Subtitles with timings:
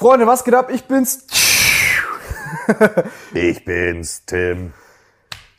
[0.00, 0.70] Freunde, was geht ab?
[0.72, 1.26] Ich bin's.
[3.34, 4.72] Ich bin's, Tim.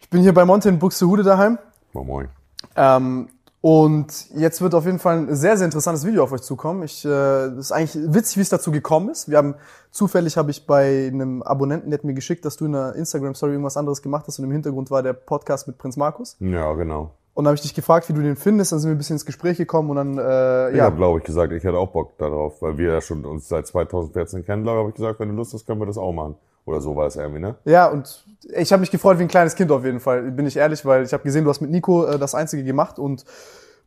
[0.01, 1.59] Ich bin hier bei Monte in Buxtehude daheim.
[1.93, 2.29] Moin, moin.
[2.75, 3.29] Ähm,
[3.61, 6.81] und jetzt wird auf jeden Fall ein sehr, sehr interessantes Video auf euch zukommen.
[6.81, 9.29] Ich, äh, das ist eigentlich witzig, wie es dazu gekommen ist.
[9.29, 9.53] Wir haben
[9.91, 13.35] zufällig habe ich bei einem Abonnenten, der hat mir geschickt, dass du in der Instagram
[13.35, 16.35] Story irgendwas anderes gemacht hast und im Hintergrund war der Podcast mit Prinz Markus.
[16.39, 17.11] Ja, genau.
[17.33, 18.71] Und dann habe ich dich gefragt, wie du den findest.
[18.71, 20.83] Dann sind wir ein bisschen ins Gespräch gekommen und dann äh, Ich ja.
[20.83, 23.67] habe, glaube ich, gesagt, ich hätte auch Bock darauf, weil wir ja schon uns seit
[23.67, 26.11] 2014 kennen, glaube ich, habe ich gesagt, wenn du Lust hast, können wir das auch
[26.11, 26.35] machen.
[26.65, 27.55] Oder so war es irgendwie, ne?
[27.65, 30.57] Ja, und ich habe mich gefreut wie ein kleines Kind auf jeden Fall, bin ich
[30.57, 33.25] ehrlich, weil ich habe gesehen, du hast mit Nico äh, das Einzige gemacht und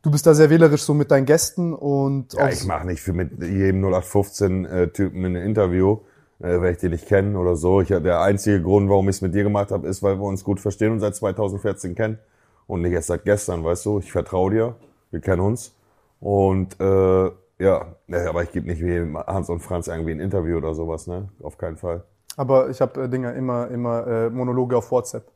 [0.02, 3.12] du bist da sehr wählerisch so mit deinen Gästen und Ja, ich mache nicht für
[3.12, 5.98] mit jedem 0815-Typen ein Interview,
[6.40, 7.80] äh, weil ich den nicht kenne oder so.
[7.80, 10.44] Ich, der einzige Grund, warum ich es mit dir gemacht habe, ist, weil wir uns
[10.44, 12.18] gut verstehen und seit 2014 kennen.
[12.66, 13.98] Und nicht erst seit gestern, weißt du.
[13.98, 14.76] Ich vertraue dir,
[15.10, 15.74] wir kennen uns.
[16.20, 17.86] Und äh, ja,
[18.28, 21.28] aber ich gebe nicht wie Hans und Franz irgendwie ein Interview oder sowas, ne?
[21.42, 22.04] Auf keinen Fall.
[22.36, 25.30] aber ich habe äh, Dinger immer immer äh, Monologe auf WhatsApp.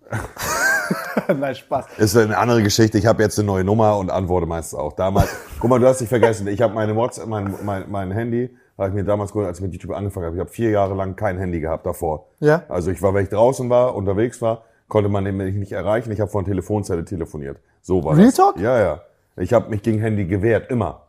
[1.28, 1.86] Nein, Spaß.
[1.98, 2.98] Ist eine andere Geschichte.
[2.98, 4.92] Ich habe jetzt eine neue Nummer und antworte meistens auch.
[4.92, 5.28] Damals,
[5.58, 6.46] guck mal, du hast dich vergessen.
[6.48, 9.64] Ich habe meine WhatsApp, mein, mein, mein Handy, habe ich mir damals geholt, als ich
[9.64, 10.36] mit YouTube angefangen habe.
[10.36, 12.26] Ich habe vier Jahre lang kein Handy gehabt davor.
[12.40, 12.64] Ja?
[12.68, 16.10] Also ich war, wenn ich draußen war, unterwegs war, konnte man mich nicht erreichen.
[16.12, 17.58] Ich habe von Telefonzelle telefoniert.
[17.80, 18.34] So war Real das.
[18.36, 18.58] Talk?
[18.58, 19.02] Ja, ja.
[19.36, 21.08] Ich habe mich gegen Handy gewehrt, immer.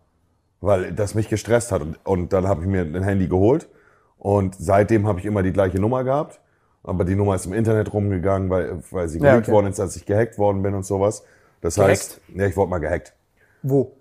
[0.62, 1.82] Weil das mich gestresst hat.
[1.82, 3.68] Und, und dann habe ich mir ein Handy geholt.
[4.18, 6.40] Und seitdem habe ich immer die gleiche Nummer gehabt.
[6.84, 9.52] Aber die Nummer ist im Internet rumgegangen, weil, weil sie Ja, geleakt okay.
[9.54, 11.24] worden ist, als ich gehackt worden bin und sowas.
[11.62, 11.92] Das Gehackt?
[11.92, 13.14] heißt, ja, ich wurde mal gehackt.
[13.64, 13.94] Wo?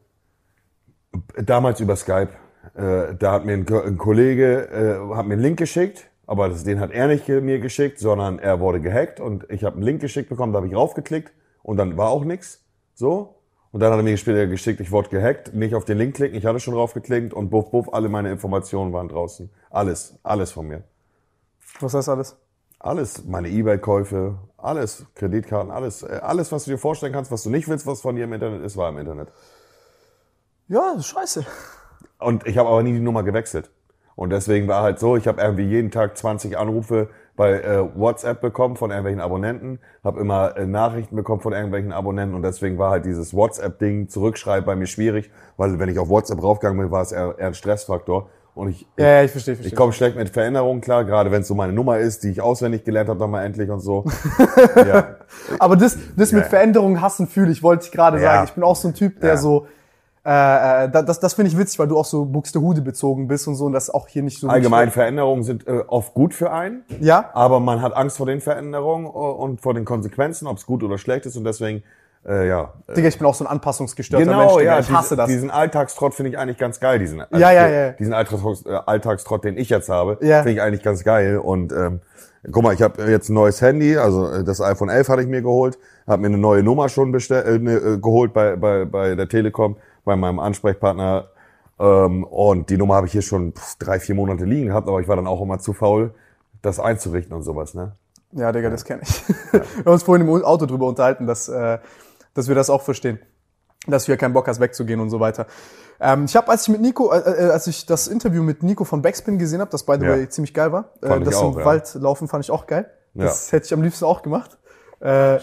[1.37, 2.31] Damals über Skype.
[2.75, 4.69] Äh, da hat mir ein, ein Kollege
[5.11, 8.39] äh, hat mir einen Link geschickt, aber das, den hat er nicht mir geschickt, sondern
[8.39, 11.77] er wurde gehackt und ich habe einen Link geschickt bekommen, da habe ich raufgeklickt und
[11.77, 12.65] dann war auch nichts.
[12.95, 13.37] So.
[13.73, 16.39] Und dann hat er mir später geschickt, ich wurde gehackt, nicht auf den Link klicken,
[16.39, 19.51] ich hatte schon draufgeklickt und buff, buff, alle meine Informationen waren draußen.
[19.69, 20.85] Alles, alles von mir.
[21.81, 22.37] Was heißt alles?
[22.79, 27.51] Alles, meine Ebay-Käufe, alles, Kreditkarten, alles, äh, alles, was du dir vorstellen kannst, was du
[27.51, 29.29] nicht willst, was von dir im Internet ist, war im Internet.
[30.69, 31.45] Ja, scheiße.
[32.19, 33.71] Und ich habe aber nie die Nummer gewechselt.
[34.17, 38.41] Und deswegen war halt so, ich habe irgendwie jeden Tag 20 Anrufe bei äh, WhatsApp
[38.41, 42.91] bekommen von irgendwelchen Abonnenten, habe immer äh, Nachrichten bekommen von irgendwelchen Abonnenten und deswegen war
[42.93, 47.03] halt dieses WhatsApp-Ding zurückschreiben bei mir schwierig, weil wenn ich auf WhatsApp raufgegangen bin, war
[47.03, 48.29] es eher, eher ein Stressfaktor.
[48.55, 49.73] Und ich, Ja, ja, ich verstehe, verstehe.
[49.73, 52.41] ich komme schlecht mit Veränderungen klar, gerade wenn es so meine Nummer ist, die ich
[52.41, 54.05] auswendig gelernt habe, dann mal endlich und so.
[54.77, 55.17] ja.
[55.59, 56.49] Aber das, das mit Ja.
[56.51, 58.45] Veränderungen hassen fühle ich, wollte ich gerade sagen.
[58.45, 59.67] Ich bin auch so ein Typ, der so,
[60.27, 63.47] äh, äh, da- das, das finde ich witzig, weil du auch so Buxtehude bezogen bist
[63.47, 64.49] und so und das auch hier nicht so.
[64.49, 66.83] Allgemein Veränderungen sind äh, oft gut für einen.
[67.01, 67.31] Ja?
[67.35, 70.83] Aber man hat Angst vor den Veränderungen äh, und vor den Konsequenzen, ob es gut
[70.83, 71.37] oder schlecht ist.
[71.37, 71.83] Und deswegen,
[72.27, 72.73] äh, ja.
[72.89, 74.39] äh, Digga, ich bin auch so ein anpassungsgestörter Mensch.
[74.41, 74.73] Genau, Digga.
[74.75, 74.81] ja.
[74.81, 75.27] ich hasse diesen, das.
[75.29, 76.99] Diesen Alltagstrott finde ich eigentlich ganz geil.
[76.99, 77.91] Diesen, Ja, ja, ja.
[77.93, 80.39] Diesen Alltagstrott, Alltagstrott, den ich jetzt habe, Ja.
[80.39, 81.37] finde ich eigentlich ganz geil.
[81.37, 82.01] Und ähm,
[82.51, 85.43] guck mal, ich habe jetzt ein neues Handy, also das iPhone 11 hatte ich mir
[85.43, 89.15] geholt, habe mir eine neue Nummer schon bestell, äh, ne, äh, geholt bei, bei, bei
[89.15, 91.29] der Telekom, bei meinem Ansprechpartner.
[91.79, 95.09] Ähm, und die Nummer habe ich hier schon drei, vier Monate liegen gehabt, aber ich
[95.09, 96.15] war dann auch immer zu faul,
[96.63, 97.93] das einzurichten und sowas, ne?
[98.33, 99.29] Ja, Digga, das kenne ich.
[99.53, 101.79] Wir haben uns vorhin im Auto drüber unterhalten, dass, äh,
[102.35, 103.21] dass wir das auch verstehen.
[103.87, 105.47] Dass du ja keinen Bock hast, wegzugehen und so weiter.
[106.01, 108.85] Ähm, ich habe, als ich mit Nico, äh, äh, als ich das Interview mit Nico
[108.85, 110.13] von Backspin gesehen habe, das by the Ja.
[110.13, 111.65] way ziemlich geil war, äh, das auch, im ja.
[111.65, 112.91] Wald laufen fand ich auch geil.
[113.15, 114.59] Das hätte ich am liebsten auch gemacht.
[115.01, 115.39] Äh,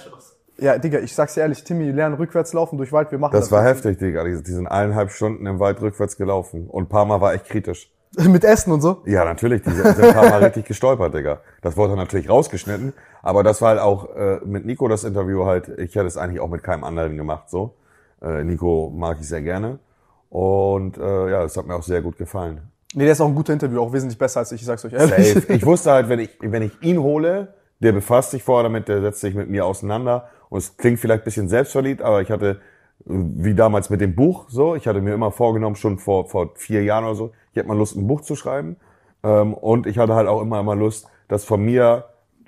[0.62, 3.52] ja, Digga, ich sag's dir ehrlich, Timmy, lernen rückwärts laufen durch Wald, wir machen Das
[3.52, 4.24] war heftig, Digga.
[4.24, 6.68] Die, die sind eineinhalb Stunden im Wald rückwärts gelaufen.
[6.68, 7.92] Und ein paar Mal war echt kritisch.
[8.18, 9.02] Mit Essen und so.
[9.06, 9.64] Ja, natürlich.
[9.64, 11.40] Die sind, sind ein paar Mal richtig gestolpert, Digga.
[11.62, 12.94] Das wurde natürlich rausgeschnitten.
[13.24, 15.70] Aber das war halt auch äh, mit Nico das Interview halt.
[15.80, 17.74] Ich hätte es eigentlich auch mit keinem anderen gemacht, so.
[18.22, 19.80] Äh, Nico mag ich sehr gerne.
[20.30, 22.62] Und äh, ja, das hat mir auch sehr gut gefallen.
[22.94, 24.94] Nee, der ist auch ein guter Interview, auch wesentlich besser als ich, ich sag's euch
[24.94, 25.34] ehrlich.
[25.34, 25.54] Safe.
[25.54, 29.02] Ich wusste halt, wenn ich, wenn ich ihn hole, der befasst sich vorher damit, der
[29.02, 30.30] setzt sich mit mir auseinander.
[30.52, 32.60] Und es klingt vielleicht ein bisschen selbstverliebt, aber ich hatte,
[33.06, 36.84] wie damals mit dem Buch, so, ich hatte mir immer vorgenommen, schon vor, vor vier
[36.84, 38.76] Jahren oder so, ich hätte mal Lust, ein Buch zu schreiben.
[39.24, 42.04] Ähm, und ich hatte halt auch immer, immer Lust, dass von mir,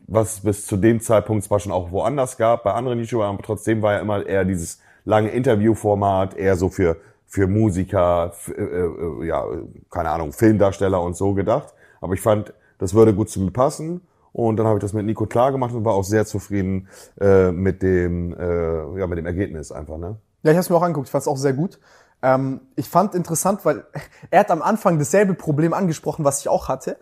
[0.06, 3.42] was es bis zu dem Zeitpunkt zwar schon auch woanders gab, bei anderen YouTubern, aber
[3.42, 8.62] trotzdem war ja immer eher dieses lange Interviewformat, eher so für, für Musiker, f- äh,
[8.62, 9.46] äh, ja,
[9.90, 11.74] keine Ahnung, Filmdarsteller und so gedacht.
[12.02, 14.02] Aber ich fand, das würde gut zu mir passen.
[14.34, 16.88] Und dann habe ich das mit Nico klar gemacht und war auch sehr zufrieden
[17.22, 20.18] äh, mit dem, äh, ja, mit dem Ergebnis einfach, ne?
[20.42, 21.80] Ja, ich habe mir auch angeguckt, ich fand es auch sehr gut.
[22.22, 23.86] Ähm, ich fand interessant, weil
[24.32, 26.98] er hat am Anfang dasselbe Problem angesprochen, was ich auch hatte,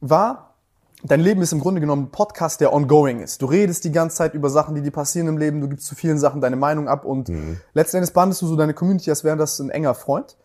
[0.00, 0.54] war,
[1.02, 3.42] dein Leben ist im Grunde genommen ein Podcast, der ongoing ist.
[3.42, 5.94] Du redest die ganze Zeit über Sachen, die dir passieren im Leben, du gibst zu
[5.94, 7.30] vielen Sachen deine Meinung ab und
[7.74, 10.36] letzten Endes behandelst du so deine Community, als wäre das ein enger Freund.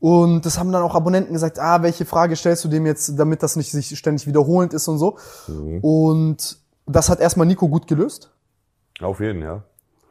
[0.00, 3.42] Und das haben dann auch Abonnenten gesagt, ah, welche Frage stellst du dem jetzt, damit
[3.42, 5.18] das nicht sich ständig wiederholend ist und so.
[5.82, 8.32] Und das hat erstmal Nico gut gelöst.
[9.00, 9.62] Auf jeden, ja.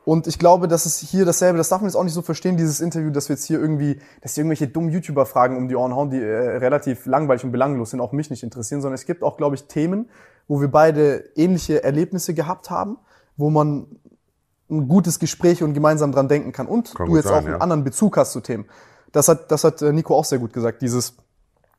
[0.05, 1.57] Und ich glaube, das ist hier dasselbe.
[1.57, 3.99] Das darf man jetzt auch nicht so verstehen, dieses Interview, dass wir jetzt hier irgendwie,
[4.21, 7.91] dass die irgendwelche dummen YouTuber-Fragen um die Ohren hauen, die äh, relativ langweilig und belanglos
[7.91, 10.09] sind, auch mich nicht interessieren, sondern es gibt auch, glaube ich, Themen,
[10.47, 12.97] wo wir beide ähnliche Erlebnisse gehabt haben,
[13.37, 13.99] wo man
[14.71, 16.67] ein gutes Gespräch und gemeinsam dran denken kann.
[16.67, 17.57] Und Kann du jetzt sein, auch einen ja.
[17.57, 18.65] anderen Bezug hast zu Themen.
[19.11, 20.81] Das hat, das hat äh, Nico auch sehr gut gesagt.
[20.81, 21.15] Dieses,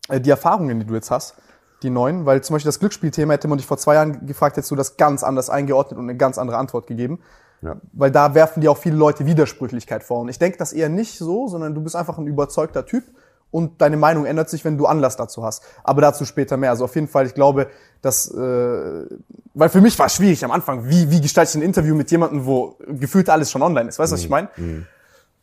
[0.08, 1.36] äh, die Erfahrungen, die du jetzt hast,
[1.82, 4.70] die neuen, weil zum Beispiel das Glücksspielthema hätte man dich vor zwei Jahren gefragt, hättest
[4.70, 7.20] du das ganz anders eingeordnet und eine ganz andere Antwort gegeben.
[7.62, 7.76] Ja.
[7.92, 10.20] Weil da werfen dir auch viele Leute Widersprüchlichkeit vor.
[10.20, 13.04] Und ich denke das eher nicht so, sondern du bist einfach ein überzeugter Typ
[13.50, 15.62] und deine Meinung ändert sich, wenn du Anlass dazu hast.
[15.82, 16.70] Aber dazu später mehr.
[16.70, 17.68] Also auf jeden Fall, ich glaube,
[18.00, 19.06] dass, äh,
[19.54, 22.10] weil für mich war es schwierig am Anfang, wie, wie gestalte ich ein Interview mit
[22.10, 23.98] jemandem, wo gefühlt alles schon online ist.
[23.98, 24.48] Weißt du, was ich meine?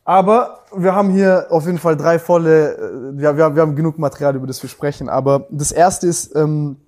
[0.08, 3.98] Aber wir haben hier auf jeden Fall drei volle, äh, wir, wir, wir haben genug
[3.98, 5.10] Material, über das wir sprechen.
[5.10, 6.78] Aber das erste ist, ähm,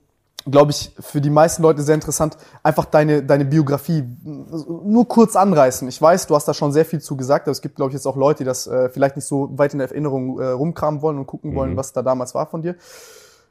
[0.46, 5.86] glaube ich, für die meisten Leute sehr interessant, einfach deine, deine Biografie nur kurz anreißen.
[5.86, 7.94] Ich weiß, du hast da schon sehr viel zu gesagt, aber es gibt, glaube ich,
[7.94, 11.02] jetzt auch Leute, die das äh, vielleicht nicht so weit in der Erinnerung äh, rumkramen
[11.02, 12.76] wollen und gucken wollen, was da damals war von dir.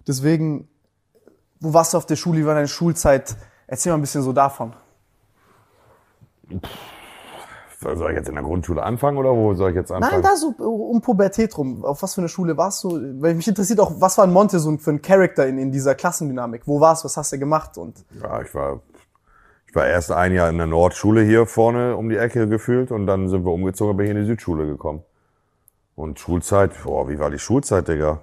[0.08, 0.68] Deswegen,
[1.60, 3.36] wo warst du auf der Schule, wie war deine Schulzeit?
[3.68, 4.74] Erzähl mal ein bisschen so davon.
[7.82, 10.22] Soll ich jetzt in der Grundschule anfangen oder wo soll ich jetzt anfangen?
[10.22, 11.86] Nein, da so um Pubertät rum.
[11.86, 12.90] Auf was für eine Schule warst du?
[13.22, 15.96] Weil mich interessiert auch, was war ein Monte so für ein Charakter in, in dieser
[15.96, 16.64] Klassendynamik?
[16.66, 17.06] Wo warst du?
[17.06, 17.78] Was hast du gemacht?
[17.78, 18.82] Und Ja, ich war,
[19.66, 23.08] ich war erst ein Jahr in der Nordschule hier vorne um die Ecke gefühlt und
[23.08, 25.04] dann sind wir umgezogen, bin ich in die Südschule gekommen.
[25.96, 28.20] Und Schulzeit, boah, wie war die Schulzeit, Digga?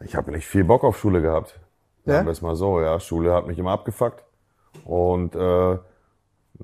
[0.00, 1.58] Ich habe nicht viel Bock auf Schule gehabt.
[2.04, 2.14] Ja?
[2.14, 3.00] Sagen wir es mal so, ja.
[3.00, 4.22] Schule hat mich immer abgefuckt.
[4.84, 5.78] Und äh,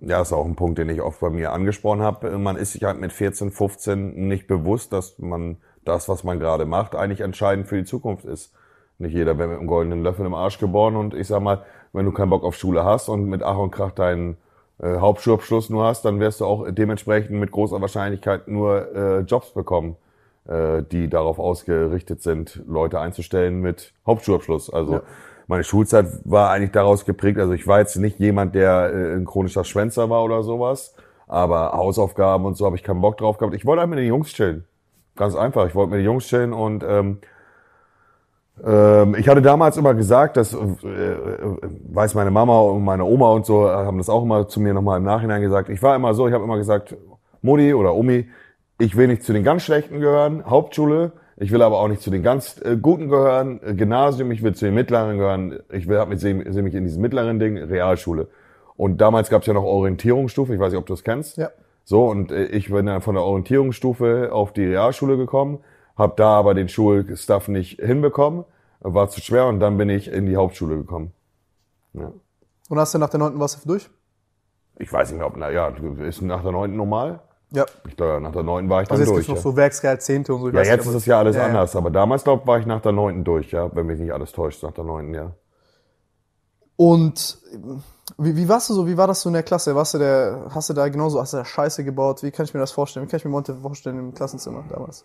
[0.00, 2.38] ja, ist auch ein Punkt, den ich oft bei mir angesprochen habe.
[2.38, 6.64] Man ist sich halt mit 14, 15 nicht bewusst, dass man das, was man gerade
[6.64, 8.52] macht, eigentlich entscheidend für die Zukunft ist.
[8.98, 12.06] Nicht jeder wird mit einem goldenen Löffel im Arsch geboren und ich sag mal, wenn
[12.06, 14.36] du keinen Bock auf Schule hast und mit Ach und Krach deinen
[14.80, 19.50] äh, Hauptschulabschluss nur hast, dann wirst du auch dementsprechend mit großer Wahrscheinlichkeit nur äh, Jobs
[19.50, 19.96] bekommen,
[20.46, 24.70] äh, die darauf ausgerichtet sind, Leute einzustellen mit Hauptschulabschluss.
[24.70, 25.02] Also Ja.
[25.52, 27.38] Meine Schulzeit war eigentlich daraus geprägt.
[27.38, 30.94] Also ich war jetzt nicht jemand, der äh, ein chronischer Schwänzer war oder sowas,
[31.28, 33.54] aber Hausaufgaben und so habe ich keinen Bock drauf gehabt.
[33.54, 34.64] Ich wollte einfach mit den Jungs chillen.
[35.14, 35.66] Ganz einfach.
[35.66, 37.18] Ich wollte mit den Jungs chillen und ähm,
[38.64, 41.56] ähm, ich hatte damals immer gesagt, dass äh, äh,
[41.92, 44.96] weiß meine Mama und meine Oma und so haben das auch immer zu mir nochmal
[44.96, 45.68] im Nachhinein gesagt.
[45.68, 46.96] Ich war immer so, ich habe immer gesagt,
[47.42, 48.26] Modi oder Omi,
[48.78, 51.12] ich will nicht zu den ganz Schlechten gehören, Hauptschule.
[51.36, 54.30] Ich will aber auch nicht zu den ganz äh, Guten gehören, äh, Gymnasium.
[54.30, 55.60] Ich will zu den Mittleren gehören.
[55.70, 58.28] Ich will, mich, sehe seh mich in diesem mittleren Ding, Realschule.
[58.76, 60.54] Und damals gab es ja noch Orientierungsstufe.
[60.54, 61.36] Ich weiß nicht, ob du das kennst.
[61.36, 61.50] Ja.
[61.84, 65.58] So, und äh, ich bin dann von der Orientierungsstufe auf die Realschule gekommen,
[65.96, 68.44] habe da aber den Schulstuff nicht hinbekommen,
[68.80, 71.12] war zu schwer und dann bin ich in die Hauptschule gekommen.
[71.94, 72.10] Ja.
[72.70, 73.90] und hast du nach der neunten warst du durch?
[74.78, 77.20] Ich weiß nicht mehr, ob, na ja, ist nach der neunten normal?
[77.54, 77.66] Ja.
[77.86, 79.26] Ich glaube, nach der neunten war ich dann Also jetzt durch.
[79.26, 79.52] gibt's noch ja.
[79.52, 80.48] so Werksreal, Zehnte und so.
[80.50, 81.48] ja, jetzt ist es ja alles Ja, ja.
[81.48, 84.32] anders, aber damals, glaube war ich nach der neunten durch, ja, wenn mich nicht alles
[84.32, 85.32] täuscht, nach der neunten, ja.
[86.76, 87.38] Und
[88.18, 89.74] wie, wie warst du so, wie war das so in der Klasse?
[89.74, 92.22] Warst du der, hast du da genauso, hast du da Scheiße gebaut?
[92.22, 93.06] Wie kann ich mir das vorstellen?
[93.06, 95.04] Wie kann ich mir Monte vorstellen im Klassenzimmer damals?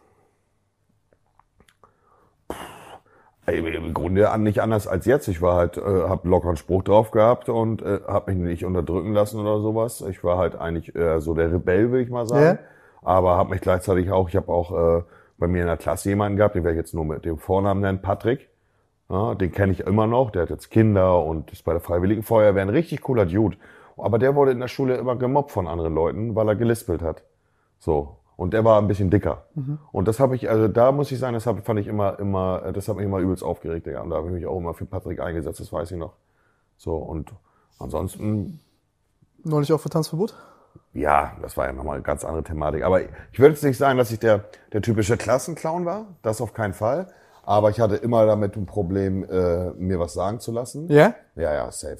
[3.88, 5.28] Im Grunde an- nicht anders als jetzt.
[5.30, 9.14] Ich war halt, äh, habe lockeren Spruch drauf gehabt und äh, habe mich nicht unterdrücken
[9.14, 10.02] lassen oder sowas.
[10.02, 12.60] Ich war halt eigentlich äh, so der Rebell, will ich mal sagen.
[13.04, 15.04] Aber habe mich gleichzeitig auch, ich habe auch äh,
[15.38, 17.80] bei mir in der Klasse jemanden gehabt, den werde ich jetzt nur mit dem Vornamen
[17.80, 18.50] nennen, Patrick.
[19.10, 22.24] Ja, den kenne ich immer noch, der hat jetzt Kinder und ist bei der Freiwilligen
[22.24, 23.56] Feuerwehr ein richtig cooler Dude.
[23.96, 27.24] Aber der wurde in der Schule immer gemobbt von anderen Leuten, weil er gelispelt hat.
[27.80, 28.17] So.
[28.38, 29.46] Und der war ein bisschen dicker.
[29.92, 32.72] Und das habe ich, also da muss ich sagen, das hab, fand ich immer, immer,
[32.72, 34.02] das hat mich immer übelst aufgeregt, Digga.
[34.02, 36.14] Und da habe ich mich auch immer für Patrick eingesetzt, das weiß ich noch.
[36.78, 37.34] So, und
[37.80, 38.60] ansonsten,
[39.44, 40.36] Neulich auch für Tanzverbot?
[40.94, 42.84] ja, das war ja nochmal eine ganz andere Thematik.
[42.84, 46.06] Aber ich würde jetzt nicht sagen, dass ich der, der typische Klassenclown war.
[46.22, 47.08] Das auf keinen Fall.
[47.44, 50.90] Aber ich hatte immer damit ein Problem, äh, mir was sagen zu lassen.
[50.90, 51.16] Ja?
[51.36, 52.00] Ja, ja, safe.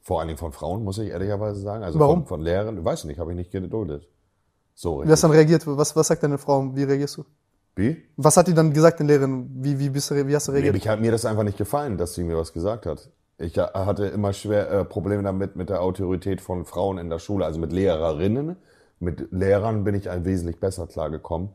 [0.00, 1.84] Vor allen Dingen von Frauen, muss ich ehrlicherweise sagen.
[1.84, 2.20] Also Warum?
[2.20, 4.08] Von, von Lehrern, weiß ich nicht, habe ich nicht geduldet.
[4.74, 5.66] So Wie hast du dann reagiert?
[5.66, 6.74] Was, was sagt deine Frau?
[6.74, 7.24] Wie reagierst du?
[7.74, 8.02] Wie?
[8.16, 9.48] Was hat die dann gesagt, den Lehrerin?
[9.62, 10.76] Wie, wie, bist du, wie hast du Nee, reagiert?
[10.76, 13.10] ich hat mir das einfach nicht gefallen, dass sie mir was gesagt hat.
[13.38, 17.18] Ich äh, hatte immer schwer äh, Probleme damit mit der Autorität von Frauen in der
[17.18, 18.56] Schule, also mit Lehrerinnen.
[19.00, 21.50] Mit Lehrern bin ich ein wesentlich besser klargekommen.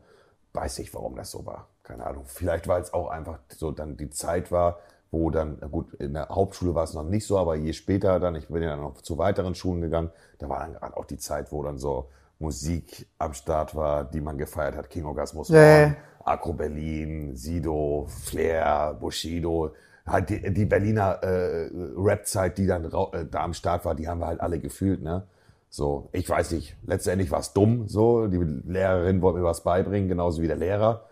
[0.52, 1.68] Weiß ich, warum das so war.
[1.82, 2.24] Keine Ahnung.
[2.26, 6.12] Vielleicht, weil es auch einfach so dann die Zeit war, wo dann, na gut, in
[6.14, 8.80] der Hauptschule war es noch nicht so, aber je später dann, ich bin ja dann
[8.80, 12.10] noch zu weiteren Schulen gegangen, da war dann gerade auch die Zeit, wo dann so
[12.38, 14.90] Musik am Start war, die man gefeiert hat.
[14.90, 19.72] King Orgasmus, One, Agro Berlin, Sido, Flair, Bushido,
[20.06, 24.20] halt die, die Berliner äh, Rap-Zeit, die dann äh, da am Start war, die haben
[24.20, 25.26] wir halt alle gefühlt, ne?
[25.70, 30.08] So, ich weiß nicht, letztendlich war es dumm, so, die Lehrerin wollte mir was beibringen,
[30.08, 31.04] genauso wie der Lehrer.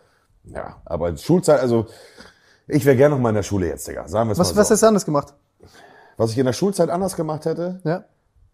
[0.45, 1.87] Ja, aber Schulzeit, also
[2.66, 4.09] ich wäre gerne noch mal in der Schule jetzt, Digga.
[4.09, 4.73] Sagen wir es Was, mal was so.
[4.73, 5.35] hast du anders gemacht?
[6.16, 8.04] was ich in der Schulzeit anders gemacht hätte, Ja?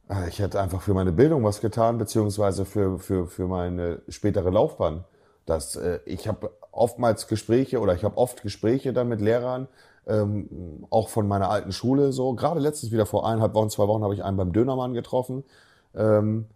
[0.09, 4.51] Ah, Ich hätte einfach für meine Bildung was getan, beziehungsweise für, für, für meine spätere
[4.51, 5.05] Laufbahn.
[5.47, 9.69] Das, äh, ich habe oftmals Gespräche oder ich habe oft Gespräche dann mit Lehrern,
[10.07, 12.35] ähm, auch von meiner alten Schule so.
[12.35, 15.45] Gerade letztens wieder vor eineinhalb Wochen, zwei Wochen habe ich einen beim Dönermann getroffen.
[15.95, 16.47] Ähm,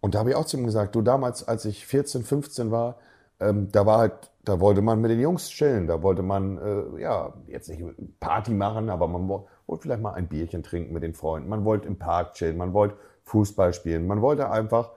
[0.00, 2.96] und da habe ich auch zu ihm gesagt, du damals, als ich 14, 15 war,
[3.40, 7.00] ähm, da war halt, da wollte man mit den Jungs chillen, da wollte man, äh,
[7.00, 7.82] ja, jetzt nicht
[8.20, 11.88] Party machen, aber man wollte vielleicht mal ein Bierchen trinken mit den Freunden, man wollte
[11.88, 14.90] im Park chillen, man wollte Fußball spielen, man wollte einfach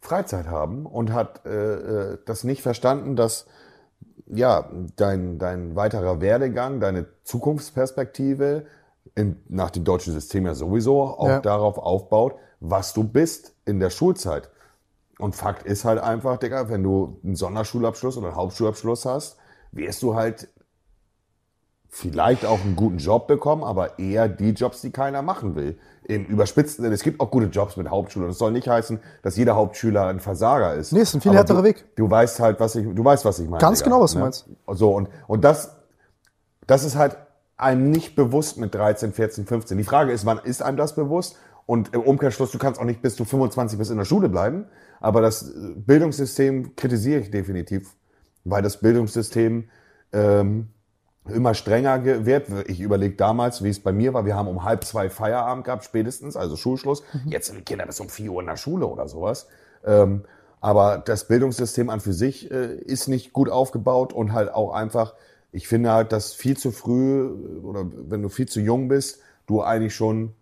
[0.00, 1.74] Freizeit haben und hat äh,
[2.12, 3.46] äh, das nicht verstanden, dass
[4.26, 8.66] ja, dein, dein weiterer Werdegang, deine Zukunftsperspektive
[9.14, 11.40] in, nach dem deutschen System ja sowieso auch Ja.
[11.40, 14.50] darauf aufbaut, was du bist in der Schulzeit.
[15.20, 19.36] Und Fakt ist halt einfach, Digga, wenn du einen Sonderschulabschluss oder einen Hauptschulabschluss hast,
[19.70, 20.48] wirst du halt
[21.88, 25.78] vielleicht auch einen guten Job bekommen, aber eher die Jobs, die keiner machen will.
[26.04, 28.26] Im überspitzten Sinne, es gibt auch gute Jobs mit Hauptschule.
[28.26, 30.92] Und es soll nicht heißen, dass jeder Hauptschüler ein Versager ist.
[30.92, 31.84] Nee, es ist ein viel Aber härterer du, Weg.
[31.96, 33.60] Du weißt halt, was ich, du weißt, was ich meine.
[33.60, 34.24] Ganz genau, was du ne?
[34.24, 34.48] meinst.
[34.68, 35.76] So, und, und das,
[36.66, 37.16] das ist halt
[37.56, 39.78] einem nicht bewusst mit 13, 14, 15.
[39.78, 41.36] Die Frage ist, wann ist einem das bewusst?
[41.64, 44.66] Und im Umkehrschluss, du kannst auch nicht bis du 25 bist in der Schule bleiben.
[45.00, 47.96] Aber das äh, Bildungssystem kritisiere ich definitiv,
[48.44, 49.68] weil das Bildungssystem
[50.12, 50.68] ähm,
[51.28, 52.48] immer strenger ge- wird.
[52.68, 54.24] Ich überlege damals, wie es bei mir war.
[54.26, 57.02] Wir haben um halb zwei Feierabend gehabt, spätestens, also Schulschluss.
[57.26, 59.46] Jetzt sind die Kinder bis um vier Uhr in der Schule oder sowas.
[59.84, 60.24] Ähm,
[60.60, 65.14] aber das Bildungssystem an für sich äh, ist nicht gut aufgebaut und halt auch einfach,
[65.52, 69.20] ich finde halt, dass viel zu früh äh, oder wenn du viel zu jung bist,
[69.46, 70.32] du eigentlich schon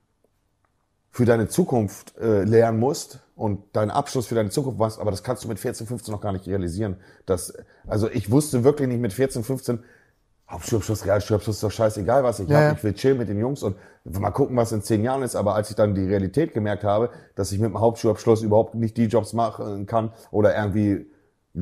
[1.11, 5.23] für deine Zukunft äh, lernen musst und deinen Abschluss für deine Zukunft machst, aber das
[5.23, 6.97] kannst du mit 14, 15 noch gar nicht realisieren.
[7.27, 7.55] Das,
[7.87, 9.81] also ich wusste wirklich nicht mit 14, 15,
[10.55, 12.67] Hauptschulabschluss, Realschulabschluss, ist doch scheißegal, was ich Ja, habe.
[12.69, 12.73] ja.
[12.73, 15.37] Ich will chillen mit den Jungs und mal gucken, was in zehn Jahren ist.
[15.37, 18.97] Aber als ich dann die Realität gemerkt habe, dass ich mit dem Hauptschulabschluss überhaupt nicht
[18.97, 21.07] die Jobs machen kann oder irgendwie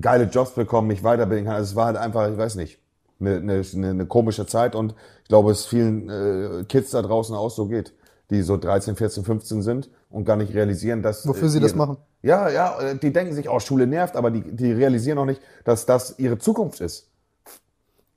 [0.01, 2.79] geile Jobs bekommen, mich weiterbilden kann, also es war halt einfach, ich weiß nicht,
[3.21, 7.35] eine, eine, eine, eine komische Zeit und ich glaube, es vielen äh, Kids da draußen
[7.37, 7.93] auch so geht,
[8.31, 11.75] die so 13, 14, 15 sind und gar nicht realisieren, dass Wofür äh, sie das
[11.75, 11.99] machen.
[12.23, 15.41] Ja, ja, äh, die denken sich, oh, Schule nervt, aber die, die realisieren noch nicht,
[15.65, 17.12] dass das ihre Zukunft ist.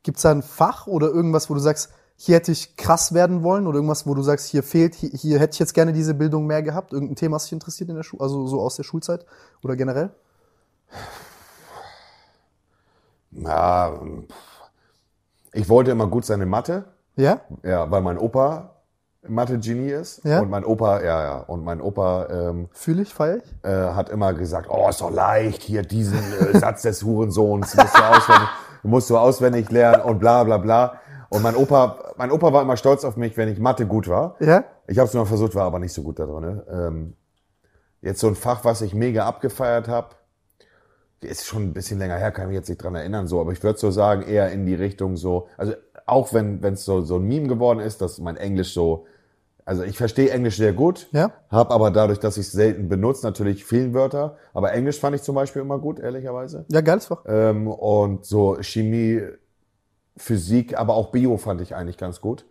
[0.05, 3.41] Gibt es da ein Fach oder irgendwas, wo du sagst, hier hätte ich krass werden
[3.41, 6.13] wollen oder irgendwas, wo du sagst, hier fehlt, hier, hier hätte ich jetzt gerne diese
[6.13, 6.93] Bildung mehr gehabt?
[6.93, 9.25] Irgendein Thema, was dich interessiert in der Schule, also so aus der Schulzeit
[9.63, 10.12] oder generell?
[13.31, 14.00] Ja,
[15.53, 16.85] ich wollte immer gut sein in Mathe,
[17.15, 17.41] Ja?
[17.63, 18.75] ja, weil mein Opa
[19.27, 20.24] Mathe-Genie ist.
[20.24, 20.39] Ja?
[20.41, 23.55] Und mein Opa, ja, ja, und mein Opa ähm, Fühle ich, feier ich?
[23.67, 27.95] äh, hat immer gesagt, oh, ist doch leicht, hier diesen äh, Satz des Hurensohns musst
[27.97, 28.50] du, auswendig,
[28.86, 31.00] musst du auswendig lernen und bla bla bla.
[31.30, 34.36] Und mein Opa, mein Opa war immer stolz auf mich, wenn ich Mathe gut war.
[34.39, 34.63] Ja?
[34.88, 36.62] Ich habe es nur versucht, war aber nicht so gut da drin.
[36.70, 37.13] Ähm,
[38.01, 40.10] jetzt so ein Fach, was ich mega abgefeiert habe,
[41.22, 43.63] ist schon ein bisschen länger her, kann mich jetzt nicht dran erinnern, so, aber ich
[43.63, 45.74] würde so sagen, eher in die Richtung so, also
[46.06, 49.08] auch wenn es so, so ein Meme geworden ist, dass mein Englisch so,
[49.65, 51.31] also ich verstehe Englisch sehr gut, Ja.
[51.50, 54.38] habe aber dadurch, dass ich es selten benutze, natürlich vielen Wörter.
[54.53, 56.65] Aber Englisch fand ich zum Beispiel immer gut, ehrlicherweise.
[56.69, 57.24] Ja, geiles Fach.
[57.25, 59.22] Ähm, und so Chemie,
[60.17, 62.45] Physik, aber auch Bio fand ich eigentlich ganz gut.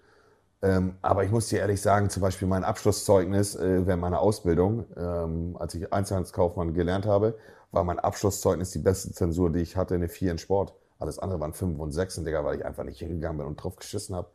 [0.61, 4.87] Ähm, aber ich muss dir ehrlich sagen, zum Beispiel mein Abschlusszeugnis äh, während meiner Ausbildung,
[4.97, 7.37] ähm, als ich Einzelhandelskaufmann gelernt habe,
[7.71, 10.75] war mein Abschlusszeugnis die beste Zensur, die ich hatte, eine 4 in Sport.
[10.99, 13.76] Alles andere waren 5 und 6, Digga, weil ich einfach nicht hingegangen bin und drauf
[13.76, 14.28] geschissen habe.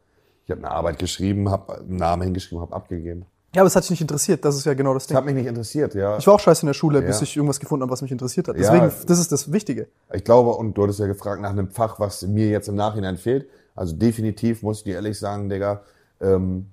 [0.50, 3.27] Ich habe eine Arbeit geschrieben, habe einen Namen hingeschrieben, habe abgegeben.
[3.53, 4.44] Ja, aber es hat dich nicht interessiert.
[4.44, 5.18] Das ist ja genau das Das Ding.
[5.18, 6.18] hat mich nicht interessiert, ja.
[6.18, 7.24] Ich war auch scheiße in der Schule, bis Ja.
[7.24, 8.56] ich irgendwas gefunden habe, was mich interessiert hat.
[8.58, 8.62] Ja.
[8.63, 9.89] Deswegen, das ist das Wichtige.
[10.12, 13.18] Ich glaube, und du hattest ja gefragt nach einem Fach, was mir jetzt im Nachhinein
[13.18, 13.48] fehlt.
[13.75, 15.84] Also definitiv muss ich dir ehrlich sagen, Digga,
[16.20, 16.65] ähm,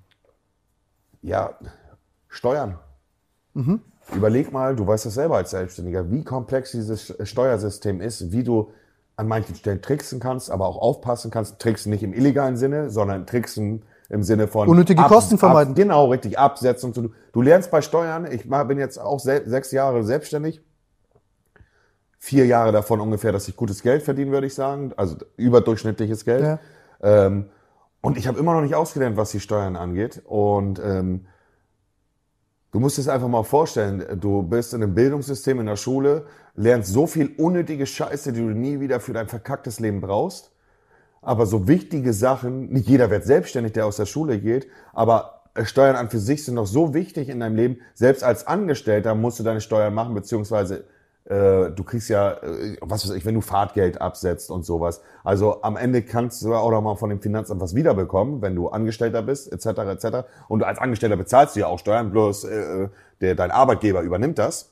[1.21, 1.51] ja,
[2.29, 2.79] Steuern.
[4.15, 8.71] Überleg mal, du weißt das selber als Selbstständiger, wie komplex dieses Steuersystem ist, wie du
[9.17, 11.59] an manchen Stellen tricksen kannst, aber auch aufpassen kannst.
[11.59, 15.75] Tricksen nicht im illegalen Sinne, sondern tricksen im Sinne von Unnötige Kosten vermeiden.
[15.75, 16.93] genau, richtig, Absetzung.
[16.93, 20.61] Du, du lernst bei Steuern, ich bin jetzt auch se sechs Jahre selbstständig,
[22.19, 26.43] vier Jahre davon ungefähr, dass ich gutes Geld verdiene, würde ich sagen, also überdurchschnittliches Geld.
[26.43, 26.59] Ja.
[27.01, 27.49] Ähm,
[28.01, 30.21] und ich habe immer noch nicht ausgelernt, was die Steuern angeht.
[30.25, 31.25] Und ähm,
[32.71, 36.25] du musst es einfach mal vorstellen, du bist in einem Bildungssystem in der Schule,
[36.57, 40.51] lernst so viel unnötige Scheiße, die du nie wieder für dein verkacktes Leben brauchst.
[41.21, 45.65] Aber so wichtige Sachen, nicht jeder wird selbstständig, der aus der Schule geht, aber äh,
[45.65, 47.77] Steuern an für sich sind noch so wichtig in deinem Leben.
[47.93, 50.85] Selbst als Angestellter musst du deine Steuern machen, beziehungsweise
[51.25, 55.01] äh, du kriegst ja, äh, was weiß ich, wenn du Fahrtgeld absetzt und sowas.
[55.23, 58.69] Also am Ende kannst du auch noch mal von dem Finanzamt was wiederbekommen, wenn du
[58.69, 59.79] Angestellter bist, etc.
[59.79, 60.27] etc.
[60.47, 62.89] Und als Angestellter bezahlst du ja auch Steuern, bloß äh,
[63.21, 64.71] der, dein Arbeitgeber übernimmt das.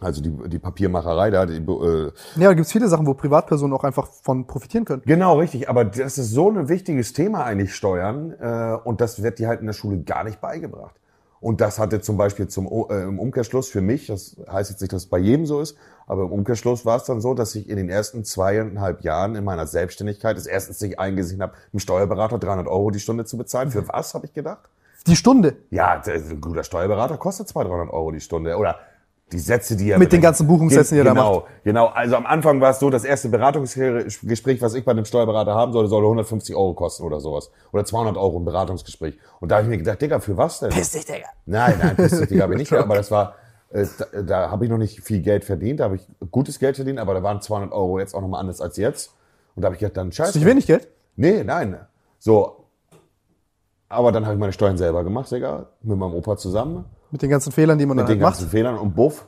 [0.00, 3.84] Also die, die Papiermacherei da, die, äh, Ja, da gibt's viele Sachen, wo Privatpersonen auch
[3.84, 5.02] einfach von profitieren können.
[5.04, 5.68] Genau, richtig.
[5.68, 8.32] Aber das ist so ein wichtiges Thema eigentlich, Steuern.
[8.32, 10.94] Äh, und das wird dir halt in der Schule gar nicht beigebracht.
[11.42, 14.92] Und das hatte zum Beispiel zum, äh, im Umkehrschluss für mich, das heißt jetzt nicht,
[14.92, 17.68] dass es bei jedem so ist, aber im Umkehrschluss war es dann so, dass ich
[17.68, 22.38] in den ersten zweieinhalb Jahren in meiner Selbstständigkeit es erstens nicht eingesehen habe, einem Steuerberater
[22.38, 23.72] 300 Euro die Stunde zu bezahlen.
[23.72, 24.68] Für was, habe ich gedacht?
[25.08, 25.56] Die Stunde.
[25.70, 28.56] Ja, ein guter Steuerberater kostet 200, 300 Euro die Stunde.
[28.56, 28.78] Oder
[29.32, 32.26] die Sätze, die er Mit den ganzen Buchungssätzen, die er da genau, Genau, also am
[32.26, 36.02] Anfang war es so, das erste Beratungsgespräch, was ich bei einem Steuerberater haben sollte, soll
[36.02, 37.50] 150 Euro kosten oder sowas.
[37.72, 39.18] Oder 200 Euro ein Beratungsgespräch.
[39.40, 40.70] Und da habe ich mir gedacht, Digga, für was denn?
[40.70, 41.28] dich, Digga.
[41.46, 42.72] Nein, nein, piss dich, Digga, habe ich nicht.
[42.82, 43.34] Aber das war,
[43.70, 46.76] äh, da, da habe ich noch nicht viel Geld verdient, da habe ich gutes Geld
[46.76, 49.14] verdient, aber da waren 200 Euro jetzt auch nochmal anders als jetzt.
[49.54, 50.30] Und da habe ich gedacht, dann scheiße.
[50.30, 50.88] Ist nicht wenig Geld?
[51.16, 51.78] Nee, nein.
[52.18, 52.66] So.
[53.88, 57.30] Aber dann habe ich meine Steuern selber gemacht, Digga, mit meinem Opa zusammen, Mit den
[57.30, 58.50] ganzen Fehlern, die man mit dann den halt ganzen macht.
[58.50, 59.26] Fehlern und buff.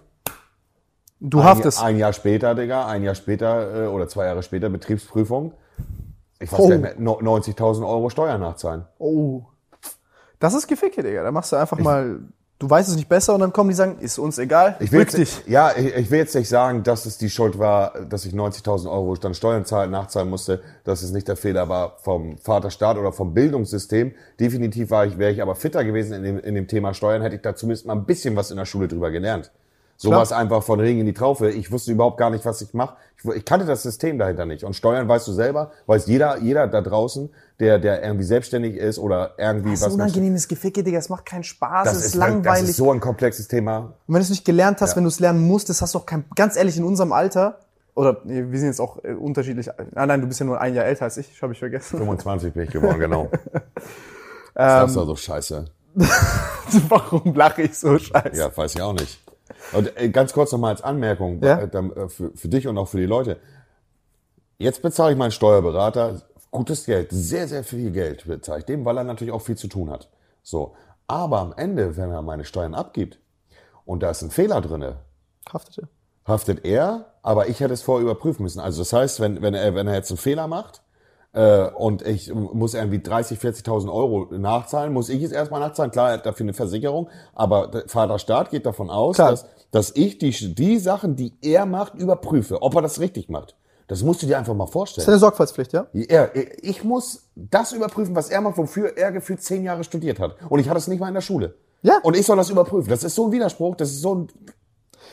[1.20, 1.80] Du Ein, haftest.
[1.82, 5.52] ein Jahr später, Digga, ein Jahr später äh, oder zwei Jahre später Betriebsprüfung.
[6.40, 6.68] Ich weiß Oh.
[6.68, 8.84] nicht mehr, no- 90.000 Euro Steuern nachzahlen.
[8.98, 9.42] Oh.
[10.40, 11.22] Das ist Geficke, Digga.
[11.22, 12.20] Da machst du einfach mal,
[12.58, 15.00] du weißt es nicht besser und dann kommen die sagen, ist uns egal, Ich will,
[15.00, 15.42] jetzt, dich.
[15.46, 18.90] ja, ich, ich will jetzt nicht sagen, dass es die Schuld war, dass ich 90.000
[18.90, 23.12] Euro dann Steuern zahlen, nachzahlen musste, dass es nicht der Fehler war vom Vaterstaat oder
[23.12, 24.12] vom Bildungssystem.
[24.40, 27.36] Definitiv war ich, wäre ich aber fitter gewesen in dem, in dem Thema Steuern, hätte
[27.36, 29.50] ich da zumindest mal ein bisschen was in der Schule drüber gelernt.
[29.96, 31.50] So es einfach von Regen in die Traufe.
[31.50, 32.96] Ich wusste überhaupt gar nicht, was ich mache.
[33.16, 34.64] Ich, ich kannte das System dahinter nicht.
[34.64, 37.30] Und Steuern weißt du selber, weiß jeder, jeder da draußen,
[37.60, 39.94] der, der irgendwie selbstständig ist oder irgendwie Das ist was.
[39.94, 40.98] unangenehmes Geficke, Digga.
[40.98, 42.70] Es macht keinen Spaß, das es ist ist, Das langweilig.
[42.70, 43.78] ist so ein komplexes Thema.
[43.78, 44.96] Und wenn du es nicht gelernt hast, Ja.
[44.96, 47.60] wenn du es lernen musstest, hast du auch kein, ganz ehrlich, in unserem Alter,
[47.94, 50.74] oder nee, wir sind jetzt auch äh, unterschiedlich, ah nein, du bist ja nur ein
[50.74, 51.98] Jahr älter als ich, habe ich vergessen.
[51.98, 53.30] 25 bin ich geworden, genau.
[53.44, 53.60] Ähm,
[54.54, 55.64] Das ist also scheiße.
[56.88, 58.36] Warum lache ich so scheiße?
[58.36, 59.20] Ja, weiß ich auch nicht.
[59.72, 61.58] Und äh, ganz kurz nochmal als Anmerkung Ja?
[61.58, 63.38] äh, äh, für, für dich und auch für die Leute.
[64.58, 68.96] Jetzt bezahle ich meinen Steuerberater gutes Geld, sehr, sehr viel Geld bezahle ich dem, weil
[68.96, 70.08] er natürlich auch viel zu tun hat.
[70.42, 70.74] So.
[71.06, 73.18] Aber am Ende, wenn er meine Steuern abgibt
[73.84, 75.00] und da ist ein Fehler drinne,
[75.52, 75.88] Haftete.
[76.26, 78.60] haftet er, aber ich hätte es vorher überprüfen müssen.
[78.60, 80.82] Also das heißt, wenn, wenn, er, wenn er jetzt einen Fehler macht
[81.34, 85.90] äh, und ich muss irgendwie 30, 40.000 Euro nachzahlen, muss ich es erstmal nachzahlen.
[85.90, 89.30] Klar, er hat dafür eine Versicherung, aber der Vaterstaat geht davon aus, Klar.
[89.32, 93.56] dass, dass ich die, die Sachen, die er macht, überprüfe, ob er das richtig macht.
[93.88, 95.08] Das musst du dir einfach mal Das ist vorstellen.
[95.08, 95.86] eine Sorgfaltspflicht, ja?
[95.92, 96.30] Er,
[96.64, 100.36] ich muss das überprüfen, was er macht, wofür er gefühlt zehn Jahre studiert hat.
[100.48, 101.54] Und ich hatte es nicht mal in der Schule.
[101.82, 101.98] Ja.
[102.02, 102.88] Und ich soll das überprüfen.
[102.88, 104.28] Das ist so ein Widerspruch, das ist so ein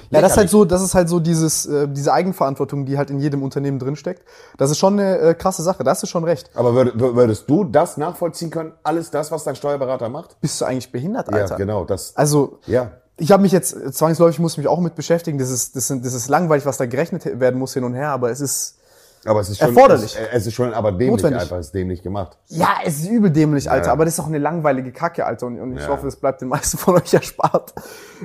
[0.10, 3.10] Ja, das ist halt so, das ist halt so dieses, äh, diese Eigenverantwortung, die halt
[3.10, 4.24] in jedem Unternehmen drinsteckt.
[4.58, 6.50] Das ist schon eine äh, krasse Sache, da hast du schon recht.
[6.56, 10.40] Aber würd- wür- würdest du das nachvollziehen können, alles das, was dein Steuerberater macht?
[10.42, 11.56] Bist du eigentlich behindert, Ja, Alter?
[11.56, 11.86] genau.
[11.86, 12.92] Das, Also, ja.
[13.18, 15.38] ich habe mich jetzt, zwangsläufig muss ich mich auch mit beschäftigen.
[15.38, 18.10] Das ist, das, sind, das ist langweilig, was da gerechnet werden muss hin und her,
[18.10, 18.78] aber es ist,
[19.24, 20.18] Aber es ist schon, erforderlich.
[20.20, 21.42] Es, es ist schon aber dämlich Notwendig.
[21.44, 22.38] einfach, es ist dämlich gemacht.
[22.48, 23.92] Ja, es ist übel dämlich, Alter, Ja.
[23.94, 25.46] aber das ist auch eine langweilige Kacke, Alter.
[25.48, 25.90] Und, und ich Ja.
[25.90, 27.74] hoffe, es bleibt den meisten von euch erspart.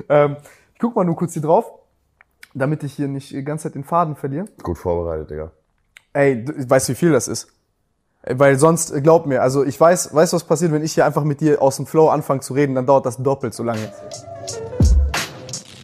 [0.09, 0.37] Ähm,
[0.77, 1.71] ich guck mal nur kurz hier drauf,
[2.53, 4.45] damit ich hier nicht die ganze Zeit den Faden verliere.
[4.61, 5.51] Gut vorbereitet, Digga.
[6.13, 7.47] Ey, du weißt, wie viel das ist?
[8.21, 11.07] Weil sonst, äh, glaub mir, also ich weiß, weißt du, was passiert, wenn ich hier
[11.07, 13.91] einfach mit dir aus dem Flow anfange zu reden, dann dauert das doppelt so lange.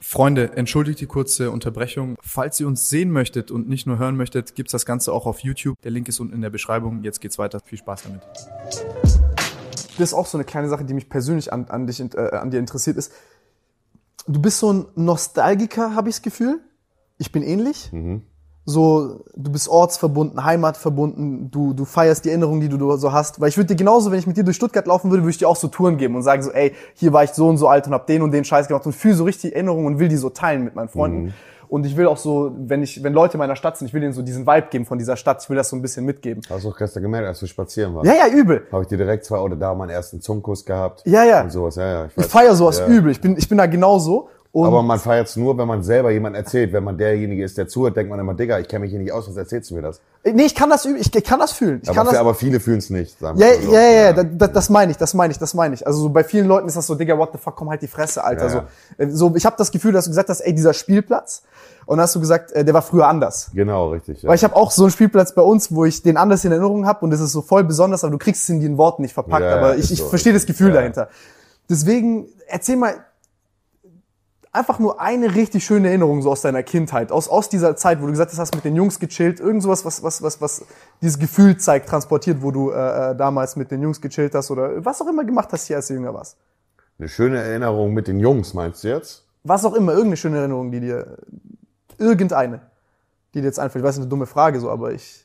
[0.03, 2.15] Freunde, entschuldigt die kurze Unterbrechung.
[2.21, 5.39] Falls ihr uns sehen möchtet und nicht nur hören möchtet, gibt's das Ganze auch auf
[5.39, 5.81] YouTube.
[5.81, 7.01] Der Link ist unten in der Beschreibung.
[7.01, 7.61] Jetzt geht's weiter.
[7.65, 8.21] Viel Spaß damit.
[9.97, 12.51] Das ist auch so eine kleine Sache, die mich persönlich an, an, dich, äh, an
[12.51, 13.11] dir interessiert ist.
[14.27, 16.61] Du bist so ein Nostalgiker, habe ich das Gefühl.
[17.17, 17.89] Ich bin ähnlich.
[18.65, 23.41] So, du bist ortsverbunden, heimatverbunden, du, du feierst die Erinnerungen, die du so hast.
[23.41, 25.37] Weil ich würde dir genauso, wenn ich mit dir durch Stuttgart laufen würde, würde ich
[25.37, 27.67] dir auch so Touren geben und sagen so, ey, hier war ich so und so
[27.67, 30.07] alt und hab den und den Scheiß gemacht und fühle so richtig Erinnerungen und will
[30.07, 31.33] die so teilen mit meinen Freunden.
[31.73, 34.01] Und ich will auch so, wenn ich, wenn Leute in meiner Stadt sind, ich will
[34.01, 35.41] denen so diesen Vibe geben von dieser Stadt.
[35.41, 36.43] Ich will das so ein bisschen mitgeben.
[36.47, 38.05] Hast du auch gestern gemerkt, als wir spazieren waren?
[38.05, 38.67] Ja, ja, übel.
[38.71, 41.01] Habe ich dir direkt zwei oder da meinen ersten Zungenkuss gehabt.
[41.03, 41.41] Ja, ja.
[41.41, 42.05] Und sowas, ja, ja.
[42.05, 42.27] Ich weiß.
[42.27, 42.85] feier sowas ja.
[42.85, 43.11] übel.
[43.11, 44.29] Ich bin, ich bin da genauso.
[44.53, 46.73] Und Aber man feiert es nur, wenn man selber jemand erzählt.
[46.73, 49.11] Wenn man derjenige ist, der zuhört, denkt man immer, Digga, ich kenne mich hier nicht
[49.11, 49.99] aus, was erzählst du mir das?
[50.23, 51.79] Nee, ich kann das ich kann das fühlen.
[51.81, 53.17] Ich Aber, kann das, aber viele fühlen es nicht.
[53.19, 53.73] Sagen ja, so.
[53.73, 55.87] ja, ja, ja, da- da- das meine ich, das meine ich, das meine ich.
[55.87, 57.87] Also so bei vielen Leuten ist das so, Digga, what the fuck, komm halt die
[57.87, 58.43] Fresse, Alter.
[58.43, 58.65] Ja, so, ja.
[58.99, 61.41] äh, so, ich habe das Gefühl, dass du gesagt hast, ey, dieser Spielplatz.
[61.87, 63.49] Und hast du gesagt, äh, der war früher anders.
[63.55, 64.21] Genau, richtig.
[64.21, 64.29] Ja.
[64.29, 66.85] Weil ich habe auch so einen Spielplatz bei uns, wo ich den anders in Erinnerung
[66.85, 69.15] habe und das ist so voll besonders, aber du kriegst es in den Worten nicht
[69.15, 69.43] verpackt.
[69.43, 70.09] Ja, aber ich, ich so.
[70.09, 70.75] verstehe das Gefühl Ja.
[70.75, 71.09] dahinter.
[71.69, 72.93] Deswegen erzähl mal
[74.53, 78.05] einfach nur eine richtig schöne Erinnerung so aus deiner Kindheit, aus, aus dieser Zeit, wo
[78.05, 80.65] du gesagt hast, hast mit den Jungs gechillt, irgend sowas, was, was, was, was
[81.01, 84.85] dieses Gefühl zeigt, transportiert, wo du äh, äh, damals mit den Jungs gechillt hast oder
[84.85, 86.37] was auch immer gemacht hast hier, als du jünger warst.
[86.99, 89.25] Eine schöne Erinnerung mit den Jungs, meinst du jetzt?
[89.43, 91.17] Was auch immer, irgendeine schöne Erinnerung, die dir,
[91.97, 92.61] irgendeine,
[93.33, 93.83] die dir jetzt einfällt.
[93.83, 95.22] Ich weiß, eine dumme Frage so, aber ich,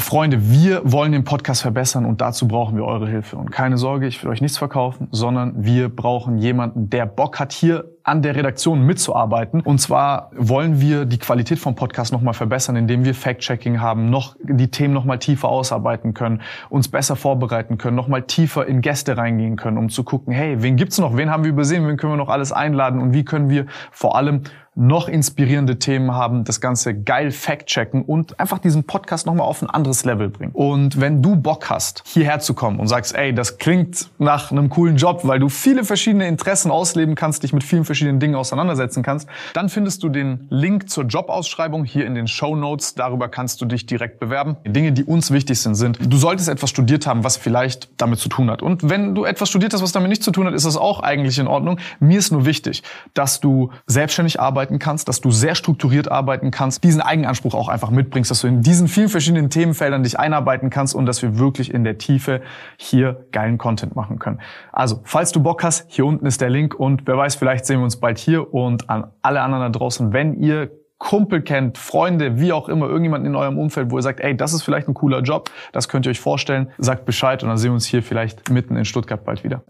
[0.00, 3.36] Freunde, wir wollen den Podcast verbessern und dazu brauchen wir eure Hilfe.
[3.36, 7.52] Und keine Sorge, ich will euch nichts verkaufen, sondern wir brauchen jemanden, der Bock hat,
[7.52, 9.60] hier an der Redaktion mitzuarbeiten.
[9.60, 14.36] Und zwar wollen wir die Qualität vom Podcast nochmal verbessern, indem wir Fact-Checking haben, noch
[14.42, 16.40] die Themen nochmal tiefer ausarbeiten können,
[16.70, 20.76] uns besser vorbereiten können, nochmal tiefer in Gäste reingehen können, um zu gucken, hey, wen
[20.76, 23.50] gibt's noch, wen haben wir übersehen, wen können wir noch alles einladen und wie können
[23.50, 24.42] wir vor allem
[24.78, 29.68] noch inspirierende Themen haben, das Ganze geil fact-checken und einfach diesen Podcast nochmal auf ein
[29.68, 30.52] anderes Level bringen.
[30.52, 34.70] Und wenn du Bock hast, hierher zu kommen und sagst, ey, das klingt nach einem
[34.70, 39.02] coolen Job, weil du viele verschiedene Interessen ausleben kannst, dich mit vielen verschiedenen Dingen auseinandersetzen
[39.02, 42.94] kannst, dann findest du den Link zur Jobausschreibung hier in den Show Notes.
[42.94, 44.56] Darüber kannst du dich direkt bewerben.
[44.66, 48.18] Die Dinge, die uns wichtig sind, sind, du solltest etwas studiert haben, was vielleicht damit
[48.18, 48.62] zu tun hat.
[48.62, 51.00] Und wenn du etwas studiert hast, was damit nichts zu tun hat, ist das auch
[51.00, 51.78] eigentlich in Ordnung.
[52.00, 52.82] Mir ist nur wichtig,
[53.14, 57.90] dass du selbstständig arbeiten kannst, dass du sehr strukturiert arbeiten kannst, diesen Eigenanspruch auch einfach
[57.90, 61.72] mitbringst, dass du in diesen vielen verschiedenen Themenfeldern dich einarbeiten kannst und dass wir wirklich
[61.72, 62.40] in der Tiefe
[62.76, 64.40] hier geilen Content machen können.
[64.72, 67.77] Also, falls du Bock hast, hier unten ist der Link und wer weiß, vielleicht sehen
[67.80, 72.40] wir uns bald hier und an alle anderen da draußen, wenn ihr Kumpel kennt, Freunde,
[72.40, 74.94] wie auch immer, irgendjemanden in eurem Umfeld, wo ihr sagt, ey, das ist vielleicht ein
[74.94, 78.02] cooler Job, das könnt ihr euch vorstellen, sagt Bescheid und dann sehen wir uns hier
[78.02, 79.62] vielleicht mitten in Stuttgart bald wieder.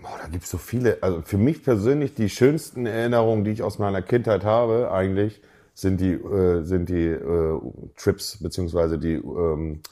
[0.00, 0.98] Boah, da gibt's so viele.
[1.02, 5.42] Also für mich persönlich die schönsten Erinnerungen, die ich aus meiner Kindheit habe, eigentlich
[5.74, 7.60] sind die äh, sind die äh,
[7.96, 9.82] Trips beziehungsweise die ähm,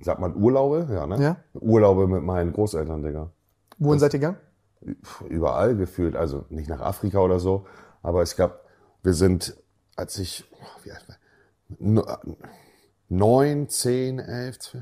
[0.00, 1.22] sagt man Urlaube, ja ne?
[1.22, 1.36] Ja.
[1.54, 3.30] Urlaube mit meinen Großeltern, Digga.
[3.78, 4.38] wohin seid ihr gegangen?
[5.28, 7.66] Überall gefühlt, also nicht nach Afrika oder so,
[8.02, 8.64] aber es gab,
[9.02, 9.56] wir sind,
[9.96, 10.44] als ich
[10.82, 12.18] wie alt war,
[13.08, 14.76] neun, zehn, elf,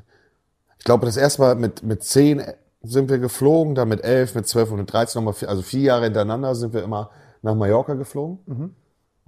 [0.79, 2.43] ich glaube, das erste Mal mit, mit zehn
[2.83, 5.83] sind wir geflogen, dann mit elf, mit zwölf und mit dreizehn nochmal, vier, also vier
[5.83, 7.11] Jahre hintereinander sind wir immer
[7.43, 8.75] nach Mallorca geflogen.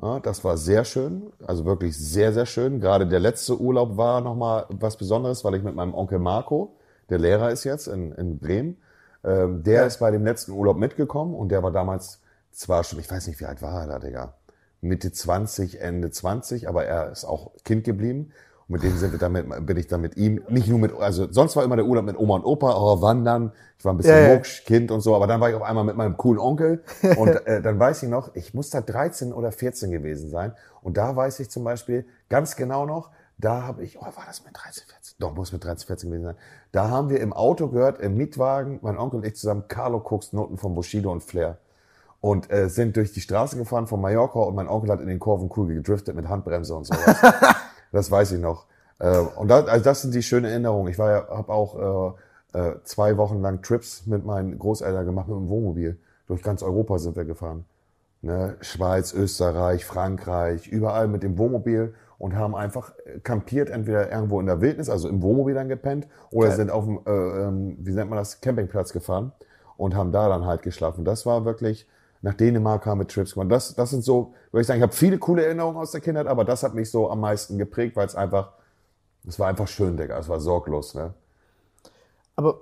[0.00, 2.80] Ja, das war sehr schön, also wirklich sehr, sehr schön.
[2.80, 6.76] Gerade der letzte Urlaub war nochmal was Besonderes, weil ich mit meinem Onkel Marco,
[7.10, 8.78] der Lehrer ist jetzt in, in Bremen,
[9.24, 13.10] ähm, der ist bei dem letzten Urlaub mitgekommen und der war damals zwar schon, ich
[13.10, 14.34] weiß nicht, wie alt war er da, Digga,
[14.80, 18.32] Mitte 20, Ende 20, aber er ist auch Kind geblieben.
[18.68, 21.30] Und mit dem sind wir damit, bin ich dann mit ihm, nicht nur mit, also
[21.30, 24.16] sonst war immer der Urlaub mit Oma und Opa, oh, wandern, ich war ein bisschen
[24.16, 24.34] Ja, ja.
[24.34, 26.82] mucksch, Kind und so, aber dann war ich auf einmal mit meinem coolen Onkel
[27.16, 30.96] und äh, dann weiß ich noch, ich muss da 13 oder 14 gewesen sein und
[30.96, 34.56] da weiß ich zum Beispiel ganz genau noch, da habe ich, oh, war das mit
[34.56, 35.16] 13, 14?
[35.18, 36.36] Doch, muss mit 13, 14 gewesen sein.
[36.72, 40.32] Da haben wir im Auto gehört, im Mietwagen, mein Onkel und ich zusammen, Carlo Cooks
[40.32, 41.58] Noten von Bushido und Flair
[42.22, 45.18] und äh, sind durch die Straße gefahren von Mallorca und mein Onkel hat in den
[45.18, 47.16] Kurven cool gedriftet mit Handbremse und sowas.
[47.92, 48.66] das weiß ich noch.
[49.00, 50.90] Äh, und das, also das sind die schönen Erinnerungen.
[50.90, 52.14] Ich war ja, habe auch
[52.54, 55.98] äh, äh, zwei Wochen lang Trips mit meinen Großeltern gemacht mit dem Wohnmobil.
[56.28, 57.64] Durch ganz Europa sind wir gefahren.
[58.22, 58.56] Ne?
[58.60, 61.92] Schweiz, Österreich, Frankreich, überall mit dem Wohnmobil.
[62.22, 66.06] Und haben einfach äh, kampiert, entweder irgendwo in der Wildnis, also im Wohnmobil dann gepennt,
[66.30, 66.56] oder Geil.
[66.56, 69.32] sind auf dem, äh, ähm, wie nennt man das, Campingplatz gefahren
[69.76, 71.04] und haben da dann halt geschlafen.
[71.04, 71.84] Das war wirklich,
[72.20, 73.50] nach Dänemark haben wir Trips gemacht.
[73.50, 76.28] Das, das sind so, würde ich sagen, ich habe viele coole Erinnerungen aus der Kindheit,
[76.28, 78.52] aber das hat mich so am meisten geprägt, weil es einfach,
[79.26, 80.16] es war einfach schön, Digga.
[80.16, 81.14] Es war sorglos, ne?
[82.36, 82.60] Aber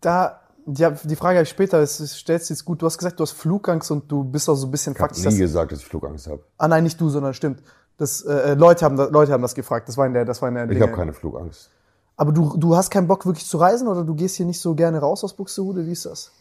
[0.00, 2.80] da, die, die Frage habe ich später, es stellst jetzt gut.
[2.80, 5.08] Du hast gesagt, du hast Flugangst und du bist auch so ein bisschen Ich habe
[5.10, 5.24] faktisch.
[5.24, 6.42] nie dass- gesagt, dass ich Flugangst habe.
[6.56, 7.62] Ah nein, nicht du, sondern stimmt.
[7.98, 9.88] Das, äh, Leute, haben, Leute haben das gefragt.
[9.88, 11.70] Das war in der, das war in der Ich habe keine Flugangst.
[12.16, 14.74] Aber du, du hast keinen Bock wirklich zu reisen oder du gehst hier nicht so
[14.74, 15.86] gerne raus aus Buxtehude?
[15.86, 16.32] Wie ist das?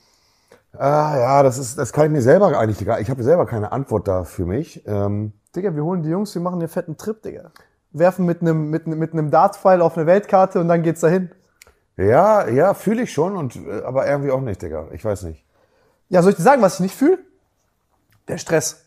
[0.75, 3.01] Ah, ja, das ist, das kann ich mir selber eigentlich egal.
[3.01, 4.83] Ich habe selber keine Antwort da für mich.
[4.87, 7.51] Ähm, Digga, wir holen die Jungs, wir machen einen fetten Trip, Digga.
[7.91, 11.29] Werfen mit einem mit, nem- mit einem Dartpfeil auf eine Weltkarte und dann geht's dahin.
[11.95, 14.87] ja, ja, fühle ich schon und äh, aber irgendwie auch nicht, Digga.
[14.93, 15.45] Ich weiß nicht.
[16.09, 17.19] Ja, soll ich dir sagen, was ich nicht fühle?
[18.27, 18.82] Der Stress,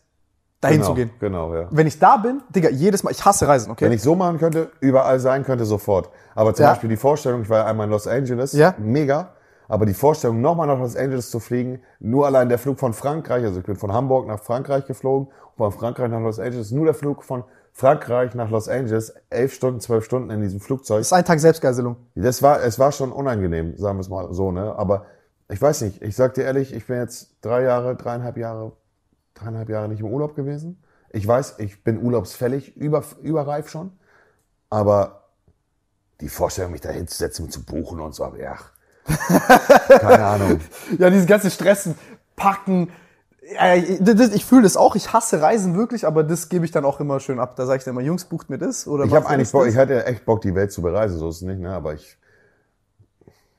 [0.67, 1.11] dahin genau, zu gehen.
[1.21, 1.69] Genau, ja.
[1.71, 3.85] Wenn ich da bin, Digga, jedes Mal, ich hasse Reisen, okay?
[3.87, 6.11] Wenn ich so machen könnte, überall sein könnte, sofort.
[6.35, 6.71] Aber zum Ja.
[6.71, 8.75] Beispiel die Vorstellung, ich war ja einmal in Los Angeles, Ja.
[8.79, 9.31] mega.
[9.69, 13.43] Aber die Vorstellung, nochmal nach Los Angeles zu fliegen, nur allein der Flug von Frankreich,
[13.45, 16.95] also ich bin von Hamburg nach Frankreich geflogen, von Frankreich nach Los Angeles, nur der
[16.95, 20.99] Flug von Frankreich nach Los Angeles, elf Stunden, zwölf Stunden in diesem Flugzeug.
[20.99, 21.97] das ist ein Tag Selbstgeiselung.
[22.15, 24.75] Das war, es war schon unangenehm, sagen wir es mal so, ne?
[24.79, 25.05] Aber
[25.51, 28.73] ich weiß nicht, ich sag dir ehrlich, ich bin jetzt drei Jahre, dreieinhalb Jahre,
[29.37, 30.83] dreieinhalb Jahre nicht im Urlaub gewesen.
[31.11, 33.93] Ich weiß, ich bin urlaubsfällig, über, überreif schon.
[34.69, 35.23] Aber
[36.21, 38.57] die Vorstellung, mich da hinzusetzen und zu buchen und so, aber ja.
[39.89, 40.61] Keine Ahnung.
[40.99, 41.95] Ja, dieses ganze Stressen,
[42.35, 42.91] Packen.
[44.35, 44.97] Ich fühle das auch.
[44.97, 47.55] Ich hasse Reisen wirklich, aber das gebe ich dann auch immer schön ab.
[47.55, 48.89] Da sage ich dann immer, Jungs, bucht mir das.
[48.89, 49.53] Oder Ich habe eigentlich?
[49.53, 51.73] Bock, ich hatte echt Bock, die Welt zu bereisen, so ist es nicht, ne?
[51.73, 52.19] Aber ich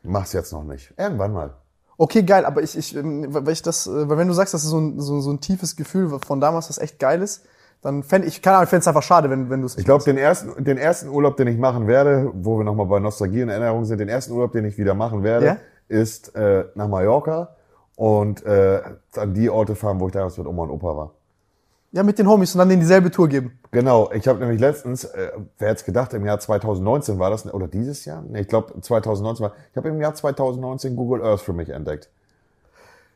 [0.04, 0.94] mach's jetzt noch nicht.
[0.98, 1.54] Irgendwann mal.
[1.98, 4.64] Okay, geil, aber ich, ich, ähm, weil ich das, äh, weil wenn du sagst, das
[4.64, 7.46] ist so ein, so, so ein tiefes Gefühl von damals, was echt geil ist,
[7.82, 10.04] dann fände ich, keine Ahnung, fände es einfach schade, wenn, wenn du es Ich glaube,
[10.04, 13.50] den ersten, den ersten Urlaub, den ich machen werde, wo wir nochmal bei Nostalgie und
[13.50, 15.58] Erinnerung sind, den ersten Urlaub, den ich wieder machen werde, Ja?
[15.88, 17.56] ist äh, nach Mallorca
[17.96, 18.82] und äh,
[19.16, 21.12] an die Orte fahren, wo ich damals mit Oma und Opa war.
[21.93, 23.58] Ja, mit den Homies und dann denen dieselbe Tour geben.
[23.71, 27.67] Genau, ich habe nämlich letztens, äh, wer hätte gedacht, im Jahr 2019 war das, oder
[27.67, 28.23] dieses Jahr?
[28.28, 32.10] Nee, ich glaube 2019 war, ich habe im Jahr 2019 Google Earth für mich entdeckt.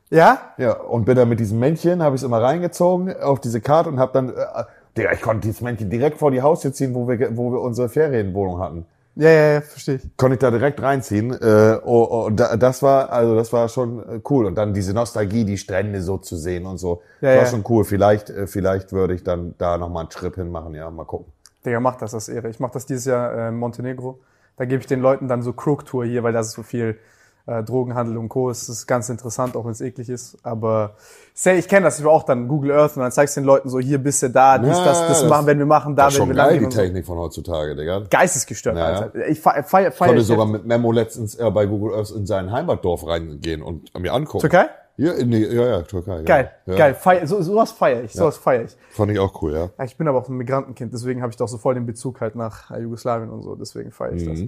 [0.09, 0.53] Ja?
[0.57, 3.89] Ja, und bin dann mit diesem Männchen, habe ich es immer reingezogen auf diese Karte
[3.89, 4.63] und habe dann, äh,
[4.97, 7.89] Digga, ich konnte dieses Männchen direkt vor die Haustür ziehen, wo wir, wo wir unsere
[7.89, 8.85] Ferienwohnung hatten.
[9.15, 10.17] Ja, ja, ja, verstehe ich.
[10.17, 11.31] konnte ich da direkt reinziehen.
[11.31, 14.45] Äh, oh, oh, und da, das war, also das war schon äh, cool.
[14.45, 17.01] Und dann diese Nostalgie, die Strände so zu sehen und so.
[17.19, 17.49] Ja, das war ja.
[17.49, 17.83] schon cool.
[17.83, 21.31] Vielleicht, äh, vielleicht würde ich dann da nochmal einen Trip hinmachen, ja, mal gucken.
[21.65, 22.49] Digga, mach das, das ist Ehre.
[22.49, 24.19] Ich mach das dieses Jahr äh, in Montenegro.
[24.55, 26.97] Da gebe ich den Leuten dann so Crook-Tour hier, weil da ist so viel
[27.45, 28.49] äh, Drogenhandel und Co.
[28.49, 30.37] Es ist ganz interessant, auch wenn es eklig ist.
[30.43, 30.91] Aber
[31.33, 33.45] say, ich kenne das, ich war auch dann Google Earth und dann zeigst du den
[33.47, 35.95] Leuten so, hier bist du da, dies, Ja, das, das, das- machen, wenn wir machen,
[35.95, 36.79] da Das ist werden schon wir lang geil, die und so.
[36.81, 38.03] Technik von heutzutage, Digga.
[38.09, 38.97] Geistesgestört, Ja, ja.
[38.99, 39.27] Alter.
[39.27, 42.25] Ich feier, feier, Ich feier konnte sogar mit Memo letztens äh, bei Google Earth in
[42.25, 44.41] sein Heimatdorf reingehen und mir angucken.
[44.41, 44.65] Türkei?
[44.97, 46.17] Ja, in die, ja, ja, Türkei.
[46.17, 46.21] ja.
[46.23, 46.75] Geil, ja.
[46.75, 46.93] geil.
[46.93, 48.77] Feier, so, sowas feiere ich, sowas feiere ich.
[48.91, 49.69] Fand ich auch cool, ja.
[49.77, 52.19] Ja, ich bin aber auch ein Migrantenkind, deswegen habe ich doch so voll den Bezug
[52.21, 54.29] halt nach äh, Jugoslawien und so, deswegen feiere ich Mhm.
[54.29, 54.39] das.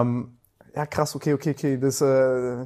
[0.00, 0.36] Ähm,
[0.74, 2.62] ja, krass, okay, okay, okay, das, äh,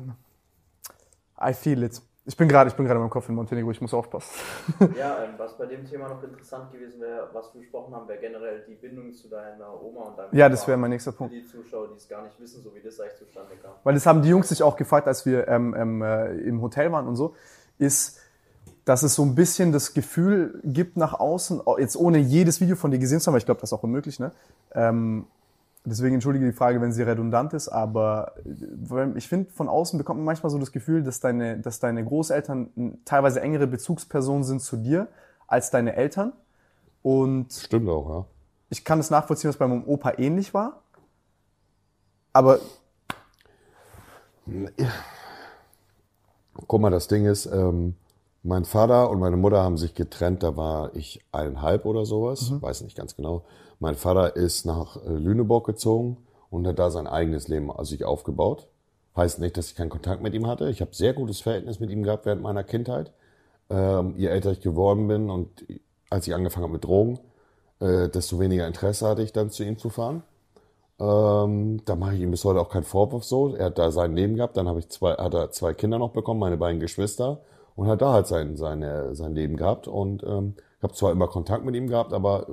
[1.40, 2.00] I feel it.
[2.24, 4.30] Ich bin gerade, ich bin gerade in meinem Kopf in Montenegro, ich muss aufpassen.
[4.98, 8.18] Ja, ähm, was bei dem Thema noch interessant gewesen wäre, was wir besprochen haben, wäre
[8.18, 11.32] generell die Bindung zu deiner Oma und deinem Ja, das wäre mein nächster Für Punkt.
[11.32, 13.70] die Zuschauer, die es gar nicht wissen, so wie das eigentlich zustande kam.
[13.82, 16.92] Weil das haben die Jungs sich auch gefragt, als wir ähm, ähm, äh, im Hotel
[16.92, 17.34] waren und so,
[17.78, 18.20] ist,
[18.84, 22.76] dass es so ein bisschen das Gefühl gibt nach außen, oh, jetzt ohne jedes Video
[22.76, 24.32] von dir gesehen zu haben, weil ich glaube, das ist auch unmöglich, ne?
[24.74, 25.26] Ähm,
[25.88, 30.18] deswegen entschuldige die Frage, wenn sie redundant ist, aber äh, ich finde, von außen bekommt
[30.18, 34.76] man manchmal so das Gefühl, dass deine, dass deine Großeltern teilweise engere Bezugspersonen sind zu
[34.76, 35.08] dir
[35.46, 36.32] als deine Eltern.
[37.02, 38.24] Und Stimmt auch, ja.
[38.70, 40.82] ich kann es nachvollziehen, was bei meinem Opa ähnlich war.
[42.32, 42.60] Aber
[46.66, 47.94] Guck mal, das Ding ist, ähm,
[48.42, 52.82] mein Vater und meine Mutter haben sich getrennt, da war ich eineinhalb oder sowas, weiß
[52.82, 53.44] nicht ganz genau.
[53.80, 56.18] Mein Vater ist nach äh, Lüneburg gezogen
[56.50, 58.68] und hat da sein eigenes Leben also sich aufgebaut.
[59.16, 60.70] Heißt nicht, dass ich keinen Kontakt mit ihm hatte.
[60.70, 63.12] Ich habe sehr gutes Verhältnis mit ihm gehabt während meiner Kindheit.
[63.70, 65.48] Ähm, je älter ich geworden bin und
[66.10, 67.18] als ich angefangen habe mit Drogen,
[67.80, 70.22] äh, desto weniger Interesse hatte ich dann zu ihm zu fahren.
[71.00, 73.54] Ähm, da mache ich ihm bis heute auch keinen Vorwurf so.
[73.54, 76.10] Er hat da sein Leben gehabt, dann habe ich zwei, hat er zwei Kinder noch
[76.10, 77.40] bekommen, meine beiden Geschwister,
[77.76, 79.86] und hat da halt sein, seine, sein Leben gehabt.
[79.86, 82.46] Und ähm, ich habe zwar immer Kontakt mit ihm gehabt, aber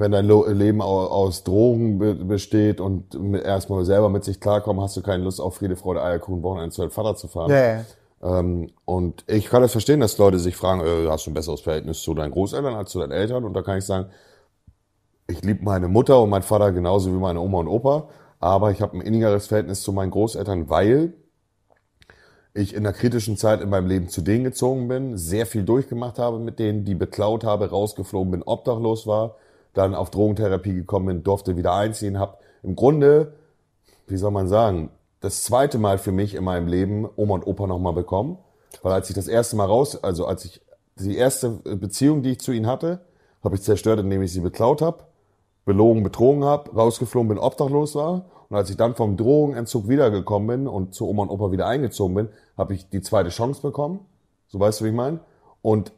[0.00, 4.96] wenn dein Leben au- aus Drogen be besteht und erstmal selber mit sich klarkommen, hast
[4.96, 7.50] du keine Lust auf Friede, Freude, Eierkuchen, Wochenende zu deinem Vater zu fahren.
[7.50, 7.84] ja, ja.
[8.22, 11.60] Ähm, und ich kann das verstehen, dass Leute sich fragen, äh, hast du ein besseres
[11.62, 13.44] Verhältnis zu deinen Großeltern als zu deinen Eltern?
[13.44, 14.10] Und da kann ich sagen,
[15.28, 18.08] ich liebe meine Mutter und meinen Vater genauso wie meine Oma und Opa,
[18.40, 21.14] aber ich habe ein innigeres Verhältnis zu meinen Großeltern, weil
[22.52, 26.18] ich in einer kritischen Zeit in meinem Leben zu denen gezogen bin, sehr viel durchgemacht
[26.18, 29.36] habe mit denen, die beklaut habe, rausgeflogen bin, obdachlos war,
[29.74, 33.34] dann auf Drogentherapie gekommen bin, durfte wieder einziehen, habe im Grunde,
[34.06, 37.66] wie soll man sagen, das zweite Mal für mich in meinem Leben Oma und Opa
[37.66, 38.38] nochmal bekommen,
[38.82, 40.62] weil als ich das erste Mal raus, also als ich
[40.96, 43.00] die erste Beziehung, die ich zu ihnen hatte,
[43.42, 45.04] habe ich zerstört, indem ich sie beklaut habe,
[45.64, 48.26] belogen, betrogen habe, rausgeflogen bin, obdachlos war.
[48.48, 52.14] Und als ich dann vom Drogenentzug wiedergekommen bin und zu Oma und Opa wieder eingezogen
[52.14, 52.28] bin,
[52.58, 54.00] habe ich die zweite Chance bekommen.
[54.48, 55.20] So weißt du, wie ich meine?
[55.62, 55.92] Und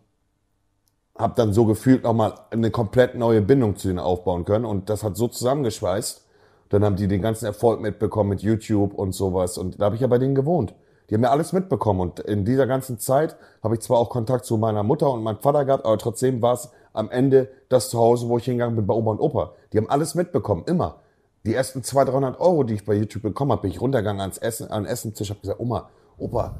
[1.16, 4.64] habe dann so gefühlt nochmal eine komplett neue Bindung zu denen aufbauen können.
[4.64, 6.26] Und das hat so zusammengeschweißt.
[6.70, 9.58] Dann haben die den ganzen Erfolg mitbekommen mit YouTube und sowas.
[9.58, 10.74] Und da habe ich ja bei denen gewohnt.
[11.10, 12.00] Die haben ja alles mitbekommen.
[12.00, 15.40] Und in dieser ganzen Zeit habe ich zwar auch Kontakt zu meiner Mutter und meinem
[15.40, 18.94] Vater gehabt, aber trotzdem war es am Ende das Zuhause, wo ich hingegangen bin bei
[18.94, 19.52] Oma und Opa.
[19.72, 21.00] Die haben alles mitbekommen, immer.
[21.44, 24.38] Die ersten 200, 300 Euro, die ich bei YouTube bekommen habe, bin ich runtergegangen ans
[24.38, 26.54] Essen, an den Essenstisch, habe gesagt, Oma, Opa,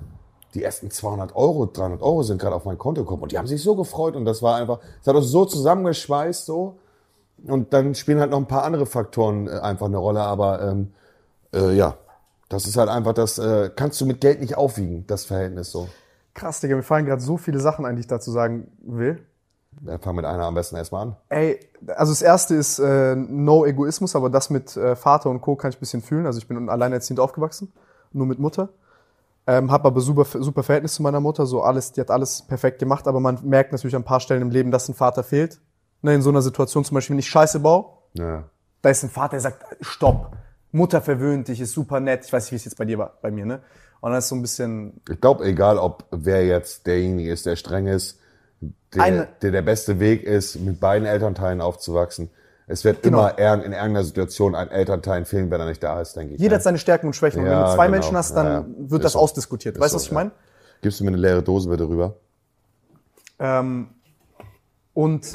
[0.55, 3.23] die ersten 200 Euro, 300 Euro sind gerade auf mein Konto gekommen.
[3.23, 6.47] Und die haben sich so gefreut und das war einfach, es hat uns so zusammengeschweißt,
[6.47, 6.79] so.
[7.47, 10.93] Und dann spielen halt noch ein paar andere Faktoren äh, einfach eine Rolle, aber ähm,
[11.53, 11.97] äh, ja,
[12.49, 15.89] das ist halt einfach, das äh, kannst du mit Geld nicht aufwiegen, das Verhältnis so.
[16.35, 19.25] Krass, Digga, mir fallen gerade so viele Sachen ein, die ich dazu sagen will.
[19.81, 21.17] Dann fang mit einer am besten erstmal an.
[21.31, 25.57] Ey, also das erste ist äh, No Egoismus, aber das mit äh, Vater und Co.
[25.57, 26.27] kann ich ein bisschen fühlen.
[26.27, 27.73] Also ich bin alleinerziehend aufgewachsen,
[28.13, 28.69] nur mit Mutter.
[29.47, 32.79] Ähm, hab aber super, super Verhältnis zu meiner Mutter, so alles, die hat alles perfekt
[32.79, 35.61] gemacht, aber man merkt natürlich an ein paar Stellen im Leben, dass ein Vater fehlt.
[36.03, 38.45] Ne, in so einer Situation zum Beispiel, wenn ich Scheiße baue, Ja.
[38.83, 40.33] da ist ein Vater, der sagt, stopp,
[40.71, 42.25] Mutter verwöhnt dich, ist super nett.
[42.25, 43.61] Ich weiß nicht, wie es jetzt bei dir war, bei mir, ne?
[44.01, 47.57] Und dann ist so ein bisschen, Ich glaube, egal, ob wer jetzt derjenige ist, der
[47.57, 48.19] streng ist,
[48.95, 52.31] der, Eine- der der beste Weg ist, mit beiden Elternteilen aufzuwachsen.
[52.73, 53.29] Es wird Genau.
[53.29, 56.41] immer in irgendeiner Situation ein Elternteil fehlen, wenn er nicht da ist, denke ich.
[56.41, 56.57] jeder ne?
[56.57, 57.41] hat seine Stärken und Schwächen.
[57.41, 57.97] und wenn Ja, du zwei genau.
[57.99, 58.67] Menschen hast, dann Ja, ja.
[58.67, 59.19] wird Ist das so.
[59.19, 59.77] ausdiskutiert.
[59.77, 60.15] Ist weißt du, so, was ich ja.
[60.15, 60.31] meine?
[60.81, 62.15] Gibst du mir eine leere Dose bitte rüber?
[63.39, 63.89] Ähm,
[64.95, 65.33] und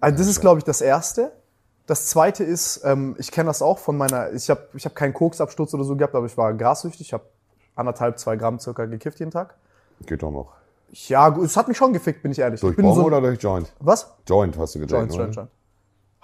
[0.00, 1.32] also das ist, glaube ich, das Erste.
[1.86, 5.14] Das Zweite ist, ähm, ich kenne das auch von meiner, ich habe ich hab keinen
[5.14, 7.06] Koksabsturz oder so gehabt, aber ich war grassüchtig.
[7.08, 7.24] Ich habe
[7.76, 9.54] anderthalb, zwei Gramm circa gekifft jeden Tag.
[10.04, 10.52] Geht doch noch.
[10.90, 12.60] Ja, es hat mich schon gefickt, bin ich ehrlich.
[12.60, 13.72] Durch ich bin Bong so oder durch Joint?
[13.78, 14.12] Was?
[14.26, 15.14] Joint hast du gejoint, Joint?
[15.14, 15.50] Joint, Joint.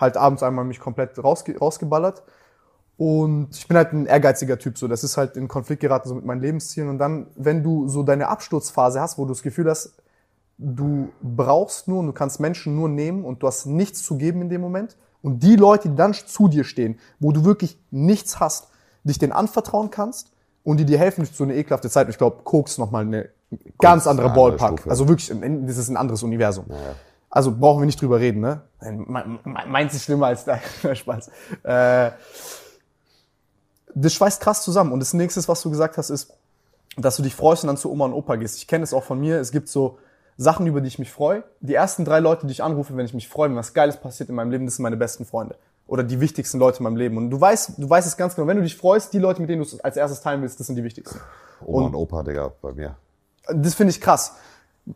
[0.03, 2.25] Halt abends einmal mich komplett rausge rausgeballert.
[2.97, 4.89] Und ich bin halt ein ehrgeiziger Typ, so.
[4.89, 6.89] Das ist halt in Konflikt geraten, so mit meinen Lebenszielen.
[6.91, 9.95] Und dann, wenn du so deine Absturzphase hast, wo du das Gefühl hast,
[10.59, 14.43] du brauchst nur und du kannst Menschen nur nehmen und du hast nichts zu geben
[14.43, 14.97] in dem Moment.
[15.23, 18.69] Und die Leute, die dann zu dir stehen, wo du wirklich nichts hast,
[19.05, 20.33] dich denen anvertrauen kannst
[20.65, 22.07] und die dir helfen durch so eine ekelhafte Zeit.
[22.07, 23.29] Und ich glaube, Koks nochmal eine
[23.79, 24.81] ganz andere Ballpark.
[24.81, 24.91] Stufe.
[24.91, 26.67] Also wirklich, das ist ein anderes Universum.
[27.35, 28.61] Also brauchen wir nicht drüber reden, ne?
[28.83, 30.61] Me- me- Meins ist schlimmer als dein
[30.95, 31.31] Spaß.
[31.65, 32.11] Äh,
[33.95, 34.93] das schweißt krass zusammen.
[34.93, 36.35] Und das nächste, was du gesagt hast, ist,
[36.99, 38.57] dass du dich freust und dann zu Oma und Opa gehst.
[38.59, 39.41] Ich kenne es auch von mir.
[39.41, 39.99] Es gibt so
[40.37, 41.43] Sachen, über die ich mich freue.
[41.61, 44.29] Die ersten drei Leute, die ich anrufe, wenn ich mich freue, wenn was Geiles passiert
[44.29, 45.57] in meinem Leben, das sind meine besten Freunde.
[45.87, 47.17] Oder die wichtigsten Leute in meinem Leben.
[47.17, 48.47] Und du weißt, du weißt es ganz genau.
[48.47, 50.67] Wenn du dich freust, die Leute, mit denen du es als erstes teilen willst, das
[50.67, 51.19] sind die wichtigsten.
[51.65, 52.97] Oma und, Opa, Digga, bei mir.
[53.55, 54.35] Das finde ich krass.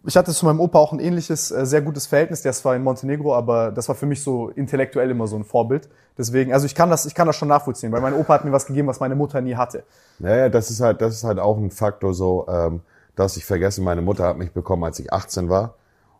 [0.05, 2.43] Ich hatte zu meinem Opa auch ein ähnliches, äh, sehr gutes Verhältnis.
[2.43, 5.45] Der ist zwar in Montenegro, aber das war für mich so intellektuell immer so ein
[5.45, 5.89] Vorbild.
[6.19, 8.53] Deswegen, also ich kann das, ich kann das schon nachvollziehen, weil mein Opa hat mir
[8.53, 9.85] was gegeben, was meine Mutter nie hatte.
[10.19, 12.81] Naja, das ist halt, das ist halt auch ein Faktor so, ähm,
[13.15, 15.75] dass ich vergessen, meine Mutter hat mich bekommen, als ich 18 war.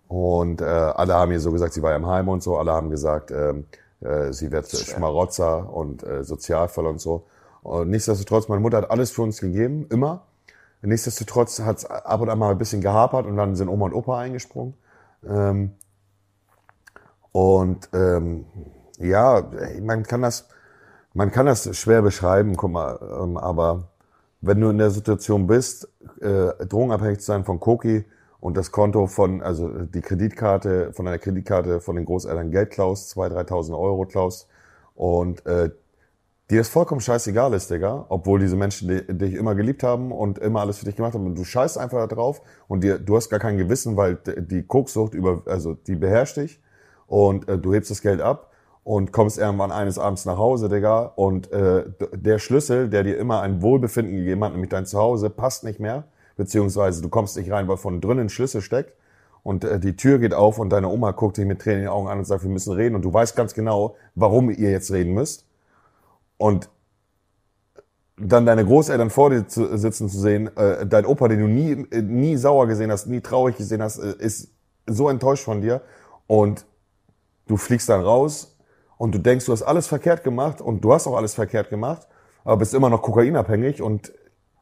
[0.09, 2.91] Und äh, alle haben mir so gesagt, sie war im Heim und so, alle haben
[2.91, 3.65] gesagt, ähm,
[4.01, 7.25] äh, sie wird Schmarotzer und äh, Sozialfall und so.
[7.63, 10.23] Und nichtsdestotrotz, meine Mutter hat alles für uns gegeben, immer.
[10.83, 13.95] Nichtsdestotrotz hat es ab und an mal ein bisschen gehapert und dann sind Oma und
[13.95, 14.75] Opa eingesprungen.
[15.27, 15.73] Ähm,
[17.33, 18.47] und ähm,
[18.99, 19.51] ja,
[19.83, 20.49] man kann das,
[21.15, 23.89] man kann das schwer beschreiben, guck mal, ähm, aber
[24.41, 25.89] wenn du in der Situation bist,
[26.21, 28.05] äh, drogenabhängig zu sein von Koki
[28.41, 33.17] und das Konto von, also die Kreditkarte, von deiner Kreditkarte von den Großeltern Geld klaust,
[33.17, 34.49] 2.000, 3.000 Euro klaust
[34.95, 35.71] und äh,
[36.51, 40.39] dir das vollkommen scheißegal ist, Digga, obwohl diese Menschen di- dich immer geliebt haben und
[40.39, 41.27] immer alles für dich gemacht haben.
[41.27, 44.63] Und du scheißt einfach da drauf und dir, du hast gar kein Gewissen, weil die
[44.63, 46.61] Koksucht über, also die beherrscht dich
[47.07, 48.53] und äh, du hebst das Geld ab
[48.85, 53.41] und kommst irgendwann eines Abends nach Hause, Digga, und äh, der Schlüssel, der dir immer
[53.41, 56.05] ein Wohlbefinden gegeben hat, nämlich dein Zuhause, passt nicht mehr,
[56.37, 58.93] beziehungsweise du kommst nicht rein, weil von drinnen Schlüssel steckt.
[59.43, 61.93] Und äh, die Tür geht auf und deine Oma guckt dich mit Tränen in den
[61.93, 62.95] Augen an und sagt, wir müssen reden.
[62.95, 65.47] Und du weißt ganz genau, warum ihr jetzt reden müsst
[66.39, 66.71] und
[68.19, 71.87] dann deine Großeltern vor dir zu, sitzen zu sehen, äh, dein Opa, den du nie,
[71.91, 74.53] äh, nie sauer gesehen hast, nie traurig gesehen hast, äh, ist
[74.87, 75.83] so enttäuscht von dir.
[76.27, 76.67] Und
[77.47, 78.57] du fliegst dann raus
[78.97, 82.07] und du denkst, du hast alles verkehrt gemacht und du hast auch alles verkehrt gemacht,
[82.45, 84.13] aber bist immer noch kokainabhängig und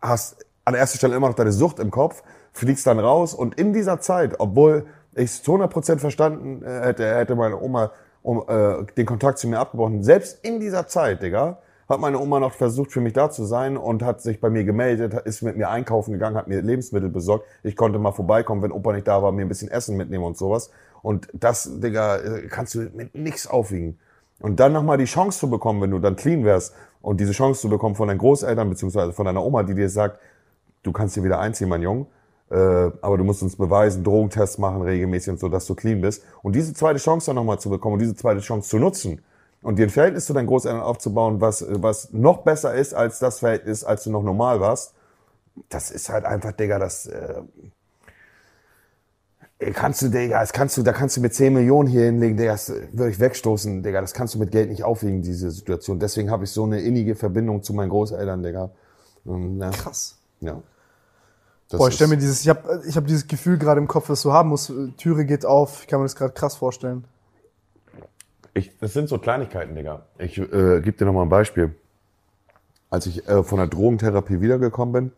[0.00, 2.22] hast an erster Stelle immer noch deine Sucht im Kopf,
[2.52, 7.06] fliegst dann raus und in dieser Zeit, obwohl ich es zu 100% verstanden äh, hätte,
[7.14, 7.92] hätte meine Oma
[8.24, 10.02] um, äh, den Kontakt zu mir abgebrochen.
[10.02, 11.58] Selbst in dieser Zeit, Digga,
[11.88, 14.64] hat meine Oma noch versucht, für mich da zu sein und hat sich bei mir
[14.64, 17.46] gemeldet, ist mit mir einkaufen gegangen, hat mir Lebensmittel besorgt.
[17.62, 20.38] Ich konnte mal vorbeikommen, wenn Opa nicht da war, mir ein bisschen Essen mitnehmen und
[20.38, 20.70] sowas.
[21.02, 22.18] Und das, Digga,
[22.48, 23.98] kannst du mit nichts aufwiegen.
[24.40, 27.60] Und dann nochmal die Chance zu bekommen, wenn du dann clean wärst und diese Chance
[27.60, 30.18] zu bekommen von deinen Großeltern beziehungsweise von deiner Oma, die dir sagt,
[30.82, 32.06] du kannst hier wieder einziehen, mein Junge,
[32.50, 32.56] äh,
[33.00, 36.22] aber du musst uns beweisen, Drogentests machen regelmäßig und so, dass du clean bist.
[36.42, 39.22] Und diese zweite Chance dann nochmal zu bekommen und diese zweite Chance zu nutzen
[39.62, 43.38] und dir ein Verhältnis zu deinen Großeltern aufzubauen, was, was noch besser ist als das
[43.38, 44.94] Verhältnis, als du noch normal warst,
[45.68, 47.42] das ist halt einfach, Digga, das äh,
[49.72, 52.52] kannst du, Digga, das kannst du, da kannst du mit 10 Millionen hier hinlegen, Digga,
[52.52, 55.98] das würde ich wegstoßen, Digga, das kannst du mit Geld nicht aufwiegen, diese Situation.
[55.98, 58.70] Deswegen habe ich so eine innige Verbindung zu meinen Großeltern, Digga.
[59.24, 60.18] Und, ja, Krass.
[60.40, 60.60] ja.
[61.74, 63.88] Das Boah, ich stell ist- mir dieses, ich habe ich hab dieses Gefühl gerade im
[63.88, 64.72] Kopf, das du haben musst.
[64.96, 67.04] Türe geht auf, ich kann mir das gerade krass vorstellen.
[68.54, 70.02] Ich, das sind so Kleinigkeiten, Digga.
[70.18, 71.74] Ich äh, gebe dir noch mal ein Beispiel.
[72.90, 75.12] Als ich äh, von der Drogentherapie wiedergekommen bin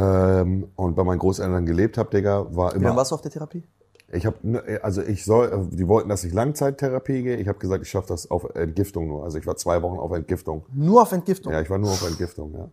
[0.00, 2.84] ähm, und bei meinen Großeltern gelebt habe, Digga, war Wie immer.
[2.88, 3.64] lange warst du auf der Therapie?
[4.12, 7.36] Ich habe, also ich soll, äh, die wollten, dass ich Langzeittherapie gehe.
[7.36, 9.24] Ich habe gesagt, ich schaffe das auf Entgiftung nur.
[9.24, 10.64] Also ich war zwei Wochen auf Entgiftung.
[10.72, 11.52] Nur auf Entgiftung.
[11.52, 12.54] Ja, ich war nur auf Entgiftung.
[12.54, 12.68] Ja.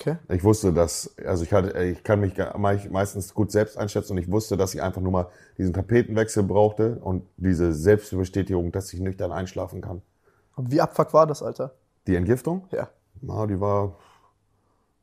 [0.00, 0.16] Okay.
[0.30, 2.34] Ich wusste, dass, also ich hatte, ich kann mich
[2.90, 5.26] meistens gut selbst einschätzen und ich wusste, dass ich einfach nur mal
[5.58, 10.00] diesen Tapetenwechsel brauchte und diese Selbstbestätigung, dass ich nüchtern einschlafen kann.
[10.56, 11.74] Aber wie abfuck war das, Alter?
[12.06, 12.66] Die Entgiftung?
[12.70, 12.88] Ja.
[13.20, 13.96] Na, die war,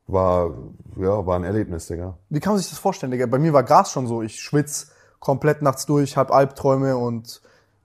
[0.08, 0.52] war,
[0.96, 2.18] ja, war ein Erlebnis, Digga.
[2.28, 3.26] Wie kann man sich das vorstellen, Digga?
[3.26, 4.22] Bei mir war Gras schon so.
[4.22, 4.90] Ich schwitz
[5.20, 7.40] komplett nachts durch, hab Albträume und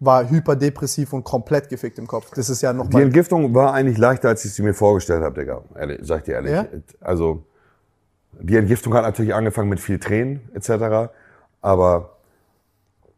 [0.05, 2.31] war hyperdepressiv und komplett gefickt im Kopf.
[2.35, 3.01] Das ist ja Die nochmal.
[3.03, 5.61] Entgiftung war eigentlich leichter, als ich sie mir vorgestellt habe, Digga.
[5.75, 6.51] Ehrlich, sag ich dir ehrlich.
[6.51, 6.65] Ja?
[7.01, 7.43] Also,
[8.39, 11.11] die Entgiftung hat natürlich angefangen mit viel Tränen, etc.
[11.61, 12.17] Aber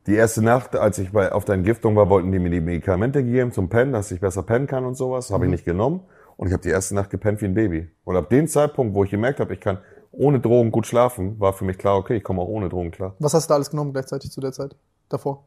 [0.07, 3.23] die erste Nacht, als ich bei, auf der Entgiftung war, wollten die mir die Medikamente
[3.23, 5.31] geben zum Pennen, dass ich besser pennen kann und sowas.
[5.31, 6.01] Habe ich nicht genommen.
[6.38, 7.89] Und ich habe die erste Nacht gepennt wie ein Baby.
[8.03, 9.79] Und ab dem Zeitpunkt, wo ich gemerkt habe, ich kann
[10.11, 13.15] ohne Drogen gut schlafen, war für mich klar, okay, ich komme auch ohne Drogen klar.
[13.19, 14.75] Was hast du da alles genommen gleichzeitig zu der Zeit?
[15.09, 15.45] Davor?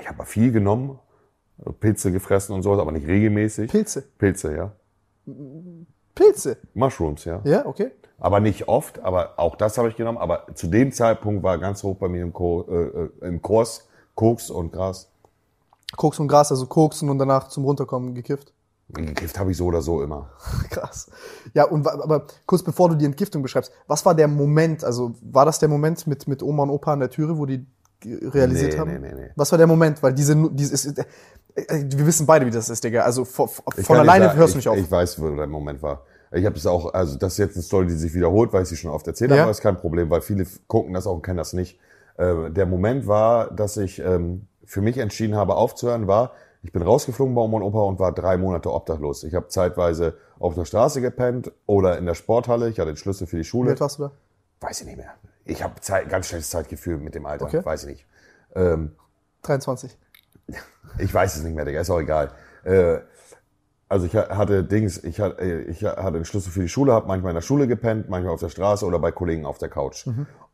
[0.00, 0.98] Ich habe viel genommen,
[1.80, 3.70] Pilze gefressen und sowas, aber nicht regelmäßig.
[3.70, 4.02] Pilze.
[4.18, 4.72] Pilze, ja.
[6.14, 6.58] Pilze.
[6.74, 7.40] Mushrooms, ja.
[7.44, 7.90] Ja, okay.
[8.18, 10.18] Aber nicht oft, aber auch das habe ich genommen.
[10.18, 13.88] Aber zu dem Zeitpunkt war ganz hoch bei mir im, Ko äh, äh, im Kurs
[14.18, 15.08] Koks und Gras.
[15.96, 18.52] Koks und Gras, also koksen und danach zum Runterkommen gekifft.
[18.88, 20.30] Gekifft habe ich so oder so immer.
[20.70, 21.08] Krass.
[21.54, 25.44] Ja, und aber kurz bevor du die Entgiftung beschreibst, was war der Moment, also war
[25.44, 27.64] das der Moment mit, mit Oma und Opa an der Türe, wo die
[28.04, 28.92] realisiert Nee, haben?
[28.92, 29.30] nee, nee, nee.
[29.36, 30.02] Was war der Moment?
[30.02, 31.04] Weil diese, diese ist, äh,
[31.56, 33.02] wir wissen beide, wie das ist, Digga.
[33.02, 34.76] Also von, von alleine sagen, hörst du ich, nicht auf.
[34.78, 36.02] Ich weiß, wo der Moment war.
[36.32, 38.68] Ich habe es auch, also das ist jetzt eine Story, die sich wiederholt, weil ich
[38.68, 39.36] sie schon oft erzählt Ja.
[39.36, 41.78] habe, aber ist kein Problem, weil viele gucken das auch und kennen das nicht.
[42.18, 46.32] Äh, der Moment war, dass ich ähm, für mich entschieden habe, aufzuhören, war,
[46.62, 49.24] ich bin rausgeflogen bei Oma und Opa und war drei Monate obdachlos.
[49.24, 52.68] Ich habe zeitweise auf der Straße gepennt oder in der Sporthalle.
[52.68, 53.70] Ich hatte den Schlüssel für die Wie Schule.
[53.70, 54.10] alt warst du da?
[54.60, 55.14] Weiß ich nicht mehr.
[55.48, 55.74] Ich habe
[56.08, 57.46] ganz schlechtes Zeitgefühl mit dem Alter.
[57.46, 57.64] Okay.
[57.64, 58.06] Weiß ich nicht.
[58.54, 58.92] Ähm,
[59.42, 59.96] 23.
[60.98, 61.80] ich weiß es nicht mehr, Digga.
[61.80, 62.30] Ist auch egal.
[62.64, 62.98] Äh,
[63.88, 66.68] also ich ha- hatte Dings, ich hatte, äh, ich ha- hatte den Schlüssel für die
[66.68, 69.58] Schule, habe manchmal in der Schule gepennt, manchmal auf der Straße oder bei Kollegen auf
[69.58, 70.06] der Couch.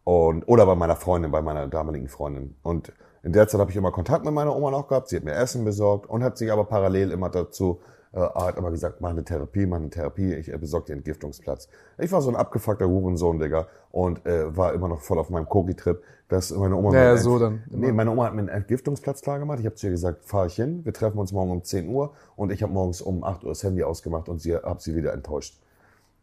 [0.04, 2.54] Und, oder bei meiner Freundin, bei meiner damaligen Freundin.
[2.62, 2.92] Und
[3.22, 5.08] in der Zeit habe ich immer Kontakt mit meiner Oma noch gehabt.
[5.08, 7.80] Sie hat mir Essen besorgt und hat sich aber parallel immer dazu,
[8.14, 11.68] äh, hat immer gesagt, mach eine Therapie, mach eine Therapie, ich äh, besorge dir Entgiftungsplatz.
[11.98, 15.48] Ich war so ein abgefuckter Hurensohn, Digga, und äh, war immer noch voll auf meinem
[15.48, 16.92] Koki-Trip, dass meine Oma...
[16.92, 19.58] Ja, mir ja, so dann, Nee, meine Oma hat mir einen Entgiftungsplatz klar gemacht.
[19.60, 22.12] Ich habe zu ihr gesagt, fahr ich hin, wir treffen uns morgen um 10 Uhr
[22.36, 25.12] und ich habe morgens um 8 Uhr das Handy ausgemacht und sie habe sie wieder
[25.12, 25.60] enttäuscht.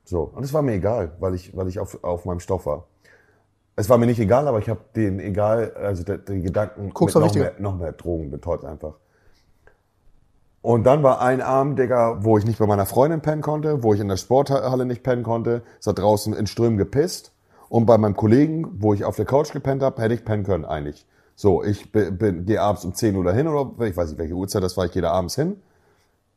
[0.06, 2.88] So, und es war mir egal, weil ich, weil ich auf, auf meinem Stoff war.
[3.76, 6.96] Es war mir nicht egal, aber ich habe den egal, also den, den Gedanken mit
[7.16, 8.96] noch mehr, noch mehr Drogen betäubt einfach.
[10.62, 13.93] Und dann war ein Abend, Digga, wo ich nicht bei meiner Freundin pennen konnte, wo
[13.93, 15.64] ich in der Sporthalle nicht pennen konnte.
[15.80, 17.32] Es hat draußen in Strömen gepisst.
[17.68, 20.66] Und bei meinem Kollegen, wo ich auf der Couch gepennt habe, hätte ich pennen können
[20.66, 21.07] eigentlich.
[21.36, 24.36] So, ich bin, bin, gehe abends um 10 Uhr dahin oder ich weiß nicht, welche
[24.36, 25.59] Uhrzeit das war, ich gehe da abends hin.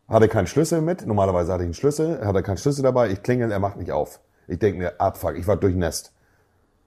[0.08, 1.06] Hatte keinen Schlüssel mit.
[1.06, 2.24] Normalerweise hatte ich einen Schlüssel.
[2.24, 3.10] Hatte keinen Schlüssel dabei.
[3.10, 4.20] Ich klingel, er macht nicht auf.
[4.46, 6.13] Ich denke mir, abfuck, ich war durchnässt.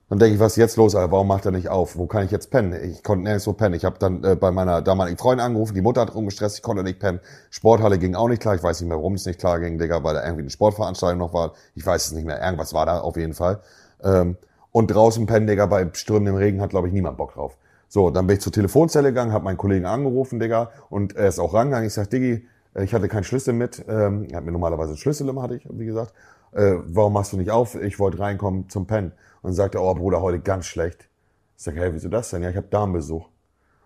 [0.09, 1.11] Dann denke ich, was ist jetzt los, Alter?
[1.11, 1.97] Warum macht er nicht auf?
[1.97, 2.73] Wo kann ich jetzt pennen?
[2.91, 3.75] Ich konnte nirgendwo pennen.
[3.75, 6.81] Ich habe dann äh, bei meiner damaligen Freundin angerufen, die Mutter hat rumgestresst, ich konnte
[6.83, 7.19] nicht pennen.
[7.49, 8.55] Sporthalle ging auch nicht klar.
[8.55, 11.19] Ich weiß nicht mehr, warum es nicht klar ging, Digga, weil da irgendwie eine Sportveranstaltung
[11.19, 11.53] noch war.
[11.75, 12.41] Ich weiß es nicht mehr.
[12.41, 13.59] Irgendwas war da auf jeden Fall.
[14.01, 14.37] Ähm,
[14.71, 17.57] und draußen pennen, Digga, bei strömendem Regen hat, glaube ich, niemand Bock drauf.
[17.89, 21.39] So, dann bin ich zur Telefonzelle gegangen, habe meinen Kollegen angerufen, Digga, und er ist
[21.39, 21.87] auch rangegangen.
[21.87, 22.45] Ich sag, Diggi,
[22.75, 23.83] Äh, Ich hatte keinen Schlüssel mit.
[23.89, 26.13] Ähm, er hat mir normalerweise einen Schlüssel immer, hatte ich, wie gesagt.
[26.53, 27.75] Äh, warum machst du nicht auf?
[27.75, 29.11] Ich wollte reinkommen zum Pennen.
[29.47, 31.07] Und sagte, oh Bruder, heute ganz schlecht.
[31.55, 32.43] Ich sage, hey, wieso das denn?
[32.43, 33.29] Ja, ich habe Darmbesuch.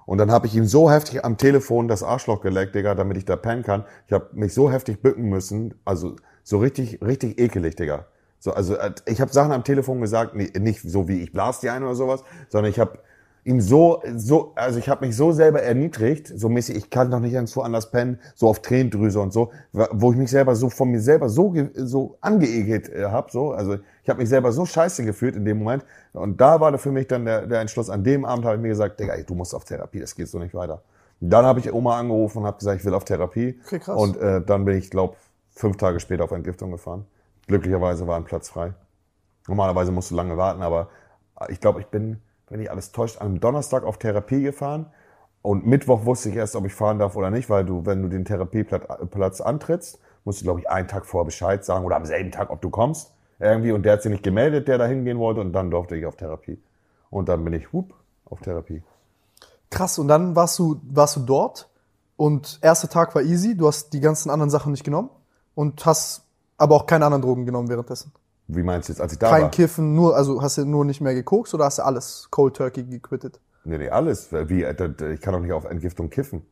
[0.07, 3.25] Und dann habe ich ihm so heftig am Telefon das Arschloch geleckt, Digga, damit ich
[3.25, 3.85] da pennen kann.
[4.07, 8.07] Ich habe mich so heftig bücken müssen, also so richtig, richtig ekelig, Digga.
[8.39, 11.69] So, also äh, ich habe Sachen am Telefon gesagt, nicht so wie ich blas die
[11.69, 12.97] ein oder sowas, sondern ich habe
[13.43, 17.19] ihm so, so, also ich habe mich so selber erniedrigt, so mäßig, ich kann doch
[17.19, 20.89] nicht irgendwo anders pennen, so auf Tränendrüse und so, wo ich mich selber so von
[20.89, 25.03] mir selber so, so angeekelt äh, hab, so, also ich habe mich selber so scheiße
[25.03, 25.83] gefühlt in dem Moment
[26.13, 28.69] und da war für mich dann der, der Entschluss, an dem Abend habe ich mir
[28.69, 30.83] gesagt, Digga, ey, du musst auf Therapie, das geht so nicht weiter.
[31.19, 33.99] Und dann habe ich Oma angerufen und habe gesagt, ich will auf Therapie Okay, krass.
[33.99, 35.15] und äh, dann bin ich, glaube
[35.53, 37.05] fünf Tage später auf Entgiftung gefahren.
[37.47, 38.73] Glücklicherweise war ein Platz frei.
[39.47, 40.89] Normalerweise musst du lange warten, aber
[41.49, 42.21] ich glaube, ich bin,
[42.51, 44.87] wenn ich alles täuscht, am Donnerstag auf Therapie gefahren.
[45.41, 48.09] Und Mittwoch wusste ich erst, ob ich fahren darf oder nicht, weil du, wenn du
[48.09, 52.31] den Therapieplatz antrittst, musst du, glaube ich, einen Tag vorher Bescheid sagen oder am selben
[52.31, 53.13] Tag, ob du kommst.
[53.39, 53.71] Irgendwie.
[53.71, 55.41] Und der hat sich nicht gemeldet, der da hingehen wollte.
[55.41, 56.61] Und dann durfte ich auf Therapie.
[57.09, 57.93] Und dann bin ich, whoop,
[58.25, 58.83] auf Therapie.
[59.71, 61.69] Krass, und dann warst du, warst du dort
[62.17, 65.09] und erster Tag war easy, du hast die ganzen anderen Sachen nicht genommen
[65.55, 66.23] und hast
[66.57, 68.11] aber auch keine anderen Drogen genommen währenddessen.
[68.53, 69.51] Wie meinst du jetzt, als ich da Kein war?
[69.51, 72.83] Kiffen, nur, also hast du nur nicht mehr gekokst oder hast du alles Cold Turkey
[72.83, 73.39] gequittet?
[73.63, 74.31] Nee, nee, alles.
[74.31, 76.45] Wie, äh, ich kann doch nicht auf Entgiftung kiffen.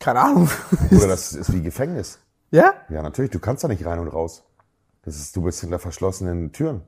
[0.00, 0.48] Keine Ahnung.
[0.90, 2.18] Oder das ist wie Gefängnis.
[2.50, 2.74] ja?
[2.88, 3.30] Ja, natürlich.
[3.30, 4.42] Du kannst da nicht rein und raus.
[5.04, 6.82] Das ist, du bist hinter verschlossenen Türen.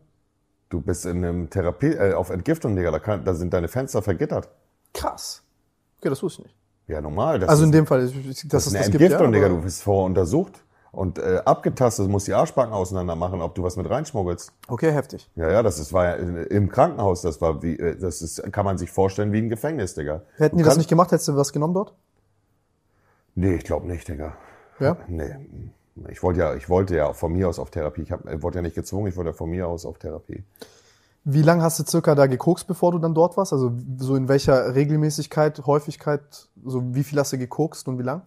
[0.69, 2.91] Du bist in einem Therapie, äh, auf Entgiftung, Digga.
[2.91, 4.49] Da, kann, da sind deine Fenster vergittert.
[4.93, 5.43] Krass.
[6.01, 6.57] Okay, das wusste ich nicht.
[6.89, 7.39] Ja, normal.
[7.39, 9.33] Das Also ist, in dem Fall, dass das es ist eine das gibt, ja, Entgiftung,
[9.33, 9.49] Digga.
[9.49, 10.64] Du bist vorher untersucht
[10.95, 12.07] und äh, abgetastet.
[12.07, 14.53] Du musst die Arschbacken auseinander machen, ob du was mit reinschmuggelst.
[14.69, 15.29] Okay, heftig.
[15.37, 17.23] Ja, ja, das ist, war ja in- im Krankenhaus.
[17.23, 20.23] Das war wie, äh, das ist, kann man sich vorstellen wie ein Gefängnis, Digga.
[20.37, 21.95] Hätten Du die das nicht gemacht, hättest du was genommen dort?
[23.35, 24.35] Nee, ich glaube nicht, Digga.
[24.81, 24.97] Ja?
[25.09, 25.35] Nee.
[26.09, 28.03] Ich wollte ja, ich wollte ja von mir aus auf Therapie.
[28.03, 30.43] Ich hab, ich wurde ja nicht gezwungen, ich wollte ja von mir aus auf Therapie.
[31.27, 33.53] Wie lange hast du circa da gekokst, bevor du dann dort warst?
[33.53, 38.23] Also so in welcher Regelmäßigkeit, Häufigkeit, so wie viel hast du gekokst und wie lang?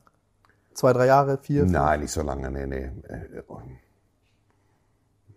[0.77, 1.61] Zwei, drei Jahre, vier?
[1.61, 1.71] fünf?
[1.71, 2.91] Nein, nicht so lange, nee, nee.
[3.09, 3.41] Äh,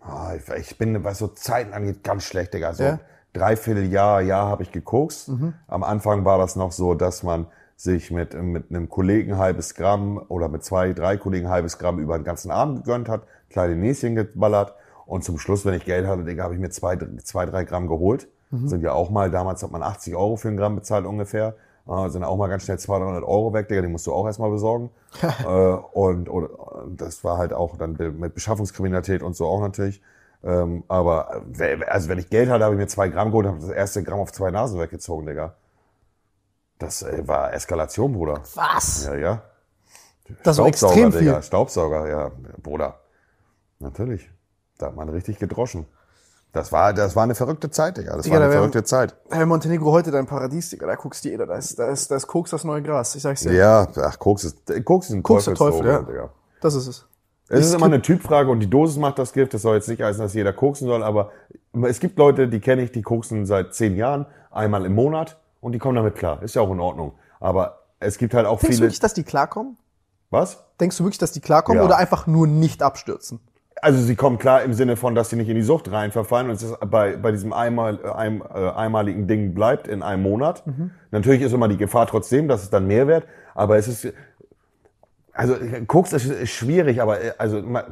[0.03, 2.75] ah, ich- Ich bin, was so Zeiten angeht, ganz schlecht, Digga.
[2.75, 3.01] So Ja?
[3.33, 5.31] dreiviertel Jahr, Jahr habe ich gekokst.
[5.67, 10.19] Am Anfang war das noch so, dass man sich mit, mit einem Kollegen halbes Gramm
[10.29, 14.17] oder mit zwei, drei Kollegen halbes Gramm über den ganzen Abend gegönnt hat, kleine Näschen
[14.17, 14.75] geballert.
[15.07, 17.89] Und zum Schluss, wenn ich Geld hatte, Digga, habe ich mir zwei, zwei, drei Gramm
[17.89, 18.29] geholt.
[18.69, 21.55] Sind ja auch mal, damals hat man 80 Euro für ein Gramm bezahlt ungefähr.
[21.89, 24.27] Äh, sind auch mal ganz schnell 200, 300 Euro weg, Digga, die musst du auch
[24.27, 24.91] erstmal besorgen.
[25.23, 26.51] äh, und, und
[26.91, 30.03] und das war halt auch dann mit Beschaffungskriminalität und so auch natürlich.
[30.43, 33.61] Ähm, aber äh, also wenn ich Geld hatte, habe ich mir zwei Gramm geholt, habe
[33.61, 35.55] das erste Gramm auf zwei Nasen weggezogen, Digga.
[36.79, 38.43] Das äh, war Eskalation, Bruder.
[38.55, 39.05] Was?
[39.05, 39.43] Ja, ja.
[40.43, 41.21] Das war extrem viel.
[41.21, 41.43] Digga.
[41.43, 42.31] Staubsauger, ja,
[42.63, 43.01] Bruder.
[43.79, 44.31] Natürlich.
[44.79, 45.87] Da hat man richtig gedroschen.
[46.53, 48.17] Das war, das war eine verrückte Zeit, Digga.
[48.17, 49.15] Das Digga, war eine da verrückte Zeit.
[49.31, 50.87] Hey, Montenegro heute dein Paradies, Digga.
[50.87, 51.47] Da guckst du jeder.
[51.47, 53.15] Da ist, da ist, da ist Koks das neue Gras.
[53.15, 53.53] Ich sag's dir.
[53.53, 55.99] Ja, ach, Koks ist, Koks ist ein Koks Teufelsdroge, Teufel, ja.
[56.03, 56.31] Digga.
[56.61, 57.07] Das ist es.
[57.49, 59.55] Es ist immer eine Typfrage und die Dosis macht das Gift.
[59.55, 61.31] Das soll jetzt nicht heißen, dass jeder koksen soll, aber
[61.83, 65.73] es gibt Leute, die kenne ich, die koksen seit zehn Jahren, einmal im Monat und
[65.73, 66.43] die kommen damit klar.
[66.45, 67.13] Ist ja auch in Ordnung.
[67.41, 68.83] Aber es gibt halt auch Denkst du viele.
[68.87, 69.79] wirklich, dass die klarkommen?
[70.31, 70.63] Was?
[70.79, 71.87] Denkst du wirklich, dass die klarkommen Ja.
[71.87, 73.41] oder einfach nur nicht abstürzen?
[73.83, 76.51] Also sie kommen klar im Sinne von, dass sie nicht in die Sucht rein verfallen
[76.51, 80.23] und es ist bei, bei diesem einmal, äh, ein, äh, einmaligen Ding bleibt in einem
[80.23, 80.63] Monat.
[81.11, 83.25] Natürlich ist immer die Gefahr trotzdem, dass es dann mehr wird,
[83.55, 84.13] aber es ist,
[85.33, 85.57] also
[85.87, 87.87] Koks ist, ist schwierig, aber äh, also ma-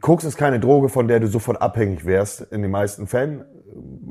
[0.00, 3.44] Koks ist keine Droge, von der du sofort abhängig wärst in den meisten Fällen.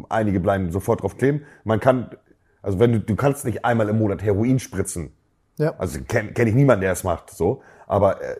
[0.09, 1.43] Einige bleiben sofort drauf kleben.
[1.65, 2.09] Man kann,
[2.61, 5.11] also wenn du, du kannst nicht einmal im Monat Heroin spritzen.
[5.57, 5.75] Ja.
[5.77, 7.61] Also kenne kenn ich niemanden, der es macht, so.
[7.85, 8.37] Aber äh,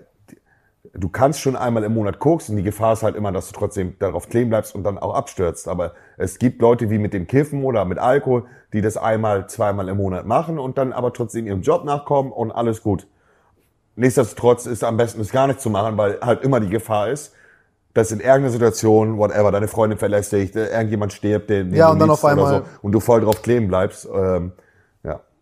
[0.94, 2.56] du kannst schon einmal im Monat koksen.
[2.56, 5.68] Die Gefahr ist halt immer, dass du trotzdem darauf kleben bleibst und dann auch abstürzt.
[5.68, 9.89] Aber es gibt Leute wie mit dem Kiffen oder mit Alkohol, die das einmal, zweimal
[9.89, 13.08] im Monat machen und dann aber trotzdem ihrem Job nachkommen und alles gut.
[13.96, 17.34] Nichtsdestotrotz ist am besten, es gar nicht zu machen, weil halt immer die Gefahr ist,
[17.94, 21.94] dass in irgendeiner Situation, whatever, deine Freundin verlässt dich, irgendjemand stirbt, den, den Ja, du
[21.94, 24.08] und dann auf einmal- so, und du voll drauf kleben bleibst.
[24.14, 24.54] Ähm.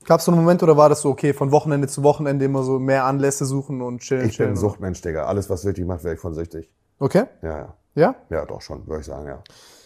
[0.06, 2.64] Gab es so einen Moment oder war das so, okay, von Wochenende zu Wochenende immer
[2.64, 4.49] so mehr Anlässe suchen und chillen, Ich bin chillen?
[4.52, 5.26] ein Suchtmensch, Digga.
[5.26, 6.72] Alles, was süchtig macht, werde ich von süchtig.
[6.99, 7.26] Okay?
[7.41, 7.76] Ja, ja.
[7.93, 8.16] Ja?
[8.30, 9.43] Ja, doch schon, würde ich sagen, ja.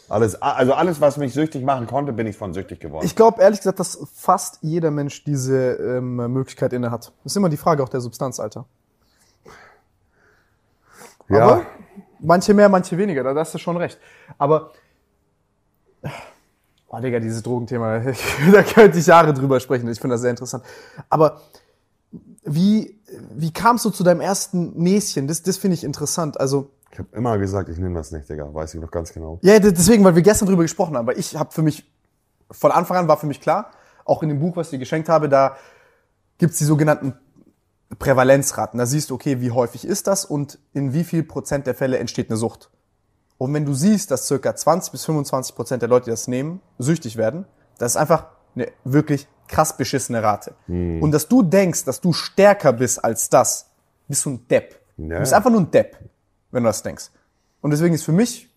[0.08, 3.04] Alles, also alles, was mich süchtig machen konnte, bin ich von süchtig geworden.
[3.06, 7.12] Ich glaube ehrlich gesagt, dass fast jeder Mensch diese ähm, Möglichkeit inne hat.
[7.24, 8.66] Das ist immer die Frage auch der Substanz, Alter.
[11.28, 11.66] ja, Aber
[12.20, 14.00] manche mehr, manche weniger, da hast du schon recht.
[14.38, 14.72] Aber,
[16.96, 18.00] oh Digga, dieses Drogenthema,
[18.52, 19.88] da könnte ich Jahre drüber sprechen.
[19.90, 20.64] Ich finde das sehr interessant.
[21.10, 21.42] Aber
[22.44, 23.00] wie,
[23.34, 25.28] wie kamst du zu deinem ersten Näschen?
[25.28, 26.40] Das, das finde ich interessant.
[26.40, 28.54] Also, Ich habe immer gesagt, ich nehme das nicht, Digga.
[28.54, 29.40] Weiß ich noch ganz genau.
[29.42, 31.08] ja, deswegen, weil wir gestern drüber gesprochen haben.
[31.08, 31.86] Weil ich habe für mich,
[32.52, 33.72] von Anfang an war für mich klar,
[34.06, 35.58] auch in dem Buch, was ich dir geschenkt habe, da
[36.38, 37.16] gibt's die sogenannten
[37.98, 38.78] Prävalenzraten.
[38.78, 41.98] Da siehst du, okay, wie häufig ist das und in wie viel Prozent der Fälle
[41.98, 42.70] entsteht eine Sucht.
[43.38, 46.62] Und wenn du siehst, dass circa 20 bis 25 Prozent der Leute, die das nehmen,
[46.80, 47.46] süchtig werden,
[47.78, 50.54] das ist einfach eine wirklich krass beschissene Rate.
[50.68, 53.68] Und dass du denkst, dass du stärker bist als das,
[54.08, 54.80] bist du ein Depp.
[54.98, 55.20] Du Ja.
[55.20, 55.98] bist einfach nur ein Depp,
[56.52, 57.12] wenn du das denkst.
[57.62, 58.50] Und deswegen ist für mich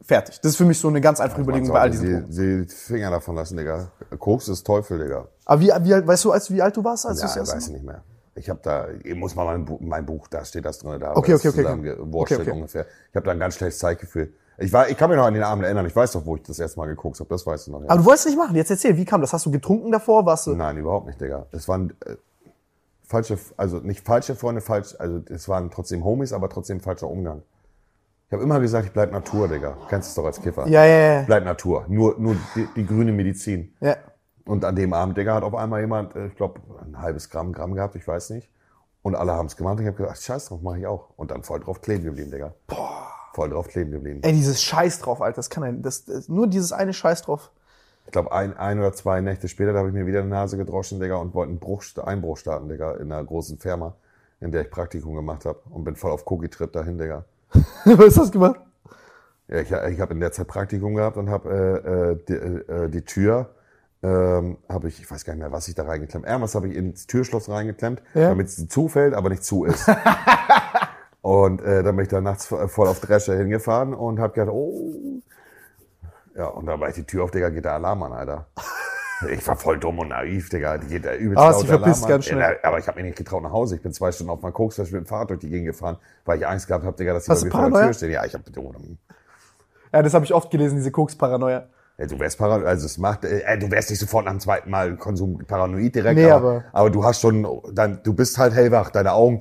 [0.00, 0.38] fertig.
[0.40, 2.66] Das ist für mich so eine ganz einfache Überlegung bei all diesen die, Punkten.
[2.66, 3.90] die Finger davon lassen, Digga.
[4.18, 5.26] Koks ist Teufel, Digga.
[5.46, 7.56] Aber wie, wie, weißt du, als, wie alt du warst, als du Ja, das erste
[7.56, 7.74] weiß ich Mal?
[7.78, 8.04] nicht mehr.
[8.36, 11.14] Ich habe da, ich muss mal mein, Buch, mein Buch, da steht das drin, da
[11.14, 11.96] Okay, okay, okay, okay.
[12.12, 12.86] Okay, ungefähr.
[13.10, 14.32] Ich habe da ein ganz schlechtes Zeitgefühl.
[14.58, 15.86] Ich, war, ich kann mich noch an den Abend erinnern.
[15.86, 17.28] Ich weiß doch, wo ich das erste Mal geguckt habe.
[17.28, 17.82] Das weißt du noch.
[17.82, 17.90] Ja.
[17.90, 18.54] Aber du wolltest nicht machen.
[18.54, 19.32] Jetzt erzähl, wie kam das?
[19.32, 20.26] Hast du getrunken davor?
[20.26, 20.54] Warst du?
[20.54, 21.46] Nein, überhaupt nicht, Digga.
[21.50, 22.16] Es waren äh,
[23.02, 27.42] falsche, also nicht falsche Freunde, falsch, also es waren trotzdem Homies, aber trotzdem falscher Umgang.
[28.28, 29.76] Ich habe immer gesagt, ich bleib Natur, Digga.
[29.88, 30.66] Kennst es doch als Kiffer.
[30.68, 31.22] Ja, ja, ja.
[31.22, 31.84] Bleib Natur.
[31.88, 33.74] Nur, nur die, die grüne Medizin.
[33.80, 33.96] ja.
[34.44, 37.52] Und an dem Abend, Digga, hat auf einmal jemand, äh, ich glaube, ein halbes Gramm,
[37.52, 38.50] Gramm gehabt, ich weiß nicht.
[39.02, 39.76] Und alle haben es gemacht.
[39.76, 41.10] Und ich habe gesagt, scheiß drauf, mache ich auch.
[41.16, 42.54] Und dann voll drauf kleben geblieben, Digga.
[42.66, 43.08] Boah.
[43.34, 44.20] Voll drauf kleben geblieben.
[44.22, 47.50] Ey, dieses Scheiß drauf, Alter, das kann ein, das, das nur dieses eine Scheiß drauf.
[48.06, 50.56] Ich glaube, ein, ein oder zwei Nächte später, da habe ich mir wieder die Nase
[50.56, 53.96] gedroschen, Digga, und wollte einen Bruch, Einbruch starten, Digga, in einer großen Firma,
[54.40, 55.58] in der ich Praktikum gemacht habe.
[55.70, 57.24] Und bin voll auf Cookie-Trip dahin, Digga.
[57.84, 58.60] Was hast du gemacht?
[59.48, 62.88] Ja, ich, ich habe in der Zeit Praktikum gehabt und habe äh, äh, die, äh,
[62.88, 63.50] die Tür,
[64.04, 66.26] ähm, habe ich, ich weiß gar nicht mehr, was ich da reingeklemmt.
[66.26, 68.28] Irgendwas habe ich ins Türschloss reingeklemmt, Ja.
[68.28, 69.88] damit es zufällt, aber nicht zu ist.
[71.22, 75.22] und äh, dann bin ich da nachts voll auf Drescher hingefahren und habe gedacht, oh.
[76.36, 78.46] Ja, und da war ich die Tür auf, Digga, geht der Alarm an, Alter.
[79.30, 80.76] Ich war voll dumm und naiv, Digga.
[80.76, 82.08] Die geht da übelst Aber hast laut Alarm an.
[82.08, 82.58] ganz schnell.
[82.62, 83.76] Ja, aber ich habe mich nicht getraut nach Hause.
[83.76, 85.96] Ich bin zwei Stunden auf meinem Koksflash mit dem Fahrrad durch die Gegend gefahren,
[86.26, 87.82] weil ich Angst gehabt habe, Digga, dass die Hast bei mir vor der?
[87.84, 88.10] Tür stehen.
[88.10, 88.44] Ja, ich habe
[89.92, 91.68] Ja, das habe ich oft gelesen, diese Koks-Paranoia.
[91.96, 94.68] Ja, du wärst paranoid, also es macht, äh, du wärst nicht sofort nach dem zweiten
[94.70, 98.52] Mal Konsum paranoid direkt, Nee, aber, aber- aber du hast schon, dann, du bist halt
[98.52, 99.40] hellwach, deine Augen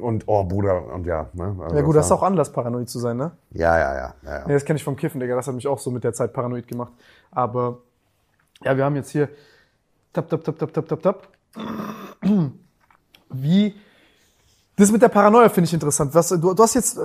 [0.00, 1.28] und oh Bruder und ja.
[1.34, 3.32] Ne, also Ja gut, das ist auch Anlass, paranoid zu sein, ne?
[3.50, 3.96] Ja, ja, ja.
[3.96, 4.44] ja, Ja, ja.
[4.48, 5.36] das kenne ich vom Kiffen, Digga.
[5.36, 6.92] Das hat mich auch so mit der Zeit paranoid gemacht.
[7.30, 7.78] Aber
[8.64, 9.28] ja, wir haben jetzt hier
[10.12, 11.28] tap, tap, tap, tap, tap, tap, tap.
[13.30, 13.74] Wie
[14.76, 16.14] das mit der Paranoia finde ich interessant.
[16.14, 17.02] Was, du, du hast jetzt, äh,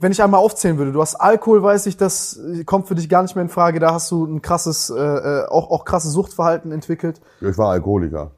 [0.00, 3.08] wenn ich einmal aufzählen würde, du hast Alkohol, weiß ich, das äh, kommt für dich
[3.08, 3.80] gar nicht mehr in Frage.
[3.80, 7.20] Da hast du ein krasses, äh, äh, auch, auch krasses Suchtverhalten entwickelt.
[7.40, 8.30] Ich war Alkoholiker.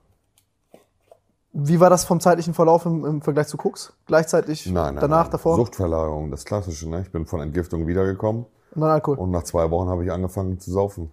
[1.53, 3.93] Wie war das vom zeitlichen Verlauf im, im Vergleich zu Koks?
[4.07, 5.33] Gleichzeitig, Nein, nein, danach, nein.
[5.33, 7.03] davor Suchtverlagerung, das Klassische, ne?
[7.03, 9.19] Ich bin von Entgiftung wiedergekommen und dann Alkohol.
[9.19, 11.13] und nach zwei Wochen habe ich angefangen zu saufen.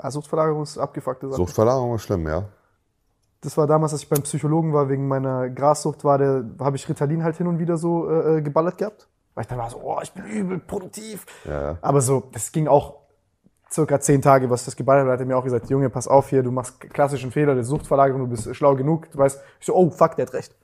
[0.00, 1.38] Ah, Suchtverlagerung ist abgefuckte Sache.
[1.38, 2.44] Suchtverlagerung ist schlimm, ja.
[3.40, 6.88] Das war damals, als ich beim Psychologen war, wegen meiner Grassucht, war der, habe ich
[6.88, 9.08] Ritalin halt hin und wieder so äh, äh, geballert gehabt.
[9.34, 11.24] Weil ich dann war so, oh, ich bin übel produktiv.
[11.44, 11.78] Ja.
[11.80, 12.96] Aber so, das ging auch
[13.70, 16.30] circa zehn Tage, was das geballert hat, hat er mir auch gesagt, Junge, pass auf
[16.30, 19.74] hier, du machst klassischen Fehler, der Suchtverlagerung, du bist schlau genug, du weißt, ich so,
[19.74, 20.54] oh, fuck, der hat recht.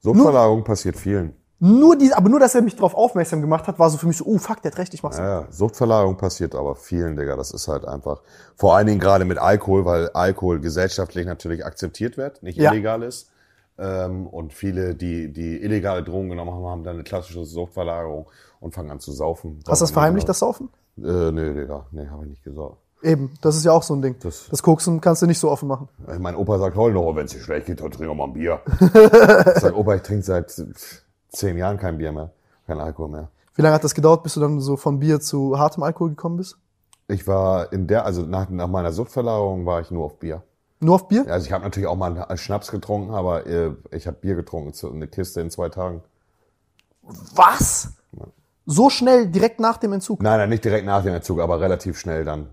[0.00, 1.34] Suchtverlagerung passiert vielen.
[1.64, 4.16] Nur die, aber nur, dass er mich darauf aufmerksam gemacht hat, war so für mich
[4.16, 5.18] so, oh, fuck, der hat recht, ich mach's.
[5.18, 7.36] Ja, ja, Suchtverlagerung passiert aber vielen, Digga.
[7.36, 8.20] Das ist halt einfach,
[8.56, 12.72] vor allen Dingen gerade mit Alkohol, weil Alkohol gesellschaftlich natürlich akzeptiert wird, nicht Ja.
[12.72, 13.30] illegal ist.
[13.78, 18.26] Ähm, und viele, die, die illegale Drogen genommen haben, haben dann eine klassische Suchtverlagerung
[18.58, 19.60] und fangen an zu saufen.
[19.68, 20.68] Hast du das verheimlicht, das Saufen?
[20.98, 22.74] Äh, nee, Digga, nee, habe ich nicht gesagt.
[23.04, 24.16] Eben, das ist ja auch so ein Ding.
[24.20, 25.88] Das- Das, Koksen kannst du nicht so offen machen.
[26.08, 28.32] Äh, Mein Opa sagt heute noch, wenn es dir schlecht geht, dann trink mal ein
[28.32, 28.60] Bier.
[28.80, 30.50] ich sag, Opa, ich trinke seit
[31.32, 32.30] zehn Jahren kein Bier mehr,
[32.66, 33.28] kein Alkohol mehr.
[33.54, 36.36] Wie lange hat das gedauert, bis du dann so von Bier zu hartem Alkohol gekommen
[36.38, 36.56] bist?
[37.08, 40.42] Ich war in der, also nach, nach meiner Suchtverlagerung war ich nur auf Bier.
[40.80, 41.26] Nur auf Bier?
[41.28, 44.72] Also ich habe natürlich auch mal einen Schnaps getrunken, aber äh, ich habe Bier getrunken,
[44.72, 46.02] so eine Kiste in zwei Tagen.
[47.34, 47.92] Was?
[48.64, 50.22] So schnell, direkt nach dem Entzug?
[50.22, 52.48] Nein, nein, nicht direkt nach dem Entzug, aber relativ schnell dann.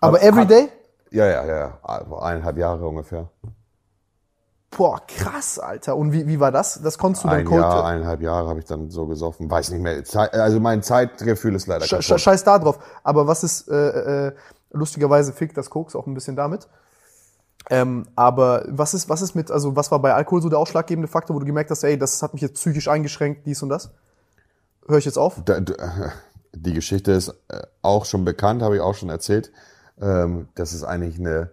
[0.00, 0.68] Aber Hat- everyday?
[1.10, 2.18] Ja, ja, ja, ja.
[2.20, 3.30] Eineinhalb Jahre ungefähr.
[4.76, 5.96] Boah, krass, Alter.
[5.96, 6.80] Und wie, wie war das?
[6.82, 7.50] Das konntest du dann Ein.
[7.50, 9.50] Jahr, eineinhalb Jahre habe ich dann so gesoffen.
[9.50, 10.02] Weiß nicht mehr.
[10.32, 12.20] Also mein Zeitgefühl ist leider Sch kaputt.
[12.20, 12.78] scheiß da drauf.
[13.02, 14.32] Aber was ist, äh, äh,
[14.72, 16.68] lustigerweise fickt das Koks auch ein bisschen damit.
[17.70, 21.08] Ähm, aber was ist, was ist mit, also was war bei Alkohol so der ausschlaggebende
[21.08, 23.90] Faktor, wo du gemerkt hast, ey, das hat mich jetzt psychisch eingeschränkt, dies und das?
[24.86, 25.42] Hör ich jetzt auf?
[25.44, 25.74] Da- da-
[26.58, 29.52] Die Geschichte ist äh, auch schon bekannt, habe ich auch schon erzählt.
[30.00, 31.50] Ähm, Das ist eigentlich eine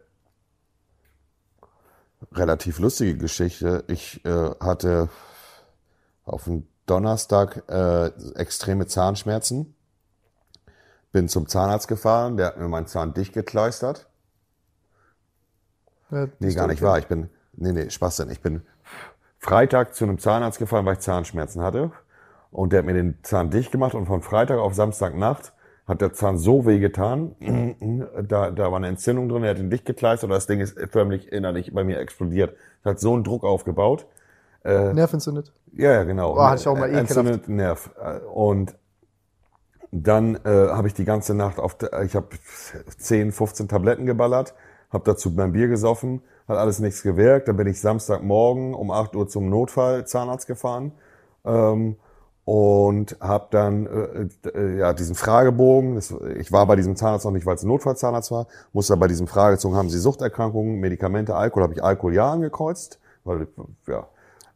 [2.31, 3.83] relativ lustige Geschichte.
[3.87, 5.09] Ich äh, hatte
[6.25, 9.75] auf dem Donnerstag äh, extreme Zahnschmerzen.
[11.11, 14.07] Bin zum Zahnarzt gefahren, der hat mir meinen Zahn dicht gekleistert.
[16.09, 16.97] Ja, Nee, gar nicht wahr.
[16.99, 18.29] Ich bin nee, nee, Spaß denn.
[18.29, 18.61] Ich bin
[19.37, 21.91] Freitag zu einem Zahnarzt gefahren, weil ich Zahnschmerzen hatte.
[22.51, 25.53] Und der hat mir den Zahn dicht gemacht und von Freitag auf Samstagnacht
[25.87, 27.35] hat der Zahn so weh getan,
[28.27, 30.79] da, da war eine Entzündung drin, er hat ihn dicht gekleistert und das Ding ist
[30.91, 32.55] förmlich innerlich bei mir explodiert.
[32.81, 34.05] Es hat so einen Druck aufgebaut.
[34.63, 35.51] Nerv entzündet.
[35.73, 36.35] Ja, ja, genau.
[36.35, 37.89] Boah, hatte ich auch mal Entzündet Nerv.
[38.33, 38.75] Und
[39.91, 42.29] dann äh, habe ich die ganze Nacht auf, ich habe
[42.97, 44.53] 10, 15 Tabletten geballert,
[44.89, 47.47] habe dazu mein Bier gesoffen, hat alles nichts gewirkt.
[47.47, 50.93] Dann bin ich Samstagmorgen um 8 Uhr zum Notfall-Zahnarzt gefahren
[51.45, 51.97] ähm,
[52.45, 55.95] und habe dann äh, äh, ja diesen Fragebogen.
[55.95, 58.47] Das, ich war bei diesem Zahnarzt noch nicht, weil es ein Notfallzahnarzt war.
[58.73, 61.63] Musste bei diesem Fragezogen haben Sie Suchterkrankungen, Medikamente, Alkohol.
[61.63, 63.47] Habe ich Alkohol ja angekreuzt, weil
[63.87, 64.07] ja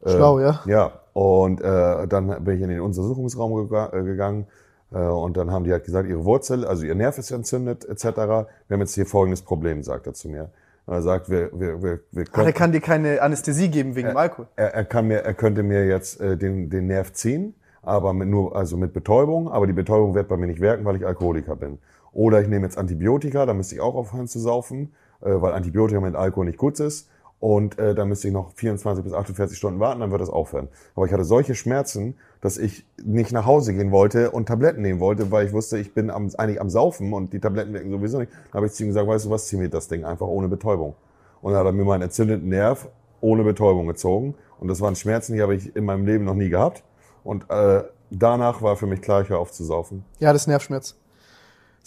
[0.06, 0.62] Schlau, ja.
[0.66, 4.46] ja, und äh, dann bin ich in den Untersuchungsraum gega äh, gegangen
[4.92, 8.04] äh, und dann haben die halt gesagt, ihre Wurzel, also ihr Nerv ist entzündet etc.
[8.06, 10.52] Wir haben jetzt hier folgendes Problem, sagt er zu mir.
[10.86, 14.10] Er sagt, wir, wir, wir, wir Ach, können, er kann dir keine Anästhesie geben wegen
[14.10, 14.48] dem Alkohol.
[14.56, 17.56] er, er kann mir, er könnte mir jetzt äh, den, den Nerv ziehen,
[17.88, 20.98] aber mit nur, also mit Betäubung, aber die Betäubung wird bei mir nicht wirken, weil
[20.98, 21.80] ich Alkoholiker bin.
[22.12, 26.02] Oder ich nehme jetzt Antibiotika, da müsste ich auch aufhören zu saufen, äh, weil Antibiotika
[26.02, 27.10] mit Alkohol nicht gut ist.
[27.40, 30.68] Und äh, dann müsste ich noch 24 bis 48 Stunden warten, dann wird das aufhören.
[30.96, 35.00] Aber ich hatte solche Schmerzen, dass ich nicht nach Hause gehen wollte und Tabletten nehmen
[35.00, 38.20] wollte, weil ich wusste, ich bin am, eigentlich am Saufen und die Tabletten wirken sowieso
[38.20, 38.34] nicht.
[38.52, 40.50] Dann habe ich zu ihm gesagt, weißt du was, zieh mir das Ding einfach ohne
[40.50, 40.96] Betäubung.
[41.42, 42.90] Und dann hat er mir meinen entzündeten Nerv
[43.22, 44.36] ohne Betäubung gezogen.
[44.60, 46.84] Und das waren Schmerzen, die habe ich in meinem Leben noch nie gehabt.
[47.28, 50.06] Und äh, danach war für mich klar, ich höre auf zu saufen.
[50.20, 50.96] Ja, das ist Nervschmerz.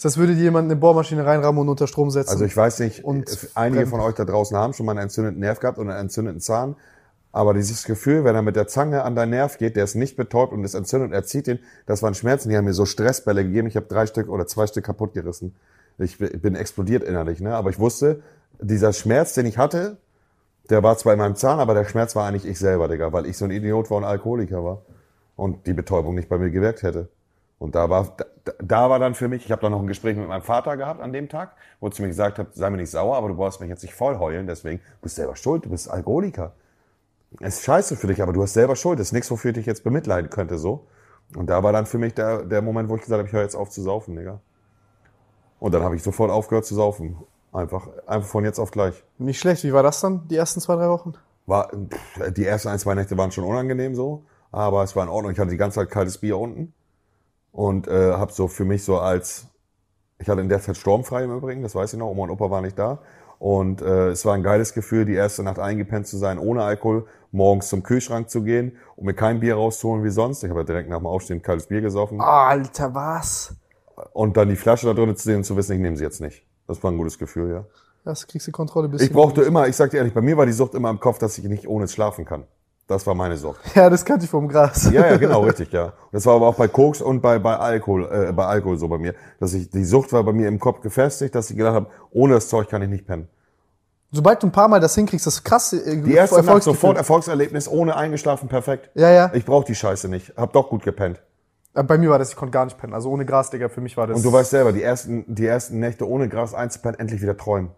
[0.01, 2.31] Das würde dir jemand eine Bohrmaschine reinrammen und unter Strom setzen.
[2.31, 3.89] Also ich weiß nicht, Und äh, einige brennt.
[3.91, 6.75] von euch da draußen haben schon mal einen entzündeten Nerv gehabt und einen entzündeten Zahn.
[7.31, 10.17] Aber dieses Gefühl, wenn er mit der Zange an deinen Nerv geht, der ist nicht
[10.17, 12.85] betäubt und ist entzündet und er zieht ihn, das waren Schmerzen, die haben mir so
[12.85, 13.67] Stressbälle gegeben.
[13.67, 15.55] Ich habe drei Stück oder zwei Stück kaputt gerissen.
[15.97, 17.55] Ich bin- bin explodiert innerlich, ne?
[17.55, 18.21] Aber ich wusste,
[18.59, 19.97] dieser Schmerz, den ich hatte,
[20.69, 23.25] der war zwar in meinem Zahn, aber der Schmerz war eigentlich ich selber, Digga, weil
[23.27, 24.81] ich so ein Idiot war und Alkoholiker war.
[25.41, 27.09] Und die Betäubung nicht bei mir gewirkt hätte.
[27.57, 28.15] Und da war,
[28.45, 30.77] da, da war dann für mich, ich habe dann noch ein Gespräch mit meinem Vater
[30.77, 33.33] gehabt an dem Tag, wo zu mir gesagt hat, sei mir nicht sauer, aber du
[33.33, 36.53] brauchst mich jetzt nicht voll heulen, deswegen, du bist selber schuld, du bist Alkoholiker.
[37.39, 39.55] Es ist scheiße für dich, aber du hast selber Schuld, das ist nichts, wofür ich
[39.55, 40.85] dich jetzt bemitleiden könnte, so.
[41.35, 43.41] Und da war dann für mich der, der Moment, wo ich gesagt habe, ich höre
[43.41, 44.41] jetzt auf zu saufen, Digga.
[45.59, 47.17] Und dann habe ich sofort aufgehört zu saufen.
[47.51, 49.03] Einfach, einfach von jetzt auf gleich.
[49.17, 49.63] Nicht schlecht.
[49.63, 51.13] Wie war das dann, die ersten zwei, drei Wochen?
[51.47, 55.09] War, pff, die ersten ein, zwei Nächte waren schon unangenehm so, aber es war in
[55.09, 55.31] Ordnung.
[55.31, 56.73] Ich hatte die ganze Zeit kaltes Bier unten
[57.51, 59.45] und äh, habe so für mich so als,
[60.19, 62.49] ich hatte in der Zeit sturmfrei im Übrigen, das weiß ich noch, Oma und Opa
[62.49, 62.99] waren nicht da.
[63.39, 67.07] Und äh, es war ein geiles Gefühl, die erste Nacht eingepennt zu sein, ohne Alkohol,
[67.31, 70.43] morgens zum Kühlschrank zu gehen und mir kein Bier rauszuholen wie sonst.
[70.43, 72.21] Ich habe ja direkt nach dem Aufstehen kaltes Bier gesoffen.
[72.21, 73.55] Alter, was?
[74.13, 76.21] Und dann die Flasche da drin zu sehen und zu wissen, ich nehme sie jetzt
[76.21, 76.45] nicht.
[76.67, 77.65] Das war ein gutes Gefühl, ja.
[78.03, 79.07] Das kriegst du Kontrolle bisschen.
[79.07, 81.17] Ich brauchte immer, ich sag dir ehrlich, bei mir war die Sucht immer im Kopf,
[81.17, 82.45] dass ich nicht ohne schlafen kann.
[82.91, 83.59] Das war meine Sucht.
[83.75, 84.91] Ja, das kannte ich vom Gras.
[84.91, 85.93] Ja, ja, genau, richtig, ja.
[86.11, 88.97] Das war aber auch bei Koks und bei, bei Alkohol, äh, bei Alkohol so bei
[88.97, 89.15] mir.
[89.39, 92.33] Dass ich, die Sucht war bei mir im Kopf gefestigt, dass ich gedacht habe, ohne
[92.35, 93.27] das Zeug kann ich nicht pennen.
[94.11, 95.71] Sobald du ein paar Mal das hinkriegst, das ist krass.
[95.71, 98.89] äh, Die erste Nacht sofort Erfolgserlebnis, ohne eingeschlafen, perfekt.
[98.93, 99.31] Ja, ja.
[99.33, 100.33] Ich brauch die Scheiße nicht.
[100.35, 101.21] Hab doch gut gepennt.
[101.73, 102.93] Äh, Bei mir war das, ich konnte gar nicht pennen.
[102.93, 104.17] Also ohne Gras, Digga, für mich war das.
[104.17, 107.69] Und du weißt selber, die ersten, die ersten Nächte ohne Gras einzupennen, endlich wieder träumen.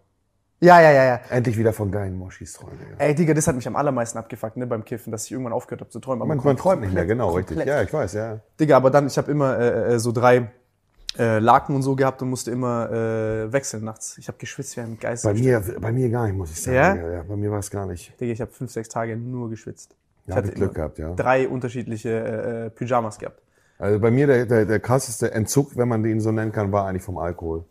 [0.64, 1.20] Ja, ja, ja, ja.
[1.30, 2.80] Endlich wieder von geilen Moschis träumen.
[2.80, 2.96] Digga.
[2.98, 5.82] Ey, Digga, das hat mich am allermeisten abgefuckt, ne, beim Kiffen, dass ich irgendwann aufgehört
[5.82, 6.22] habe zu träumen.
[6.22, 7.66] Aber Man, man träumt nicht mehr, genau, richtig.
[7.66, 8.40] Ja, ich weiß, ja.
[8.58, 10.50] Digga, aber dann, ich habe immer äh, äh, so drei
[11.20, 14.18] äh, Laken und so gehabt und musste immer äh, wechseln nachts.
[14.18, 15.26] Ich habe geschwitzt wie ein Geist.
[15.26, 16.76] Bei mir, bei mir gar nicht, muss ich sagen.
[16.76, 16.96] Ja?
[16.96, 18.18] Ja bei mir war es gar nicht.
[18.22, 19.98] Digga, ich habe fünf, sechs Tage nur geschwitzt.
[20.28, 21.14] Ja, ich Glück immer gehabt, ja.
[21.14, 23.42] drei unterschiedliche äh, äh, Pyjamas gehabt.
[23.80, 26.88] Also bei mir der, der, der krasseste Entzug, wenn man den so nennen kann, war
[26.88, 27.66] eigentlich vom Alkohol.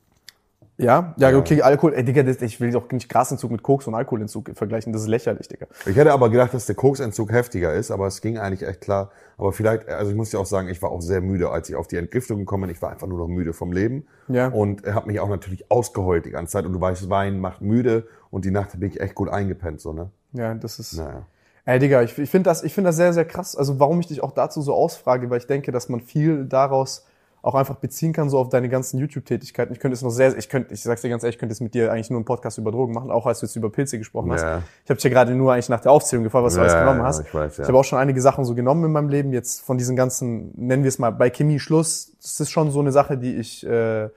[0.79, 1.15] Ja?
[1.19, 1.95] Ja, okay, Alkohol.
[1.95, 4.93] Ey, Digga, das, ich will doch nicht Grasentzug mit Koks und Alkoholentzug vergleichen.
[4.93, 5.67] Das ist lächerlich, Digga.
[5.87, 9.11] Ich hätte aber gedacht, dass der Koksentzug heftiger ist, aber es ging eigentlich echt klar.
[9.37, 11.77] Aber vielleicht, also ich muss dir auch sagen, ich war auch sehr müde, als ich
[11.77, 12.71] auf die Entgiftung gekommen bin.
[12.71, 14.07] Ich war einfach nur noch müde vom Leben.
[14.29, 14.49] Ja.
[14.49, 16.65] Und habe mich auch natürlich ausgeheult die ganze Zeit.
[16.65, 18.07] Und du weißt, Wein macht müde.
[18.31, 20.11] Und die Nacht bin ich echt gut eingepennt, so, ne?
[20.33, 20.95] Ja, das ist.
[20.95, 21.27] Naja.
[21.65, 23.55] Ey, Digga, ich, ich finde das, ich finde das sehr, sehr krass.
[23.55, 27.07] Also, warum ich dich auch dazu so ausfrage, weil ich denke, dass man viel daraus
[27.43, 29.73] auch einfach beziehen kann, so auf deine ganzen YouTube-Tätigkeiten.
[29.73, 31.61] Ich könnte es noch sehr, ich könnte, ich sag's dir ganz ehrlich, ich könnte es
[31.61, 33.99] mit dir eigentlich nur einen Podcast über Drogen machen, auch als du jetzt über Pilze
[33.99, 34.43] gesprochen hast.
[34.43, 34.63] Ja.
[34.85, 36.79] Ich habe dich ja gerade nur eigentlich nach der Aufzählung gefragt, was du Ja, alles
[36.79, 37.21] genommen hast.
[37.21, 37.63] ich weiß, ja.
[37.65, 39.33] Ich habe auch schon einige Sachen so genommen in meinem Leben.
[39.33, 42.79] Jetzt von diesen ganzen, nennen wir es mal bei Chemie Schluss, das ist schon so
[42.79, 44.09] eine Sache, die ich, äh,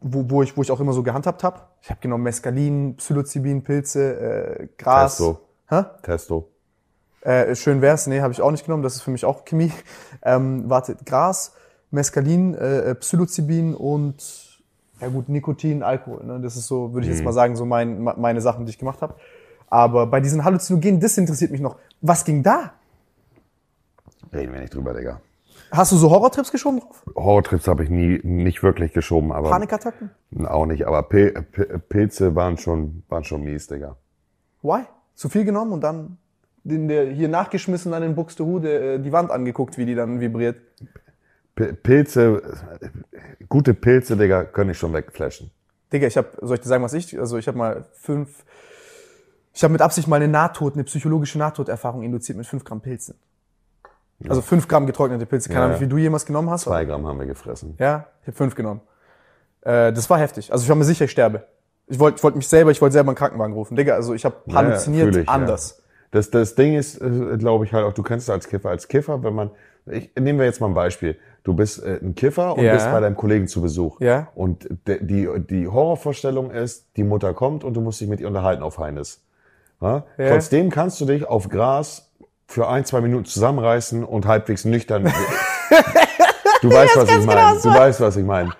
[0.00, 1.60] wo, wo ich, wo ich auch immer so gehandhabt habe.
[1.80, 5.16] Ich habe genommen Mescalin, Psilocybin, Pilze, äh, Gras.
[5.16, 5.40] Testo.
[5.68, 5.84] Hä?
[6.02, 6.50] Testo.
[7.26, 9.72] Äh, schön wär's, nee, habe ich auch nicht genommen, das ist für mich auch Chemie.
[10.22, 11.52] Ähm, warte, Gras,
[11.90, 14.44] Mescalin, äh, äh, Psilocybin und
[15.00, 16.40] Ja gut, Nikotin, Alkohol, ne?
[16.40, 17.24] Das ist so, würde ich jetzt Mhm.
[17.26, 19.14] mal sagen, so mein, me- meine Sachen, die ich gemacht habe.
[19.68, 21.76] Aber bei diesen Halluzinogenen, das interessiert mich noch.
[22.00, 22.72] Was ging da?
[24.32, 25.20] Reden wir nicht drüber, Digga.
[25.70, 27.02] Hast du so Horrortrips geschoben drauf?
[27.14, 30.10] Horrortrips habe ich nie, nicht wirklich geschoben, aber Panikattacken?
[30.46, 30.86] auch nicht.
[30.86, 33.96] Aber Pil Pil Pilze waren schon, waren schon mies, Digga.
[34.62, 34.82] Why?
[35.14, 36.18] Zu viel genommen und dann
[36.68, 40.60] den, der hier nachgeschmissen an den Buxtehude äh, die Wand angeguckt, wie die dann vibriert.
[41.54, 42.42] P Pilze,
[42.80, 42.88] äh,
[43.48, 45.50] gute Pilze, Digga, können ich schon wegflashen.
[45.92, 48.44] Digga, ich habe, soll ich dir sagen, was ich, also ich habe mal fünf,
[49.54, 53.14] ich habe mit Absicht mal eine Nahtod, eine psychologische Nahtoderfahrung induziert mit fünf Gramm Pilzen.
[54.28, 55.48] Also fünf Gramm getrocknete Pilze.
[55.48, 55.80] Keine Ja, Ahnung, ja.
[55.80, 56.62] wie viel du jemals genommen hast.
[56.62, 57.74] Zwei Gramm haben wir gefressen.
[57.78, 58.80] Ja, ich habe fünf genommen.
[59.60, 60.52] Äh, das war heftig.
[60.52, 61.46] Also ich war mir sicher, ich sterbe.
[61.86, 63.76] Ich wollte ich wollt mich selber, ich wollte selber einen Krankenwagen rufen.
[63.76, 65.82] Digga, also ich habe Ja, halluziniert anders.
[66.16, 68.70] Das, das Ding ist, äh, glaube ich, halt auch, du kennst es als Kiffer.
[68.70, 69.50] Als Kiffer, wenn man,
[69.84, 71.18] ich, nehmen wir jetzt mal ein Beispiel.
[71.44, 72.72] Du bist äh, ein Kiffer und Ja.
[72.72, 74.00] bist bei deinem Kollegen zu Besuch.
[74.00, 74.28] Ja.
[74.34, 78.28] Und de, die, die Horrorvorstellung ist, die Mutter kommt und du musst dich mit ihr
[78.28, 79.22] unterhalten auf Heines.
[79.80, 80.04] Ja?
[80.16, 80.30] Ja.
[80.30, 82.10] Trotzdem kannst du dich auf Gras
[82.48, 85.04] für ein, zwei Minuten zusammenreißen und halbwegs nüchtern.
[86.62, 87.60] du weißt, was ich meine.
[87.60, 88.50] Du weißt, was ich meine.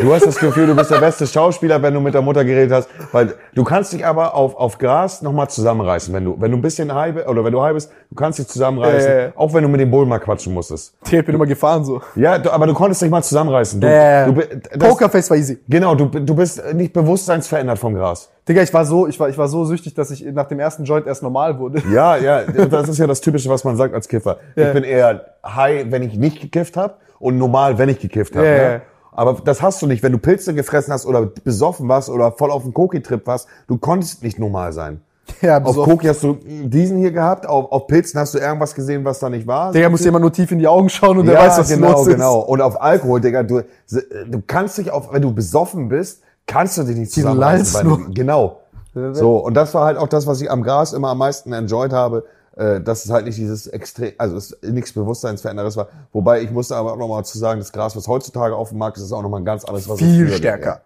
[0.00, 2.72] Du hast das Gefühl, du bist der beste Schauspieler, wenn du mit der Mutter geredet
[2.72, 6.56] hast, weil du kannst dich aber auf, auf Gras nochmal zusammenreißen, wenn du, wenn du
[6.58, 9.28] ein bisschen high bist, oder wenn du high bist, du kannst dich zusammenreißen, ja.
[9.36, 10.94] auch wenn du mit dem Bull mal quatschen musstest.
[11.10, 12.00] Ich bin immer gefahren so.
[12.14, 13.80] Ja, du, aber du konntest dich mal zusammenreißen.
[13.80, 14.32] Du, Äh, du,
[14.78, 15.58] das- Pokerface war easy.
[15.68, 18.30] Genau, du, du bist nicht bewusstseinsverändert vom Gras.
[18.48, 20.84] Digga, ich war so, ich war, ich war so süchtig, dass ich nach dem ersten
[20.84, 21.82] Joint erst normal wurde.
[21.92, 24.38] Ja, ja, das ist ja das Typische, was man sagt als Kiffer.
[24.56, 24.68] Ja.
[24.68, 28.46] Ich bin eher high, wenn ich nicht gekifft habe und normal, wenn ich gekifft habe.
[28.46, 28.72] Ja, ne?
[28.72, 28.80] ja.
[29.12, 32.50] Aber das hast du nicht, wenn du Pilze gefressen hast oder besoffen warst oder voll
[32.50, 33.48] auf dem Koki-Trip warst.
[33.66, 35.00] Du konntest nicht normal sein.
[35.42, 35.92] Ja, Auf besoffen.
[35.92, 39.30] Koki hast du diesen hier gehabt, auf, auf Pilzen hast du irgendwas gesehen, was da
[39.30, 39.72] nicht war.
[39.72, 41.92] Digga, muss jemand nur tief in die Augen schauen und ja, der weiß, was genau,
[41.92, 42.14] los ist.
[42.14, 42.40] genau.
[42.40, 46.82] Und auf Alkohol, Digga, du, du kannst dich auf, wenn du besoffen bist, kannst du
[46.82, 48.12] dich nicht zusammenreißen.
[48.14, 48.56] Genau.
[49.12, 51.92] So, und das war halt auch das, was ich am Gras immer am meisten enjoyed
[51.92, 52.24] habe,
[52.56, 55.88] äh, dass es halt nicht dieses extrem, also es nichts Bewusstseinsveränderes war.
[56.12, 58.96] Wobei ich musste aber auch nochmal zu sagen, das Gras, was heutzutage auf dem Markt
[58.98, 60.80] ist, ist auch nochmal ein ganz anderes, was es Viel früher- stärker.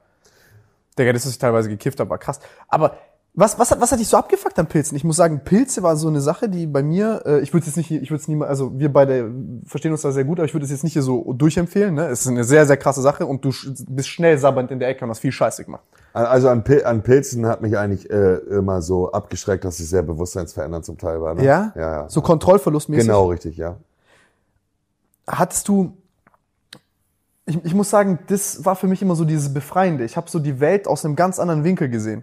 [0.98, 2.38] Digga, das ist teilweise gekifft, aber krass.
[2.68, 2.96] Aber
[3.36, 4.96] was, was, hat, was hat dich so abgefuckt an Pilzen?
[4.96, 7.76] Ich muss sagen, Pilze war so eine Sache, die bei mir, äh, ich würde jetzt
[7.76, 9.28] nicht, ich würde es niemals, also wir beide
[9.66, 11.94] verstehen uns da sehr gut, aber ich würde es jetzt nicht hier so durchempfehlen.
[11.96, 12.06] Ne?
[12.06, 13.50] Es ist eine sehr, sehr krasse Sache und du
[13.88, 15.82] bist schnell sabbernd in der Ecke und hast viel Scheiße gemacht.
[16.14, 20.02] Also an, Pil an Pilzen hat mich eigentlich äh, immer so abgeschreckt, dass sie sehr
[20.04, 21.34] bewusstseinsverändernd zum Teil war.
[21.34, 21.44] Ne?
[21.44, 21.72] Ja?
[21.74, 22.08] Ja, ja.
[22.08, 23.06] So Kontrollverlustmäßig.
[23.06, 23.76] genau, richtig, ja.
[25.26, 25.92] Hattest du,
[27.46, 30.04] ich, ich muss sagen, das war für mich immer so dieses Befreiende.
[30.04, 32.22] Ich habe so die Welt aus einem ganz anderen Winkel gesehen.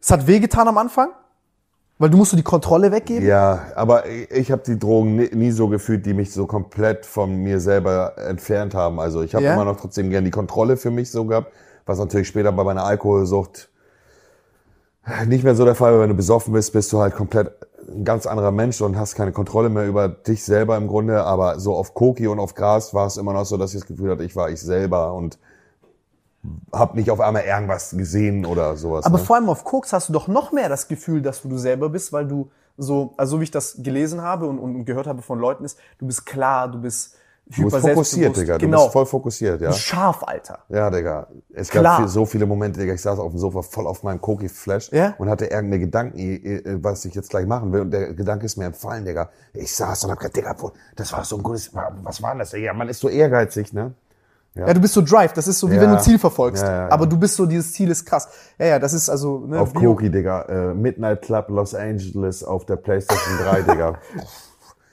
[0.00, 1.08] Es hat wehgetan am Anfang,
[1.98, 3.26] weil du musst so die Kontrolle weggeben.
[3.26, 7.06] Ja, aber ich, ich habe die Drogen nie, nie so gefühlt, die mich so komplett
[7.06, 9.00] von mir selber entfernt haben.
[9.00, 9.54] Also ich habe Ja?
[9.54, 11.52] immer noch trotzdem gern die Kontrolle für mich so gehabt,
[11.86, 13.70] was natürlich später bei meiner Alkoholsucht
[15.26, 16.00] nicht mehr so der Fall war.
[16.00, 17.52] Wenn du besoffen bist, bist du halt komplett
[17.88, 21.22] ein ganz anderer Mensch und hast keine Kontrolle mehr über dich selber im Grunde.
[21.22, 23.88] Aber so auf Koki und auf Gras war es immer noch so, dass ich das
[23.88, 25.38] Gefühl hatte, ich war ich selber und
[26.72, 29.04] habe nicht auf einmal irgendwas gesehen oder sowas.
[29.06, 29.24] Aber ne?
[29.24, 31.88] vor allem auf Koks hast du doch noch mehr das Gefühl, dass du du selber
[31.88, 35.22] bist, weil du so, also so wie ich das gelesen habe und, und gehört habe
[35.22, 37.16] von Leuten ist, du bist klar, du bist
[37.46, 38.36] du bist fokussiert.
[38.36, 38.58] Digga.
[38.58, 38.82] Du Genau.
[38.84, 39.68] bist voll fokussiert, ja.
[39.68, 40.58] Du bist scharf, Alter.
[40.68, 41.28] Ja, Digga.
[41.54, 41.82] Es Klar.
[41.84, 42.92] gab viel, so viele Momente, Digga.
[42.94, 45.14] Ich saß auf dem Sofa voll auf meinem Koki-Flash Ja?
[45.18, 47.82] und hatte irgendeine Gedanken, was ich jetzt gleich machen will.
[47.82, 49.30] Und der Gedanke ist mir entfallen, Digga.
[49.52, 50.56] Ich saß und hab gedacht, Digga,
[50.96, 51.70] das war so ein gutes,
[52.02, 52.50] was war denn das?
[52.50, 53.94] Digga, man ist so ehrgeizig, ne?
[54.54, 55.82] Ja, du bist so Drive, das ist so wie Ja.
[55.82, 56.62] wenn du ein Ziel verfolgst.
[56.62, 56.90] Ja, ja, ja.
[56.90, 58.26] Aber du bist so, dieses Ziel ist krass.
[58.58, 60.42] Ja, ja, das ist also, ne, Auf Koki, Digga.
[60.48, 63.98] Äh, Midnight Club Los Angeles auf der Playstation 3, Digga.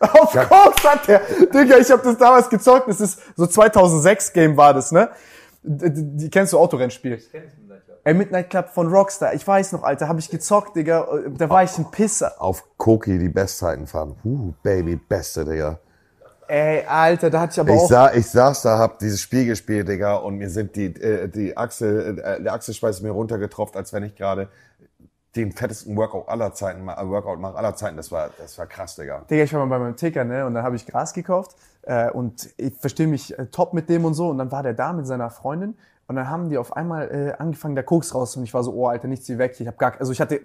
[0.04, 1.22] Auf Koks hat der.
[1.54, 2.88] Digga, ich habe das damals gezockt.
[2.88, 5.10] Das ist so 2006 Game war das, ne?
[5.64, 7.22] Die, kennst du Autorennspiel?
[8.06, 9.34] Ey, Midnight Club von Rockstar.
[9.34, 11.08] Ich weiß noch, Alter, habe ich gezockt, Digga.
[11.38, 12.34] Da war ich ein Pisser.
[12.38, 14.16] Auf Koki die Bestzeiten fahren.
[14.26, 15.80] Uh, Baby, beste, Digga.
[16.49, 17.88] Ey, Alter, da hatte ich aber Ich, auch.
[17.88, 21.56] sa ich saß da, hab dieses Spiel gespielt, Digga, und mir sind die, äh, die
[21.56, 24.49] Achsel, äh, der Achselschweiß mir runtergetropft, als wenn ich gerade
[25.36, 27.98] den fettesten Workout aller Zeiten, äh, Workout mache aller Zeiten.
[27.98, 29.26] Das war, das war krass, Digga.
[29.30, 30.46] Digga, ich war mal bei meinem Ticker, ne?
[30.46, 31.56] Und dann habe ich Gras gekauft.
[31.84, 34.30] Äh, und ich verstehe mich äh, top mit dem und so.
[34.30, 35.76] Und dann war der da mit seiner Freundin.
[36.08, 38.36] Und dann haben die auf einmal äh, angefangen, der Koks raus.
[38.38, 39.56] Und ich war so, oh, Alter, nichts wie weg.
[39.60, 40.42] Ich habe gar, also ich hatte,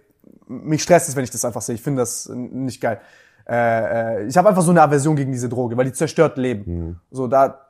[0.47, 1.74] mich stresst es, wenn ich das einfach sehe.
[1.74, 3.01] Ich finde das nicht geil.
[3.47, 7.01] Äh, äh, ich habe einfach so eine Aversion gegen diese Droge, weil die zerstört Leben.
[7.11, 7.66] So, da,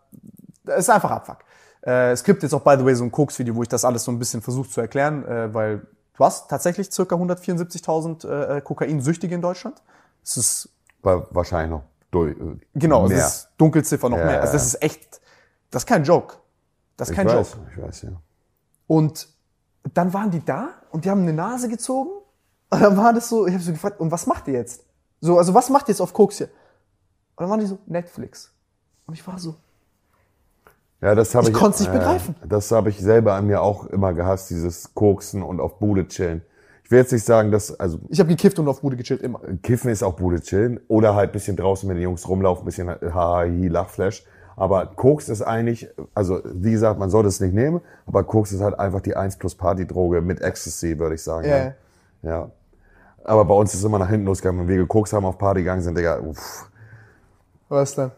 [0.65, 1.39] da ist einfach Abfuck.
[1.85, 4.05] Äh, es gibt jetzt auch, by the way, so ein Koks-Video, wo ich das alles
[4.05, 5.83] so ein bisschen versuche zu erklären, äh, weil
[6.19, 9.83] du hast tatsächlich circa 174.000 äh, Kokainsüchtige in Deutschland.
[10.23, 10.69] Das ist
[11.03, 12.37] War wahrscheinlich noch durch.
[12.39, 13.17] äh, Genau, mehr.
[13.19, 14.41] das ist Dunkelziffer noch Ja, mehr.
[14.43, 15.21] Also das ist echt,
[15.71, 16.37] das ist kein Joke.
[16.97, 17.71] Das ist ich kein weiß, Joke.
[17.77, 18.11] ich weiß, ja.
[18.87, 19.29] Und
[19.95, 22.11] dann waren die da und die haben eine Nase gezogen.
[22.71, 24.85] Und dann war das so, ich habe so gefragt, und was macht ihr jetzt?
[25.21, 26.49] So, also was macht ihr jetzt auf Koks hier?
[27.37, 28.53] Und dann waren die so, Netflix.
[29.07, 29.55] Und ich war so,
[31.01, 31.59] Ja, das habe Ich ich.
[31.59, 32.35] konnt's nicht begreifen.
[32.49, 36.43] Das habe ich selber an mir auch immer gehasst, dieses Koksen und auf Bude chillen.
[36.85, 39.41] Ich will jetzt nicht sagen, dass, also ich habe gekifft und auf Bude gechillt, immer.
[39.63, 43.41] Kiffen ist auch Bude chillen oder halt bisschen draußen mit den Jungs rumlaufen, bisschen haha,
[43.41, 44.25] hi, Lachflash.
[44.57, 48.61] Aber Koks ist eigentlich, also wie gesagt, man sollte es nicht nehmen, aber Koks ist
[48.61, 51.47] halt einfach die 1 plus Partydroge mit Ecstasy, würde ich sagen.
[51.47, 51.75] Ja, ne?
[52.23, 52.51] ja.
[53.23, 54.63] Aber bei uns ist es immer nach hinten losgegangen.
[54.63, 56.71] Wenn wir gekokst haben, auf Party gegangen sind, Digga, uff,
[57.69, 58.11] Was denn?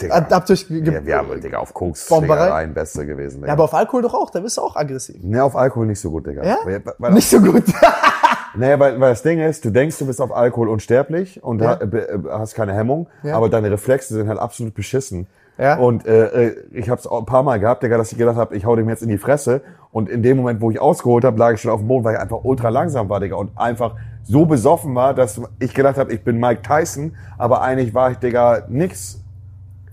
[0.00, 0.26] Digga.
[0.30, 2.06] Habt ihr euch ge- ja, wir haben, Digga, auf Koks?
[2.06, 3.36] Schlägereien Beste gewesen.
[3.36, 3.46] Digga.
[3.48, 5.16] Ja, aber auf Alkohol doch auch, da bist du auch aggressiv.
[5.22, 6.44] Nee, auf Alkohol nicht so gut, Digga.
[6.44, 6.58] Ja?
[6.64, 7.64] Weil, weil, Nicht so gut.
[8.54, 11.74] Naja, weil, weil das Ding ist, du denkst, du bist auf Alkohol unsterblich und Ja.
[11.74, 13.36] äh, hast keine Hemmung, Ja.
[13.36, 15.26] aber deine Reflexe sind halt absolut beschissen.
[15.58, 15.76] Ja.
[15.76, 18.56] Und äh, äh, ich habe es ein paar Mal gehabt, Digga, dass ich gedacht habe,
[18.56, 19.60] ich hau dem jetzt in die Fresse.
[19.92, 22.14] Und in dem Moment, wo ich ausgeholt habe, lag ich schon auf dem Boden, weil
[22.14, 23.36] ich einfach ultra langsam war, Digga.
[23.36, 27.92] Und einfach so besoffen war, dass ich gedacht habe, ich bin Mike Tyson, aber eigentlich
[27.94, 29.20] war ich, Digga, nix.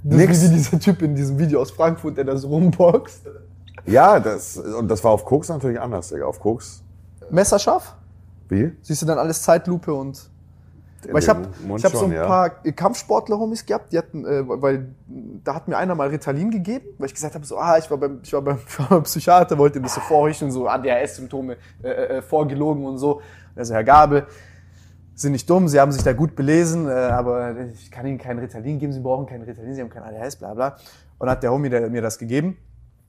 [0.08, 0.44] Das ist Nix.
[0.44, 3.22] wie dieser Typ in diesem Video aus Frankfurt, der da so rumboxt.
[3.88, 6.26] Ja, das und das war auf Koks natürlich anders, Digga.
[6.26, 6.84] Auf Koks.
[7.32, 7.96] Messerscharf?
[8.48, 8.72] Wie?
[8.84, 10.30] Siehst du dann alles Zeitlupe und.
[11.12, 11.48] Weil ich habe
[11.78, 12.26] ich hab so ein ja.
[12.26, 14.88] paar Kampfsportler-Homies gehabt, die hatten, äh, weil
[15.44, 17.98] da hat mir einer mal Ritalin gegeben, weil ich gesagt habe, so, ah, ich war
[17.98, 21.58] beim, ich war beim, ich war beim Psychiater, wollte ihm das so vorrichten, so ADHS-Symptome
[21.84, 23.22] äh, äh, vorgelogen und so.
[23.56, 24.26] Also Herr Gabel,
[25.16, 28.38] sind nicht dumm, sie haben sich da gut belesen, äh, aber ich kann ihnen kein
[28.38, 30.76] Ritalin geben, sie brauchen kein Ritalin, sie haben kein ADHS, bla bla.
[31.18, 32.58] Und hat der Homie der, mir das gegeben.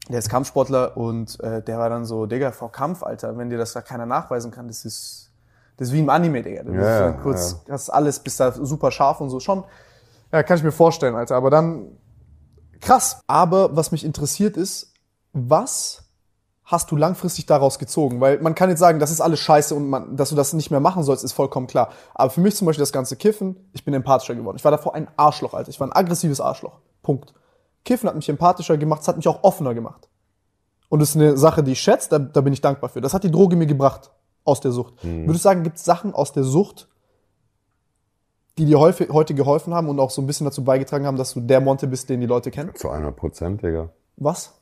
[0.09, 3.59] Der ist Kampfsportler und äh, der war dann so, Digga, vor Kampf, Alter, wenn dir
[3.59, 5.33] das da keiner nachweisen kann, das ist,
[5.77, 6.63] das ist wie im Anime, Digga.
[6.63, 7.73] Du Ja, dann kurz, ja.
[7.75, 9.41] hast alles, bist da super scharf und so.
[9.41, 9.65] Schon,
[10.33, 11.35] ja, kann ich mir vorstellen, Alter.
[11.35, 11.89] Aber dann,
[12.81, 13.21] krass.
[13.27, 14.93] Aber was mich interessiert ist,
[15.33, 16.06] was
[16.67, 18.21] hast du langfristig daraus gezogen?
[18.21, 20.71] Weil man kann jetzt sagen, das ist alles scheiße und man, dass du das nicht
[20.71, 21.91] mehr machen sollst, ist vollkommen klar.
[22.13, 24.57] Aber für mich zum Beispiel das ganze Kiffen, ich bin empathischer geworden.
[24.57, 25.71] Ich war davor ein Arschloch, Alter.
[25.71, 26.81] Ich war ein aggressives Arschloch.
[27.03, 27.33] Punkt.
[27.85, 30.09] Kiffen hat mich empathischer gemacht, es hat mich auch offener gemacht.
[30.89, 33.01] Und das ist eine Sache, die ich schätze, da, da bin ich dankbar für.
[33.01, 34.11] Das hat die Droge mir gebracht
[34.45, 34.95] aus der Sucht.
[35.03, 36.89] Würdest du sagen, gibt es Sachen aus der Sucht,
[38.59, 41.41] die dir heute geholfen haben und auch so ein bisschen dazu beigetragen haben, dass du
[41.41, 42.75] der Monte bist, den die Leute kennen?
[42.75, 43.91] Zu 100 Prozent, Digga.
[44.17, 44.56] Was?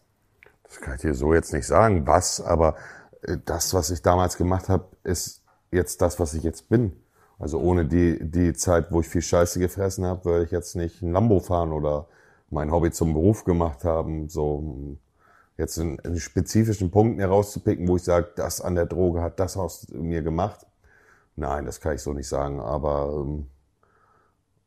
[0.64, 2.76] Das kann ich dir so jetzt nicht sagen, was, aber
[3.22, 6.92] äh, das, was ich damals gemacht habe, ist jetzt das, was ich jetzt bin.
[7.38, 11.02] Also ohne die, die Zeit, wo ich viel Scheiße gefressen habe, würde ich jetzt nicht
[11.02, 12.06] ein Lambo fahren oder
[12.50, 14.28] mein Hobby zum Beruf gemacht haben.
[14.28, 14.96] So
[15.56, 19.56] jetzt in, in spezifischen Punkten herauszupicken, wo ich sage, das an der Droge hat das
[19.56, 20.66] aus mir gemacht.
[21.36, 22.60] Nein, das kann ich so nicht sagen.
[22.60, 23.48] Aber ähm,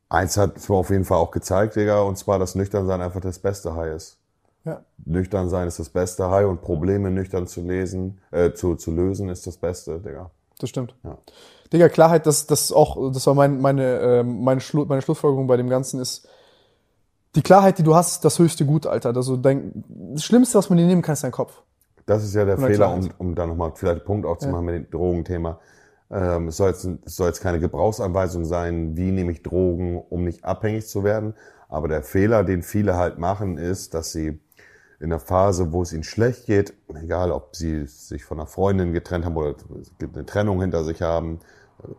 [0.09, 3.21] eins hat es mir auf jeden Fall auch gezeigt, Digga, und zwar, dass Nüchternsein einfach
[3.21, 4.16] das beste High ist
[4.67, 4.81] Ja.
[5.05, 9.29] nüchtern sein ist das Beste, High und Probleme nüchtern zu lesen, äh, zu, zu lösen
[9.29, 10.29] ist das Beste, Digga.
[10.59, 10.93] Das stimmt.
[11.03, 11.17] Ja.
[11.71, 15.55] Digga, Klarheit, das, das auch, das war mein, meine, äh, meine, Schlu meine Schlussfolgerung bei
[15.55, 16.27] dem Ganzen ist,
[17.35, 19.15] die Klarheit, die du hast, ist das höchste Gut, Alter.
[19.15, 21.61] Also dein, das Schlimmste, was man dir nehmen kann, ist dein Kopf.
[22.05, 23.15] Das ist ja der Fehler, um, Klarheit.
[23.19, 25.59] um da nochmal vielleicht einen Punkt aufzumachen mit dem Drogenthema.
[26.09, 30.23] Ähm, es, soll jetzt, es soll jetzt keine Gebrauchsanweisung sein, wie nehme ich Drogen, um
[30.23, 31.33] nicht abhängig zu werden.
[31.69, 34.39] Aber der Fehler, den viele halt machen, ist, dass sie
[34.99, 38.93] in der Phase, wo es ihnen schlecht geht, egal ob sie sich von einer Freundin
[38.93, 39.55] getrennt haben oder
[39.99, 41.39] eine Trennung hinter sich haben,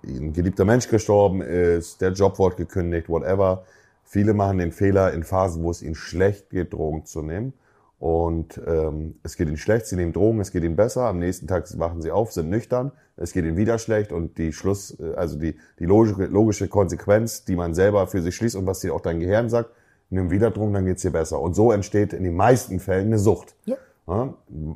[0.04, 3.64] ein geliebter Mensch gestorben ist, der Job wurde gekündigt, whatever.
[4.02, 7.52] Viele machen den Fehler, in Phasen, wo es ihnen schlecht geht, Drogen zu nehmen.
[8.00, 11.02] Und ähm, es geht ihnen schlecht, sie nehmen Drogen, es geht ihnen besser.
[11.06, 14.52] Am nächsten Tag wachen sie auf, sind nüchtern, es geht ihnen wieder schlecht und die
[14.52, 18.66] Schluss, äh, also die, die logische, logische Konsequenz, die man selber für sich schließt und
[18.66, 19.70] was dir auch dein Gehirn sagt,
[20.10, 21.40] nimm wieder Drogen, dann geht's dir besser.
[21.40, 23.54] Und so entsteht in den meisten Fällen eine Sucht.
[23.64, 23.76] Ja.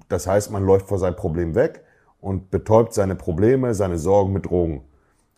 [0.09, 1.83] Das heißt, man läuft vor seinem Problem weg
[2.21, 4.83] und betäubt seine Probleme, seine Sorgen mit Drogen.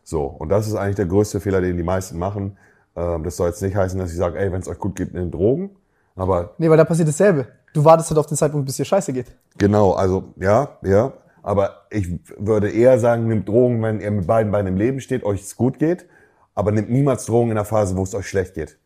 [0.03, 2.59] So, und das ist eigentlich der größte Fehler, den die meisten machen.
[2.97, 5.15] Ähm, das soll jetzt nicht heißen, dass ich sage, ey, wenn es euch gut geht,
[5.15, 5.71] nehmt Drogen.
[6.17, 7.47] Aber Nee, weil da passiert dasselbe.
[7.73, 9.35] Du wartest halt auf den Zeitpunkt, bis dir scheiße geht.
[9.59, 11.13] genau, also ja, ja.
[11.43, 15.25] Aber ich würde eher sagen, nehmt Drogen, wenn ihr mit beiden Beinen im Leben steht,
[15.25, 16.07] euch es gut geht.
[16.55, 18.79] Aber nehmt niemals Drogen in der Phase, wo es euch schlecht geht.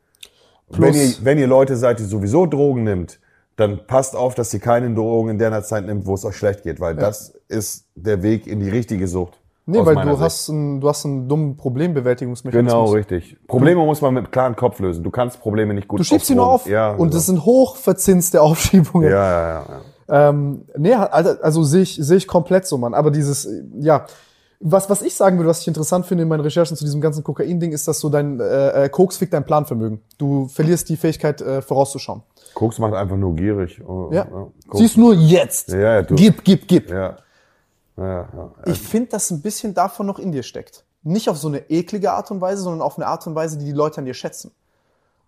[0.70, 3.20] Wenn ihr, wenn ihr Leute seid, die sowieso Drogen nimmt,
[3.56, 6.62] dann passt auf, dass ihr keine Drogen in der Zeit nimmt, wo es euch schlecht
[6.62, 9.40] geht, weil das ist der Weg in die richtige Sucht.
[9.66, 10.20] Nee, weil du Sicht.
[10.20, 12.72] hast, einen, du hast einen dummen Problembewältigungsmechanismus.
[12.72, 13.36] Genau, richtig.
[13.46, 15.04] Probleme muss man mit klarem Kopf lösen.
[15.04, 17.10] Du kannst Probleme nicht gut Du schiebst sie nur auf Ja, und genau.
[17.10, 19.10] das sind hochverzinste Aufschiebungen.
[19.10, 19.80] ja, ja, ja, ja.
[20.30, 22.94] Ähm, nee, also, also sehe ich, sehe ich komplett so, Mann.
[22.94, 23.46] Aber dieses,
[23.78, 24.06] ja,
[24.60, 27.22] Was, was ich sagen würde, was ich interessant finde in meinen Recherchen zu diesem ganzen
[27.22, 30.00] Kokain-Ding, ist, dass so dein äh, äh, Koks fickt dein Planvermögen.
[30.18, 32.22] Du verlierst die Fähigkeit, äh, vorauszuschauen.
[32.54, 33.80] Koks macht einfach nur gierig.
[33.86, 34.24] Oh, Ja.
[34.24, 35.68] Koks- Siehst nur jetzt.
[35.68, 36.90] Ja, ja, du- Gib, gib, gib.
[36.90, 37.18] Ja.
[37.96, 38.50] Ja, ja.
[38.66, 40.84] Ich finde, dass ein bisschen davon noch in dir steckt.
[41.04, 43.64] Nicht auf so eine eklige Art und Weise, sondern auf eine Art und Weise, die
[43.64, 44.50] die Leute an dir schätzen.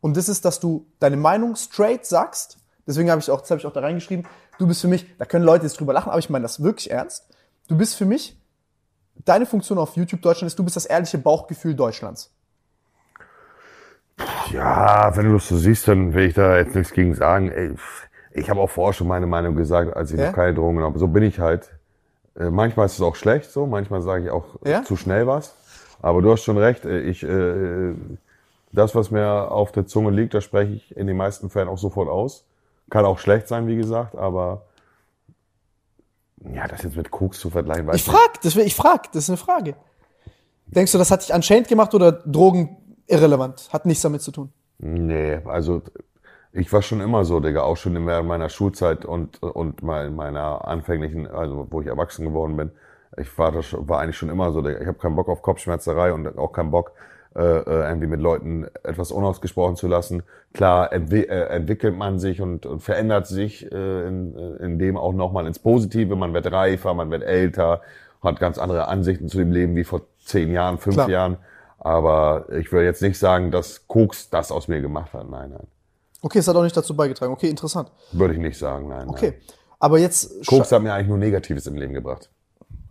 [0.01, 2.59] Und das ist, dass du deine Meinung straight sagst.
[2.87, 4.27] Deswegen habe ich auch, das habe ich auch da reingeschrieben.
[4.59, 6.91] Du bist für mich, da können Leute jetzt drüber lachen, aber ich meine das wirklich
[6.91, 7.27] ernst.
[7.69, 8.37] Du bist für mich,
[9.25, 12.31] deine Funktion auf YouTube Deutschland ist, du bist das ehrliche Bauchgefühl Deutschlands.
[14.53, 17.51] Ja, wenn du das so siehst, dann will ich da jetzt nichts gegen sagen.
[17.51, 17.75] Ey,
[18.33, 20.27] ich habe auch vorher schon meine Meinung gesagt, als ich Ja?
[20.29, 20.99] noch keine Drogen habe.
[20.99, 21.71] So bin ich halt.
[22.39, 24.83] Äh, Manchmal ist es auch schlecht so, manchmal sage ich auch Ja?
[24.85, 25.55] zu schnell was.
[26.03, 26.85] Aber du hast schon recht.
[26.85, 27.95] äh, Ich, äh,
[28.73, 31.79] das, was mir auf der Zunge liegt, das spreche ich in den meisten Fällen auch
[31.79, 32.45] sofort aus.
[32.91, 34.63] Kann auch schlecht sein, wie gesagt, aber
[36.41, 39.31] ja, das jetzt mit Koks zu vergleichen, weiß Ich frag, das, ich frag, das ist
[39.31, 39.75] eine Frage.
[40.67, 42.77] Denkst du, das hat dich unchained gemacht oder Drogen
[43.07, 43.69] irrelevant?
[43.73, 44.53] Hat nichts damit zu tun.
[44.79, 45.83] Nee, also
[46.53, 50.67] ich war schon immer so, Digga, auch schon während meiner Schulzeit und, und mein- meiner
[50.67, 52.71] anfänglichen, also wo ich erwachsen geworden bin.
[53.17, 54.81] Ich war, das, war eigentlich schon immer so, Digga.
[54.81, 56.93] Ich habe keinen Bock auf Kopfschmerzerei und auch keinen Bock,
[57.33, 60.25] irgendwie mit Leuten etwas unausgesprochen zu lassen.
[60.53, 64.97] Klar entwi äh, entwickelt man sich und, und verändert sich äh, in, äh, in dem
[64.97, 66.17] auch nochmal ins Positive.
[66.17, 67.83] Man wird reifer, man wird älter,
[68.21, 71.09] hat ganz andere Ansichten zu dem Leben wie vor zehn Jahren, fünf Klar.
[71.09, 71.37] Jahren.
[71.79, 75.31] Aber ich will jetzt nicht sagen, dass Koks das aus mir gemacht hat.
[75.31, 75.67] Nein, nein.
[76.23, 77.33] Okay, es hat auch nicht dazu beigetragen.
[77.33, 77.91] Okay, interessant.
[78.13, 79.09] Würde ich nicht sagen, nein.
[79.09, 79.31] Okay.
[79.31, 79.57] Nein.
[79.79, 80.47] Aber jetzt.
[80.47, 82.29] Koks hat mir eigentlich nur Negatives im Leben gebracht.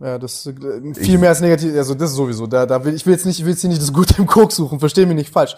[0.00, 1.74] Ja, das äh, viel mehr als negativ.
[1.76, 2.46] Also das ist sowieso.
[2.46, 4.26] Da, da will ich will jetzt nicht, ich will jetzt hier nicht das Gute im
[4.26, 4.80] Koks suchen.
[4.80, 5.56] Versteh mich nicht falsch.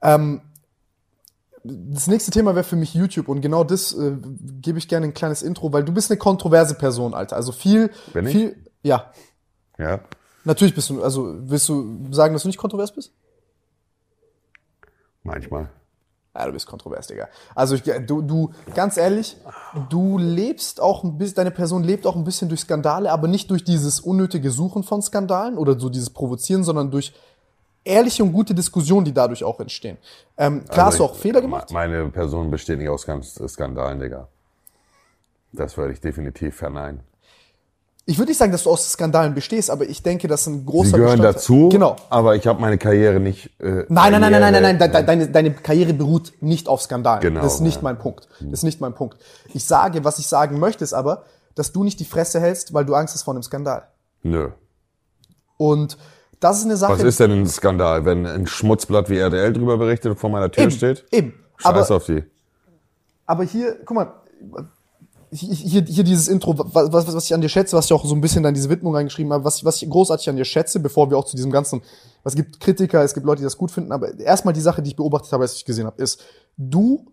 [0.00, 0.40] Ähm,
[1.64, 4.16] das nächste Thema wäre für mich YouTube und genau das äh,
[4.60, 7.36] gebe ich gerne ein kleines Intro, weil du bist eine kontroverse Person, Alter.
[7.36, 8.32] Also viel, Bin ich?
[8.32, 8.56] viel.
[8.82, 9.12] Ja,
[9.78, 10.00] Ja.
[10.44, 11.02] natürlich bist du.
[11.02, 13.12] Also willst du sagen, dass du nicht kontrovers bist?
[15.22, 15.70] Manchmal.
[16.36, 17.28] Ja, du bist kontrovers, Digga.
[17.54, 19.36] Also ich, du, du, ganz ehrlich,
[19.88, 23.50] du lebst auch ein bisschen, deine Person lebt auch ein bisschen durch Skandale, aber nicht
[23.50, 27.14] durch dieses unnötige Suchen von Skandalen oder so dieses Provozieren, sondern durch
[27.84, 29.96] ehrliche und gute Diskussionen, die dadurch auch entstehen.
[30.36, 31.70] Ähm, klar hast du Also auch Fehler gemacht.
[31.70, 34.26] Meine Person besteht nicht aus ganz Skandalen, Digga.
[35.52, 37.00] Das würde ich definitiv verneinen.
[38.06, 40.90] Ich würde nicht sagen, dass du aus Skandalen bestehst, aber ich denke, dass ein großer
[40.90, 41.96] Sie gehören Bestandteil- dazu, Genau.
[42.10, 43.46] aber ich habe meine Karriere nicht.
[43.60, 44.78] Äh, Nein, nein, nein, nein, nein, nein, nein.
[44.92, 47.22] De- Deine, deine Karriere beruht nicht auf Skandalen.
[47.22, 47.82] Genau, das ist nicht ja.
[47.82, 48.28] mein Punkt.
[48.40, 49.16] Das ist nicht mein Punkt.
[49.54, 51.24] Ich sage, was ich sagen möchte, ist aber,
[51.54, 53.84] dass du nicht die Fresse hältst, weil du Angst hast vor einem Skandal.
[54.22, 54.50] Nö.
[55.56, 55.96] Und
[56.40, 56.92] das ist eine Sache.
[56.92, 60.50] Was ist denn ein Skandal, wenn ein Schmutzblatt wie RTL drüber berichtet und vor meiner
[60.50, 61.06] Tür eben, steht?
[61.10, 61.32] Eben.
[61.56, 62.22] Scheiß Aber, auf die.
[63.24, 64.12] aber hier, guck mal,
[65.34, 68.14] hier, hier dieses Intro, was, was, was ich an dir schätze, was ich auch so
[68.14, 70.80] ein bisschen dann diese Widmung reingeschrieben habe, was, ich- was ich großartig an dir schätze,
[70.80, 71.82] bevor wir auch zu diesem ganzen,
[72.24, 74.90] es gibt Kritiker, es gibt Leute, die das gut finden, aber erstmal die Sache, die
[74.90, 76.22] ich beobachtet habe, als ich gesehen habe, ist,
[76.56, 77.06] du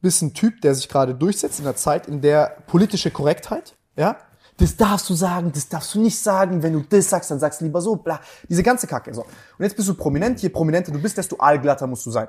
[0.00, 4.16] bist ein Typ, der sich gerade durchsetzt in einer Zeit, in der politische Korrektheit, ja,
[4.58, 7.60] das darfst du sagen, das darfst du nicht sagen, wenn du das sagst, dann sagst
[7.60, 9.22] du lieber so, bla, diese ganze Kacke, so.
[9.22, 12.28] Und jetzt bist du prominent, je prominenter du bist, desto aalglatter musst du sein.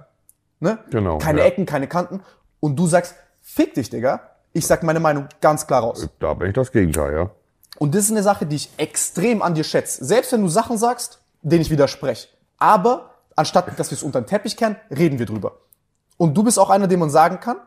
[0.59, 0.79] Ne?
[0.91, 1.45] Genau, Keine ja.
[1.45, 2.21] Ecken, keine Kanten.
[2.61, 4.21] Und du sagst, fick dich, Digga.
[4.53, 6.07] Ich sag meine Meinung ganz klar raus.
[6.19, 7.31] Da bin ich das Gegenteil, ja.
[7.79, 10.05] Und das ist eine Sache, die ich extrem an dir schätze.
[10.05, 12.27] Selbst wenn du Sachen sagst, denen ich widerspreche.
[12.57, 15.57] Aber anstatt, dass wir es unter den Teppich kehren, reden wir drüber.
[16.17, 17.57] Und du bist auch einer, dem man sagen kann,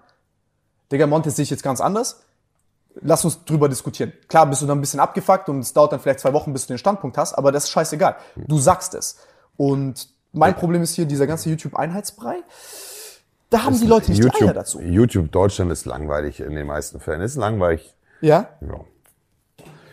[0.92, 2.22] Digga, Montes sehe ich jetzt ganz anders.
[3.00, 4.12] Lass uns drüber diskutieren.
[4.28, 6.66] Klar bist du dann ein bisschen abgefuckt und es dauert dann vielleicht zwei Wochen, bis
[6.66, 8.16] du den Standpunkt hast, aber das ist scheißegal.
[8.36, 9.18] Du sagst es.
[9.56, 12.36] Und mein Problem ist hier dieser ganze YouTube-Einheitsbrei.
[13.50, 14.80] Da haben die Leute nicht die Eier YouTube, dazu.
[14.80, 17.20] YouTube Deutschland ist langweilig in den meisten Fällen.
[17.20, 17.94] Ist langweilig.
[18.20, 18.48] Ja?
[18.60, 18.80] Ja.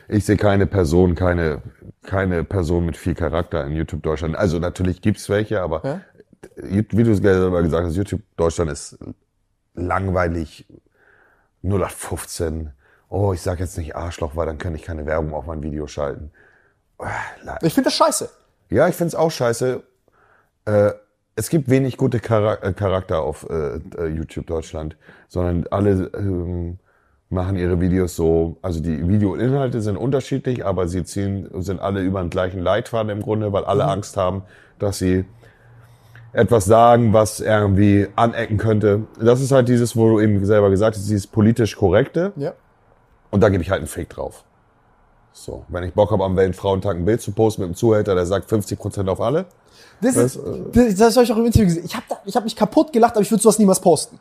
[0.08, 1.62] Ich sehe keine Person, keine,
[2.04, 4.36] keine Person mit viel Charakter in YouTube Deutschland.
[4.36, 6.02] Also natürlich gibt's welche, aber Ja?
[6.58, 8.98] wie du selber gesagt hast, YouTube Deutschland ist
[9.76, 10.66] langweilig.
[11.64, 12.72] 0815.
[13.10, 15.88] Oh, ich sag jetzt nicht Arschloch, weil dann kann ich keine Werbung auf mein Video
[15.88, 16.32] schalten.
[16.98, 17.10] Ah,
[17.62, 18.30] Ich finde das scheiße.
[18.70, 19.84] Ja, ich find's auch scheiße.
[20.66, 20.92] Äh,
[21.35, 24.95] es gibt wenig gute äh, Charakter auf äh, äh, YouTube Deutschland,
[25.27, 26.77] sondern alle ähm,
[27.30, 32.22] machen ihre Videos so, also die Videoinhalte sind unterschiedlich, aber sie ziehen, sind alle über
[32.22, 34.43] den gleichen Leitfaden im Grunde, weil alle Angst haben,
[34.77, 35.26] dass sie
[36.34, 39.03] etwas sagen, was irgendwie anecken könnte.
[39.19, 42.34] Das ist halt dieses, wo du eben selber gesagt hast, dieses politisch korrekte.
[42.35, 42.53] Ja.
[43.31, 44.43] Und da gebe ich halt einen Fake drauf.
[45.31, 48.27] So, wenn ich Bock habe, am Weltfrauentag ein Bild zu posten mit einem Zuhälter, der
[48.27, 49.45] sagt 50% auf alle.
[50.04, 51.86] Das, ist, Das, äh, das, das habe ich auch im Interview gesehen.
[51.86, 54.20] Ich habe hab mich kaputt gelacht, aber ich würde sowas niemals posten.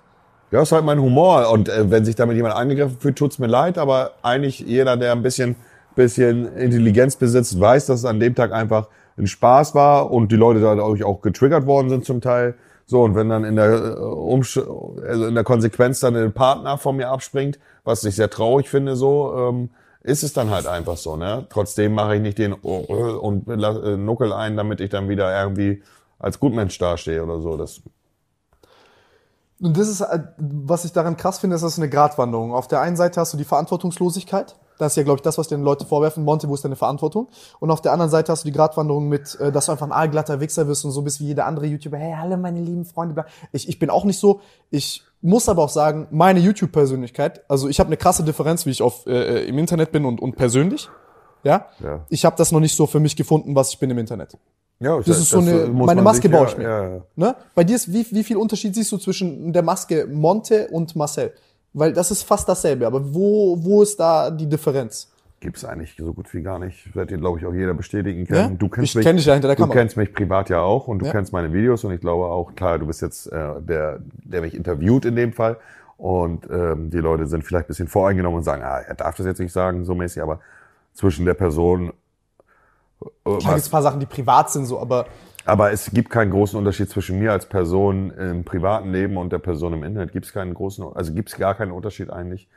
[0.51, 1.51] Ja, ist halt mein Humor.
[1.51, 3.79] Und äh, wenn sich damit jemand angegriffen fühlt, tut's mir leid.
[3.79, 5.57] Aber eigentlich jeder, der ein bisschen
[5.95, 10.37] bisschen Intelligenz besitzt, weiß, dass es an dem Tag einfach ein Spaß war und die
[10.37, 12.55] Leute dadurch auch getriggert worden sind zum Teil.
[12.87, 16.79] So, und wenn dann in der, äh, Umsch also in der Konsequenz dann ein Partner
[16.79, 19.71] von mir abspringt, was ich sehr traurig finde, so, ähm,
[20.05, 21.47] ist es dann halt einfach so, ne?
[21.49, 25.83] Trotzdem mache ich nicht den und äh, Nuckel ein, damit ich dann wieder irgendwie
[26.19, 27.57] als Gutmensch dastehe oder so.
[27.57, 27.83] Das
[29.61, 32.53] Und das ist, äh, was ich daran krass finde, ist, das eine Gratwanderung.
[32.53, 34.57] Auf der einen Seite hast du die Verantwortungslosigkeit.
[34.79, 36.25] Das ist ja, glaube ich, das, was den Leute vorwerfen.
[36.25, 37.29] Monte, wo ist deine Verantwortung?
[37.61, 39.93] Und auf der anderen Seite hast du die Gratwanderung mit, äh, dass du einfach ein
[39.93, 41.99] aalglatter Wichser wirst und so bist wie jeder andere YouTuber.
[41.99, 43.25] Hey, hallo meine lieben Freunde.
[43.53, 44.41] Ich, ich bin auch nicht so.
[44.71, 48.83] Ich muss aber auch sagen, meine YouTube-Persönlichkeit, also ich habe eine krasse Differenz, wie ich
[48.83, 50.91] auf, äh, im Internet bin und, und persönlich.
[51.45, 51.67] Ja?
[51.83, 52.05] Ja.
[52.09, 54.37] Ich habe das noch nicht so für mich gefunden, was ich bin im Internet.
[54.81, 56.65] Ja, Das ist so eine, muss meine Maske sich, baue ich mir.
[56.65, 57.03] Ja, ja.
[57.15, 57.37] Ne?
[57.55, 61.33] Bei dir ist, wie, wie viel Unterschied siehst du zwischen der Maske Monte und Marcel?
[61.73, 65.09] Weil das ist fast dasselbe, aber wo, wo ist da die Differenz?
[65.43, 66.95] Gibt's eigentlich so gut wie gar nicht.
[66.95, 68.53] Wird dir, glaube ich, auch jeder bestätigen können.
[68.53, 68.57] Ja?
[68.57, 69.77] Du kennst Ich mich, kenn dich ja hinter der Du Kamera.
[69.77, 71.11] kennst mich privat ja auch und du Ja.
[71.11, 74.55] kennst meine Videos und ich glaube auch, klar, du bist jetzt äh, der, der mich
[74.55, 75.57] interviewt in dem Fall.
[75.99, 79.27] Und ähm, die Leute sind vielleicht ein bisschen voreingenommen und sagen, ah, er darf das
[79.27, 80.39] jetzt nicht sagen, so mäßig, aber
[80.95, 81.93] zwischen der Person.
[83.27, 85.07] Äh, gibt es ein paar Sachen, die privat sind, so, aber
[85.45, 89.41] aber es gibt keinen großen Unterschied zwischen mir als Person im privaten Leben und der
[89.41, 90.13] Person im Internet.
[90.13, 92.49] Gibt es keinen großen, also gibt es gar keinen Unterschied eigentlich.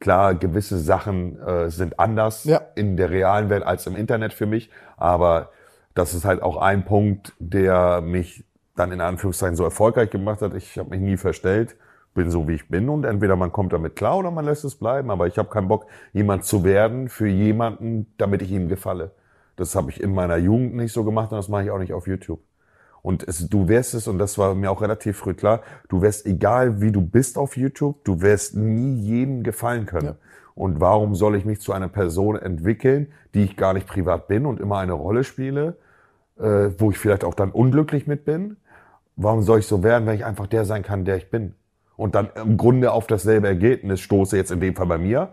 [0.00, 2.60] Klar, gewisse Sachen äh, sind anders Ja.
[2.74, 5.50] in der realen Welt als im Internet für mich, aber
[5.94, 8.44] das ist halt auch ein Punkt, der mich
[8.76, 10.54] dann in Anführungszeichen so erfolgreich gemacht hat.
[10.54, 11.76] Ich habe mich nie verstellt,
[12.14, 14.74] bin so wie ich bin und entweder man kommt damit klar oder man lässt es
[14.76, 15.10] bleiben.
[15.10, 19.10] Aber ich habe keinen Bock, jemand zu werden für jemanden, damit ich ihm gefalle.
[19.56, 21.92] Das habe ich in meiner Jugend nicht so gemacht und das mache ich auch nicht
[21.92, 22.40] auf YouTube.
[23.02, 26.26] Und es, du wirst es, und das war mir auch relativ früh klar, du wirst,
[26.26, 30.06] egal wie du bist auf YouTube, du wirst nie jedem gefallen können.
[30.06, 30.16] Ja.
[30.54, 34.44] Und warum soll ich mich zu einer Person entwickeln, die ich gar nicht privat bin
[34.44, 35.76] und immer eine Rolle spiele,
[36.38, 38.56] äh, wo ich vielleicht auch dann unglücklich mit bin?
[39.16, 41.54] Warum soll ich so werden, wenn ich einfach der sein kann, der ich bin?
[41.96, 45.30] Und dann im Grunde auf dasselbe Ergebnis stoße, jetzt in dem Fall bei mir,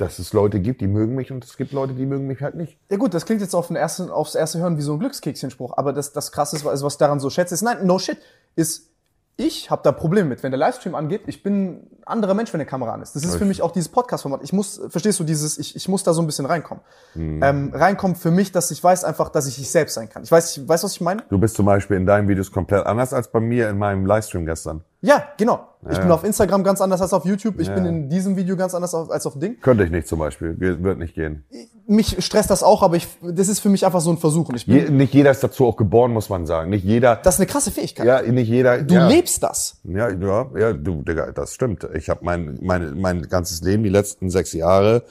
[0.00, 2.54] dass es Leute gibt, die mögen mich und es gibt Leute, die mögen mich halt
[2.54, 2.78] nicht.
[2.90, 5.76] Ja gut, das klingt jetzt auf den ersten, aufs erste Hören wie so ein Glückskekschenspruch,
[5.76, 8.18] aber das, das krasse ist, was ich daran so schätze, ist, nein, no shit,
[8.56, 8.90] ist,
[9.36, 12.60] ich habe da Probleme mit, wenn der Livestream angeht, ich bin ein anderer Mensch, wenn
[12.60, 13.16] eine Kamera an ist.
[13.16, 14.42] Das ist für mich auch dieses Podcast-Format.
[14.42, 16.84] Ich muss, verstehst du, dieses, ich, ich muss da so ein bisschen reinkommen.
[17.16, 20.22] Ähm, reinkommen für mich, dass ich weiß einfach, dass ich ich selbst sein kann.
[20.24, 21.22] Ich weiß, ich weiß, was ich meine?
[21.30, 24.44] Du bist zum Beispiel in deinen Videos komplett anders als bei mir in meinem Livestream
[24.44, 24.84] gestern.
[25.02, 25.66] Ja, genau.
[25.88, 26.14] Ich Ja, bin ja.
[26.14, 27.58] auf Instagram ganz anders als auf YouTube.
[27.58, 27.74] Ich Ja.
[27.74, 29.58] bin in diesem Video ganz anders als auf Ding.
[29.60, 31.44] Könnte ich nicht zum Beispiel, wird nicht gehen.
[31.86, 34.50] Mich stresst das auch, aber ich, das ist für mich einfach so ein Versuch.
[34.54, 36.68] Ich bin, Je, nicht jeder ist dazu auch geboren, muss man sagen.
[36.68, 38.06] Nicht jeder, das ist eine krasse Fähigkeit.
[38.06, 38.82] ja, nicht jeder.
[38.82, 39.78] Du lebst das.
[39.84, 41.88] Ja, ja, ja, du, Digga, das stimmt.
[41.94, 45.02] Ich habe mein, mein, mein ganzes Leben, die letzten sechs Jahre,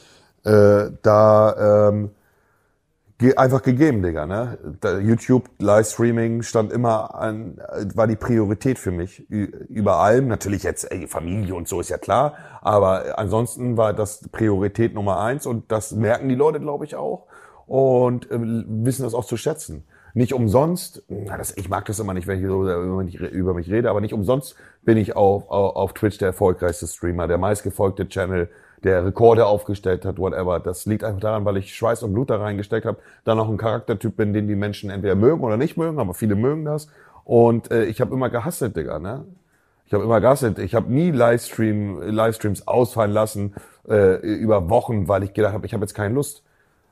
[0.45, 2.11] äh, da ähm,
[3.35, 4.25] einfach gegeben, Digga.
[4.25, 4.57] Ne?
[5.01, 10.27] YouTube, Livestreaming stand immer an, äh, war die Priorität für mich über allem.
[10.27, 15.19] Natürlich jetzt ey, Familie und so ist ja klar, aber ansonsten war das Priorität Nummer
[15.19, 17.27] eins und das merken die Leute, glaube ich, auch
[17.67, 19.83] und äh, wissen das auch zu schätzen.
[20.13, 23.53] Nicht umsonst, na, das, ich mag das immer nicht, wenn ich so über mich, über
[23.53, 27.37] mich rede, aber nicht umsonst bin ich auf, auf, auf Twitch der erfolgreichste Streamer, der
[27.37, 28.49] meistgefolgte Channel,
[28.83, 30.59] der Rekorde aufgestellt hat, whatever.
[30.59, 33.57] Das liegt einfach daran, weil ich Schweiß und Blut da reingesteckt habe, dann noch ein
[33.57, 36.87] Charaktertyp bin, den die Menschen entweder mögen oder nicht mögen, aber viele mögen das.
[37.25, 39.25] Und äh, ich habe immer gehasselt, Digga, ne?
[39.85, 40.59] Ich habe immer gehasselt.
[40.59, 43.55] Ich habe nie Livestream, Livestreams ausfallen lassen
[43.87, 46.43] äh, über Wochen, weil ich gedacht habe, ich habe jetzt keine Lust.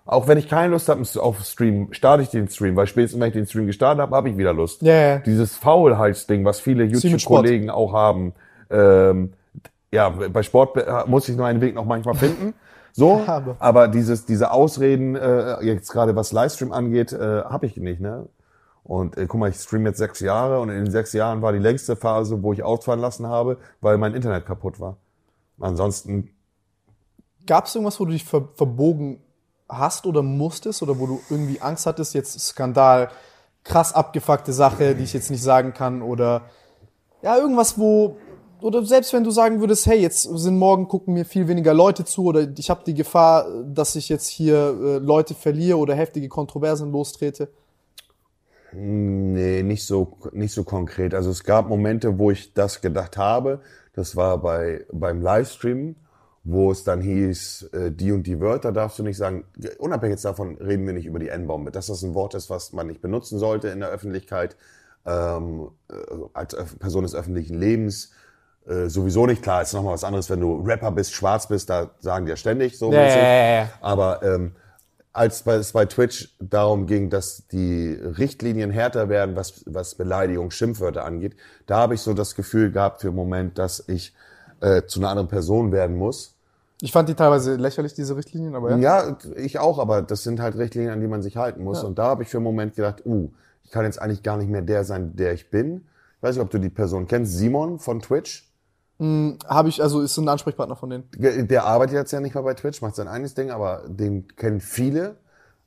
[0.08, 3.28] Auch wenn ich keine Lust habe auf Stream, starte ich den Stream, weil spätestens wenn
[3.28, 4.82] ich den Stream gestartet habe, habe ich wieder Lust.
[4.82, 5.18] Ja, ja.
[5.20, 8.34] Dieses Faulheitsding, was viele YouTube-Kollegen auch haben.
[8.72, 9.34] Ähm,
[9.92, 12.54] ja, bei Sport äh, muss ich nur einen Weg noch manchmal finden.
[12.94, 17.78] So, Aber- aber dieses, diese Ausreden, äh, jetzt gerade was Livestream angeht, äh, habe ich
[17.78, 18.28] nicht, ne?
[18.84, 21.54] Und äh, guck mal, ich stream jetzt sechs Jahre und in den sechs Jahren war
[21.54, 24.98] die längste Phase, wo ich ausfallen lassen habe, weil mein Internet kaputt war.
[25.60, 26.32] Ansonsten
[27.46, 29.20] Gab es irgendwas, wo du dich ver verbogen
[29.70, 33.10] hast oder musstest oder wo du irgendwie Angst hattest, jetzt Skandal,
[33.64, 36.44] krass abgefuckte Sache, die ich jetzt nicht sagen kann oder
[37.22, 38.18] ja, irgendwas, wo
[38.62, 42.06] oder selbst wenn du sagen würdest, hey, jetzt sind morgen gucken mir viel weniger Leute
[42.06, 46.28] zu oder ich habe die Gefahr, dass ich jetzt hier äh, Leute verliere oder heftige
[46.30, 47.50] Kontroversen lostrete.
[48.74, 51.14] Nee, nicht so, nicht so konkret.
[51.14, 53.62] Also es gab Momente, wo ich das gedacht habe.
[53.94, 55.96] Das war bei, beim Livestream,
[56.44, 59.46] wo es dann hieß, äh, die und die Wörter darfst du nicht sagen.
[59.80, 61.72] Unabhängig davon reden wir nicht über die N-Bombe.
[61.72, 64.58] Dass das ein Wort ist, was man nicht benutzen sollte in der Öffentlichkeit,
[65.06, 65.96] ähm, äh,
[66.34, 68.12] als Person des öffentlichen Lebens.
[68.68, 71.92] Äh, sowieso nicht klar, ist nochmal was anderes, wenn du Rapper bist, schwarz bist, da
[72.00, 72.92] sagen die ja ständig so.
[72.92, 73.18] Ja, mäßig.
[73.18, 73.70] ja, ja, ja.
[73.82, 74.52] Aber ähm,
[75.14, 80.52] als bei, es bei Twitch darum ging, dass die Richtlinien härter werden, was, was Beleidigung,
[80.52, 81.36] Schimpfwörter angeht,
[81.66, 84.14] da habe ich so das Gefühl gehabt für einen Moment, dass ich
[84.60, 86.36] äh, zu einer anderen Person werden muss.
[86.82, 88.78] Ich fand die teilweise lächerlich, diese Richtlinien, aber ja.
[88.78, 91.84] Ja, ich auch, aber das sind halt Richtlinien, an die man sich halten muss.
[91.84, 93.32] Und da habe ich für einen Moment gedacht, uh,
[93.64, 95.86] ich kann jetzt eigentlich gar nicht mehr der sein, der ich bin.
[96.18, 98.47] Ich weiß nicht, ob du die Person kennst, Simon von Twitch.
[99.00, 101.04] Habe ich, also ist so ein Ansprechpartner von denen.
[101.48, 104.60] Der arbeitet jetzt ja nicht mehr bei Twitch, macht sein eigenes Ding, aber den kennen
[104.60, 105.18] viele.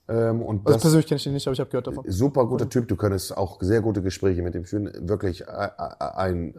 [0.09, 2.05] Ähm, und Also das persönlich kenne ich den nicht, aber ich habe gehört davon.
[2.09, 2.89] super guter Typ.
[2.89, 4.91] Du könntest auch sehr gute Gespräche mit ihm führen.
[5.09, 6.55] Wirklich äh, äh, ein,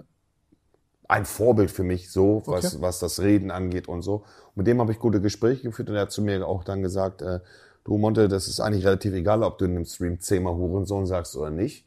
[1.09, 2.77] ein Vorbild für mich, so was, Okay.
[2.81, 4.23] was das Reden angeht und so.
[4.55, 6.81] Und mit dem habe ich gute Gespräche geführt und er hat zu mir auch dann
[6.81, 7.41] gesagt, äh,
[7.83, 11.35] du Monte, das ist eigentlich relativ egal, ob du in dem Stream zehnmal Hurensohn sagst
[11.35, 11.85] oder nicht.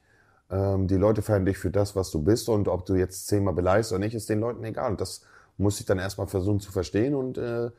[0.55, 3.55] Ähm, die Leute feiern dich für das, was du bist und ob du jetzt zehnmal
[3.55, 4.93] beleidigst oder nicht, ist den Leuten egal.
[4.93, 5.23] Und das
[5.59, 7.71] muss ich dann erstmal versuchen zu verstehen und äh,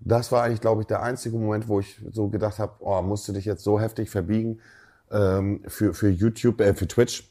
[0.00, 3.26] das war eigentlich, glaube ich, der einzige Moment, wo ich so gedacht habe, oh, musst
[3.28, 4.60] du dich jetzt so heftig verbiegen
[5.10, 7.28] ähm, für, für YouTube, äh, für Twitch,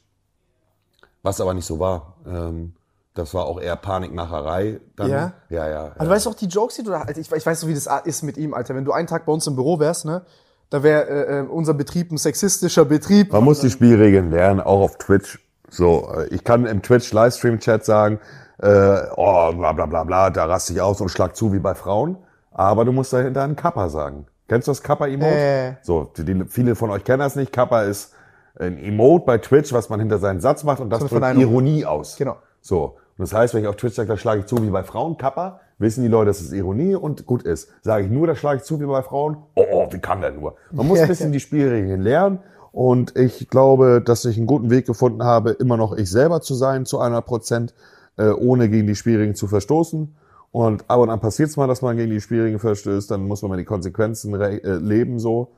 [1.22, 2.16] was aber nicht so war.
[2.26, 2.74] Ähm,
[3.14, 4.80] das war auch eher Panikmacherei.
[4.96, 5.10] Dann.
[5.10, 5.32] Ja?
[5.48, 5.84] Ja, ja.
[5.84, 7.74] Also, du weißt auch die Jokes, die du da, Alter, ich, ich weiß so, wie
[7.74, 8.74] das ist mit ihm, Alter.
[8.74, 10.22] Wenn du einen Tag bei uns im Büro wärst, ne,
[10.70, 13.32] da wäre äh, äh, unser Betrieb ein sexistischer Betrieb.
[13.32, 15.38] Man muss die Spielregeln lernen, auch auf Twitch.
[15.70, 18.20] So, äh, ich kann im Twitch Livestream Chat sagen,
[18.60, 21.74] äh, oh, bla bla bla bla, da raste ich aus und schlag zu wie bei
[21.74, 22.18] Frauen.
[22.50, 24.26] Aber du musst dahinter einen Kappa sagen.
[24.48, 25.30] Kennst du das Kappa-Emote?
[25.30, 25.74] Äh.
[25.82, 27.52] So, die, die, viele von euch kennen das nicht.
[27.52, 28.14] Kappa ist
[28.58, 31.36] ein Emote bei Twitch, was man hinter seinen Satz macht und das drückt.
[31.36, 32.16] Ironie aus.
[32.16, 32.36] Genau.
[32.60, 32.96] So.
[33.16, 35.16] Und das heißt, wenn ich auf Twitch sage, da schlage ich zu wie bei Frauen,
[35.18, 37.68] Kappa, wissen die Leute, dass es Ironie und gut ist.
[37.82, 40.32] Sage ich nur, da schlage ich zu wie bei Frauen, oh, oh wie kann der
[40.32, 40.54] nur?
[40.72, 42.40] Man muss ein bisschen die Spielregeln lernen
[42.72, 46.54] und ich glaube, dass ich einen guten Weg gefunden habe, immer noch ich selber zu
[46.54, 47.74] sein, zu einer Prozent,
[48.16, 50.14] äh, ohne gegen die Spielregeln zu verstoßen.
[50.50, 53.42] Und ab und an passiert es mal, dass man gegen die Spielregeln verstößt, dann muss
[53.42, 55.48] man mal die Konsequenzen äh, leben so.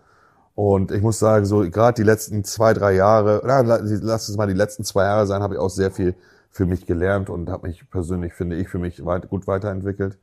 [0.56, 4.36] Und ich muss sagen, so gerade die letzten zwei, drei Jahre, na, la- lass es
[4.36, 6.14] mal die letzten zwei Jahre sein, habe ich auch sehr viel
[6.50, 10.18] für mich gelernt und habe mich persönlich, finde ich, für mich weit, gut weiterentwickelt.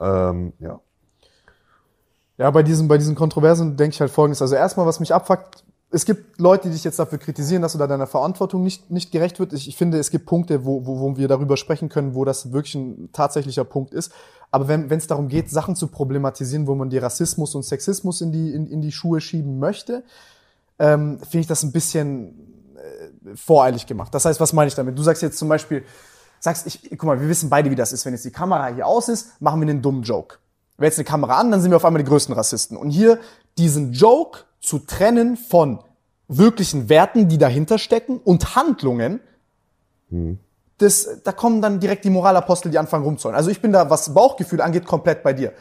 [0.00, 0.80] Ähm, ja.
[2.38, 4.42] Ja, bei diesen, bei diesen Kontroversen denke ich halt folgendes.
[4.42, 7.78] Also erstmal, was mich abfuckt, es gibt Leute, die dich jetzt dafür kritisieren, dass du
[7.78, 9.52] da deiner Verantwortung nicht, nicht gerecht wird.
[9.52, 12.52] Ich, ich finde, es gibt Punkte, wo, wo, wo wir darüber sprechen können, wo das
[12.52, 14.12] wirklich ein tatsächlicher Punkt ist.
[14.50, 18.32] Aber wenn es darum geht, Sachen zu problematisieren, wo man die Rassismus und Sexismus in
[18.32, 20.02] die, in, in die Schuhe schieben möchte,
[20.78, 22.45] ähm, finde ich das ein bisschen
[23.34, 24.14] voreilig gemacht.
[24.14, 24.98] Das heißt, was meine ich damit?
[24.98, 25.84] Du sagst jetzt zum Beispiel,
[26.38, 28.04] sagst, ich, guck mal, wir wissen beide, wie das ist.
[28.04, 30.36] Wenn jetzt die Kamera hier aus ist, machen wir einen dummen Joke.
[30.76, 32.76] Wäre jetzt eine Kamera an, dann sind wir auf einmal die größten Rassisten.
[32.76, 33.18] Und hier
[33.58, 35.80] diesen Joke zu trennen von
[36.28, 39.20] wirklichen Werten, die dahinter stecken und Handlungen,
[40.78, 43.36] das, da kommen dann direkt die Moralapostel, die anfangen rumzuholen.
[43.36, 45.52] Also ich bin da, was Bauchgefühl angeht, komplett bei dir.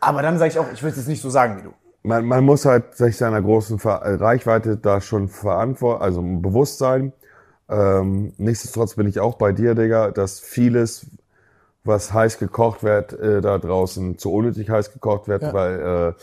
[0.00, 1.72] Aber dann sage ich auch, ich will es jetzt nicht so sagen wie du.
[2.06, 7.12] Man, man muss halt sich seiner großen äh, Reichweite da schon verantworten, also bewusst sein.
[7.68, 11.06] Ähm, nichtsdestotrotz bin ich auch bei dir, Digga, dass vieles,
[11.82, 15.52] was heiß gekocht wird, äh, da draußen zu unnötig heiß gekocht wird, Ja.
[15.52, 16.14] weil,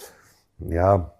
[0.69, 1.11] äh, ja,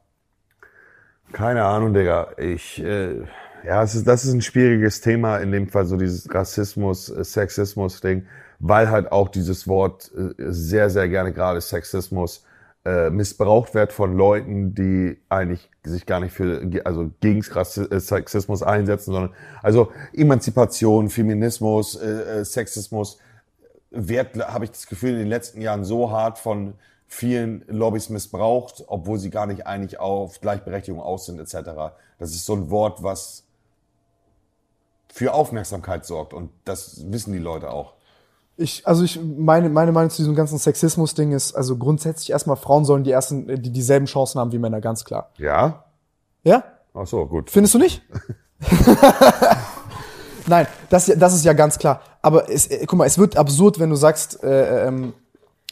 [1.34, 2.28] keine Ahnung, Digga.
[2.38, 3.22] Ich, äh,
[3.66, 7.24] ja, es ist, das ist ein schwieriges Thema, in dem Fall so dieses Rassismus, äh,
[7.26, 8.28] Sexismus-Ding,
[8.60, 12.46] weil halt auch dieses Wort äh, sehr, sehr gerne gerade Sexismus
[12.86, 18.62] äh, missbraucht wird von Leuten, die eigentlich sich gar nicht für, also gegen äh, Sexismus
[18.62, 23.20] einsetzen, sondern also Emanzipation, Feminismus, äh, äh, Sexismus
[23.90, 26.74] wird, habe ich das Gefühl, in den letzten Jahren so hart von
[27.08, 31.94] vielen Lobbys missbraucht, obwohl sie gar nicht eigentlich auf Gleichberechtigung aus sind, etc.
[32.18, 33.46] Das ist so ein Wort, was
[35.14, 37.94] für Aufmerksamkeit sorgt und das wissen die Leute auch.
[38.56, 42.86] Ich, also ich, meine, meine Meinung zu diesem ganzen Sexismus-Ding ist, also grundsätzlich erstmal Frauen
[42.86, 45.32] sollen die ersten, die dieselben Chancen haben wie Männer, ganz klar.
[45.38, 45.86] Ja?
[46.44, 46.64] Ja?
[46.94, 47.50] Ach so, gut.
[47.50, 48.04] Findest du nicht?
[50.48, 52.02] Nein, das, das ist ja ganz klar.
[52.22, 55.14] Aber es, äh, guck mal, es wird absurd, wenn du sagst, äh, ähm,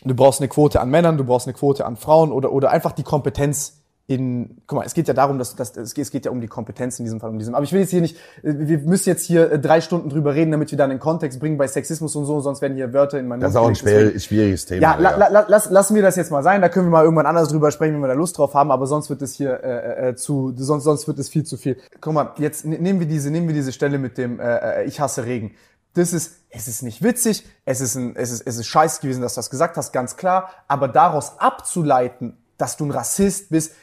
[0.04, 2.94] du brauchst eine Quote an Männern, du brauchst eine Quote an Frauen oder, oder einfach
[2.94, 3.81] die Kompetenz
[4.12, 6.42] in, guck mal, es geht ja darum, dass, dass es, geht, es geht ja um
[6.42, 7.56] die Kompetenz in diesem Fall, um diesem.
[7.56, 10.36] Aber ich will jetzt hier nicht, äh, wir müssen jetzt hier äh, drei Stunden drüber
[10.36, 13.18] reden, damit wir dann den Kontext bringen bei Sexismus und so, sonst werden hier Wörter
[13.20, 14.82] in meinen Das ist auch ein gelegt, schwer, schwieriges Thema.
[14.82, 16.62] ja, la, la, la, lass, lassen wir das jetzt mal sein.
[16.62, 18.72] Da können wir mal irgendwann anders drüber sprechen, wenn wir da Lust drauf haben.
[18.72, 21.78] Aber sonst wird es hier äh, äh, zu, sonst, sonst wird es viel zu viel.
[22.00, 24.86] Guck mal, jetzt ne- nehmen wir diese, nehmen wir diese Stelle mit dem äh, äh,
[24.86, 25.52] Ich hasse Regen.
[25.94, 27.46] Das ist, es ist nicht witzig.
[27.66, 30.16] Es ist ein, es ist, es ist scheiße gewesen, dass du das gesagt hast, ganz
[30.16, 30.50] klar.
[30.70, 33.74] Aber daraus abzuleiten, dass du ein Rassist bist,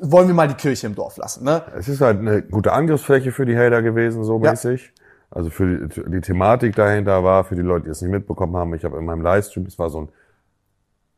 [0.00, 1.62] wollen wir mal die Kirche im Dorf lassen, ne?
[1.76, 4.50] Es ist halt eine gute Angriffsfläche für die Hater gewesen, so Ja.
[4.50, 4.92] mäßig.
[5.30, 8.74] Also für die, die Thematik dahinter war, für die Leute, die es nicht mitbekommen haben,
[8.74, 10.08] ich habe in meinem Livestream, es war so ein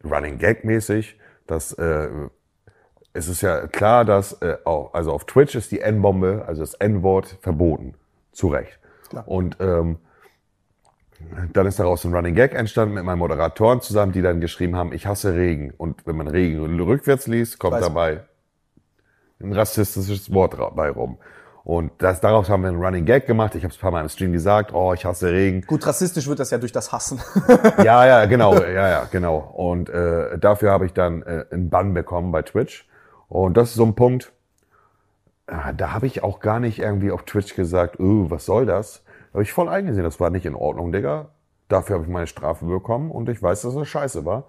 [0.09, 2.09] Running Gag mäßig, dass äh,
[3.13, 6.75] es ist ja klar, dass äh, auch, also auf Twitch ist die N-Bombe, also das
[6.75, 7.95] N-Wort, verboten.
[8.33, 8.79] Zu Recht.
[9.09, 9.27] Klar.
[9.27, 9.99] Und ähm,
[11.53, 14.93] dann ist daraus ein Running Gag entstanden mit meinen Moderatoren zusammen, die dann geschrieben haben,
[14.93, 15.73] ich hasse Regen.
[15.77, 18.25] Und wenn man Regen rückwärts liest, kommt dabei
[19.45, 21.19] ein rassistisches Wort bei rum.
[21.65, 23.55] Und das, daraus haben wir einen Running Gag gemacht.
[23.55, 25.63] Ich habe es ein paar Mal im Stream gesagt, oh, ich hasse Regen.
[25.63, 27.21] Gut, rassistisch wird das ja durch das Hassen.
[27.83, 29.37] Ja, ja, genau, ja, ja, genau.
[29.37, 32.87] Und äh, dafür habe ich dann äh, einen Bann bekommen bei Twitch.
[33.29, 34.33] Und das ist so ein Punkt,
[35.47, 39.03] äh, da habe ich auch gar nicht irgendwie auf Twitch gesagt, oh, was soll das?
[39.33, 41.31] Da habe ich voll eingesehen, das war nicht in Ordnung, Digga.
[41.69, 44.45] Dafür habe ich meine Strafe bekommen und ich weiß, dass das scheiße war.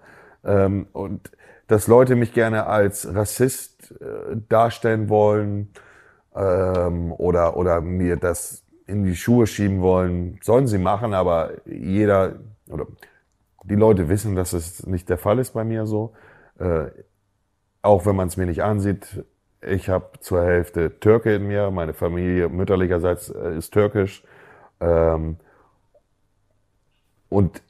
[0.46, 1.30] Ähm, und
[1.66, 5.72] dass Leute mich gerne als Rassist äh, darstellen wollen
[6.34, 12.36] ähm, oder, oder mir das in die Schuhe schieben wollen, sollen sie machen, aber jeder
[12.68, 12.86] oder
[13.64, 16.12] die Leute wissen, dass es nicht der Fall ist bei mir so.
[16.58, 16.86] Äh,
[17.82, 19.24] auch wenn man es mir nicht ansieht,
[19.60, 24.22] ich habe zur Hälfte Türke in mir, meine Familie mütterlicherseits äh, ist türkisch.
[24.80, 25.36] Ähm,
[27.28, 27.62] und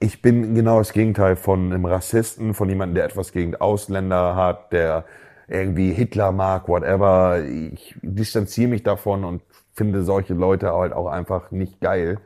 [0.00, 4.72] ich bin genau das Gegenteil von einem Rassisten, von jemandem, der etwas gegen Ausländer hat,
[4.72, 5.04] der
[5.48, 7.42] irgendwie Hitler mag, whatever.
[7.44, 9.42] Ich distanziere mich davon und
[9.72, 12.18] finde solche Leute halt auch einfach nicht geil.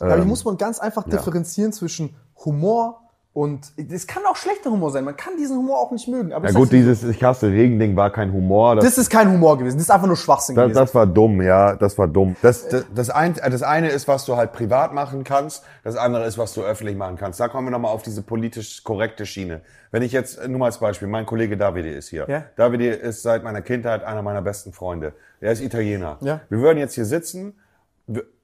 [0.00, 1.10] Aber hier Ähm, muss man ganz einfach ja.
[1.10, 3.05] differenzieren zwischen Humor
[3.36, 5.04] und es kann auch schlechter Humor sein.
[5.04, 6.32] Man kann diesen Humor auch nicht mögen.
[6.32, 8.76] Aber Ja gut, dir, dieses Ich hasse Regen-Ding war kein Humor.
[8.76, 9.76] das ist kein Humor gewesen.
[9.76, 10.78] Das ist einfach nur Schwachsinn Das, gewesen.
[10.78, 12.34] das war dumm, ja, das war dumm.
[12.40, 15.96] Das, das, das, ein, äh, das eine ist, was du halt privat machen kannst, das
[15.96, 17.38] andere ist, was du öffentlich machen kannst.
[17.38, 19.60] Da kommen wir nochmal auf diese politisch korrekte Schiene.
[19.90, 22.24] Wenn ich jetzt, äh, nur mal als Beispiel, mein Kollege Davide ist hier.
[22.30, 22.44] Ja.
[22.56, 25.12] Davide ist seit meiner Kindheit einer meiner besten Freunde.
[25.42, 26.16] Er ist Italiener.
[26.22, 26.40] Ja.
[26.48, 27.52] Wir würden jetzt hier sitzen, äh,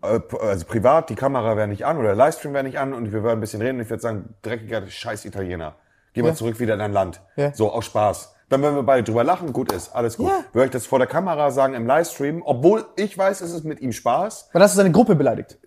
[0.00, 3.22] also privat, die Kamera wäre nicht an oder der Livestream wäre nicht an und wir
[3.22, 5.76] würden ein bisschen reden und ich würde sagen, dreckiger scheiß Italiener.
[6.14, 6.34] Geh mal Ja.
[6.34, 7.20] zurück wieder in dein Land.
[7.36, 7.54] Ja.
[7.54, 8.34] So, aus Spaß.
[8.48, 10.28] Dann würden wir beide drüber lachen, gut ist, alles gut.
[10.28, 10.44] Ja.
[10.52, 13.80] Würde ich das vor der Kamera sagen im Livestream, obwohl ich weiß, es ist mit
[13.80, 15.58] ihm Spaß, Weil hast du seine Gruppe beleidigt.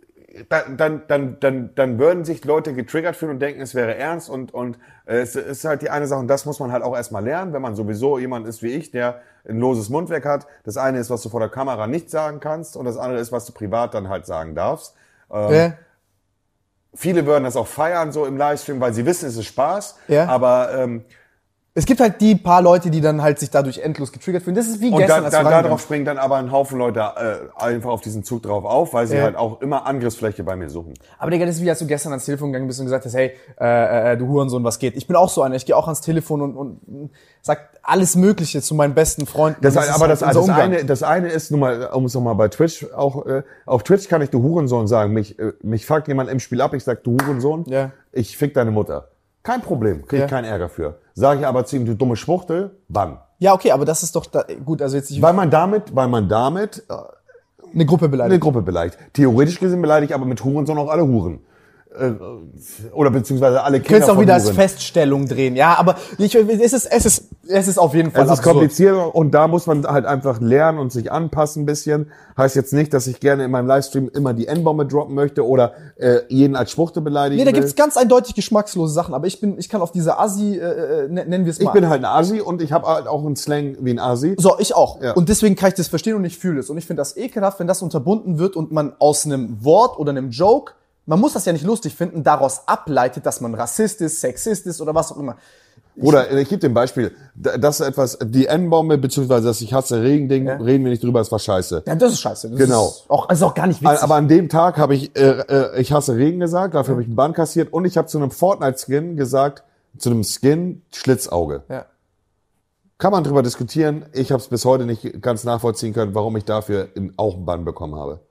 [0.50, 4.30] dann, dann, dann, dann, dann würden sich Leute getriggert fühlen und denken, es wäre ernst
[4.30, 6.96] und, und äh, es ist halt die eine Sache und das muss man halt auch
[6.96, 10.48] erstmal lernen, wenn man sowieso jemand ist wie ich, der ein loses Mundwerk hat.
[10.64, 13.32] Das eine ist, was du vor der Kamera nicht sagen kannst und das andere ist,
[13.32, 14.96] was du privat dann halt sagen darfst.
[15.32, 15.74] Ähm, Ja.
[16.98, 20.28] Viele würden das auch feiern so im Livestream, weil sie wissen, es ist Spaß, Ja.
[20.28, 21.04] aber ähm,
[21.78, 24.56] Es gibt halt die paar Leute, die dann halt sich dadurch endlos getriggert fühlen.
[24.56, 26.80] Das ist wie Und gestern, da, als da, reingegangen darauf springen dann aber ein Haufen
[26.80, 29.24] Leute äh, einfach auf diesen Zug drauf auf, weil sie Ja.
[29.24, 30.94] halt auch immer Angriffsfläche bei mir suchen.
[31.20, 33.14] Aber Digga, das ist wie als du gestern ans Telefon gegangen bist und gesagt hast,
[33.14, 34.96] hey, äh, äh, du Hurensohn, was geht?
[34.96, 35.56] Ich bin auch so einer.
[35.56, 37.12] Ich gehe auch ans Telefon und, und
[37.42, 39.60] sag alles Mögliche zu meinen besten Freunden.
[39.62, 42.36] Das, Und aber das, halt das, eine, das eine ist nun mal, um es nochmal
[42.36, 45.12] bei Twitch auch, äh, auf Twitch kann ich du Hurensohn sagen.
[45.12, 47.92] Mich, äh, mich fuckt jemand im Spiel ab, ich sag du Hurensohn, Ja.
[48.14, 49.10] ich fick deine Mutter.
[49.46, 50.28] Kein Problem, krieg Ja.
[50.28, 50.96] keinen Ärger für.
[51.14, 53.20] Sage ich aber zu ihm, du dumme Schwuchtel, bann.
[53.38, 54.82] Ja, okay, aber das ist doch da, gut.
[54.82, 56.94] Also jetzt nicht Weil man damit, weil man damit äh,
[57.74, 58.42] eine Gruppe eine beleidigt.
[58.42, 58.98] Gruppe beleidigt.
[59.14, 61.42] Theoretisch gesehen beleidigt aber mit Hurensohn auch alle Huren.
[62.00, 64.50] Äh, oder beziehungsweise alle Du Kinder könntest auch wieder als.
[64.50, 65.56] Feststellung drehen.
[65.56, 68.54] Ja, aber ich, es ist, es ist, es ist auf jeden Fall Es ist absurd.
[68.56, 72.12] kompliziert und da muss man halt einfach lernen und sich anpassen ein bisschen.
[72.38, 75.74] Heißt jetzt nicht, dass ich gerne in meinem Livestream immer die N-Bombe droppen möchte oder
[75.98, 77.62] äh, jeden als Schwuchte beleidigen Nee, da will.
[77.62, 81.08] gibt's ganz eindeutig geschmackslose Sachen, aber ich bin, ich kann auf diese Assi, äh, äh,
[81.10, 81.70] nennen wir es mal.
[81.70, 84.36] ich bin halt ein Asi und ich habe halt auch einen Slang wie ein Asi.
[84.38, 85.02] So, ich auch.
[85.02, 85.14] Ja.
[85.14, 86.70] Und deswegen kann ich das verstehen und ich fühle es.
[86.70, 90.10] Und ich finde das ekelhaft, wenn das unterbunden wird und man aus einem Wort oder
[90.12, 90.74] einem Joke,
[91.06, 94.82] man muss das ja nicht lustig finden, daraus ableitet, dass man Rassist ist, Sexist ist
[94.82, 95.38] oder was auch immer.
[95.98, 97.16] Oder äh, ich gebe dir ein Beispiel.
[97.36, 100.56] Das ist etwas, die N-Bombe, beziehungsweise das Ich hasse Regen-Ding, Ja.
[100.58, 101.84] reden wir nicht drüber, das war scheiße.
[101.88, 102.50] Ja, das ist scheiße.
[102.50, 102.88] Das Genau.
[102.88, 104.02] Ist auch, also auch gar nicht witzig.
[104.04, 107.08] Aber an dem Tag habe ich, äh, äh, ich hasse Regen gesagt, dafür habe ich
[107.08, 109.64] einen Bann kassiert und ich habe zu einem Fortnite-Skin gesagt,
[109.98, 111.64] zu einem Skin Schlitzauge.
[111.70, 111.86] ja.
[112.98, 114.06] Kann man drüber diskutieren.
[114.14, 117.46] Ich habe es bis heute nicht ganz nachvollziehen können, warum ich dafür in, auch einen
[117.46, 118.22] Bann bekommen habe.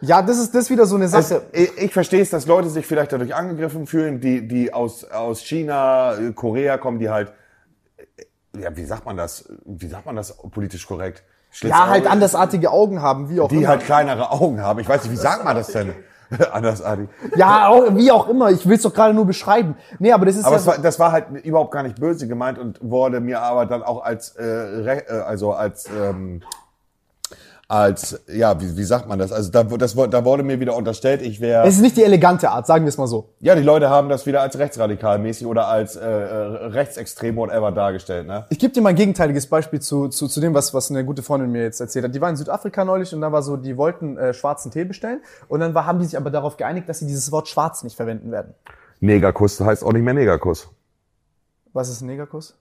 [0.00, 1.42] Ja, das ist das wieder so eine Sache.
[1.52, 5.40] ich ich verstehe es, dass Leute sich vielleicht dadurch angegriffen fühlen, die, die aus, aus
[5.40, 7.32] China, äh, Korea kommen, die halt,
[7.96, 9.48] äh, ja, wie sagt man das?
[9.64, 11.22] Wie sagt man das politisch korrekt?
[11.62, 13.68] ja, halt andersartige Augen haben, wie auch Die immer.
[13.68, 14.80] halt kleinere Augen haben.
[14.80, 15.94] Ich weiß nicht, wie sagt man das denn?
[16.52, 17.08] Andersartig.
[17.36, 18.50] ja, auch, wie auch immer.
[18.50, 19.76] Ich will es doch gerade nur beschreiben.
[19.98, 22.28] Nee, aber das ist Aber ja es war, das war halt überhaupt gar nicht böse
[22.28, 26.42] gemeint und wurde mir aber dann auch als, äh, äh, also als, ähm,
[27.70, 29.30] als, ja, wie, wie sagt man das?
[29.30, 32.02] Also da, das, wurde- da wurde mir wieder unterstellt, ich wäre, es ist nicht die
[32.02, 33.28] elegante Art, sagen wir es mal so.
[33.40, 36.34] ja, die Leute haben das wieder als rechtsradikalmäßig oder als äh, äh,
[36.68, 38.46] rechtsextrem whatever dargestellt, ne?
[38.48, 41.22] Ich gebe dir mal ein gegenteiliges Beispiel zu, zu, zu dem, was, was eine gute
[41.22, 42.14] Freundin mir jetzt erzählt hat.
[42.14, 45.20] Die war in Südafrika neulich und da war so, die wollten äh, schwarzen Tee bestellen
[45.48, 47.96] und dann war, haben die sich aber darauf geeinigt, dass sie dieses Wort schwarz nicht
[47.96, 48.54] verwenden werden.
[49.00, 50.68] Negerkuss heißt auch nicht mehr Negerkuss.
[51.74, 52.54] Was ist ein Negerkuss?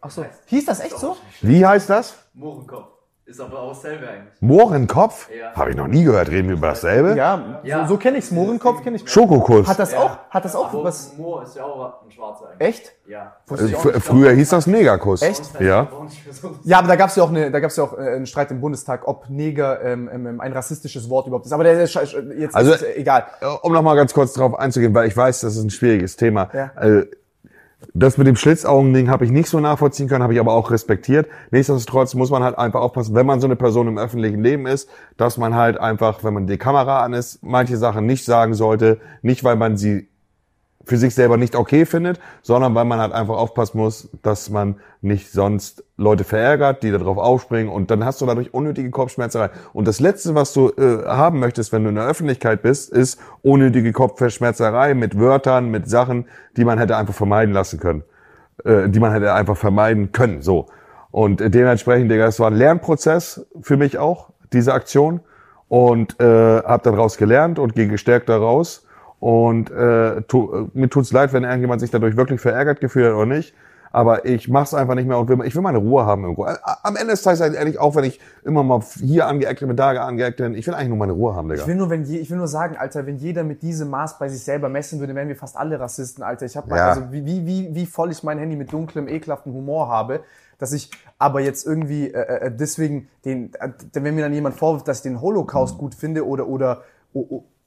[0.00, 0.24] Ach so.
[0.46, 1.14] Hieß das echt so?
[1.42, 2.14] Wie heißt das?
[2.32, 2.88] Mohrenkopf.
[3.30, 4.32] Ist aber auch dasselbe eigentlich.
[4.40, 5.28] Mohrenkopf?
[5.30, 5.52] Ja.
[5.54, 6.28] Habe ich noch nie gehört.
[6.30, 7.14] Reden wir über dasselbe?
[7.16, 7.82] Ja, Ja.
[7.86, 8.32] so, so kenne ich's.
[8.32, 9.08] Mohrenkopf kenne ich.
[9.08, 9.68] Schokokuss.
[9.68, 9.98] Hat das Ja.
[10.00, 12.68] auch, hat das auch Aber was, Moor ist ja auch ein Schwarzer eigentlich.
[12.68, 12.92] echt?
[13.06, 13.36] Ja.
[13.48, 15.22] Fr- Früher hieß das Negerkuss.
[15.22, 15.60] Echt?
[15.60, 15.86] Ja.
[16.64, 18.60] Ja, aber da gab's ja auch, eine, da gab's ja auch äh, einen Streit im
[18.60, 21.52] Bundestag, ob Neger ähm, ähm, ein rassistisches Wort überhaupt ist.
[21.52, 23.26] Aber der ist jetzt Also- ist es, äh, egal.
[23.40, 26.16] Äh, Um noch mal ganz kurz drauf einzugehen, weil ich weiß, das ist ein schwieriges
[26.16, 26.50] Thema.
[26.52, 26.70] Ja.
[26.80, 27.06] Äh,
[27.94, 31.28] Das mit dem Schlitzaugen-Ding habe ich nicht so nachvollziehen können, habe ich aber auch respektiert.
[31.50, 34.88] Nichtsdestotrotz muss man halt einfach aufpassen, wenn man so eine Person im öffentlichen Leben ist,
[35.16, 39.00] dass man halt einfach, wenn man die Kamera an ist, manche Sachen nicht sagen sollte.
[39.22, 40.09] Nicht, weil man sie
[40.90, 44.80] für sich selber nicht okay findet, sondern weil man halt einfach aufpassen muss, dass man
[45.02, 49.50] nicht sonst Leute verärgert, die darauf aufspringen und dann hast du dadurch unnötige Kopfschmerzerei.
[49.72, 53.20] Und das Letzte, was du äh, haben möchtest, wenn du in der Öffentlichkeit bist, ist
[53.42, 56.26] unnötige Kopfschmerzerei mit Wörtern, mit Sachen,
[56.56, 58.02] die man hätte einfach vermeiden lassen können,
[58.64, 60.42] äh, die man hätte einfach vermeiden können.
[60.42, 60.66] So
[61.12, 65.20] und dementsprechend, Digga, es war ein Lernprozess für mich auch diese Aktion
[65.68, 68.88] und äh, habe daraus gelernt und gehe gestärkt daraus.
[69.20, 73.14] Und äh, tu, äh, mir tut's leid, wenn irgendjemand sich dadurch wirklich verärgert gefühlt hat
[73.14, 73.54] oder nicht.
[73.92, 76.46] Aber ich mach's einfach nicht mehr und will, ich will meine Ruhe haben irgendwo.
[76.46, 79.90] Ä- Am Ende des Tages ehrlich, auch wenn ich immer mal hier angeeckt bin, da
[79.90, 81.62] angeeckt bin, ich will eigentlich nur meine Ruhe haben, Digga.
[81.62, 84.18] Ich will nur, wenn je, ich will nur sagen, Alter, wenn jeder mit diesem Maß
[84.20, 86.46] bei sich selber messen würde, wären wir fast alle Rassisten, Alter.
[86.46, 86.88] Ich habe mal, Ja.
[86.90, 90.20] also wie, wie, wie, wie voll ich mein Handy mit dunklem, ekelhaften Humor habe,
[90.58, 90.88] dass ich
[91.18, 95.02] aber jetzt irgendwie äh, äh, deswegen den, äh, wenn mir dann jemand vorwirft, dass ich
[95.02, 96.82] den Holocaust gut finde oder oder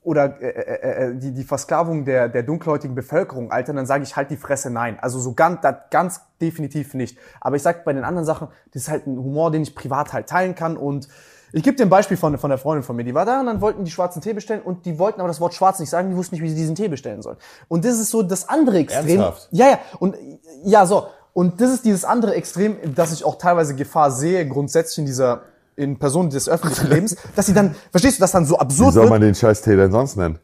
[0.04, 4.16] oder äh, äh, äh, die, die Versklavung der, der dunkelhäutigen Bevölkerung, Alter, dann sage ich
[4.16, 4.98] halt die Fresse nein.
[5.00, 7.18] Also so ganz, das ganz definitiv nicht.
[7.42, 10.14] Aber ich sag bei den anderen Sachen, das ist halt ein Humor, den ich privat
[10.14, 11.08] halt teilen kann und
[11.56, 13.46] ich gebe dir ein Beispiel von, von der Freundin von mir, die war da und
[13.46, 16.10] dann wollten die schwarzen Tee bestellen und die wollten aber das Wort schwarz nicht sagen,
[16.10, 17.38] die wussten nicht, wie sie diesen Tee bestellen sollen.
[17.68, 19.20] Und das ist so das andere Extrem.
[19.22, 19.50] Ernsthaft?
[19.52, 20.18] Ja, ja, und
[20.64, 21.08] ja, so.
[21.32, 25.44] Und das ist dieses andere Extrem, dass ich auch teilweise Gefahr sehe, grundsätzlich in dieser,
[25.76, 28.94] in Personen des öffentlichen Lebens, dass sie dann, verstehst du, das dann so Wie absurd
[28.94, 29.12] soll wird.
[29.12, 30.40] man den scheiß denn sonst nennen?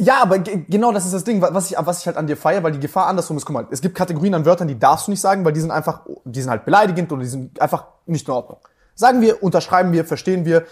[0.00, 2.36] Ja, aber ge- genau das ist das Ding, was ich, was ich halt an dir
[2.36, 3.44] feiere, weil die Gefahr andersrum ist.
[3.44, 5.72] Guck mal, es gibt Kategorien an Wörtern, die darfst du nicht sagen, weil die sind
[5.72, 8.58] einfach, die sind halt beleidigend oder die sind einfach nicht in Ordnung.
[8.94, 10.64] Sagen wir, unterschreiben wir, verstehen wir,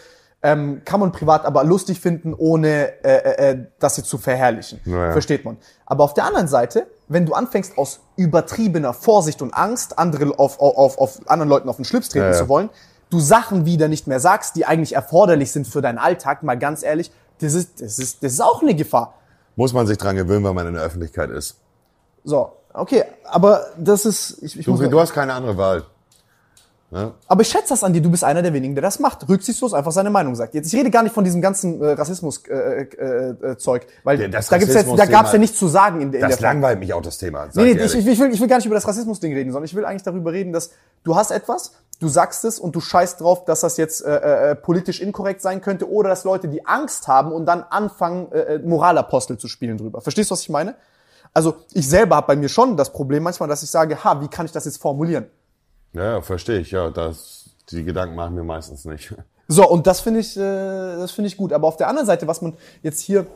[0.43, 4.81] ähm, kann man privat aber lustig finden, ohne äh, äh, äh, das jetzt zu verherrlichen.
[4.85, 5.13] Ja, ja.
[5.13, 5.57] Versteht man.
[5.87, 10.61] Aber auf der anderen Seite, wenn du anfängst aus übertriebener Vorsicht und Angst, andere auf,
[10.61, 12.39] auf, auf, anderen Leuten auf den Schlips treten Ja, ja.
[12.39, 12.69] zu wollen,
[13.11, 16.83] du Sachen wieder nicht mehr sagst, die eigentlich erforderlich sind für deinen Alltag, mal ganz
[16.83, 17.11] ehrlich,
[17.41, 19.15] das ist, das ist, das ist auch eine Gefahr.
[19.57, 21.57] Muss man sich dran gewöhnen, weil man in der Öffentlichkeit ist.
[22.25, 25.85] So, okay, aber das ist, ich, ich Du, du hast keine andere Wahl.
[27.29, 29.75] aber ich schätze das an dir, du bist einer der wenigen, der das macht, rücksichtslos
[29.75, 30.55] einfach seine Meinung sagt.
[30.55, 34.21] Jetzt, ich rede gar nicht von diesem ganzen äh, Rassismus-Zeug, äh, äh, äh, Zeug, weil
[34.21, 36.37] Ja, das da gibt's jetzt, da gab's ja nichts zu sagen in, der- in Das
[36.39, 36.55] der Frage.
[36.61, 37.49] langweilt mich auch, das Thema.
[37.55, 39.75] Nee, nee, ich, ich, will, ich will gar nicht über das Rassismus-Ding reden, sondern ich
[39.75, 40.71] will eigentlich darüber reden, dass
[41.03, 44.55] du hast etwas, du sagst es und du scheißt drauf, dass das jetzt äh, äh,
[44.55, 48.59] politisch inkorrekt sein könnte oder dass Leute die Angst haben und dann anfangen, äh, äh,
[48.59, 50.01] Moralapostel zu spielen drüber.
[50.01, 50.75] Verstehst du, was ich meine?
[51.33, 54.29] Also ich selber habe bei mir schon das Problem manchmal, dass ich sage, ha, wie
[54.29, 55.27] kann ich das jetzt formulieren?
[55.93, 56.71] Ja, verstehe ich.
[56.71, 59.15] Ja, das, die Gedanken machen mir meistens nicht.
[59.49, 61.53] So, und das finde ich, äh, das finde ich gut.
[61.53, 63.29] Aber auf der anderen Seite, was man jetzt hier,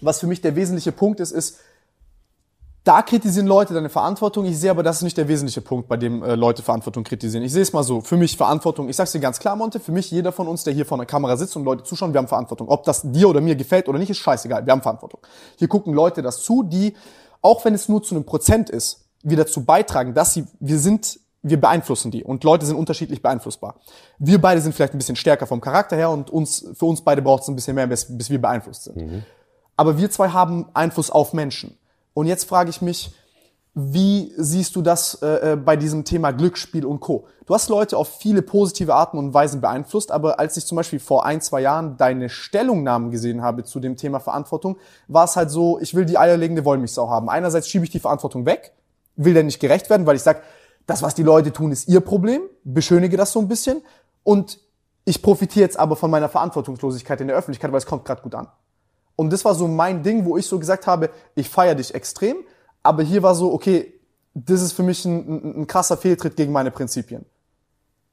[0.00, 1.58] was für mich der wesentliche Punkt ist, ist,
[2.84, 4.44] da kritisieren Leute deine Verantwortung.
[4.44, 7.44] Ich sehe aber, das ist nicht der wesentliche Punkt, bei dem äh, Leute Verantwortung kritisieren.
[7.44, 8.00] Ich sehe es mal so.
[8.00, 10.74] Für mich Verantwortung, ich sag's dir ganz klar, Monte, für mich jeder von uns, der
[10.74, 12.68] hier vor einer Kamera sitzt und Leute zuschauen, wir haben Verantwortung.
[12.68, 14.66] Ob das dir oder mir gefällt oder nicht, ist scheißegal.
[14.66, 15.20] Wir haben Verantwortung.
[15.56, 16.94] Hier gucken Leute das zu, die,
[17.40, 21.20] auch wenn es nur zu einem Prozent ist, wir dazu beitragen, dass sie, wir sind,
[21.42, 23.76] wir beeinflussen die und Leute sind unterschiedlich beeinflussbar.
[24.18, 27.22] Wir beide sind vielleicht ein bisschen stärker vom Charakter her und uns, für uns beide
[27.22, 28.96] braucht es ein bisschen mehr, bis, bis wir beeinflusst sind.
[29.76, 31.78] Aber wir zwei haben Einfluss auf Menschen.
[32.14, 33.14] Und jetzt frage ich mich,
[33.74, 37.26] wie siehst du das äh, äh, bei diesem Thema Glücksspiel und Co?
[37.46, 41.00] Du hast Leute auf viele positive Arten und Weisen beeinflusst, aber als ich zum Beispiel
[41.00, 44.76] vor ein, zwei Jahren deine Stellungnahmen gesehen habe zu dem Thema Verantwortung,
[45.08, 47.30] war es halt so, ich will die eierlegende Wollmilchsau haben.
[47.30, 48.72] Einerseits schiebe ich die Verantwortung weg,
[49.16, 50.42] will der nicht gerecht werden, weil ich sage,
[50.86, 53.80] das, was die Leute tun, ist ihr Problem, beschönige das so ein bisschen
[54.22, 54.58] und
[55.04, 58.34] ich profitiere jetzt aber von meiner Verantwortungslosigkeit in der Öffentlichkeit, weil es kommt gerade gut
[58.34, 58.48] an.
[59.22, 62.38] Und das war so mein Ding, wo ich so gesagt habe, ich feiere dich extrem,
[62.82, 64.00] aber hier war so, okay,
[64.34, 67.24] das ist für mich ein, ein, ein krasser Fehltritt gegen meine Prinzipien.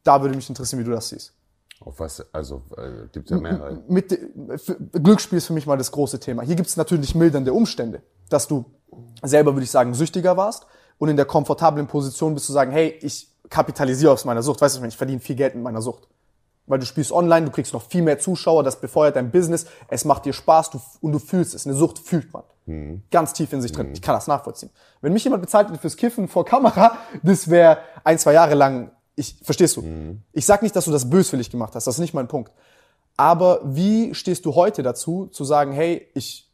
[0.03, 1.33] Da würde mich interessieren, wie du das siehst.
[1.81, 3.81] Auf was, also, äh, gibt's ja mehrere.
[3.87, 4.11] Mit,
[4.57, 6.43] für, Glücksspiel ist für mich mal das große Thema.
[6.43, 8.65] Hier gibt es natürlich mildernde Umstände, dass du
[9.23, 10.67] selber, würde ich sagen, süchtiger warst
[10.99, 14.61] und in der komfortablen Position bist zu sagen, hey, ich kapitalisiere aus meiner Sucht.
[14.61, 16.07] Weißt du, ich verdiene viel Geld mit meiner Sucht.
[16.69, 20.05] Weil du spielst online, du kriegst noch viel mehr Zuschauer, das befeuert dein Business, es
[20.05, 21.65] macht dir Spaß du, und du fühlst es.
[21.65, 22.43] Eine Sucht fühlt man.
[23.09, 23.91] Ganz tief in sich drin.
[23.91, 24.69] Ich kann das nachvollziehen.
[25.01, 28.91] Wenn mich jemand bezahlt hätte fürs Kiffen vor Kamera, das wäre ein, zwei Jahre lang,
[29.15, 29.83] ich, verstehst du?
[30.31, 32.51] Ich sag nicht, dass du das böswillig gemacht hast, das ist nicht mein Punkt.
[33.17, 36.49] Aber wie stehst du heute dazu, zu sagen, hey, ich,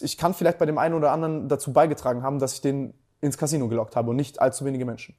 [0.00, 3.36] ich kann vielleicht bei dem einen oder anderen dazu beigetragen haben, dass ich den ins
[3.36, 5.14] Casino gelockt habe und nicht allzu wenige Menschen?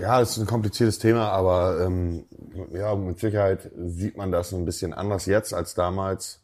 [0.00, 2.24] Ja, das ist ein kompliziertes Thema, aber ähm,
[2.72, 6.40] ja, mit Sicherheit sieht man das ein bisschen anders jetzt als damals.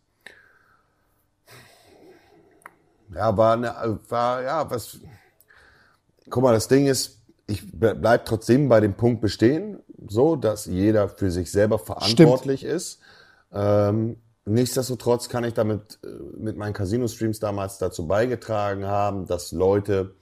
[3.15, 4.99] Ja, war, eine, war ja was.
[6.29, 9.79] Guck mal, das Ding ist, ich ble- bleib trotzdem bei dem Punkt bestehen,
[10.09, 13.01] so dass jeder für sich selber verantwortlich ist.
[13.51, 20.15] Ähm, nichtsdestotrotz kann ich damit äh, mit meinen Casino-Streams damals dazu beigetragen haben, dass Leute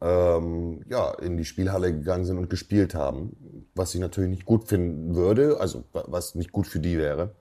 [0.00, 3.66] ähm, ja, in die Spielhalle gegangen sind und gespielt haben.
[3.74, 7.34] Was ich natürlich nicht gut finden würde, also wa- was nicht gut für die wäre.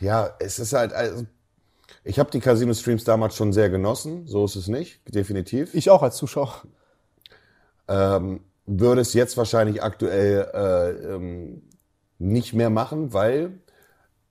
[0.00, 1.26] Ja, es ist halt, also,
[2.04, 5.74] ich habe die Casino-Streams damals schon sehr genossen, so ist es nicht, definitiv.
[5.74, 6.62] Ich auch als Zuschauer.
[7.88, 11.62] Ähm, würde es jetzt wahrscheinlich aktuell äh, ähm,
[12.18, 13.58] nicht mehr machen, weil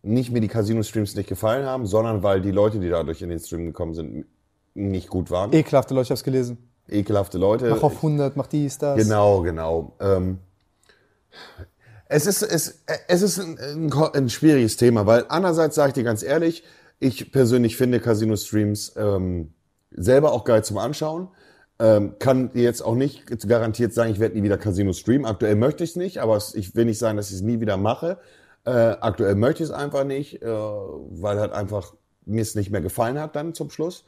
[0.02, 3.40] nicht mir die Casino-Streams nicht gefallen haben, sondern weil die Leute, die dadurch in den
[3.40, 4.26] Stream gekommen sind,
[4.74, 5.52] nicht gut waren.
[5.54, 6.58] Ekelhafte Leute, ich hab's gelesen.
[6.88, 7.70] Ekelhafte Leute.
[7.70, 8.98] Mach auf 100, mach dies, das.
[8.98, 9.96] Genau, genau.
[10.00, 10.40] Ähm,
[12.08, 16.04] es ist, es, es ist ein, ein, ein schwieriges Thema, weil einerseits sage ich dir
[16.04, 16.64] ganz ehrlich,
[17.00, 19.54] ich persönlich finde Casino-Streams ähm,
[19.92, 21.30] selber auch geil zum Anschauen.
[21.82, 25.26] Ähm, kann jetzt auch nicht garantiert sagen, ich werde nie wieder Casino streamen.
[25.26, 27.78] Aktuell möchte ich es nicht, aber ich will nicht sagen, dass ich es nie wieder
[27.78, 28.18] mache.
[28.70, 31.94] Äh, aktuell möchte ich es einfach nicht, äh, weil halt einfach
[32.26, 34.06] mir es nicht mehr gefallen hat dann zum Schluss.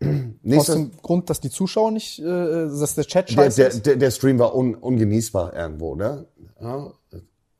[0.56, 3.86] Aus dem Grund, dass die Zuschauer nicht, äh, dass der Chat der, scheiße der, ist.
[3.86, 6.26] der, der Stream war un, ungenießbar irgendwo, ne?
[6.60, 6.92] Ja.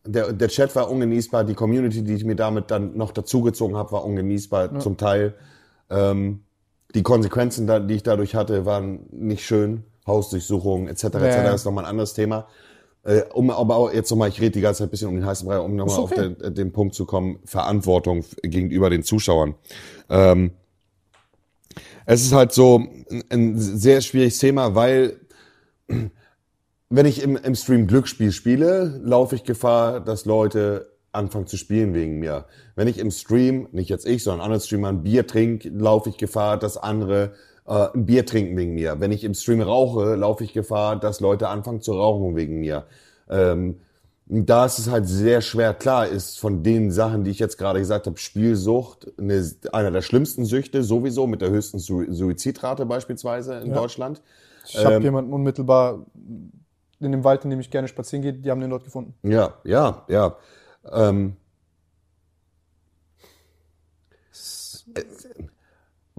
[0.04, 3.92] Der, der Chat war ungenießbar, die Community, die ich mir damit dann noch dazugezogen habe,
[3.92, 5.34] war ungenießbar zum Teil.
[5.90, 6.40] Ähm,
[6.94, 9.84] die Konsequenzen, die ich dadurch hatte, waren nicht schön.
[10.06, 11.04] Hausdurchsuchungen etc.
[11.04, 11.14] etc.
[11.14, 11.42] Ja.
[11.44, 12.48] Das ist nochmal ein anderes Thema.
[13.04, 15.26] Äh, um aber auch jetzt nochmal, ich rede die ganze Zeit ein bisschen um den
[15.26, 16.34] heißen Brei, um nochmal Ist auf okay.
[16.34, 19.54] den, den Punkt zu kommen, Verantwortung gegenüber den Zuschauern.
[20.08, 20.52] Ähm,
[22.06, 22.78] es ist halt so
[23.10, 25.16] ein, ein sehr schwieriges Thema, weil
[26.88, 31.94] wenn ich im, im Stream Glücksspiel spiele, laufe ich Gefahr, dass Leute anfangen zu spielen
[31.94, 32.46] wegen mir.
[32.74, 36.16] Wenn ich im Stream, nicht jetzt ich, sondern andere Streamer ein Bier trinke, laufe ich
[36.16, 37.34] Gefahr, dass andere
[37.66, 39.00] äh, ein Bier trinken wegen mir.
[39.00, 42.86] Wenn ich im Stream rauche, laufe ich Gefahr, dass Leute anfangen zu rauchen wegen mir.
[43.28, 43.80] Ähm,
[44.26, 45.74] da ist es halt sehr schwer.
[45.74, 50.02] Klar ist von den Sachen, die ich jetzt gerade gesagt habe, Spielsucht eine, einer der
[50.02, 53.74] schlimmsten Süchte sowieso mit der höchsten Su Suizidrate beispielsweise in Ja.
[53.74, 54.22] Deutschland.
[54.64, 56.06] Ich habe Ähm, jemanden unmittelbar
[57.00, 59.14] in dem Wald, in dem ich gerne spazieren gehe, die haben den dort gefunden.
[59.22, 60.36] Ja, ja, ja.
[60.90, 61.36] Ähm,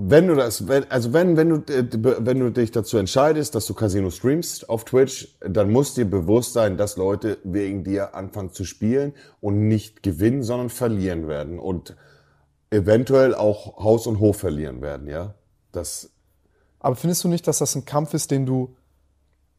[0.10, 3.74] wenn du das, also wenn, wenn du, äh, wenn du dich dazu entscheidest, dass du
[3.74, 8.66] Casino streamst auf Twitch, dann muss dir bewusst sein, dass Leute wegen dir anfangen zu
[8.66, 11.96] spielen und nicht gewinnen, sondern verlieren werden und
[12.70, 15.36] eventuell auch Haus und Hof verlieren werden, ja.
[15.72, 16.12] Das,
[16.80, 18.76] Aber findest du nicht, dass das ein Kampf ist, den du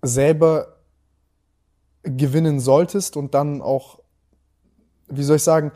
[0.02, 0.76] selber
[2.02, 4.00] gewinnen solltest und dann auch,
[5.08, 5.72] wie soll ich sagen,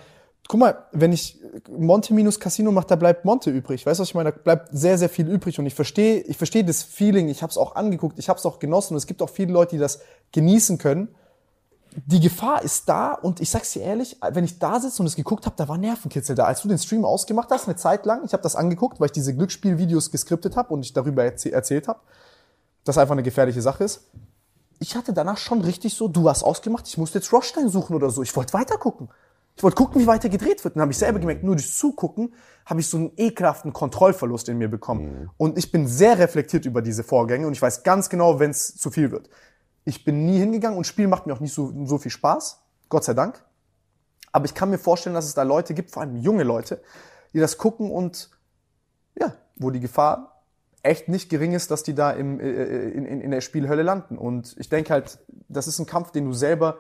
[0.49, 1.39] guck mal, wenn ich
[1.71, 3.85] Monte minus Casino mache, da bleibt Monte übrig.
[3.85, 4.33] Weißt du, was ich meine?
[4.33, 7.51] Da bleibt sehr, sehr viel übrig und ich verstehe, ich verstehe das Feeling, ich habe
[7.51, 9.79] es auch angeguckt, ich habe es auch genossen und es gibt auch viele Leute, die
[9.79, 10.01] das
[10.33, 11.15] genießen können.
[12.07, 15.17] Die Gefahr ist da und ich sag's dir ehrlich, wenn ich da sitze und es
[15.17, 16.45] geguckt habe, da war Nervenkitzel da.
[16.45, 19.13] Als du den Stream ausgemacht hast, eine Zeit lang, ich habe das angeguckt, weil ich
[19.13, 22.01] diese Glücksspielvideos geskriptet habe und ich darüber erzäh erzählt habe,
[22.85, 24.03] dass einfach eine gefährliche Sache ist.
[24.79, 28.11] Ich hatte danach schon richtig so, du hast ausgemacht, ich musste jetzt Rothstein suchen oder
[28.11, 28.23] so.
[28.23, 29.09] Ich wollte weiter gucken.
[29.59, 30.77] Ich wollte gucken, wie weiter gedreht wird.
[30.77, 32.33] Dann habe ich selber gemerkt, nur durch Zugucken
[32.65, 35.31] habe ich so einen ekelhaften Kontrollverlust in mir bekommen.
[35.37, 38.77] Und ich bin sehr reflektiert über diese Vorgänge und ich weiß ganz genau, wenn es
[38.77, 39.29] zu viel wird.
[39.85, 42.63] Ich bin nie hingegangen und Spiel macht mir auch nicht so, so viel Spaß.
[42.89, 43.43] Gott sei Dank.
[44.31, 46.81] Aber ich kann mir vorstellen, dass es da Leute gibt, vor allem junge Leute,
[47.33, 48.31] die das gucken und
[49.19, 50.45] ja, wo die Gefahr
[50.85, 54.19] echt nicht gering ist, dass die da im, äh, in, in, in der Spielhölle landen.
[54.19, 55.19] Und ich denke halt,
[55.49, 56.79] das ist ein Kampf, den du selber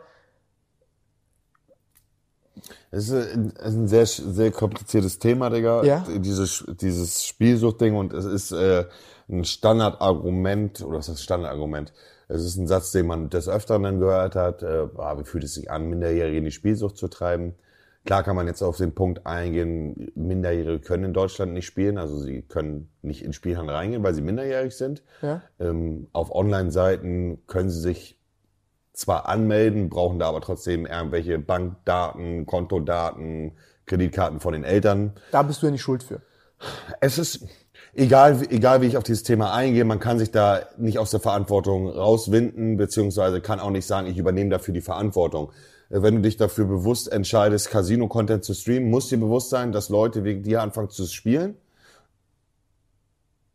[2.90, 5.85] Es ist ein, sehr, sehr kompliziertes Thema, Digga.
[5.85, 6.05] Ja.
[6.18, 8.85] Dieses, dieses Spielsuchtding und es ist äh,
[9.28, 11.93] ein Standardargument, oder was ist Standardargument?
[12.28, 14.62] Es ist ein Satz, den man des Öfteren dann gehört hat.
[14.62, 17.55] Äh, ah, wie fühlt es sich an, Minderjährige in die Spielsucht zu treiben?
[18.05, 22.18] Klar kann man jetzt auf den Punkt eingehen, Minderjährige können in Deutschland nicht spielen, also
[22.18, 25.02] sie können nicht in Spielhallen reingehen, weil sie minderjährig sind.
[25.20, 25.43] Ja.
[25.60, 28.18] Ähm, auf Online-Seiten können sie sich
[28.98, 33.52] zwar anmelden, brauchen da aber trotzdem irgendwelche Bankdaten, Kontodaten,
[33.86, 35.12] Kreditkarten von den Eltern.
[35.30, 36.20] Da bist du ja nicht schuld für.
[37.00, 37.46] Es ist
[37.94, 41.20] egal, egal wie ich auf dieses Thema eingehe, man kann sich da nicht aus der
[41.20, 45.52] Verantwortung rauswinden, beziehungsweise kann auch nicht sagen, ich übernehme dafür die Verantwortung.
[45.90, 50.24] Wenn du dich dafür bewusst entscheidest, Casino-Content zu streamen, muss dir bewusst sein, dass Leute
[50.24, 51.56] wegen dir anfangen zu spielen.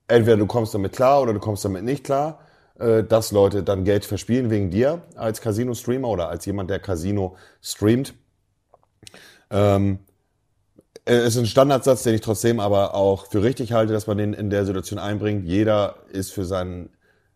[0.08, 2.40] Entweder du kommst damit klar oder du kommst damit nicht klar,
[2.76, 8.14] dass Leute dann Geld verspielen wegen dir als Casino-Streamer oder als jemand, der Casino streamt.
[9.52, 10.00] Ähm,
[11.06, 14.34] es ist ein Standardsatz, den ich trotzdem aber auch für richtig halte, dass man den
[14.34, 15.46] in der Situation einbringt.
[15.46, 16.90] Jeder ist für sein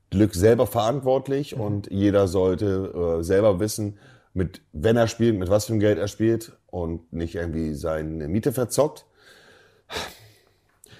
[0.09, 3.99] Glück selber verantwortlich und jeder sollte äh, selber wissen,
[4.34, 8.27] mit wenn er spielt, mit was für ein Geld er spielt und nicht irgendwie seine
[8.30, 9.05] Miete verzockt.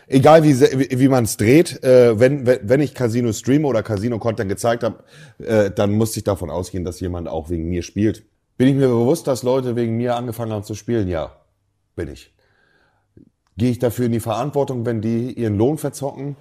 [0.10, 3.84] Egal wie, wie, wie man es dreht, äh, wenn, wenn wenn ich Casino streame oder
[3.84, 5.04] Casino-Content gezeigt habe,
[5.40, 8.24] äh, dann muss ich davon ausgehen, dass jemand auch wegen mir spielt.
[8.58, 11.10] Bin ich mir bewusst, dass Leute wegen mir angefangen haben zu spielen?
[11.10, 11.36] Ja,
[11.96, 12.34] bin ich.
[13.58, 16.38] Gehe ich dafür in die Verantwortung, wenn die ihren Lohn verzocken?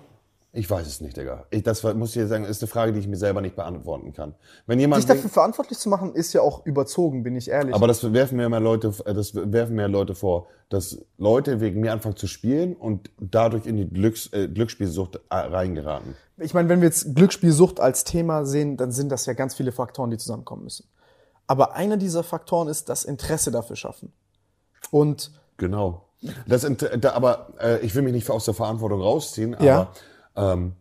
[0.56, 1.44] Ich weiß es nicht, Digga.
[1.50, 4.14] Ich, das muss ich dir sagen, ist eine Frage, die ich mir selber nicht beantworten
[4.14, 4.34] kann.
[4.66, 7.74] Wenn jemand Sich dafür verantwortlich zu machen, ist ja auch überzogen, bin ich ehrlich.
[7.74, 11.80] aber das werfen mir mehr Leute, äh, das werfen mir Leute vor, dass Leute wegen
[11.80, 16.16] mir anfangen zu spielen und dadurch in die Glücks, äh, Glücksspielsucht äh, reingeraten.
[16.38, 19.72] ich meine, wenn wir jetzt Glücksspielsucht als Thema sehen, dann sind das ja ganz viele
[19.72, 20.88] Faktoren, die zusammenkommen müssen.
[21.46, 24.10] Aber einer dieser Faktoren ist das Interesse dafür schaffen.
[24.90, 26.02] Und Genau.
[26.46, 29.90] Das, aber äh, ich will mich nicht aus der Verantwortung rausziehen, Ja.
[30.36, 30.72] Ähm,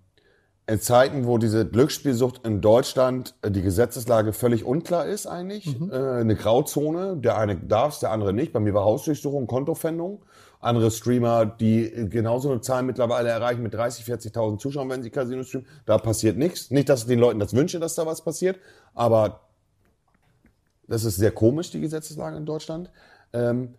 [0.67, 5.95] in Zeiten, wo diese Glücksspielsucht in Deutschland äh, die Gesetzeslage völlig unklar ist eigentlich, äh,
[5.95, 8.51] eine Grauzone, der eine darf der andere nicht.
[8.51, 10.23] Bei mir war Hausdurchsuchung, Kontopfändung.
[10.59, 15.11] Andere Streamer, die äh, genauso eine Zahl mittlerweile erreichen mit 30, 40.000 Zuschauern, wenn sie
[15.11, 16.71] Casino streamen, da passiert nichts.
[16.71, 18.57] Nicht, dass ich den Leuten das wünsche, dass da was passiert,
[18.95, 19.41] aber
[20.87, 22.89] das ist sehr komisch, die Gesetzeslage in Deutschland.
[23.33, 23.75] Ähm,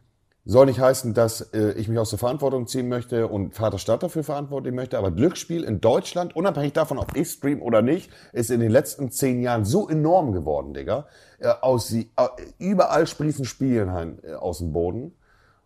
[0.47, 4.23] soll nicht heißen, dass äh, ich mich aus der Verantwortung ziehen möchte und Vaterstadt dafür
[4.23, 8.61] verantwortlich möchte, aber Glücksspiel in Deutschland, unabhängig davon, ob ich stream oder nicht, ist in
[8.61, 11.07] den letzten zehn Jahren so enorm geworden, Digga.
[11.41, 12.05] Äh, aus, äh,
[12.59, 15.13] überall sprießen Spielen äh, aus dem Boden.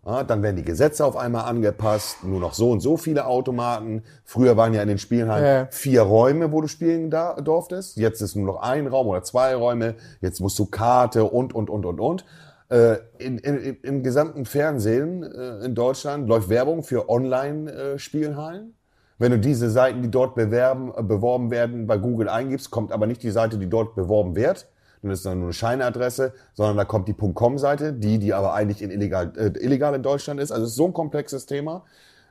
[0.05, 4.03] Ja, dann werden die Gesetze auf einmal angepasst, nur noch so und so viele Automaten.
[4.25, 5.69] Früher waren ja in den Spielhallen Ja.
[5.71, 7.99] vier Räume, wo du spielen da, durftest.
[7.99, 9.97] Jetzt ist nur noch ein Raum oder zwei Räume.
[10.23, 12.25] Jetzt musst du Karte und, und, und, und, und.
[12.71, 18.75] Äh, in, in, Im gesamten Fernsehen äh, in Deutschland läuft Werbung für Online-Spielhallen.
[19.19, 23.07] Wenn du diese Seiten, die dort bewerben, äh, beworben werden, bei Google eingibst, kommt aber
[23.07, 24.69] nicht die Seite, die dort beworben wird.
[25.03, 28.83] Dann ist dann nur eine Scheinadresse, sondern da kommt die .com-Seite, die, die aber eigentlich
[28.83, 30.53] in illegal, äh, illegal in Deutschland ist.
[30.53, 31.85] Also es ist so ein komplexes Thema.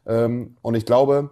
[0.05, 1.31] Ähm, und ich glaube,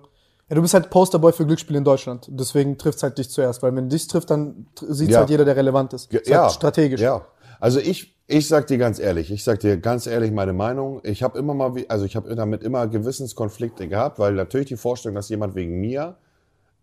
[0.50, 2.28] ja, du bist halt Posterboy für Glücksspiel in Deutschland.
[2.32, 5.20] Deswegen trifft's halt dich zuerst, weil wenn dich trifft, dann sieht's Ja.
[5.20, 6.12] halt jeder, der relevant ist.
[6.14, 7.02] Ist halt strategisch.
[7.02, 7.26] Ja.
[7.60, 11.00] Also ich, ich sag dir ganz ehrlich, ich sag dir ganz ehrlich meine Meinung.
[11.04, 15.16] Ich habe immer mal, also ich habe damit immer Gewissenskonflikte gehabt, weil natürlich die Vorstellung,
[15.16, 16.18] dass jemand wegen mir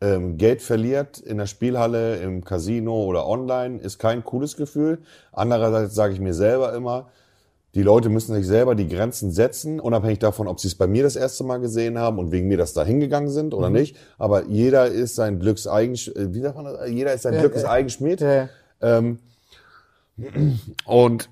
[0.00, 4.98] ähm, Geld verliert in der Spielhalle, im Casino oder online, ist kein cooles Gefühl.
[5.32, 7.08] Andererseits sage ich mir selber immer,
[7.74, 11.02] die Leute müssen sich selber die Grenzen setzen, unabhängig davon, ob sie es bei mir
[11.02, 13.96] das erste Mal gesehen haben und wegen mir das da hingegangen sind oder nicht.
[14.16, 16.88] Aber jeder ist sein Glücks eigen, wie sagt man das?
[16.88, 17.70] Jeder ist sein Ja, Glückes ja.
[17.70, 18.20] Eigenschmied.
[18.20, 18.48] Ja, ja.
[18.80, 19.18] Ähm,
[20.84, 21.28] und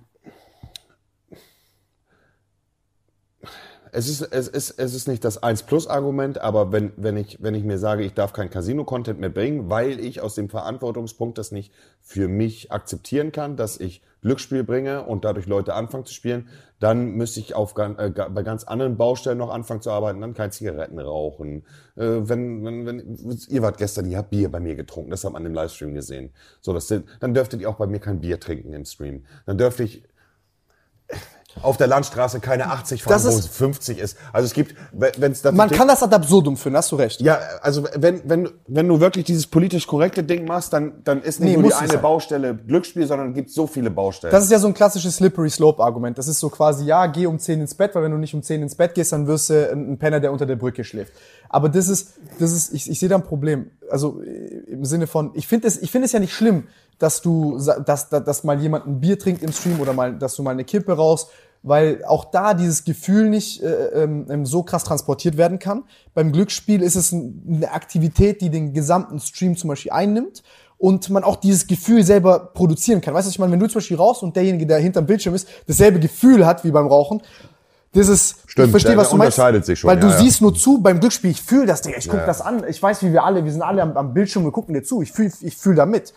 [3.94, 7.62] es ist, es ist, es ist nicht das 1-Plus-Argument, aber wenn, wenn, ich, wenn ich
[7.62, 11.74] mir sage, ich darf kein Casino-Content mehr bringen, weil ich aus dem Verantwortungspunkt das nicht
[12.00, 16.48] für mich akzeptieren kann, dass ich Glücksspiel bringe und dadurch Leute anfangen zu spielen,
[16.80, 20.52] dann müsste ich auf, äh, bei ganz anderen Baustellen noch anfangen zu arbeiten, dann kein
[20.52, 21.64] Zigaretten rauchen.
[21.96, 25.34] Äh, wenn, wenn, wenn, ihr wart gestern, ihr habt Bier bei mir getrunken, das hat
[25.34, 26.30] man im Livestream gesehen.
[26.62, 29.26] So, das sind, dann dürftet ihr auch bei mir kein Bier trinken im Stream.
[29.44, 30.02] Dann dürfte ich
[31.60, 34.16] auf der Landstraße keine 80 fahren, wo es 50 ist.
[34.32, 37.20] Also es gibt, wenn es Man kann das ad absurdum führen, hast du recht.
[37.20, 41.40] ja, also wenn, wenn, wenn du wirklich dieses politisch korrekte Ding machst, dann, dann ist
[41.40, 41.98] nicht Nee, nur die eine.
[41.98, 44.32] Baustelle Glücksspiel, sondern es gibt so viele Baustellen.
[44.32, 46.16] Das ist ja so ein klassisches Slippery Slope Argument.
[46.16, 48.42] Das ist so quasi, ja, geh um 10 ins Bett, weil wenn du nicht um
[48.42, 51.12] 10 ins Bett gehst, dann wirst du ein ein Penner, der unter der Brücke schläft.
[51.52, 53.70] Aber das ist, das ist, ich, ich sehe da ein Problem.
[53.90, 56.64] Also äh, im Sinne von, ich finde es, ich finde es ja nicht schlimm,
[56.98, 60.34] dass du, dass, dass, dass mal jemand ein Bier trinkt im Stream oder mal, dass
[60.34, 61.28] du mal eine Kippe raus,
[61.62, 65.84] weil auch da dieses Gefühl nicht äh, ähm, ähm, so krass transportiert werden kann.
[66.14, 70.42] Beim Glücksspiel ist es ein, eine Aktivität, die den gesamten Stream zum Beispiel einnimmt
[70.78, 73.14] und man auch dieses Gefühl selber produzieren kann.
[73.14, 75.46] Weißt du, ich meine, wenn du zum Beispiel raus und derjenige, der hinterm Bildschirm ist,
[75.68, 77.22] dasselbe Gefühl hat wie beim Rauchen,
[77.94, 79.36] Das ist, Stimmt, ich verstehe, was du meinst.
[79.66, 80.18] sich schon, Weil du ja, ja.
[80.18, 81.30] siehst nur zu beim Glücksspiel.
[81.30, 81.98] Ich fühle das, Digga.
[81.98, 82.26] Ich guck Ja.
[82.26, 82.64] das an.
[82.68, 85.02] Ich weiß, wie wir alle, wir sind alle am, am Bildschirm, wir gucken dir zu.
[85.02, 86.14] Ich fühle ich fühl da mit.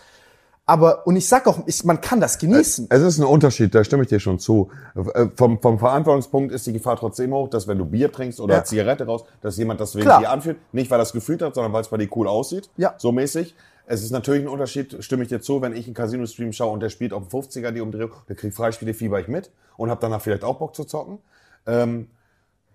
[0.68, 2.88] Aber, und ich sag auch, ich, man kann das genießen.
[2.90, 4.70] Es ist ein Unterschied, da stimme ich dir schon zu.
[5.14, 8.56] Äh, Vom, vom Verantwortungspunkt ist die Gefahr trotzdem hoch, dass wenn du Bier trinkst oder
[8.56, 8.64] Ja.
[8.64, 10.22] Zigarette raus, dass jemand das wegen Klar.
[10.22, 10.58] dir anfühlt.
[10.72, 12.70] Nicht, weil er es gefühlt hat, sondern weil es bei dir cool aussieht.
[12.78, 12.96] Ja.
[12.98, 13.54] So mäßig.
[13.86, 16.80] Es ist natürlich ein Unterschied, stimme ich dir zu, wenn ich einen Casino-Stream schaue und
[16.80, 20.00] der spielt auf dem 50er die Umdrehung, der kriegt Freispiele, fieber ich mit und habe
[20.02, 21.20] danach vielleicht auch Bock zu zocken.
[21.68, 22.08] Ähm,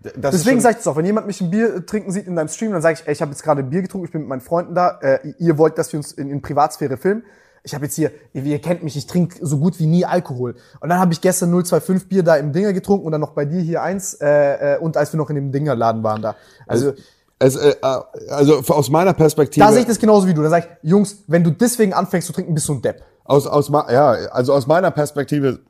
[0.03, 2.49] Deswegen sage ich das auch, wenn jemand mich ein Bier äh, trinken sieht in deinem
[2.49, 4.41] Stream, dann sage ich, ey, ich habe jetzt gerade Bier getrunken, ich bin mit meinen
[4.41, 7.23] Freunden da, äh, ihr wollt, dass wir uns in, in Privatsphäre filmen.
[7.62, 10.57] Ich habe jetzt hier, ihr, ihr kennt mich, ich trinke so gut wie nie Alkohol.
[10.81, 13.45] Und dann habe ich gestern 025 Bier da im Dinger getrunken und dann noch bei
[13.45, 16.37] dir hier eins äh, äh, und als wir noch in dem Dingerladen waren da.
[16.67, 16.95] Also
[17.39, 18.01] es, äh, äh,
[18.31, 19.67] also aus meiner Perspektive.
[19.67, 20.41] da sehe ich das genauso wie du.
[20.41, 23.03] Dann sage ich, Jungs, wenn du deswegen anfängst zu trinken, bist du ein Depp.
[23.25, 25.61] Aus, aus, ja, also aus meiner Perspektive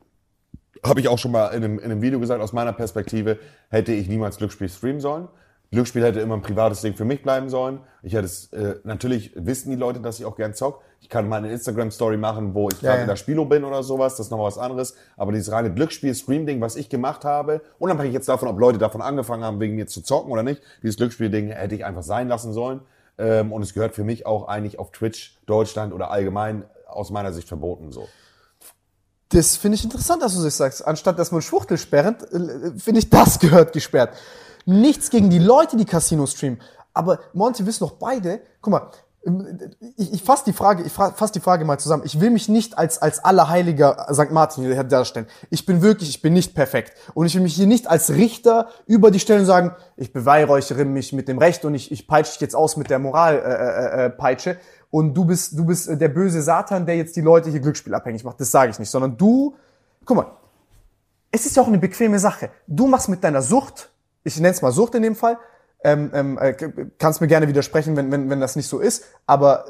[0.83, 3.39] habe ich auch schon mal in einem, in einem Video gesagt, aus meiner Perspektive
[3.69, 5.27] hätte ich niemals Glücksspiel streamen sollen.
[5.71, 7.79] Glücksspiel hätte immer ein privates Ding für mich bleiben sollen.
[8.03, 10.81] Ich hätte es, äh, natürlich wissen die Leute, dass ich auch gern zock.
[10.99, 13.01] Ich kann mal eine Instagram-Story machen, wo ich gerade ja.
[13.03, 14.95] in der Spielo bin oder sowas, das ist noch was anderes.
[15.15, 19.45] Aber dieses reine Glücksspiel-Stream-Ding, was ich gemacht habe, unabhängig jetzt davon, ob Leute davon angefangen
[19.45, 22.81] haben, wegen mir zu zocken oder nicht, dieses Glücksspiel-Ding hätte ich einfach sein lassen sollen.
[23.17, 27.31] Ähm, und es gehört für mich auch eigentlich auf Twitch, Deutschland oder allgemein aus meiner
[27.31, 28.09] Sicht verboten so.
[29.31, 30.85] Das finde ich interessant, dass du das sagst.
[30.85, 34.13] Anstatt dass man Schwuchtel sperrt, äh, finde ich, das gehört gesperrt.
[34.65, 36.59] Nichts gegen die Leute, die Casino streamen.
[36.93, 38.91] Aber Monty, wissen doch beide, guck mal,
[39.25, 39.57] ähm,
[39.95, 42.03] ich, ich fasse die Frage, ich fa- fass die Frage mal zusammen.
[42.05, 44.31] Ich will mich nicht als, als allerheiliger St.
[44.31, 45.27] Martin hier darstellen.
[45.49, 46.91] Ich bin wirklich, ich bin nicht perfekt.
[47.13, 51.13] Und ich will mich hier nicht als Richter über die Stellen sagen, ich beweihräuchere mich
[51.13, 53.95] mit dem Recht und ich, ich peitsche dich jetzt aus mit der Moralpeitsche.
[53.95, 54.57] Äh, äh, Peitsche.
[54.91, 58.23] Und du bist, du bist äh, der böse Satan, der jetzt die Leute hier glücksspielabhängig
[58.23, 58.39] macht.
[58.39, 59.55] Das sage ich nicht, sondern du,
[60.05, 60.27] guck mal,
[61.31, 62.49] es ist ja auch eine bequeme Sache.
[62.67, 63.91] Du machst mit deiner Sucht,
[64.23, 65.37] ich nenne es mal Sucht in dem Fall,
[65.83, 66.53] ähm, ähm, äh,
[66.99, 69.65] kannst mir gerne widersprechen, wenn, wenn, wenn das nicht so ist, aber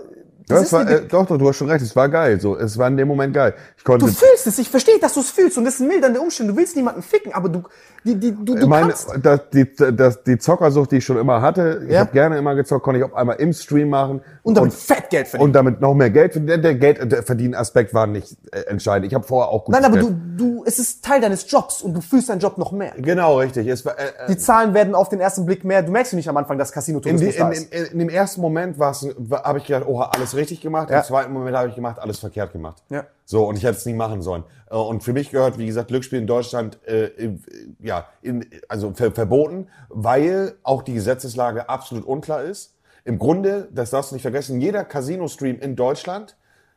[0.51, 2.39] das ist war, äh, doch, doch, du hast schon recht, es war geil.
[2.39, 3.53] So, es war in dem Moment geil.
[3.77, 4.05] Ich konnte.
[4.05, 6.53] du fühlst es, ich verstehe, dass du es fühlst und das sind mildernde Umstände.
[6.53, 7.63] Du willst niemanden ficken, aber du,
[8.03, 9.09] die, die, du, du ich meine, kannst.
[9.21, 11.99] das, die, das, die Zockersucht, die ich schon immer hatte, ich Ja.
[12.01, 14.21] habe gerne immer gezockt, konnte ich auf einmal im Stream machen.
[14.43, 15.49] Und damit fett Geld verdienen.
[15.49, 16.61] und damit noch mehr Geld verdienen.
[16.61, 19.07] Der Geld der verdienen Aspekt war nicht äh, entscheidend.
[19.07, 20.09] Ich habe vorher auch gut Nein, aber Geld.
[20.09, 22.93] du, du, es ist Teil deines Jobs und du fühlst deinen Job noch mehr.
[22.97, 23.67] Genau, richtig.
[23.67, 25.83] Es war, äh, äh, Die Zahlen werden auf den ersten Blick mehr.
[25.83, 27.73] Du merkst ja nicht am Anfang, dass in, Casino-Tourismus die, da in, ist.
[27.73, 28.95] in, in dem ersten Moment war,
[29.43, 30.89] habe ich gedacht, oha, alles richtig gemacht.
[30.89, 30.99] Ja.
[30.99, 32.83] Im zweiten Moment habe ich gemacht, alles verkehrt gemacht.
[32.89, 33.05] Ja.
[33.25, 34.43] So, und ich hätte es nie machen sollen.
[34.69, 37.37] Äh, Und für mich gehört, wie gesagt, Glücksspiel in Deutschland äh,
[37.79, 42.75] ja, in, also ver verboten, weil auch die Gesetzeslage absolut unklar ist.
[43.03, 46.35] Im Grunde, das darfst du nicht vergessen, jeder Casino-Stream in Deutschland,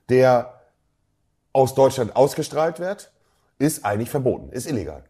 [0.08, 0.60] der
[1.52, 3.12] aus Deutschland ausgestrahlt wird,
[3.58, 5.04] ist eigentlich verboten, ist illegal.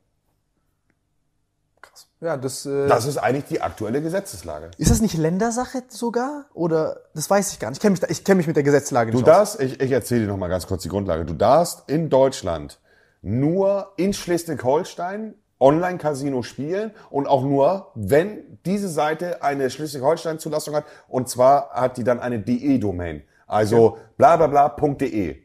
[2.21, 4.71] Ja, das, äh, Das ist eigentlich die aktuelle Gesetzeslage.
[4.79, 6.47] ist das nicht Ländersache sogar?
[6.55, 7.79] Oder, das weiß ich gar nicht.
[7.79, 9.37] Ich kenne mich, da- ich kenn mich mit der Gesetzlage Du nicht aus.
[9.57, 11.25] darfst, ich, ich erzähle dir noch mal ganz kurz die Grundlage.
[11.25, 12.79] Du darfst in Deutschland
[13.21, 20.85] nur in Schleswig-Holstein Online-Casino spielen und auch nur, wenn diese Seite eine Schleswig-Holstein-Zulassung hat.
[21.09, 23.23] Und zwar hat die dann eine DE-Domain.
[23.47, 25.37] Also bla bla bla.de.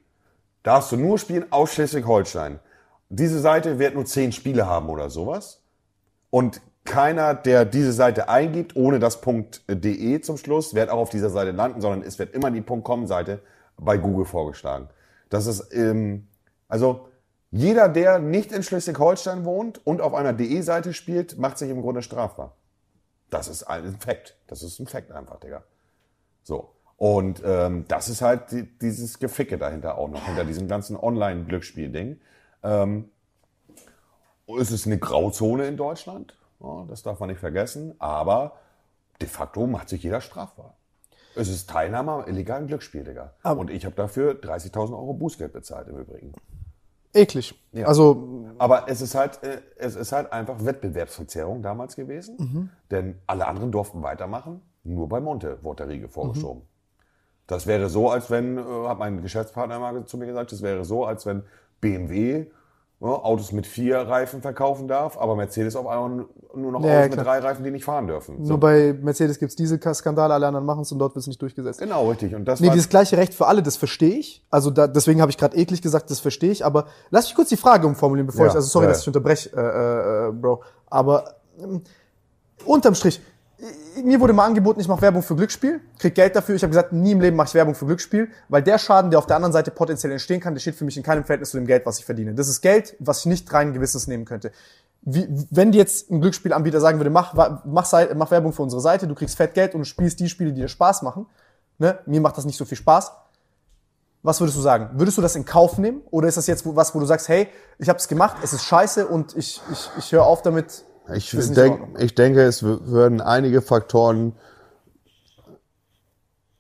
[0.64, 2.60] Darfst du nur spielen aus Schleswig-Holstein.
[3.10, 5.59] Diese Seite wird nur zehn Spiele haben oder sowas.
[6.30, 11.30] Und keiner, der diese Seite eingibt, ohne das .de zum Schluss, wird auch auf dieser
[11.30, 13.42] Seite landen, sondern es wird immer die .com-Seite
[13.78, 14.90] bei Google vorgeschlagen.
[15.30, 16.28] Das ist, ähm,
[16.68, 17.10] also
[17.52, 22.02] jeder, der nicht in Schleswig-Holstein wohnt und auf einer DE-Seite spielt, macht sich im Grunde
[22.02, 22.56] strafbar.
[23.30, 24.38] Das ist ein Fakt.
[24.48, 25.64] Das ist ein Fakt einfach, Digga.
[26.44, 26.72] So.
[26.98, 32.20] Und ähm, das ist halt die, dieses Geficke dahinter auch noch, hinter diesem ganzen Online-Glücksspiel-Ding.
[32.64, 33.10] Ähm,
[34.58, 38.54] es ist eine Grauzone in Deutschland, ja, das darf man nicht vergessen, aber
[39.22, 40.76] de facto macht sich jeder strafbar.
[41.36, 43.34] Es ist Teilnahme am illegalen Glücksspiel, Digga.
[43.44, 46.34] Und ich habe dafür 30.000 Euro Bußgeld bezahlt im Übrigen.
[47.14, 47.56] Eklig.
[47.72, 47.88] Ja.
[47.88, 53.48] Also, Aber es ist halt, äh, es ist halt einfach Wettbewerbsverzerrung damals gewesen, denn alle
[53.48, 56.64] anderen durften weitermachen, nur bei Monte wurde der Riegel vorgeschoben.
[57.48, 60.86] Das wäre so, als wenn, äh, hat mein Geschäftspartner mal zu mir gesagt, das wäre
[60.86, 61.44] so, als wenn
[61.82, 62.46] BMW
[63.02, 67.08] Autos mit vier Reifen verkaufen darf, aber Mercedes auf einmal nur noch Ja, Autos klar.
[67.10, 68.44] mit drei Reifen, die nicht fahren dürfen.
[68.44, 68.50] So.
[68.50, 71.80] nur bei Mercedes gibt's Dieselskandale, alle anderen machen es und dort wird es nicht durchgesetzt.
[71.80, 72.36] Genau, richtig.
[72.36, 74.46] Und das Nee, dieses gleiche Recht für alle, das verstehe ich.
[74.50, 76.66] Also da, deswegen habe ich gerade eklig gesagt, das verstehe ich.
[76.66, 78.92] Aber lass mich kurz die Frage umformulieren, bevor Ja, ich, also sorry, ja.
[78.92, 80.62] dass ich unterbreche, äh, äh, Bro.
[80.90, 81.82] Aber ähm,
[82.66, 83.22] unterm Strich, äh,
[84.04, 86.56] mir wurde mal angeboten, ich mache Werbung für Glücksspiel, krieg Geld dafür.
[86.56, 89.20] Ich habe gesagt, nie im Leben mache ich Werbung für Glücksspiel, weil der Schaden, der
[89.20, 91.58] auf der anderen Seite potenziell entstehen kann, der steht für mich in keinem Verhältnis zu
[91.58, 92.34] dem Geld, was ich verdiene.
[92.34, 94.52] Das ist Geld, was ich nicht rein Gewissens nehmen könnte.
[95.02, 97.34] wie, wenn dir jetzt ein Glücksspielanbieter sagen würde, mach,
[97.66, 100.52] mach, mach Werbung für unsere Seite, du kriegst fett Geld und du spielst die Spiele,
[100.52, 101.26] die dir Spaß machen,
[101.78, 102.00] ne?
[102.06, 103.12] mir macht das nicht so viel Spaß.
[104.22, 104.90] Was würdest du sagen?
[104.96, 106.02] Würdest du das in Kauf nehmen?
[106.12, 107.48] Oder ist das jetzt was, wo du sagst, hey,
[107.78, 110.84] ich habe es gemacht, es ist scheiße und ich, ich, ich höre auf damit?
[111.14, 114.34] Ich, denk, ich denke, es würden einige Faktoren,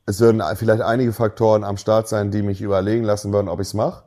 [0.05, 3.67] es würden vielleicht einige Faktoren am Start sein, die mich überlegen lassen würden, ob ich
[3.67, 4.03] es mache.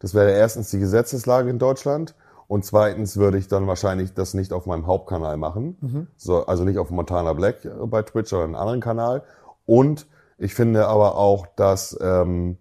[0.00, 2.14] Das wäre erstens die Gesetzeslage in Deutschland
[2.46, 6.78] und zweitens würde ich dann wahrscheinlich das nicht auf meinem Hauptkanal machen, so, also nicht
[6.78, 9.22] auf Montana Black bei Twitch, sondern einen anderen Kanal.
[9.64, 10.06] Und
[10.36, 12.58] ich finde aber auch, dass ähm,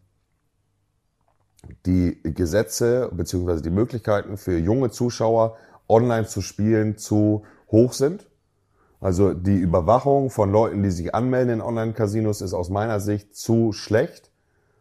[1.85, 5.57] die Gesetze beziehungsweise die Möglichkeiten für junge Zuschauer
[5.93, 8.27] online zu spielen zu hoch sind.
[8.99, 13.73] Also die Überwachung von Leuten, die sich anmelden in Online-Casinos, ist aus meiner Sicht zu
[13.73, 14.31] schlecht.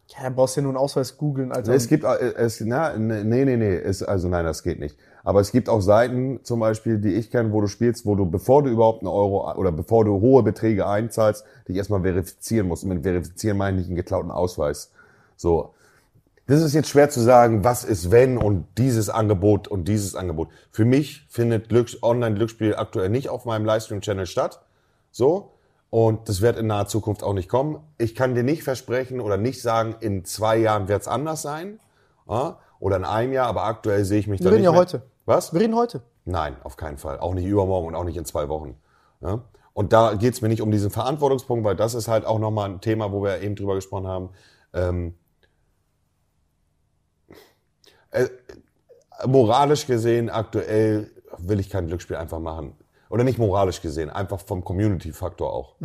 [0.07, 1.73] Ja, dann brauchst du ja nur einen Ausweis googeln, Alter.
[1.73, 4.97] Es gibt, äh, es, na, nee, nee, nee, es, also nein, das geht nicht.
[5.23, 8.25] Aber es gibt auch Seiten, zum Beispiel, die ich kenne, wo du spielst, wo du,
[8.25, 12.83] bevor du überhaupt einen Euro oder bevor du hohe Beträge einzahlst, dich erstmal verifizieren musst.
[12.83, 14.91] Und mit verifizieren meine ich einen geklauten Ausweis.
[15.35, 15.73] So.
[16.45, 20.49] Das ist jetzt schwer zu sagen, was ist wenn und dieses Angebot und dieses Angebot.
[20.71, 24.61] Für mich findet Glücks Online-Glücksspiel aktuell nicht auf meinem Livestream-Channel statt.
[25.11, 25.53] So.
[25.89, 27.79] Und das wird in naher Zukunft auch nicht kommen.
[27.97, 31.79] Ich kann dir nicht versprechen oder nicht sagen, in zwei Jahren wird es anders sein.
[32.27, 32.57] Ja?
[32.79, 34.79] Oder in einem Jahr, aber aktuell sehe ich mich Wir da reden nicht ja mehr.
[34.81, 35.03] heute.
[35.25, 35.53] Was?
[35.53, 36.01] Wir reden heute.
[36.25, 37.19] Nein, auf keinen Fall.
[37.19, 38.75] Auch nicht übermorgen und auch nicht in zwei Wochen.
[39.21, 39.43] Ja?
[39.73, 42.69] Und da geht es mir nicht um diesen Verantwortungspunkt, weil das ist halt auch nochmal
[42.69, 44.29] ein Thema, wo wir eben drüber gesprochen haben.
[44.73, 45.13] Ähm,
[48.13, 48.27] äh,
[49.27, 52.75] moralisch gesehen, aktuell will ich kein Glücksspiel einfach machen.
[53.09, 55.75] Oder nicht moralisch gesehen, einfach vom Community-Faktor auch.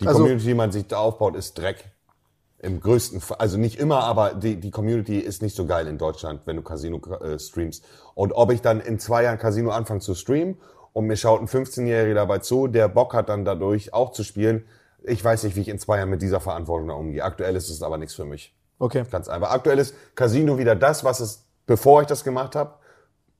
[0.00, 1.84] Die Also- Community, die man sich da aufbaut, ist Dreck.
[2.58, 5.98] Im größten Fall, also nicht immer, aber die, die Community ist nicht so geil in
[5.98, 7.84] Deutschland, wenn du Casino äh, streamst.
[8.14, 10.56] Und ob ich dann in zwei Jahren Casino anfange zu streamen
[10.94, 14.64] und mir schaut ein 15-Jähriger dabei zu, der Bock hat dann dadurch auch zu spielen,
[15.02, 17.22] ich weiß nicht, wie ich in zwei Jahren mit dieser Verantwortung da umgehe.
[17.22, 18.56] Aktuell ist es aber nichts für mich.
[18.78, 19.04] Okay.
[19.10, 19.50] Ganz einfach.
[19.50, 22.74] Aktuell ist Casino wieder das, was es, bevor ich das gemacht habe,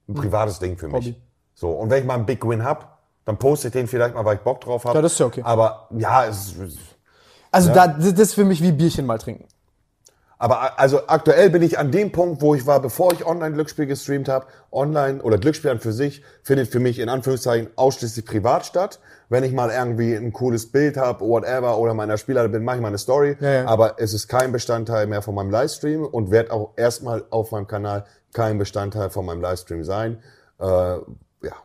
[0.09, 1.07] ein privates Ding für mich.
[1.07, 1.23] Hobby.
[1.55, 4.25] So, und wenn ich mal einen Big Win hab, dann poste ich den vielleicht mal,
[4.25, 4.97] weil ich Bock drauf habe.
[4.97, 5.43] Ja, das ist ja okay.
[5.43, 6.79] Aber ja, es ist,
[7.51, 9.47] Also da, das ist für mich wie Bierchen mal trinken.
[10.39, 14.29] Aber also aktuell bin ich an dem Punkt, wo ich war, bevor ich Online-Glücksspiel gestreamt
[14.29, 14.47] habe.
[14.71, 19.01] Online oder Glücksspiel an für sich findet für mich in Anführungszeichen ausschließlich privat statt.
[19.29, 22.83] Wenn ich mal irgendwie ein cooles Bild habe, whatever, oder meiner Spieler bin, mache ich
[22.83, 23.37] mal eine Story.
[23.41, 23.67] Ja, ja.
[23.67, 27.67] Aber es ist kein Bestandteil mehr von meinem Livestream und wird auch erstmal auf meinem
[27.67, 28.05] Kanal
[28.35, 30.23] kein Bestandteil von meinem Livestream sein.
[30.61, 31.57] Äh, ja.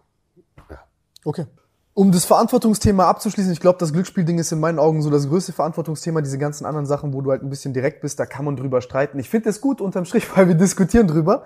[1.25, 1.45] Okay.
[1.93, 5.51] Um das Verantwortungsthema abzuschließen, ich glaube, das Glücksspielding ist in meinen Augen so das größte
[5.51, 6.21] Verantwortungsthema.
[6.21, 8.81] Diese ganzen anderen Sachen, wo du halt ein bisschen direkt bist, da kann man drüber
[8.81, 9.19] streiten.
[9.19, 11.43] Ich finde es gut unterm Strich, weil wir diskutieren drüber.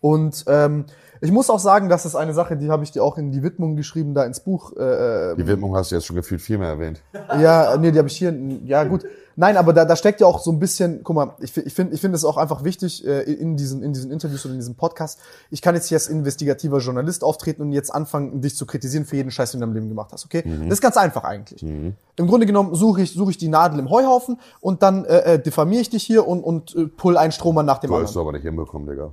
[0.00, 0.84] Und ähm,
[1.20, 3.42] ich muss auch sagen, das ist eine Sache, die habe ich dir auch in die
[3.42, 4.72] Widmung geschrieben, da ins Buch.
[4.76, 7.02] Äh, Die Widmung hast du jetzt schon gefühlt viel mehr erwähnt.
[7.40, 8.32] ja, nee, die habe ich hier.
[8.64, 9.04] Ja, gut.
[9.40, 11.94] Nein, aber da, da steckt ja auch so ein bisschen, guck mal, ich, ich finde
[11.94, 14.74] ich finde es auch einfach wichtig äh, in, diesen, in diesen Interviews oder in diesem
[14.74, 15.20] Podcast.
[15.50, 19.14] Ich kann jetzt hier als investigativer Journalist auftreten und jetzt anfangen, dich zu kritisieren für
[19.14, 20.42] jeden Scheiß, den du in deinem Leben gemacht hast, okay?
[20.64, 21.62] Das ist ganz einfach eigentlich.
[21.62, 21.94] Im
[22.26, 25.82] Grunde genommen suche ich, suche ich die Nadel im Heuhaufen und dann äh, äh, diffamiere
[25.82, 28.14] ich dich hier und, und äh, pull einen Stromer nach dem Du hast anderen.
[28.14, 29.12] du aber nicht hinbekommen, Digga.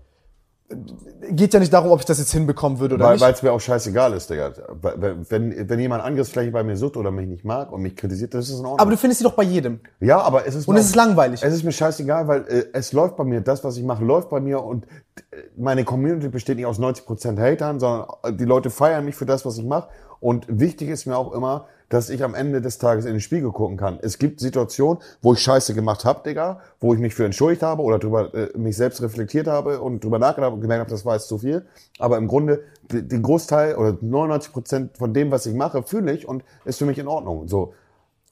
[1.29, 3.23] Geht ja nicht darum, ob ich das jetzt hinbekommen würde oder Weil nicht.
[3.23, 4.51] es mir auch scheißegal ist, Digga.
[4.81, 8.49] Wenn, wenn, jemand Angriffsfläche bei mir sucht oder mich nicht mag und mich kritisiert, das
[8.49, 8.79] ist in Ordnung.
[8.79, 9.79] Aber du findest sie doch bei jedem.
[9.99, 11.43] ja, aber es ist Und es ist langweilig.
[11.43, 14.31] Es ist mir scheißegal, weil äh, es läuft bei mir, das, was ich mache, läuft
[14.31, 18.71] bei mir und äh, meine Community besteht nicht aus 90% Hatern, sondern äh, die Leute
[18.71, 19.89] feiern mich für das, was ich mache.
[20.19, 23.53] Und wichtig ist mir auch immer, dass ich am Ende des Tages in den Spiegel
[23.53, 23.99] gucken kann.
[24.01, 27.81] Es gibt Situationen, wo ich Scheiße gemacht habe, Digga, wo ich mich für entschuldigt habe
[27.81, 31.05] oder drüber äh, mich selbst reflektiert habe und drüber nachgedacht habe und gemerkt habe, das
[31.05, 31.65] war jetzt zu viel.
[31.97, 36.43] Aber im Grunde, den Großteil oder 99% von dem, was ich mache, fühle ich und
[36.65, 37.47] ist für mich in Ordnung.
[37.47, 37.73] So,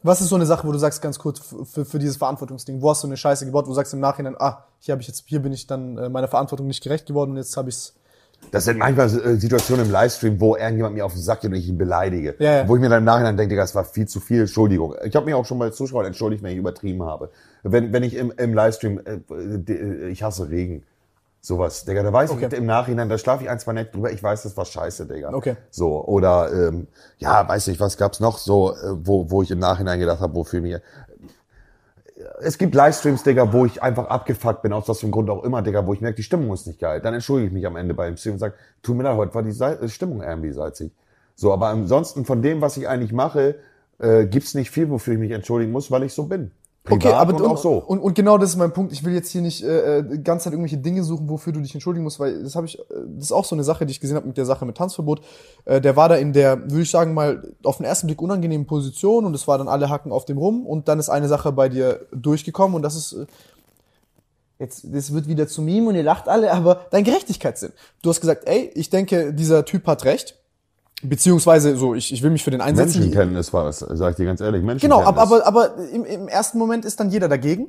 [0.02, 2.82] Was ist so eine Sache, wo du sagst ganz kurz für, für dieses Verantwortungsding?
[2.82, 5.08] Wo hast du eine Scheiße gebaut, wo du sagst im Nachhinein, ah, hier habe ich
[5.08, 7.94] jetzt, hier bin ich dann äh, meiner Verantwortung nicht gerecht geworden und jetzt habe ich's.
[8.52, 11.58] Das sind manchmal äh, Situationen im Livestream, wo irgendjemand mir auf den Sack geht und
[11.58, 12.36] ich ihn beleidige.
[12.40, 12.68] Ja, ja.
[12.68, 14.96] Wo ich mir dann im Nachhinein denke, Digga, das war viel zu viel, Entschuldigung.
[15.04, 17.30] Ich habe mich auch schon bei Zuschauern entschuldigt, wenn ich übertrieben habe.
[17.64, 20.84] Wenn, wenn ich im, im Livestream, äh, äh, ich hasse Regen.
[21.46, 22.48] Sowas, Digga, da weiß Okay.
[22.50, 25.08] ich im Nachhinein, da schlafe ich ein, zwei Nächte drüber, ich weiß, das war scheiße,
[25.08, 25.34] Digga.
[25.34, 25.58] Okay.
[25.72, 26.88] So, oder, ähm,
[27.18, 30.36] ja, weiß ich, was gab's noch so, äh, wo, wo ich im Nachhinein gedacht habe,
[30.36, 30.82] wofür mir,
[32.40, 35.44] es gibt Livestreams, Digga, wo ich einfach abgefuckt bin, aus was für einem Grund auch
[35.44, 37.02] immer, Digga, wo ich merke, die Stimmung ist nicht geil.
[37.02, 39.44] Dann entschuldige ich mich am Ende beim Stream und sage, tut mir leid, heute war
[39.44, 40.92] die äh, Stimmung irgendwie salzig.
[41.36, 43.56] So, aber ansonsten von dem, was ich eigentlich mache,
[44.00, 46.52] äh, gibt's nicht viel, wofür ich mich entschuldigen muss, weil ich so bin.
[46.84, 47.76] Privat Okay, aber und auch so.
[47.76, 48.92] Und, und genau das ist mein Punkt.
[48.92, 51.62] Ich will jetzt hier nicht äh, äh, die ganze Zeit irgendwelche Dinge suchen, wofür du
[51.62, 52.84] dich entschuldigen musst, weil das habe ich, äh,
[53.16, 55.22] das ist auch so eine Sache, die ich gesehen habe mit der Sache mit Tanzverbot.
[55.64, 58.68] Äh, der war da in der, würde ich sagen mal, auf den ersten Blick unangenehmen
[58.68, 61.54] Position und es war dann alle Hacken auf dem rum und dann ist eine Sache
[61.54, 63.28] bei dir durchgekommen und das ist äh,
[64.60, 67.72] jetzt, das wird wieder zu Meme und ihr lacht alle, aber dein Gerechtigkeitssinn.
[68.02, 70.38] Du hast gesagt, ey, ich denke, dieser Typ hat recht.
[71.04, 73.00] Beziehungsweise so, ich, ich will mich für den einsetzen.
[73.00, 74.62] Menschenkenntnis war es, sag ich dir ganz ehrlich.
[74.62, 75.08] Genau, Menschenkenntnis.
[75.08, 77.68] aber, aber, aber im, im ersten Moment ist dann jeder dagegen.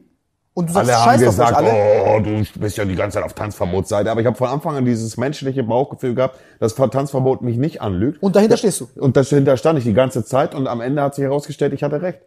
[0.56, 1.70] Und du sagst, alle haben gesagt, alle.
[2.06, 4.09] oh, du bist ja die ganze Zeit auf Tanzverbotsseite.
[4.09, 8.23] Aber ich habe von Anfang an dieses menschliche Bauchgefühl gehabt, dass Tanzverbot mich nicht anlügt.
[8.23, 8.89] Und dahinter stehst du.
[8.94, 12.01] Und dahinter stand ich die ganze Zeit und am Ende hat sich herausgestellt, ich hatte
[12.02, 12.20] recht.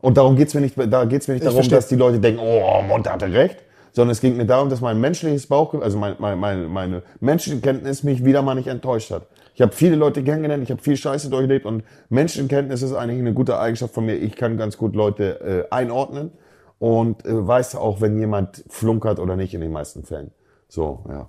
[0.00, 1.78] Und darum geht's mir nicht, da geht's mir nicht darum, verstehe.
[1.78, 3.58] dass die Leute denken, oh, Monte hatte recht,
[3.92, 8.02] sondern es ging mir darum, dass mein menschliches Bauchgefühl, also mein, mein, meine, meine Menschenkenntnis
[8.02, 9.22] mich wieder mal nicht enttäuscht hat.
[9.58, 13.34] Ich habe viele Leute kennengelernt, ich habe viel Scheiße durchlebt und Menschenkenntnis ist eigentlich eine
[13.34, 14.14] gute Eigenschaft von mir.
[14.14, 16.30] Ich kann ganz gut Leute äh, einordnen
[16.78, 20.30] und äh, weiß auch, wenn jemand flunkert oder nicht in den meisten Fällen.
[20.68, 21.28] So, ja.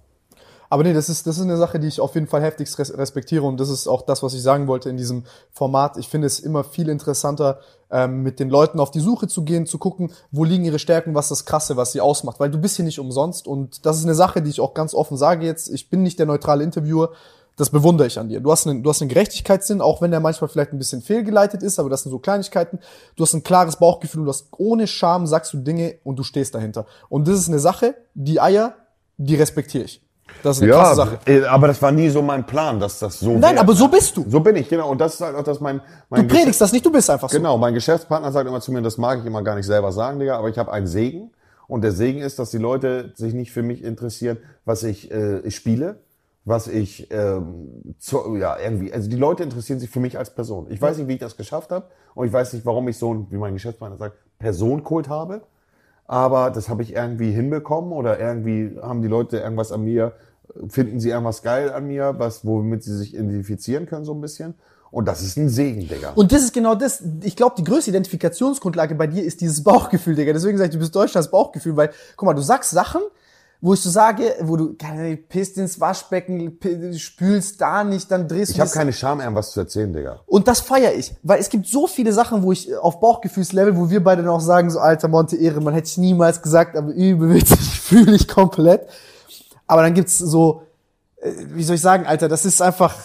[0.70, 2.96] Aber nee, das ist, das ist eine Sache, die ich auf jeden Fall heftigst res-
[2.96, 5.98] respektiere und das ist auch das, was ich sagen wollte in diesem Format.
[5.98, 9.66] Ich finde es immer viel interessanter, ähm, mit den Leuten auf die Suche zu gehen,
[9.66, 12.40] zu gucken, wo liegen ihre Stärken, was das Krasse, was sie ausmacht.
[12.40, 14.94] Weil du bist hier nicht umsonst und das ist eine Sache, die ich auch ganz
[14.94, 15.74] offen sage jetzt.
[15.74, 17.14] Ich bin nicht der neutrale Interviewer.
[17.60, 18.40] Das bewundere ich an dir.
[18.40, 21.62] Du hast einen, du hast einen Gerechtigkeitssinn, auch wenn der manchmal vielleicht ein bisschen fehlgeleitet
[21.62, 22.80] ist, aber das sind so Kleinigkeiten.
[23.18, 26.56] Du hast ein klares Bauchgefühl, du hast ohne Scham sagst du Dinge und du stehst
[26.56, 26.86] dahinter.
[27.10, 28.76] Und das ist eine Sache, die Eier,
[29.18, 30.02] die respektiere ich.
[30.42, 31.20] Das ist eine krasse Sache.
[31.26, 33.60] äh, aber das war nie so mein Plan, dass das so Nein, wär.
[33.60, 34.26] aber so bist du.
[34.30, 34.90] So bin ich, genau.
[34.90, 37.30] Und das ist halt auch das mein, Du mein predigst das nicht, du bist einfach
[37.30, 37.36] so.
[37.36, 40.18] Genau, mein Geschäftspartner sagt immer zu mir, das mag ich immer gar nicht selber sagen,
[40.20, 41.32] Digga, aber ich habe einen Segen.
[41.68, 45.40] Und der Segen ist, dass die Leute sich nicht für mich interessieren, was ich, äh,
[45.42, 46.00] ich spiele,
[46.46, 50.68] was ich, ähm, zu, ja, irgendwie, also die Leute interessieren sich für mich als Person.
[50.70, 53.14] Ich weiß nicht, wie ich das geschafft habe und ich weiß nicht, warum ich so,
[53.14, 55.42] ein, wie mein Geschäftspartner sagt, Personenkult habe,
[56.06, 60.14] aber das habe ich irgendwie hinbekommen oder irgendwie haben die Leute irgendwas an mir,
[60.70, 64.56] finden sie irgendwas geil an mir, was, womit sie sich identifizieren können so ein bisschen.
[64.92, 66.14] Und das ist ein Segen, Digga.
[66.16, 67.04] Und das ist genau das.
[67.22, 70.34] Ich glaube, die größte Identifikationsgrundlage bei dir ist dieses Bauchgefühl, Digga.
[70.34, 73.02] Deswegen sage ich, du bist Deutschlands Bauchgefühl, weil, guck mal, du sagst Sachen,
[73.62, 76.58] wo ich so sage, wo du keine pisst ins Waschbecken,
[76.98, 80.22] spülst da nicht, dann drehst du Ich habe keine Scham, irgendwas zu erzählen, Digga.
[80.28, 83.90] Und das feiere ich, weil es gibt so viele Sachen, wo ich auf Bauchgefühlslevel, wo
[83.90, 86.94] wir beide dann auch sagen, so alter Monte Ehre, man hätte ich niemals gesagt, aber
[86.94, 88.88] übel witzig, fühle ich komplett.
[89.68, 90.64] Aber dann gibt's so,
[91.18, 92.96] äh, wie soll ich sagen, Alter, das ist einfach,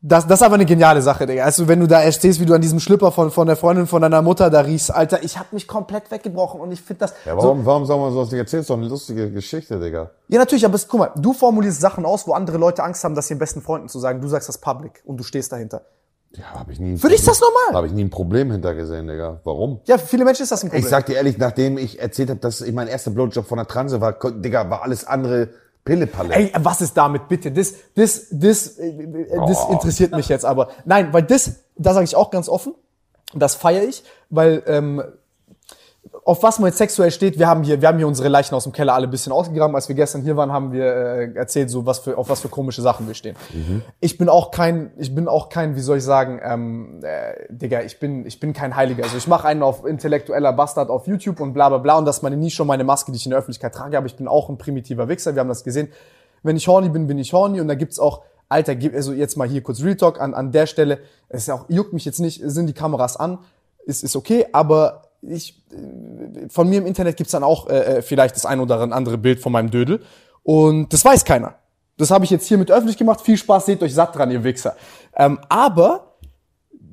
[0.00, 1.44] das, das ist aber eine geniale Sache, Digga.
[1.44, 4.00] Also wenn du da erzählst, wie du an diesem Schlüpper von, von der Freundin von
[4.00, 7.32] deiner Mutter da riechst, Alter, ich habe mich komplett weggebrochen und ich finde das Ja,
[7.34, 8.60] so, warum, warum soll man sowas nicht erzählen?
[8.60, 10.10] Ist doch eine lustige Geschichte, Digga.
[10.28, 13.16] ja, natürlich, aber es, guck mal, du formulierst Sachen aus, wo andere Leute Angst haben,
[13.16, 14.20] das ihren besten Freunden zu sagen.
[14.20, 15.82] Du sagst das public und du stehst dahinter.
[16.36, 16.96] Ja, habe ich nie.
[16.96, 17.74] Für dich ist das normal.
[17.74, 19.40] Habe ich nie ein Problem hintergesehen, Digga.
[19.44, 19.80] Warum?
[19.86, 20.84] Ja, für viele Menschen ist das ein Problem.
[20.84, 23.66] Ich sag dir ehrlich, nachdem ich erzählt habe, dass ich mein erster Blowjob von der
[23.66, 25.48] Transe war, Digga, war alles andere
[25.88, 26.34] Pillepalle.
[26.34, 27.50] Ey, was ist damit bitte?
[27.50, 29.72] Das, das, das, äh, äh, das Oh.
[29.72, 30.68] interessiert mich jetzt aber.
[30.84, 32.74] Nein, weil das, da sage ich auch ganz offen,
[33.34, 35.02] das feiere ich, weil ähm,
[36.24, 38.64] auf was man jetzt sexuell steht, wir haben hier, wir haben hier unsere Leichen aus
[38.64, 39.74] dem Keller alle ein bisschen ausgegraben.
[39.74, 42.48] Als wir gestern hier waren, haben wir äh, erzählt, so was für, auf was für
[42.48, 43.36] komische Sachen wir stehen.
[44.00, 47.82] Ich bin auch kein, ich bin auch kein, wie soll ich sagen, ähm, äh, Digga,
[47.82, 49.04] ich bin, ich bin kein Heiliger.
[49.04, 52.18] Also ich mache einen auf intellektueller Bastard auf YouTube und bla bla bla und das
[52.18, 54.28] ist meine Nische und meine Maske, die ich in der Öffentlichkeit trage, aber ich bin
[54.28, 55.88] auch ein primitiver Wichser, wir haben das gesehen.
[56.42, 59.48] Wenn ich horny bin, bin ich horny und da gibt's auch, Alter, also jetzt mal
[59.48, 60.98] hier kurz Real Talk an, an der Stelle,
[61.28, 63.38] es ist ja auch, juckt mich jetzt nicht, sind die Kameras an,
[63.84, 68.02] ist, ist okay, aber ich, äh, von mir im Internet gibt's dann auch äh, äh,
[68.02, 70.02] vielleicht das ein oder andere Bild von meinem Dödel
[70.42, 71.54] und das weiß keiner.
[71.96, 73.20] Das habe ich jetzt hiermit öffentlich gemacht.
[73.20, 74.76] Viel Spaß, seht euch satt dran, ihr Wichser.
[75.16, 76.07] Ähm, aber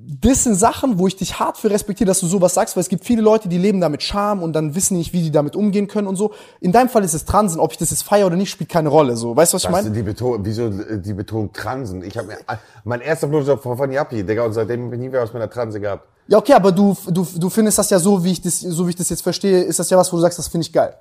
[0.08, 2.90] das sind Sachen, wo ich dich hart für respektiere, dass du sowas sagst, weil es
[2.90, 5.56] gibt viele Leute, die leben da mit Scham und dann wissen nicht, wie die damit
[5.56, 6.34] umgehen können und so.
[6.60, 8.90] In deinem Fall ist es Transen, ob ich das jetzt feiere oder nicht, spielt keine
[8.90, 9.18] Rolle.
[9.18, 9.90] So, weißt du, was ich meine?
[9.90, 12.04] die Betonung, wieso äh, die Betonung Transen?
[12.04, 12.38] Ich habe mir
[12.84, 15.42] mein erster Blowjob von Fanny Appi, Digga, und seitdem habe ich nie mehr was mit
[15.42, 16.08] einer Transe gehabt.
[16.28, 18.92] Ja, okay, aber du, du, du findest das ja so, wie ich das, so wie
[18.92, 20.96] ich das jetzt verstehe, ist das ja was, wo du sagst, das finde ich geil.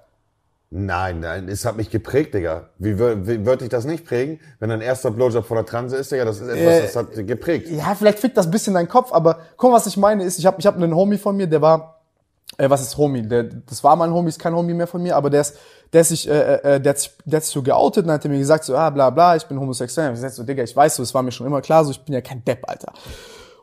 [0.71, 2.71] Nein, nein, es hat mich geprägt, Digga.
[2.79, 6.11] Wie, wie würde ich das nicht prägen, wenn dein erster Blowjob von der Transe ist,
[6.11, 6.25] Digga?
[6.25, 7.69] Das ist etwas, Äh, das hat geprägt.
[7.71, 10.47] Ja, vielleicht fickt das bisschen deinen Kopf, aber guck mal, was ich meine ist, ich
[10.47, 12.01] habe ich hab einen Homie von mir, der war,
[12.59, 13.23] äh, was ist Homie?
[13.23, 15.57] Der, das war mein Homie, ist kein Homie mehr von mir, aber der ist,
[15.93, 18.25] der ist sich, äh, äh, der hat sich, der hat sich so geoutet und hat
[18.25, 20.09] mir gesagt, so, ah, bla, bla, ich bin homosexuell.
[20.09, 21.93] Und ich gesagt so, Digga, ich weiß so, es war mir schon immer klar, so,
[21.93, 22.93] ich bin ja kein Depp, Alter.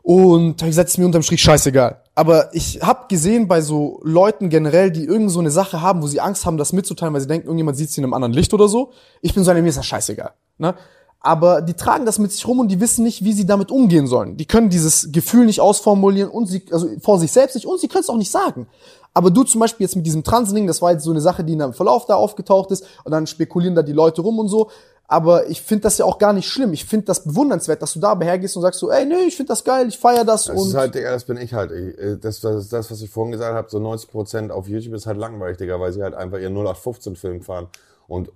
[0.02, 2.01] Und hab ich gesagt, ist mir unterm Strich scheißegal.
[2.14, 6.06] Aber ich hab gesehen bei so Leuten generell, die irgend so eine Sache haben, wo
[6.06, 8.52] sie Angst haben, das mitzuteilen, weil sie denken, irgendjemand sieht sie in einem anderen Licht
[8.52, 8.92] oder so.
[9.22, 10.32] Ich bin so einer, mir ist das scheißegal.
[10.58, 10.74] Ne?
[11.22, 14.08] aber die tragen das mit sich rum und die wissen nicht, wie sie damit umgehen
[14.08, 14.36] sollen.
[14.36, 17.86] Die können dieses Gefühl nicht ausformulieren und sie, also vor sich selbst nicht und sie
[17.86, 18.66] können es auch nicht sagen.
[19.14, 21.52] Aber du zum Beispiel jetzt mit diesem Transending, das war jetzt so eine Sache, die
[21.52, 24.70] in einem Verlauf da aufgetaucht ist und dann spekulieren da die Leute rum und so.
[25.08, 26.72] Aber ich finde das ja auch gar nicht schlimm.
[26.72, 29.48] Ich finde das bewundernswert, dass du da hergehst und sagst so, ey, nee, ich finde
[29.48, 30.44] das geil, ich feier das.
[30.44, 31.70] Das und ist halt, Digga, das bin ich halt.
[31.70, 34.94] Ich, äh, das, das ist das, was ich vorhin gesagt habe, so 90% auf YouTube
[34.94, 37.68] ist halt langweilig, Digga, weil sie halt einfach ihren 0815-Film fahren.
[38.08, 38.30] Und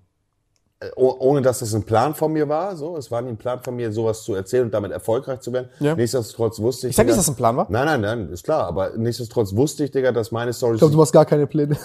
[0.81, 3.39] äh, oh- ohne dass das ein Plan von mir war, so, es war nie ein
[3.39, 5.71] Plan von mir, sowas zu erzählen und damit erfolgreich zu werden.
[5.81, 5.95] Ja.
[5.95, 6.91] Nichtsdestotrotz wusste ich.
[6.91, 7.67] ich sag nicht, dass das ein Plan war.
[7.71, 8.67] Nein, nein, nein, ist klar.
[8.67, 10.75] Aber nichtsdestotrotz wusste ich, Digga, dass meine Stories.
[10.77, 11.79] Ich glaube, du machst gar keine Pläne.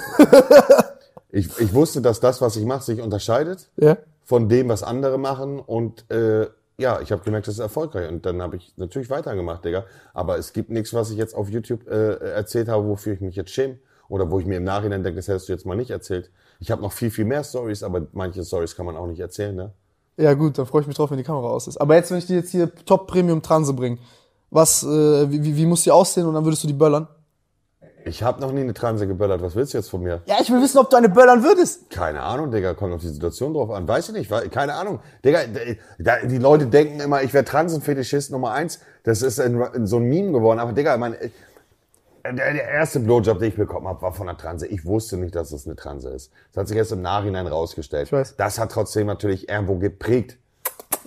[1.29, 3.95] ich, ich wusste, dass das, was ich mache, sich unterscheidet ja.
[4.31, 5.59] Von dem, was andere machen.
[5.59, 6.47] Und äh,
[6.77, 8.07] ja, ich habe gemerkt, das ist erfolgreich.
[8.07, 9.83] Und dann habe ich natürlich weitergemacht, Digga.
[10.13, 13.35] Aber es gibt nichts, was ich jetzt auf YouTube äh, erzählt habe, wofür ich mich
[13.35, 13.79] jetzt schäme.
[14.07, 16.31] Oder wo ich mir im Nachhinein denke, das hättest du jetzt mal nicht erzählt.
[16.61, 19.53] Ich habe noch viel, viel mehr Stories, aber manche Stories kann man auch nicht erzählen,
[19.53, 19.73] ne?
[20.15, 21.75] Ja gut, dann freue ich mich drauf, wenn die Kamera aus ist.
[21.75, 23.97] Aber jetzt, wenn ich dir jetzt hier Top Premium Transe bringe,
[24.49, 27.09] was, äh, wie, wie, wie muss die aussehen und dann würdest du die böllern?
[28.05, 29.41] Ich habe noch nie eine Transe geböllert.
[29.41, 30.21] Was willst du jetzt von mir?
[30.25, 31.89] Ja, ich will wissen, ob du eine böllern würdest.
[31.89, 33.87] Keine Ahnung, Digga, kommt auf die Situation drauf an.
[33.87, 34.99] Weiß ich nicht, keine Ahnung.
[35.23, 35.39] Digga,
[36.23, 38.79] die Leute denken immer, ich wäre Transenfetischist Nummer eins.
[39.03, 40.59] Das ist ein, so ein Meme geworden.
[40.59, 41.29] Aber Digga, mein, äh,
[42.23, 44.67] der, erste Blowjob, den ich bekommen habe, war von einer Transe.
[44.67, 46.31] Ich wusste nicht, dass es eine Transe ist.
[46.51, 48.07] Das hat sich erst im Nachhinein rausgestellt.
[48.07, 48.35] Ich weiß.
[48.35, 50.37] Das hat trotzdem natürlich irgendwo geprägt.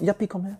[0.00, 0.58] Jappi, komm her.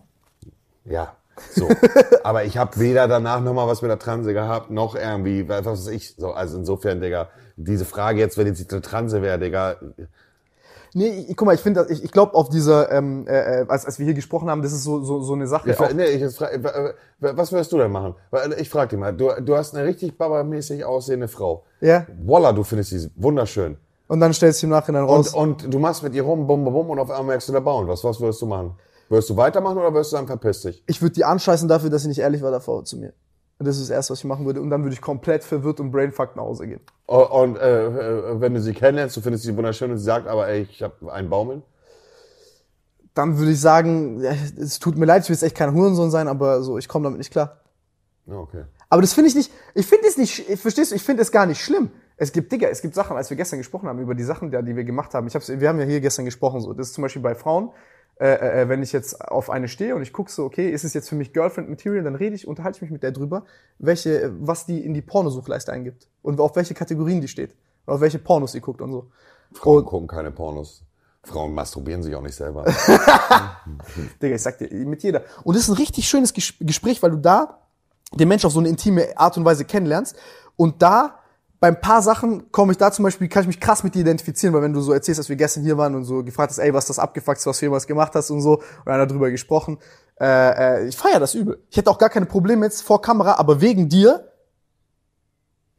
[0.85, 1.15] Ja,
[1.51, 1.67] so.
[2.23, 5.87] Aber ich habe weder danach nochmal was mit der Transe gehabt, noch irgendwie, was weiß
[5.87, 6.15] ich.
[6.17, 9.75] So, also insofern, Digga, diese Frage jetzt, wenn jetzt eine Transe wäre, Digga,
[10.97, 13.85] Nee, ich, guck mal, ich finde, ich, ich glaube auf dieser, ähm, äh, äh, als,
[13.85, 15.69] als wir hier gesprochen haben, das ist so, so, so eine Sache.
[15.69, 18.15] Ich, nee, ich jetzt fra- äh, was würdest du denn machen?
[18.31, 21.65] Weil, Ich frag dich mal, du, du hast eine richtig babamäßig aussehende Frau.
[21.81, 23.75] ja, Voila, du findest sie wunderschön.
[24.07, 25.33] und dann stellst du im Nachhinein raus.
[25.33, 27.53] Und, und du machst mit ihr rum, bum, bum, bum, und auf einmal merkst du
[27.53, 27.89] da bauen.
[27.89, 28.75] Was, was würdest du machen?
[29.09, 30.83] Würdest du weitermachen oder würdest du sagen, verpiss dich?
[30.87, 33.13] ich würde die anscheißen dafür, dass sie nicht ehrlich war davor zu mir.
[33.57, 34.59] Und das ist das Erste, was ich machen würde.
[34.61, 36.81] Und dann würde ich komplett verwirrt und brainfucked nach Hause gehen.
[37.05, 40.27] Und, und äh, äh, wenn du sie kennenlernst, du findest sie wunderschön und sie sagt,
[40.27, 41.61] aber ey, ich habe einen Baumeln.
[43.13, 44.21] Dann würde ich sagen,
[44.57, 47.03] es tut mir leid, ich will jetzt echt kein Hurensohn sein, aber so, ich komme
[47.05, 47.61] damit nicht klar.
[48.27, 48.65] Okay.
[48.89, 51.31] Aber das finde ich nicht, ich finde es nicht, ich- verstehst du, ich finde es
[51.31, 51.91] gar nicht schlimm.
[52.17, 54.61] Es gibt, Digga, es gibt Sachen, als wir gestern gesprochen haben, über die Sachen, die
[54.63, 55.27] die wir gemacht haben.
[55.27, 56.73] Ich hab's, wir haben ja hier gestern gesprochen, so.
[56.73, 57.71] Das ist zum Beispiel bei Frauen,
[58.17, 60.93] äh, äh, wenn ich jetzt auf eine stehe und ich gucke so, okay, ist es
[60.93, 63.43] jetzt für mich Girlfriend Material, dann rede ich, unterhalte ich mich mit der drüber,
[63.77, 66.07] welche, was die in die Pornosuchleiste eingibt.
[66.21, 67.55] Und auf welche Kategorien die steht.
[67.85, 69.07] Und auf welche Pornos sie guckt und so.
[69.53, 70.83] Frauen Und, gucken keine Pornos.
[71.23, 72.65] Frauen masturbieren sich auch nicht selber.
[74.21, 75.23] Digga, ich sag dir, mit jeder.
[75.43, 77.59] Und das ist ein richtig schönes Ges- Gespräch, weil du da
[78.13, 80.15] den Mensch auf so eine intime Art und Weise kennenlernst.
[80.55, 81.19] Und da,
[81.65, 84.01] bei ein paar Sachen komme ich da zum Beispiel, kann ich mich krass mit dir
[84.01, 86.59] identifizieren, weil wenn du so erzählst, dass wir gestern hier waren und so gefragt hast,
[86.59, 89.79] ey, was das abgefuckt, was du jemals gemacht hast und so, und einer darüber gesprochen,
[90.21, 91.63] äh, äh, ich feier das übel.
[91.71, 94.31] Ich hätte auch gar keine Probleme jetzt vor Kamera, aber wegen dir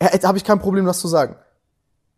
[0.01, 1.37] äh, habe ich kein Problem, das zu sagen.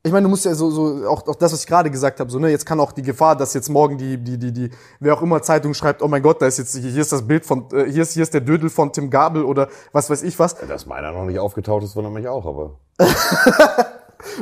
[0.05, 2.31] Ich meine, du musst ja so, so auch, auch das, was ich gerade gesagt habe,
[2.31, 4.71] so, ne, jetzt kann auch die Gefahr, dass jetzt morgen die, die, die, die,
[5.01, 7.45] wer auch immer Zeitung schreibt, oh mein Gott, da ist jetzt, hier ist das Bild
[7.45, 10.39] von, äh, hier ist, hier ist der Dödel von Tim Gabel oder was weiß ich
[10.39, 10.55] was.
[10.55, 12.79] Dass meiner noch nicht aufgetaucht ist, wundert mich auch, aber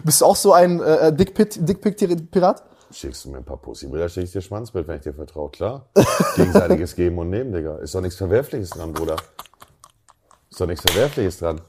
[0.04, 2.62] Bist du auch so ein äh, Dickpick-Pirat?
[2.92, 5.50] schickst du mir ein paar Pussybilder, schick ich dir Schwanzbild, wenn ich dir vertraue.
[5.50, 5.88] Klar.
[6.36, 7.76] Gegenseitiges Geben und Nehmen, Digga.
[7.78, 9.16] Ist doch nichts Verwerfliches dran, Bruder.
[10.50, 11.60] Ist doch nichts Verwerfliches dran.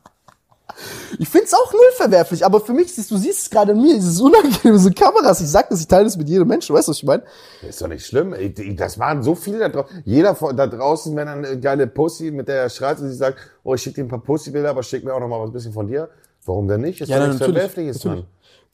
[1.20, 3.96] Ich find's auch null verwerflich, aber für mich, siehst du siehst es gerade in mir,
[3.96, 5.42] dieses unangenehme so Kameras.
[5.42, 7.24] Ich sag das, ich teile das mit jedem Menschen, weißt du, was ich meine?
[7.68, 8.36] Ist doch nicht schlimm.
[8.76, 10.04] Das waren so viele da draußen.
[10.06, 13.16] Jeder von- da draußen, wenn er eine geile Pussy, mit der er schreit und sie
[13.16, 15.52] sagt, oh, ich schick dir ein paar Pussybilder, aber schick mir auch noch mal was
[15.52, 16.10] bisschen von dir.
[16.46, 17.02] Warum denn nicht?
[17.02, 18.26] Ist doch nichts Verwerfliches dran.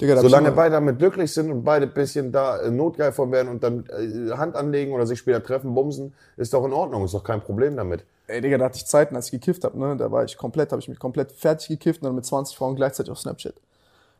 [0.01, 3.11] Digga, da ich Solange beide damit glücklich sind und beide ein bisschen da äh, notgeil
[3.11, 6.73] von werden und dann äh, Hand anlegen oder sich später treffen, bumsen, ist doch in
[6.73, 8.03] Ordnung, ist doch kein Problem damit.
[8.27, 9.95] Ey, Digga, da hatte ich Zeiten, als ich gekifft hab, ne?
[9.97, 12.75] Da war ich komplett, habe ich mich komplett fertig gekifft und dann mit 20 Frauen
[12.75, 13.53] gleichzeitig auf Snapchat.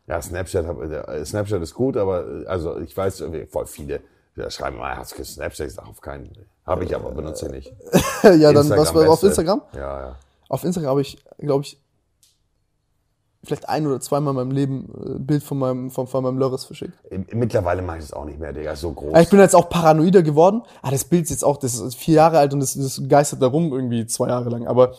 [0.08, 4.02] Ja, Snapchat, hab, äh, Snapchat ist gut, aber also ich weiß, voll viele
[4.36, 5.68] ja, schreiben mal, hast du Snapchat?
[5.68, 6.32] Ich sag auf keinen.
[6.66, 7.72] Habe ich aber, benutze nicht.
[8.24, 9.22] ja, dann was war auf.
[9.22, 9.62] Instagram?
[9.74, 10.16] Ja, ja.
[10.50, 11.80] Auf Instagram habe ich, glaube ich,
[13.44, 16.38] vielleicht ein oder zweimal in meinem Leben äh, ein Bild von meinem, von, von meinem
[16.38, 16.94] Lörres verschickt.
[17.34, 19.10] Mittlerweile mache ich das auch nicht mehr, Digga, so groß.
[19.10, 20.64] Aber ich bin jetzt auch paranoider geworden.
[20.82, 23.42] Ah, das Bild ist jetzt auch, das ist vier Jahre alt und das, das geistert
[23.42, 24.68] da rum irgendwie zwei Jahre lang.
[24.68, 24.94] Aber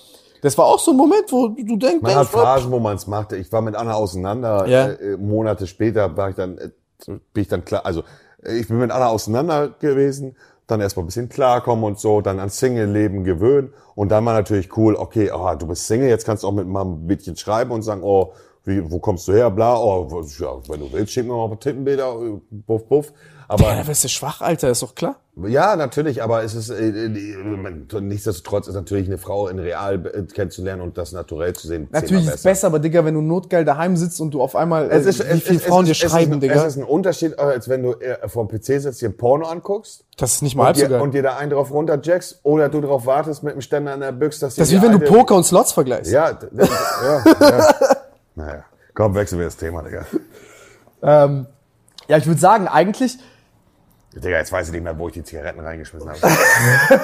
[0.44, 3.06] das war auch so ein Moment, wo du denkst, Man hat Phasen, wo man es
[3.06, 3.36] machte.
[3.36, 4.66] Ich war mit Anna auseinander.
[4.68, 4.88] Ja.
[4.88, 6.68] Äh, äh, Monate später war ich dann, äh,
[7.06, 8.02] bin ich dann klar, also
[8.42, 10.36] äh, ich bin mit Anna auseinander gewesen,
[10.66, 14.77] dann erstmal ein bisschen klarkommen und so, dann ans Single-Leben gewöhnen und dann war natürlich
[14.77, 17.70] cool, okay, oh, du bist Single, jetzt kannst du auch mit mal ein bisschen schreiben
[17.73, 18.32] und sagen, oh,
[18.66, 19.51] Wie, wo kommst du her?
[19.51, 23.12] Bla, oh, ja, wenn du willst, schick mir mal ein paar Tittenbilder, äh, buff, buff.
[23.55, 25.16] Aber Ja, wirst du schwach, Alter, ist doch klar.
[25.47, 30.22] ja, natürlich, aber es ist äh, äh, nichtsdestotrotz ist natürlich eine Frau in real äh,
[30.22, 31.89] kennenzulernen und das naturell zu sehen.
[31.93, 34.90] Natürlich ist es besser, aber Digga, wenn du notgeil daheim sitzt und du auf einmal,
[34.90, 36.55] Es äh, ist, wie es, viele es, Frauen es, dir es schreiben, ist, Digga.
[36.55, 39.47] Es ist ein Unterschied, äh, als wenn du äh, vom PC sitzt, dir ein Porno
[39.47, 41.01] anguckst das ist nicht mal halb und so dir, geil.
[41.01, 44.12] und dir da einen drauf runterjackst oder du darauf wartest mit dem Ständer an der
[44.12, 46.12] Büchse, dass das ist wie wenn du Poker und Slots vergleichst.
[46.12, 47.74] Ja, d- ja, ja.
[48.36, 48.64] Naja,
[48.94, 50.06] komm, wechseln wir das Thema, Digga.
[51.02, 51.47] Ähm,
[52.09, 53.18] ja, ich würde sagen, eigentlich,
[54.20, 56.20] Digga, jetzt weiß ich nicht mehr, wo ich die Zigaretten reingeschmissen habe.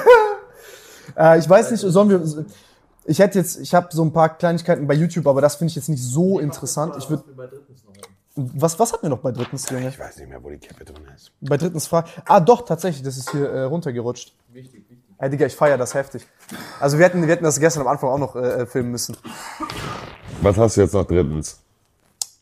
[1.17, 2.45] äh, ich weiß nicht, sollen wir,
[3.05, 5.75] ich hätte jetzt, ich habe so ein paar Kleinigkeiten bei YouTube, aber das finde ich
[5.75, 6.95] jetzt nicht so interessant.
[6.97, 8.13] Ich würde, wir bei drittens noch hatten.
[8.35, 9.89] was, was hatten wir noch bei drittens, Junge?
[9.89, 11.31] Ich weiß nicht mehr, wo die Kippe drin ist.
[11.41, 12.09] Bei drittens Frage.
[12.25, 14.33] Ah, doch, tatsächlich, das ist hier äh, runtergerutscht.
[14.49, 14.97] Wichtig, wichtig.
[15.17, 16.27] Ey, Digga, ich feiere das heftig.
[16.79, 19.15] Also wir hätten, wir hätten das gestern am Anfang auch noch äh, äh, filmen müssen.
[20.41, 21.59] Was hast du jetzt noch drittens?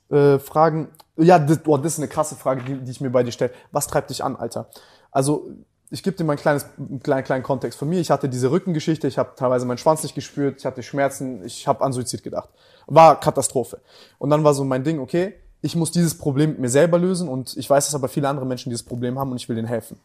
[0.09, 0.87] Äh, Fragen.
[1.19, 3.51] Ja, das, boah, das ist eine krasse Frage, die, die ich mir bei dir stelle.
[3.71, 4.69] Was treibt dich an, Alter?
[5.11, 5.49] Also,
[5.91, 7.99] ich gebe dir mal ein kleines, einen kleinen, kleinen Kontext von mir.
[7.99, 11.67] Ich hatte diese Rückengeschichte, ich habe teilweise meinen Schwanz nicht gespürt, ich hatte Schmerzen, ich
[11.67, 12.49] habe an Suizid gedacht.
[12.87, 13.79] War Katastrophe.
[14.17, 17.27] Und dann war so mein Ding, okay, ich muss dieses Problem mit mir selber lösen
[17.27, 19.67] und ich weiß, dass aber viele andere Menschen dieses Problem haben und ich will denen
[19.67, 19.99] helfen.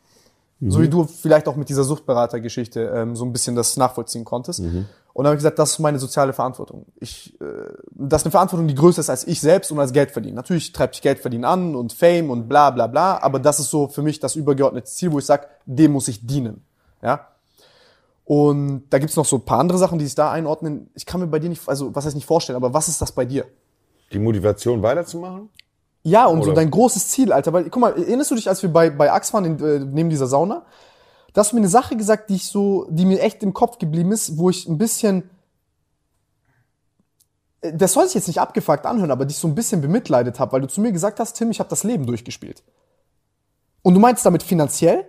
[0.60, 4.60] So wie du vielleicht auch mit dieser Suchtberatergeschichte ähm, so ein bisschen das nachvollziehen konntest.
[5.14, 6.86] Und dann habe ich gesagt, das ist meine soziale Verantwortung.
[6.98, 7.44] Ich, äh,
[7.90, 10.34] das ist eine Verantwortung, die größer ist als ich selbst und als Geld verdienen.
[10.34, 13.70] Natürlich treibt dich Geld verdienen an und Fame und bla bla bla, aber das ist
[13.70, 16.64] so für mich das übergeordnete Ziel, wo ich sage, dem muss ich dienen.
[17.00, 17.28] Ja.
[18.24, 20.90] Und da gibt's noch so ein paar andere Sachen, die sich da einordnen.
[20.94, 23.12] Ich kann mir bei dir nicht, also was heißt nicht vorstellen, aber was ist das
[23.12, 23.44] bei dir?
[24.12, 25.50] Die Motivation weiterzumachen?
[26.04, 27.52] Ja, und so Oder- dein großes Ziel, Alter.
[27.52, 30.26] Weil, guck mal, erinnerst du dich, als wir bei, bei Axe waren, äh, neben dieser
[30.26, 30.64] Sauna?
[31.32, 33.78] Da hast du mir eine Sache gesagt, die ich so, die mir echt im Kopf
[33.78, 35.30] geblieben ist, wo ich ein bisschen,
[37.62, 40.52] äh, das soll sich jetzt nicht abgefuckt anhören, aber dich so ein bisschen bemitleidet habe,
[40.52, 42.62] weil du zu mir gesagt hast, Tim, ich habe das Leben durchgespielt.
[43.82, 45.06] Und du meinst damit finanziell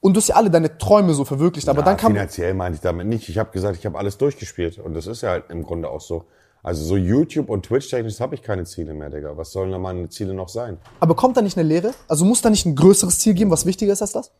[0.00, 2.74] und du hast ja alle deine Träume so verwirklicht, aber Ja, dann kam, finanziell meine
[2.74, 3.30] ich damit nicht.
[3.30, 4.78] Ich habe gesagt, ich habe alles durchgespielt.
[4.78, 6.26] Und das ist ja halt im Grunde auch so.
[6.64, 9.36] Also so YouTube und Twitch-technisch habe ich keine Ziele mehr, Digga.
[9.36, 10.78] Was sollen da meine Ziele noch sein?
[10.98, 11.92] aber kommt da nicht eine Lehre?
[12.08, 14.32] Also muss da nicht ein größeres Ziel geben, was wichtiger ist als das?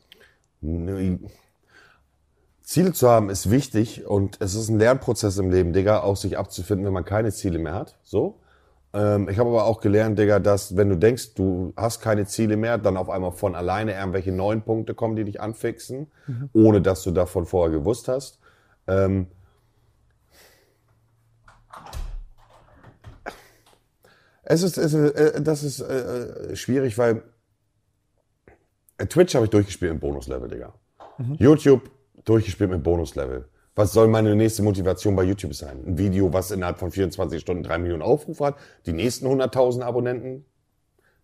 [0.62, 1.18] Nö,
[2.62, 6.38] Ziele zu haben ist wichtig und es ist ein Lernprozess im Leben, Digga, auch sich
[6.38, 7.98] abzufinden, wenn man keine Ziele mehr hat.
[8.02, 8.36] So.
[8.94, 12.56] Ähm, ich habe aber auch gelernt, Digga, dass wenn du denkst, du hast keine Ziele
[12.56, 16.06] mehr, dann auf einmal von alleine irgendwelche neuen Punkte kommen, die dich anfixen,
[16.54, 18.38] ohne dass du davon vorher gewusst hast.
[18.86, 19.26] Ähm,
[24.44, 27.22] es ist, es ist äh, das ist äh, äh, schwierig, weil
[28.98, 30.74] äh, Twitch habe ich durchgespielt im Bonuslevel, Digga.
[31.38, 31.90] YouTube
[32.24, 33.46] durchgespielt mit Bonuslevel.
[33.76, 35.82] Was soll meine nächste Motivation bei YouTube sein?
[35.86, 38.54] Ein Video, was innerhalb von 24 Stunden drei Millionen Aufrufe hat,
[38.86, 40.44] die nächsten 100.000 Abonnenten.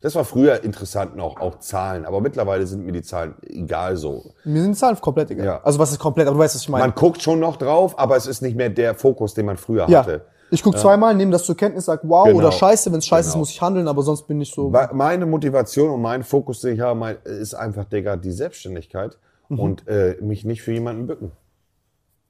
[0.01, 4.33] Das war früher interessant noch, auch Zahlen, aber mittlerweile sind mir die Zahlen egal so.
[4.45, 5.45] Mir sind Zahlen komplett egal.
[5.47, 5.63] Ja.
[5.63, 6.85] Also was ist komplett, aber du weißt, was ich meine.
[6.87, 9.89] Man guckt schon noch drauf, aber es ist nicht mehr der Fokus, den man früher
[9.89, 10.01] Ja.
[10.01, 10.25] hatte.
[10.51, 12.39] Ich guck zweimal, nehme das zur Kenntnis, sag wow Genau.
[12.39, 12.91] oder scheiße.
[12.93, 13.41] Wenn es scheiße ist, Genau.
[13.41, 14.71] muss ich handeln, aber sonst bin ich so.
[14.93, 19.19] Meine Motivation und mein Fokus, den ich habe, ist einfach, Digga, die Selbstständigkeit
[19.49, 19.59] Mhm.
[19.59, 21.33] und äh, mich nicht für jemanden bücken.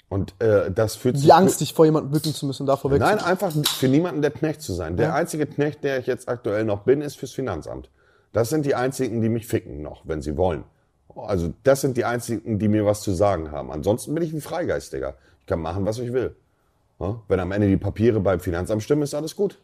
[0.09, 2.99] Und äh, das fühlt sich Die Angst, dich vor jemandem bücken zu müssen, davor weg.
[3.01, 4.97] Nein, einfach für niemanden der Knecht zu sein.
[4.97, 7.91] Der einzige Knecht, der ich jetzt aktuell noch bin, ist fürs Finanzamt.
[8.33, 10.65] Das sind die einzigen, die mich ficken noch, wenn sie wollen.
[11.15, 13.71] Also das sind die einzigen, die mir was zu sagen haben.
[13.71, 15.15] Ansonsten bin ich ein Freigeistiger.
[15.41, 16.35] Ich kann machen, was ich will.
[17.29, 19.59] Wenn am Ende die Papiere beim Finanzamt stimmen, ist alles gut.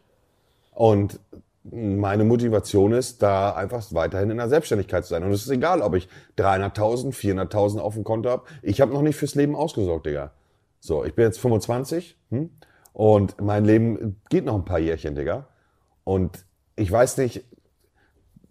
[0.71, 1.19] Und
[1.63, 5.23] meine Motivation ist, da einfach weiterhin in der Selbstständigkeit zu sein.
[5.23, 6.07] Und es ist egal, ob ich
[6.37, 8.43] 300.000, 400.000 auf dem Konto habe.
[8.61, 10.31] Ich habe noch nicht fürs Leben ausgesorgt, Digga.
[10.79, 12.49] So, ich bin jetzt 25 hm?
[12.93, 15.47] und mein Leben geht noch ein paar Jährchen, Digga.
[16.03, 16.45] Und
[16.75, 17.43] ich weiß nicht,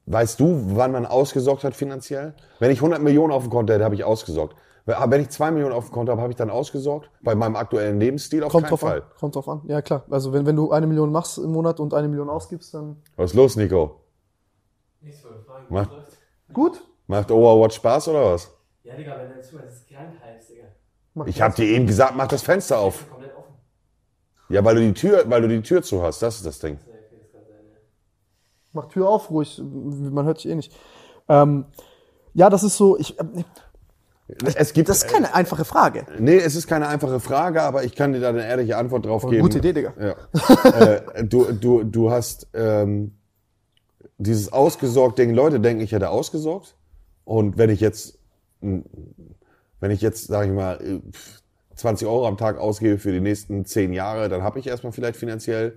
[0.07, 2.35] weißt du, wann man ausgesorgt hat finanziell?
[2.59, 4.57] Wenn ich 100 Millionen auf dem Konto hätte, habe ich ausgesorgt.
[4.87, 7.11] Wenn ich 2 Millionen auf dem Konto habe, habe ich dann ausgesorgt?
[7.21, 9.03] Bei meinem aktuellen Lebensstil auf Kommt keinen drauf Fall.
[9.03, 9.09] an.
[9.19, 9.63] Kommt drauf an.
[9.67, 10.05] Ja, klar.
[10.11, 13.03] Also wenn, wenn du eine Million machst im Monat und eine Million ausgibst, dann.
[13.17, 14.01] Was ist los, Nico?
[15.01, 15.67] Nichts für Fragen.
[15.69, 15.89] Mach-
[16.53, 16.81] Gut.
[17.09, 18.51] Macht Overwatch Spaß oder was?
[18.85, 20.67] Ja, Digga, wenn du jetzt das ist krank heißt, Digga.
[21.15, 23.09] Mach Ich habe dir eben gesagt, mach das Fenster auf.
[23.11, 23.55] Komplett offen.
[24.49, 26.23] Ja, weil du die Tür, weil du die Tür zu hast.
[26.23, 26.79] Das ist das Ding.
[28.73, 29.61] Mach Tür auf, ruhig.
[29.65, 30.73] Man hört dich eh nicht.
[31.29, 31.65] Ähm,
[32.35, 32.99] ja, das ist so.
[32.99, 33.45] Ich, ähm,
[34.57, 36.05] Es gibt, das ist keine einfache Frage.
[36.19, 39.25] nee, es ist keine einfache Frage, aber ich kann dir da eine ehrliche Antwort drauf
[39.29, 39.43] geben.
[39.43, 39.95] Gute Idee, Digga.
[40.01, 40.81] Ja.
[41.15, 43.13] äh, du, du, du hast ähm,
[44.19, 45.33] dieses ausgesorgt Ding.
[45.33, 46.75] Leute denken, ich hätte ausgesorgt.
[47.25, 48.19] Und wenn ich jetzt,
[48.61, 51.43] wenn ich jetzt, sage ich mal, äh, pf,
[51.77, 55.19] 20 Euro am Tag ausgebe für die nächsten 10 Jahre, dann habe ich erstmal vielleicht
[55.19, 55.73] finanziell, äh,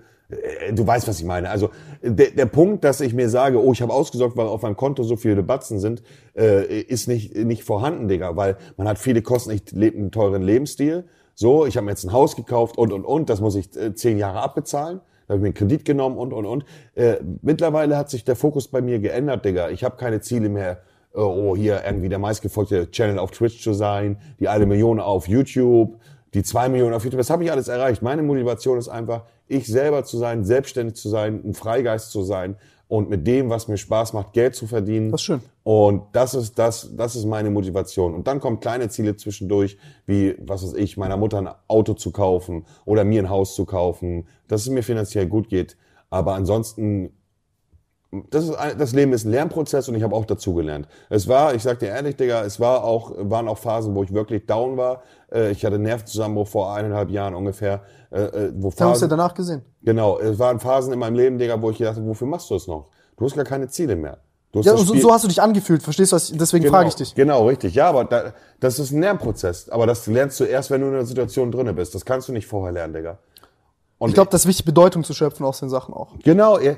[0.72, 1.50] du weißt, was ich meine.
[1.50, 1.70] Also
[2.02, 5.02] der, der Punkt, dass ich mir sage, oh, ich habe ausgesorgt, weil auf meinem Konto
[5.02, 6.02] so viele Batzen sind,
[6.36, 10.42] äh, ist nicht, nicht vorhanden, Digga, weil man hat viele Kosten, ich lebe einen teuren
[10.42, 11.04] Lebensstil,
[11.34, 13.94] so, ich habe mir jetzt ein Haus gekauft und, und, und, das muss ich äh,
[13.94, 15.00] 10 Jahre abbezahlen.
[15.26, 16.64] Da habe ich mir einen Kredit genommen und, und, und.
[16.94, 19.70] Äh, mittlerweile hat sich der Fokus bei mir geändert, Digga.
[19.70, 20.82] Ich habe keine Ziele mehr,
[21.14, 25.28] äh, oh, hier irgendwie der meistgefolgte Channel auf Twitch zu sein, die eine Million auf
[25.28, 25.98] YouTube,
[26.34, 27.18] die zwei Millionen auf YouTube.
[27.18, 28.02] Das habe ich alles erreicht.
[28.02, 32.56] Meine Motivation ist einfach, ich selber zu sein, selbstständig zu sein, ein Freigeist zu sein
[32.90, 35.12] und mit dem, was mir Spaß macht, Geld zu verdienen.
[35.12, 35.40] Das ist schön.
[35.62, 38.14] Und das ist das, das ist meine Motivation.
[38.14, 42.10] Und dann kommen kleine Ziele zwischendurch, wie, was weiß ich, meiner Mutter ein Auto zu
[42.10, 45.76] kaufen oder mir ein Haus zu kaufen, dass es mir finanziell gut geht.
[46.10, 47.12] Aber ansonsten,
[48.30, 50.88] das ist, ein- das Leben ist ein Lernprozess und ich habe auch dazugelernt.
[51.10, 54.12] Es war, ich sag dir ehrlich, Digga, es war auch, waren auch Phasen, wo ich
[54.12, 55.02] wirklich down war.
[55.32, 58.70] Äh, Ich hatte einen Nervenzusammenbruch vor eineinhalb Jahren ungefähr, äh, äh, wo Da haben wir
[58.72, 59.62] Phasen, danach gesehen.
[59.82, 62.54] Genau, es waren Phasen in meinem Leben, Digga, wo ich gedacht habe, wofür machst du
[62.54, 62.88] das noch?
[63.16, 64.18] Du hast gar keine Ziele mehr.
[64.52, 66.16] Du hast Ja, so, so hast du dich angefühlt, verstehst du?
[66.16, 67.14] was- Deswegen genau, frage ich dich.
[67.14, 67.76] Genau, richtig.
[67.76, 69.68] Ja, aber da, das ist ein Lernprozess.
[69.68, 71.94] Aber das lernst du erst, wenn du in einer Situation drinne bist.
[71.94, 73.18] Das kannst du nicht vorher lernen, Digga.
[74.00, 76.14] Und Ich glaube, das ist wichtig, Bedeutung zu schöpfen aus den Sachen auch.
[76.24, 76.72] Genau, ja,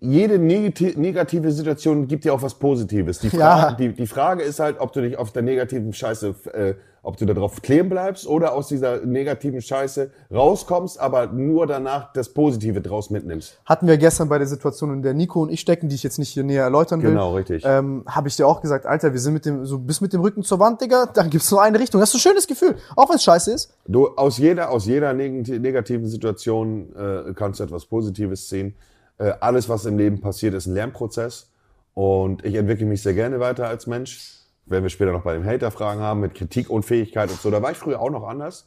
[0.00, 3.20] jede negati- negative Situation gibt dir auch was Positives.
[3.20, 3.56] Die, Ja.
[3.56, 6.74] Frage, die, die Frage ist halt, ob du dich auf der negativen Scheiße, äh,
[7.06, 12.12] ob du da drauf kleben bleibst oder aus dieser negativen Scheiße rauskommst, aber nur danach
[12.12, 13.58] das Positive draus mitnimmst.
[13.64, 16.18] Hatten wir gestern bei der Situation, in der Nico und ich stecken, die ich jetzt
[16.18, 17.10] nicht hier näher erläutern will.
[17.10, 17.62] Genau, richtig.
[17.64, 20.20] Ähm, Habe ich dir auch gesagt, Alter, wir sind mit dem, so bis mit dem
[20.20, 22.00] Rücken zur Wand, Digga, dann gibt's nur eine Richtung.
[22.00, 22.74] Das ist ein schönes Gefühl.
[22.96, 23.72] Auch wenn es scheiße ist.
[23.86, 28.74] Du, aus jeder, aus jeder neg- negativen Situation äh, kannst du etwas Positives ziehen.
[29.18, 31.50] Äh, alles, was im Leben passiert, ist ein Lernprozess.
[31.94, 34.32] Und ich entwickle mich sehr gerne weiter als Mensch.
[34.66, 37.50] Werden wir später noch bei den Hater-Fragen haben, mit Kritikunfähigkeit und so.
[37.50, 38.66] Da war ich früher auch noch anders.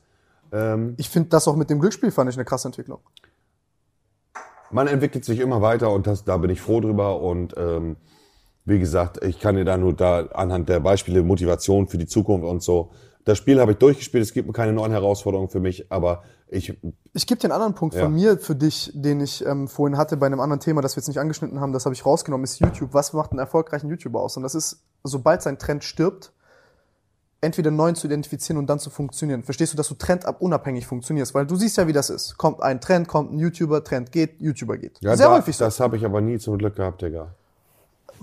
[0.52, 3.00] Ähm, Ich finde das auch mit dem Glücksspiel fand ich eine krasse Entwicklung.
[4.72, 7.22] man entwickelt sich immer weiter und das, da bin ich froh drüber.
[7.22, 7.98] Und ähm,
[8.66, 12.46] wie gesagt, ich kann dir da nur da anhand der Beispiele Motivation für die Zukunft
[12.48, 12.92] und so.
[13.26, 16.78] Das Spiel habe ich durchgespielt, es gibt keine neuen Herausforderungen für mich, aber ich
[17.14, 18.04] Ich gebe dir einen anderen Punkt Ja.
[18.04, 21.02] von mir für dich, den ich ähm, vorhin hatte bei einem anderen Thema, das wir
[21.02, 22.94] jetzt nicht angeschnitten haben, das habe ich rausgenommen, ist YouTube.
[22.94, 24.36] Was macht einen erfolgreichen YouTuber aus?
[24.38, 26.32] Und das ist, sobald sein Trend stirbt,
[27.42, 29.44] entweder neuen zu identifizieren und dann zu funktionieren.
[29.44, 31.34] Verstehst du, dass du trendabunabhängig funktionierst?
[31.34, 32.38] Weil du siehst ja, wie das ist.
[32.38, 34.98] Kommt ein Trend, kommt ein YouTuber, Trend geht, YouTuber geht.
[35.02, 35.64] ja, Sehr da, häufig so.
[35.66, 37.30] das habe ich aber nie zum Glück gehabt, Digga.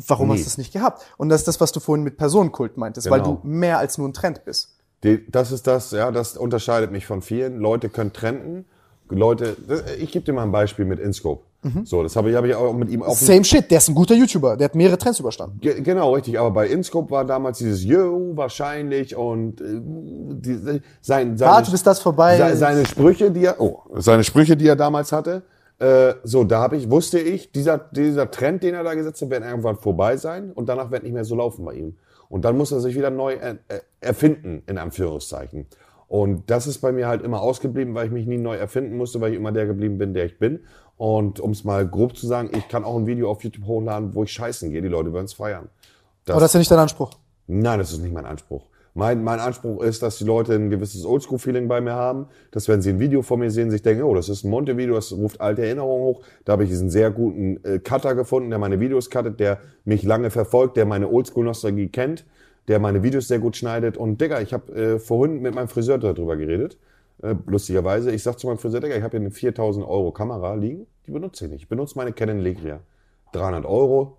[0.08, 0.34] Warum nie.
[0.34, 1.02] hast du das nicht gehabt?
[1.16, 3.40] Und das ist das, was du vorhin mit Personenkult meintest, weil Genau.
[3.42, 4.75] du mehr als nur ein Trend bist.
[5.06, 7.58] Die, das ist das, ja, das unterscheidet mich von vielen.
[7.58, 8.64] Leute können trenden.
[9.08, 11.44] Leute, das, ich gebe dir mal ein Beispiel mit InScope.
[11.84, 13.94] So, das habe ich, habe ich auch mit ihm auf Same shit, der ist ein
[13.94, 15.58] guter YouTuber, der hat mehrere Trends überstanden.
[15.60, 16.38] Ge genau, richtig.
[16.38, 21.82] Aber bei InScope war damals dieses Yo, wahrscheinlich und äh, die, sein, seine, Warte, bis
[21.82, 22.56] das vorbei se-.
[22.56, 25.42] Seine Sprüche, die er, oh, seine Sprüche, die er damals hatte.
[25.78, 29.30] Äh, so, da habe ich, wusste ich, dieser, dieser Trend, den er da gesetzt hat,
[29.30, 31.96] wird irgendwann vorbei sein und danach wird nicht mehr so laufen bei ihm.
[32.28, 35.66] Und dann muss er sich wieder neu er, er, erfinden, in Anführungszeichen.
[36.08, 39.20] Und das ist bei mir halt immer ausgeblieben, weil ich mich nie neu erfinden musste,
[39.20, 40.60] weil ich immer der geblieben bin, der ich bin.
[40.96, 44.14] Und um es mal grob zu sagen, ich kann auch ein Video auf YouTube hochladen,
[44.14, 44.82] wo ich scheißen gehe.
[44.82, 45.68] Die Leute werden es feiern.
[46.28, 47.10] Aber das ist ja nicht dein Anspruch.
[47.46, 48.66] Nein, das ist nicht mein Anspruch.
[48.96, 52.80] Mein, mein Anspruch ist, dass die Leute ein gewisses Oldschool-Feeling bei mir haben, dass wenn
[52.80, 55.38] sie ein Video von mir sehen, sich denken, oh, das ist ein Monte-Video, das ruft
[55.38, 56.22] alte Erinnerungen hoch.
[56.46, 60.02] Da habe ich diesen sehr guten äh, Cutter gefunden, der meine Videos cuttet, der mich
[60.02, 62.24] lange verfolgt, der meine Oldschool-Nostalgie kennt,
[62.68, 63.98] der meine Videos sehr gut schneidet.
[63.98, 66.78] Und Digga, ich habe äh, vorhin mit meinem Friseur darüber geredet,
[67.20, 68.12] äh, lustigerweise.
[68.12, 71.10] Ich sag zu meinem Friseur, Digga, ich habe hier eine 4000 Euro Kamera liegen, die
[71.10, 71.62] benutze ich nicht.
[71.64, 72.80] Ich benutze meine Canon Legria.
[73.32, 74.16] 300 Euro,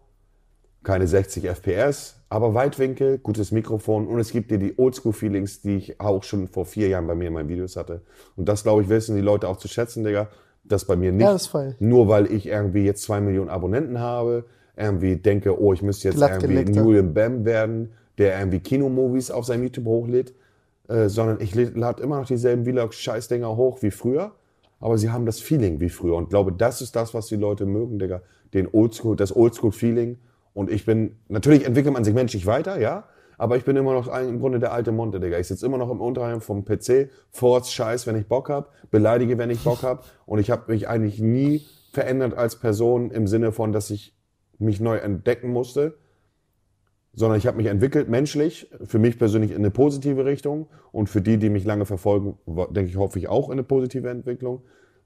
[0.87, 5.99] keine 60 FPS, aber Weitwinkel, gutes Mikrofon und es gibt dir die Oldschool-Feelings, die ich
[5.99, 8.03] auch schon vor vier Jahren bei mir in meinen Videos hatte.
[8.37, 10.29] Und das, glaube ich, wissen die Leute auch zu schätzen, Digga,
[10.63, 11.75] dass bei mir nicht, Ja, das fein.
[11.79, 14.45] nur weil ich irgendwie jetzt zwei Millionen Abonnenten habe,
[14.77, 16.79] irgendwie denke, oh, ich müsste jetzt irgendwie.
[16.79, 20.33] Julian Bam werden, der irgendwie Kinomovies auf seinem YouTube hochlädt,
[20.87, 24.31] äh, sondern ich lade immer noch dieselben Vlog-Scheißdinger hoch wie früher,
[24.79, 27.65] aber sie haben das Feeling wie früher und glaube, das ist das, was die Leute
[27.65, 28.21] mögen, Digga,
[28.53, 30.17] den Oldschool, das Oldschool-Feeling
[30.57, 33.03] und ich bin, natürlich entwickelt man sich menschlich weiter, ja,
[33.37, 35.37] aber ich bin immer noch ein, im Grunde der alte Monte, Digga.
[35.37, 39.37] Ich sitze immer noch im Unterheim vom PC, forts Scheiß, wenn ich Bock hab, beleidige,
[39.37, 41.61] wenn ich Bock hab und ich habe mich eigentlich nie
[41.91, 44.17] verändert als Person im Sinne von, dass ich
[44.57, 45.99] mich neu entdecken musste,
[47.13, 51.21] sondern ich habe mich entwickelt menschlich, für mich persönlich in eine positive Richtung und für
[51.21, 54.63] die, die mich lange verfolgen, denke ich, hoffe ich auch in eine positive Entwicklung.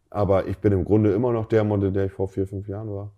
[0.09, 2.89] Aber ich bin im Grunde immer noch der Monte, der ich vor vier, fünf Jahren
[2.89, 3.11] war.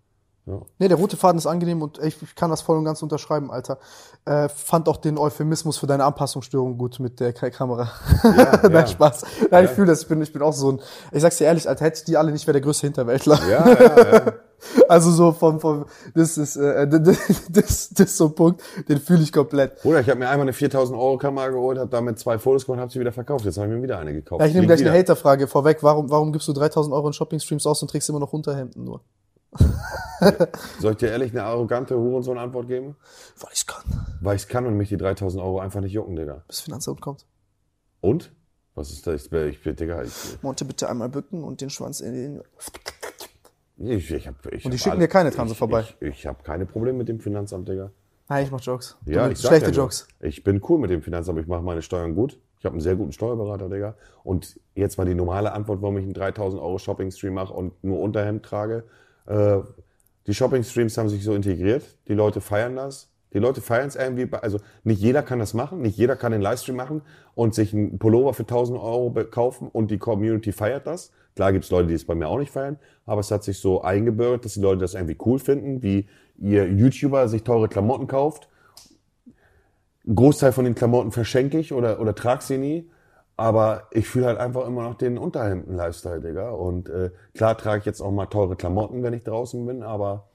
[0.78, 3.50] Nee, der rote Faden ist angenehm und ich, ich kann das voll und ganz unterschreiben,
[3.50, 3.78] Alter.
[4.26, 7.90] Äh, fand auch den Euphemismus für deine Anpassungsstörung gut mit der Kamera.
[8.22, 8.86] Nein, ja.
[8.86, 9.24] Spaß.
[9.50, 10.02] Nein, ich fühle das.
[10.02, 10.80] Ich bin, ich bin auch so ein,
[11.12, 13.40] ich sag's dir ehrlich, Alter, hätte ich die alle nicht, wäre der größte Hinterwäldler.
[13.50, 14.32] Ja, ja, ja.
[14.88, 15.84] Also so vom, vom,
[16.14, 17.18] das ist, äh, das,
[17.50, 19.82] das, das ist so ein Punkt, den fühle ich komplett.
[19.82, 22.80] Bruder, ich habe mir einmal eine 4000 Euro Kamera geholt, habe damit zwei Fotos gemacht,
[22.80, 23.44] habe sie wieder verkauft.
[23.44, 24.40] Jetzt habe ich mir wieder eine gekauft.
[24.40, 24.98] Ja, ich nehme gleich eine wieder.
[24.98, 25.82] Haterfrage vorweg.
[25.82, 29.02] Warum, warum gibst du 3000 Euro in Shopping-Streams aus und trägst immer noch Unterhemden nur?
[30.80, 32.96] Soll ich dir ehrlich eine arrogante Hurensohn-Antwort geben?
[33.40, 33.84] Weil ich kann.
[34.20, 36.44] Weil ich kann und mich die 3000 Euro einfach nicht jucken, Digga.
[36.48, 37.26] Bis Finanzamt kommt.
[38.00, 38.32] Und?
[38.74, 39.24] Was ist das?
[39.24, 40.12] Ich bin, ich bin Digga, ich,
[40.42, 42.42] Monte bitte einmal bücken und den Schwanz in den...
[43.76, 45.84] ich, ich hab, ich Und die hab schicken alle- dir keine Transe ich, vorbei.
[46.00, 47.90] Ich, ich habe keine Probleme mit dem Finanzamt, Digga.
[48.28, 48.96] Nein, ich mach Jokes.
[49.06, 50.08] Ja, ich Schlechte ja Jokes.
[50.20, 52.40] Ich bin cool mit dem Finanzamt, ich mache meine Steuern gut.
[52.58, 53.94] Ich habe einen sehr guten Steuerberater, Digga.
[54.24, 58.00] Und jetzt mal die normale Antwort, warum ich einen 3000 Euro Shopping-Stream mache und nur
[58.00, 58.84] Unterhemd trage.
[59.26, 59.58] Äh,
[60.26, 61.84] die Shopping-Streams haben sich so integriert.
[62.08, 63.10] Die Leute feiern das.
[63.32, 64.28] Die Leute feiern es irgendwie.
[64.32, 65.82] Also nicht jeder kann das machen.
[65.82, 67.02] Nicht jeder kann den Livestream machen
[67.34, 71.12] und sich einen Pullover für 1000 Euro kaufen und die Community feiert das.
[71.34, 73.82] Klar gibt's Leute, die es bei mir auch nicht feiern, aber es hat sich so
[73.82, 78.48] eingebürgert, dass die Leute das irgendwie cool finden, wie ihr YouTuber sich teure Klamotten kauft
[80.06, 82.90] ein Großteil von den Klamotten verschenke ich oder, oder trage sie nie.
[83.36, 86.50] Aber ich fühle halt einfach immer noch den Unterhemden-Lifestyle, Digga.
[86.50, 90.28] Und äh, klar trage ich jetzt auch mal teure Klamotten, wenn ich draußen bin, aber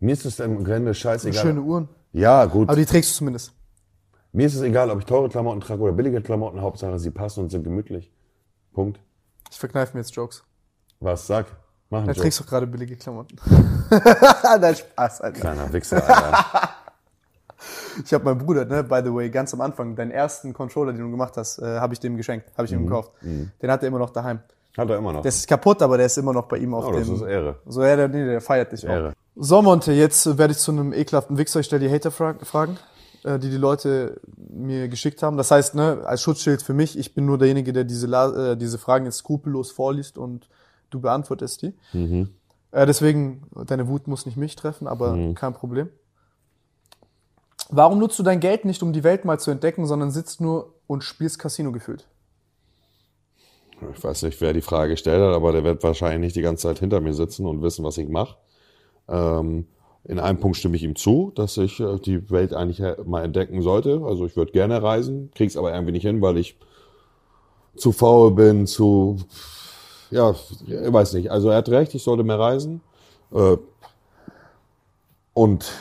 [0.00, 1.40] mir ist es im Grunde scheißegal.
[1.42, 1.88] Schöne Uhren.
[2.12, 2.68] Ja, gut.
[2.68, 3.52] Aber die trägst du zumindest.
[4.32, 6.60] Mir ist es egal, ob ich teure Klamotten trage oder billige Klamotten.
[6.60, 8.12] Hauptsache, sie passen und sind gemütlich.
[8.72, 9.00] Punkt.
[9.50, 10.44] Ich verkneife mir jetzt Jokes.
[11.00, 11.26] Was?
[11.26, 11.46] Sag.
[11.88, 12.22] Mach einen Da Joke.
[12.22, 13.36] trägst du gerade billige Klamotten.
[14.60, 15.40] Nein, Spaß, Alter.
[15.40, 16.70] Kleiner Wichser, Alter.
[18.04, 21.02] Ich habe meinem Bruder, ne, by the way, ganz am Anfang, deinen ersten Controller, den
[21.02, 22.78] du gemacht hast, äh, habe ich dem geschenkt, habe ich Mhm.
[22.80, 23.12] ihm gekauft.
[23.22, 24.40] Den hat er immer noch daheim.
[24.76, 25.22] Hat er immer noch.
[25.22, 27.14] Der ist kaputt, aber der ist immer noch bei ihm auf oh, das dem.
[27.14, 27.56] ist Ehre.
[27.66, 29.10] So, ja, der, nee, der feiert dich Ehre.
[29.10, 29.12] auch.
[29.36, 31.60] So, Monte, jetzt äh, werde ich zu einem ekelhaften Wichser.
[31.60, 32.76] Ich stelle die Hater-Fragen,
[33.22, 35.36] äh, die die Leute mir geschickt haben.
[35.36, 38.56] Das heißt, ne, als Schutzschild für mich, ich bin nur derjenige, der diese, La äh,
[38.56, 40.48] diese Fragen jetzt skrupellos vorliest und
[40.90, 41.74] du beantwortest die.
[41.92, 42.30] Mhm.
[42.72, 45.88] Äh, deswegen, deine Wut muss nicht mich treffen, aber kein Problem.
[47.70, 50.74] Warum nutzt du dein Geld nicht, um die Welt mal zu entdecken, sondern sitzt nur
[50.86, 52.06] und spielst Casino gefühlt?
[53.94, 56.68] Ich weiß nicht, wer die Frage gestellt hat, aber der wird wahrscheinlich nicht die ganze
[56.68, 58.36] Zeit hinter mir sitzen und wissen, was ich mache.
[59.08, 59.66] Ähm,
[60.04, 63.24] in einem Punkt stimme ich ihm zu, dass ich äh, die Welt eigentlich äh, mal
[63.24, 64.02] entdecken sollte.
[64.04, 66.58] Also ich würde gerne reisen, krieg's aber irgendwie nicht hin, weil ich
[67.76, 69.18] zu faul bin, zu
[70.10, 70.30] ja,
[70.66, 71.30] ich weiß nicht.
[71.30, 72.80] Also er hat recht, ich sollte mehr reisen.
[73.32, 73.56] Äh,
[75.32, 75.72] und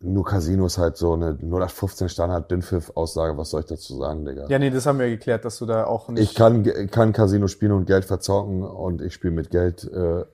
[0.00, 4.24] nur Casino ist halt so eine 0815 Standard Dünnpfiff Aussage, was soll ich dazu sagen,
[4.24, 4.46] Digga?
[4.48, 6.22] Ja, nee, das haben wir ja geklärt, dass du da auch nicht.
[6.22, 10.24] Ich kann, kann Casino spielen und Geld verzocken und ich spiele mit Geld, äh, äh,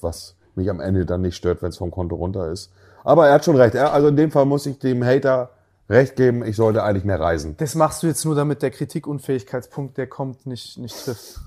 [0.00, 2.70] was mich am Ende dann nicht stört, wenn es vom Konto runter ist.
[3.02, 3.74] Aber er hat schon recht.
[3.74, 5.50] Er, also in dem Fall muss ich dem Hater
[5.88, 7.56] recht geben, ich sollte eigentlich mehr reisen.
[7.58, 11.40] Das machst du jetzt nur, damit der Kritikunfähigkeitspunkt, der kommt, nicht, nicht trifft.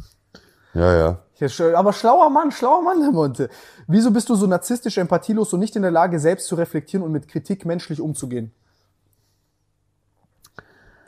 [0.73, 1.19] Ja, ja.
[1.39, 3.49] Ja, aber schlauer Mann, schlauer Mann, Herr Monte.
[3.87, 7.11] Wieso bist du so narzisstisch, empathielos und nicht in der Lage, selbst zu reflektieren und
[7.11, 8.51] mit Kritik menschlich umzugehen?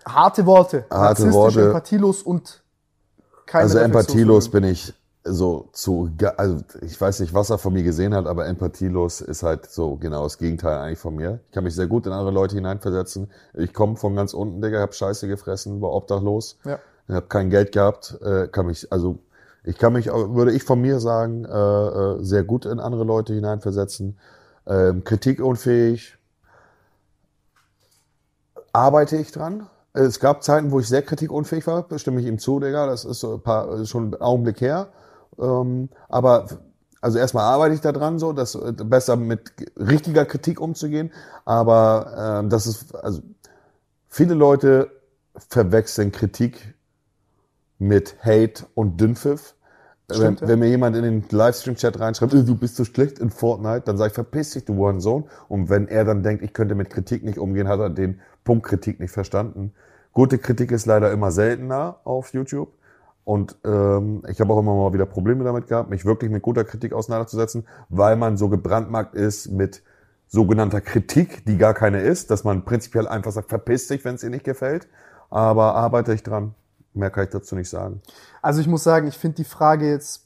[0.06, 0.86] Harte Worte.
[0.90, 1.66] Harte narzisstisch, Worte.
[1.68, 2.64] empathielos und
[3.46, 4.94] keine Also empathielos bin ich
[5.24, 9.44] so zu, also ich weiß nicht, was er von mir gesehen hat, aber empathielos ist
[9.44, 11.40] halt so genau das Gegenteil eigentlich von mir.
[11.48, 13.30] Ich kann mich sehr gut in andere Leute hineinversetzen.
[13.54, 16.58] Ich komme von ganz unten, Digga, hab Scheiße gefressen, war obdachlos.
[16.64, 16.80] Ja.
[17.08, 19.20] Ich habe kein Geld gehabt, äh, kann mich, also
[19.70, 23.34] ich kann mich, würde ich von mir sagen, äh, äh, sehr gut in andere Leute
[23.34, 24.18] hineinversetzen.
[24.66, 26.18] Ähm, kritikunfähig
[28.74, 29.68] arbeite ich dran.
[29.94, 32.88] Es gab Zeiten, wo ich sehr kritikunfähig war, stimme ich ihm zu, Digga.
[32.88, 34.88] Das ist so ein paar, schon ein Augenblick her.
[35.40, 36.48] Ähm, aber
[37.02, 41.12] also erstmal arbeite ich da dran, so, das äh, besser mit richtiger Kritik umzugehen.
[41.46, 43.22] Aber ähm, das ist, also
[44.08, 44.90] viele Leute
[45.36, 46.74] verwechseln Kritik
[47.78, 49.56] mit Hate und Dünnpfiff.
[50.10, 50.48] Wenn, Stimmt, ja.
[50.48, 53.98] wenn mir jemand in den Livestream-Chat reinschreibt, "Äh, du bist so schlecht in Fortnite, dann
[53.98, 55.26] sage ich, verpiss dich, du Hurensohn.
[55.48, 58.66] Und wenn er dann denkt, ich könnte mit Kritik nicht umgehen, hat er den Punkt
[58.66, 59.74] Kritik nicht verstanden.
[60.14, 62.70] Gute Kritik ist leider immer seltener auf YouTube.
[63.24, 66.64] Und ähm, ich habe auch immer mal wieder Probleme damit gehabt, mich wirklich mit guter
[66.64, 69.84] Kritik auseinanderzusetzen, weil man so gebrandmarkt ist mit
[70.28, 74.22] sogenannter Kritik, die gar keine ist, dass man prinzipiell einfach sagt, verpiss dich, wenn es
[74.22, 74.88] dir nicht gefällt.
[75.30, 76.56] Aber arbeite ich dran.
[76.94, 78.02] Mehr kann ich dazu nicht sagen.
[78.42, 80.22] Also ich muss sagen, ich finde die Frage jetzt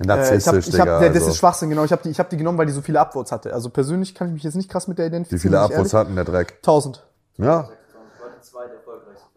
[0.00, 1.28] Äh, ich hab, Narzisstisch, ich hab, ja, das also.
[1.30, 1.84] ist Schwachsinn, genau.
[1.84, 3.52] Ich habe die, ich hab die genommen, weil die so viele Upvotes hatte.
[3.52, 5.54] Also persönlich kann ich mich jetzt nicht krass mit der identifizieren.
[5.54, 5.92] Wie viele ehrlich.
[5.94, 6.54] hatten der Dreck?
[6.58, 7.04] 1000.
[7.38, 7.68] Ja,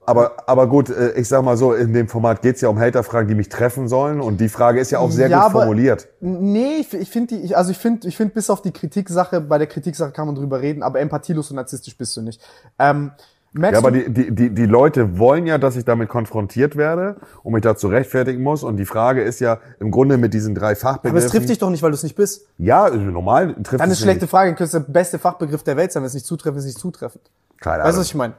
[0.05, 3.27] Aber, aber gut, äh, ich sag mal so, in dem Format geht's ja um Haterfragen,
[3.27, 4.19] die mich treffen sollen.
[4.19, 6.07] Und die Frage ist ja auch sehr Ja, gut formuliert.
[6.19, 9.41] Nee, ich, ich finde die, ich, also ich finde, ich finde bis auf die Kritiksache,
[9.41, 12.41] bei der Kritiksache kann man drüber reden, aber empathielos und narzisstisch bist du nicht.
[12.79, 13.11] Ähm,
[13.53, 17.17] merkst Ja, aber die, die, die, die Leute wollen ja, dass ich damit konfrontiert werde
[17.43, 18.63] und mich dazu rechtfertigen muss.
[18.63, 21.17] Und die Frage ist ja im Grunde mit diesen drei Fachbegriffen.
[21.17, 22.47] aber es trifft dich doch nicht, weil du es nicht bist.
[22.57, 25.77] Ja, normal trifft Dann es ist schlechte mich Frage, dann könnte der beste Fachbegriff der
[25.77, 27.23] Welt sein, wenn es nicht zutreffend ist, nicht zutreffend.
[27.23, 27.61] nicht.
[27.61, 27.99] Keine Weißt du, Ahnung.
[27.99, 28.33] was ich meine?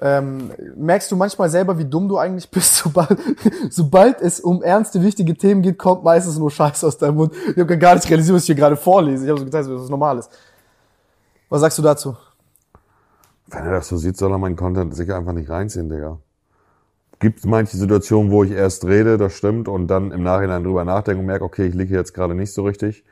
[0.00, 3.16] Ähm, merkst du manchmal selber, wie dumm du eigentlich bist, sobald,
[3.70, 7.32] sobald es um ernste, wichtige Themen geht, kommt meistens nur Scheiß aus deinem Mund.
[7.50, 9.24] Ich habe gar nicht realisiert, was ich hier gerade vorlese.
[9.24, 10.30] Ich habe so getan, dass das normal ist.
[11.48, 12.16] Was sagst du dazu?
[13.48, 16.18] Wenn er das so sieht, soll er meinen Content sicher einfach nicht reinziehen, Digga.
[17.18, 21.20] Gibt manche Situationen, wo ich erst rede, das stimmt, und dann im Nachhinein drüber nachdenke
[21.20, 23.04] und merke, okay, ich liege jetzt gerade nicht so richtig.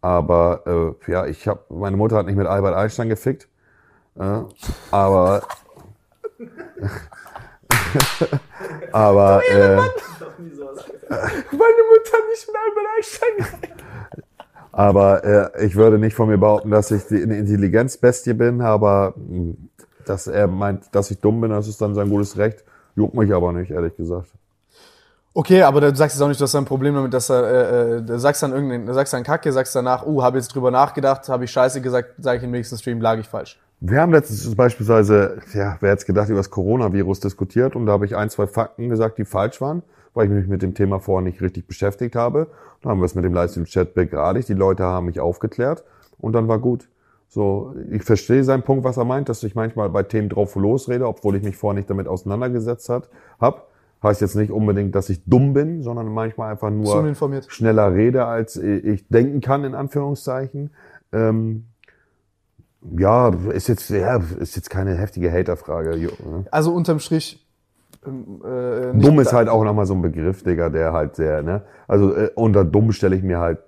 [0.00, 3.48] Aber äh, ja, ich habe, meine Mutter hat nicht mit Albert Einstein gefickt.
[4.18, 4.42] Äh,
[4.90, 5.42] aber
[8.92, 9.76] aber äh,
[11.10, 13.70] Meine Mutter nicht mit Albert Einstein.
[14.72, 19.14] Aber äh, ich würde nicht von mir behaupten, dass ich die, eine Intelligenzbestie bin, aber
[19.16, 19.54] mh,
[20.10, 22.64] dass er meint, dass ich dumm bin, das ist dann sein gutes Recht.
[22.96, 24.28] Juckt mich aber nicht, ehrlich gesagt.
[25.32, 27.96] Okay, aber du sagst jetzt auch nicht, du hast ein Problem damit, dass er, äh,
[27.98, 31.44] äh, sagst dann irgendeinen, sagst dann Kacke, sagst danach, uh, habe jetzt drüber nachgedacht, habe
[31.44, 33.60] ich Scheiße gesagt, sage ich im nächsten Stream, lag ich falsch.
[33.78, 38.06] Wir haben letztens beispielsweise, ja, wer hätte gedacht, über das Coronavirus diskutiert und da habe
[38.06, 39.82] ich ein, zwei Fakten gesagt, die falsch waren,
[40.14, 42.48] weil ich mich mit dem Thema vorher nicht richtig beschäftigt habe.
[42.82, 45.84] Dann haben wir es mit dem Livestream-Chat begradigt, die Leute haben mich aufgeklärt
[46.18, 46.88] und dann war gut.
[47.32, 51.06] So, ich verstehe seinen Punkt, was er meint, dass ich manchmal bei Themen drauf losrede,
[51.06, 53.08] obwohl ich mich vorher nicht damit auseinandergesetzt hat,
[53.40, 53.68] hab.
[54.02, 57.14] Heißt jetzt nicht unbedingt, dass ich dumm bin, sondern manchmal einfach nur
[57.48, 60.70] schneller rede, als ich denken kann, in Anführungszeichen.
[61.12, 61.66] Ähm,
[62.98, 65.90] ja, ist jetzt, ja, ist jetzt keine heftige Haterfrage.
[65.98, 66.46] ne?
[66.50, 67.46] Also unterm Strich,
[68.04, 71.62] ähm, äh, Dumm ist halt auch nochmal so ein Begriff, Digga, der halt sehr, ne?
[71.86, 73.60] Also äh, unter dumm stelle ich mir halt,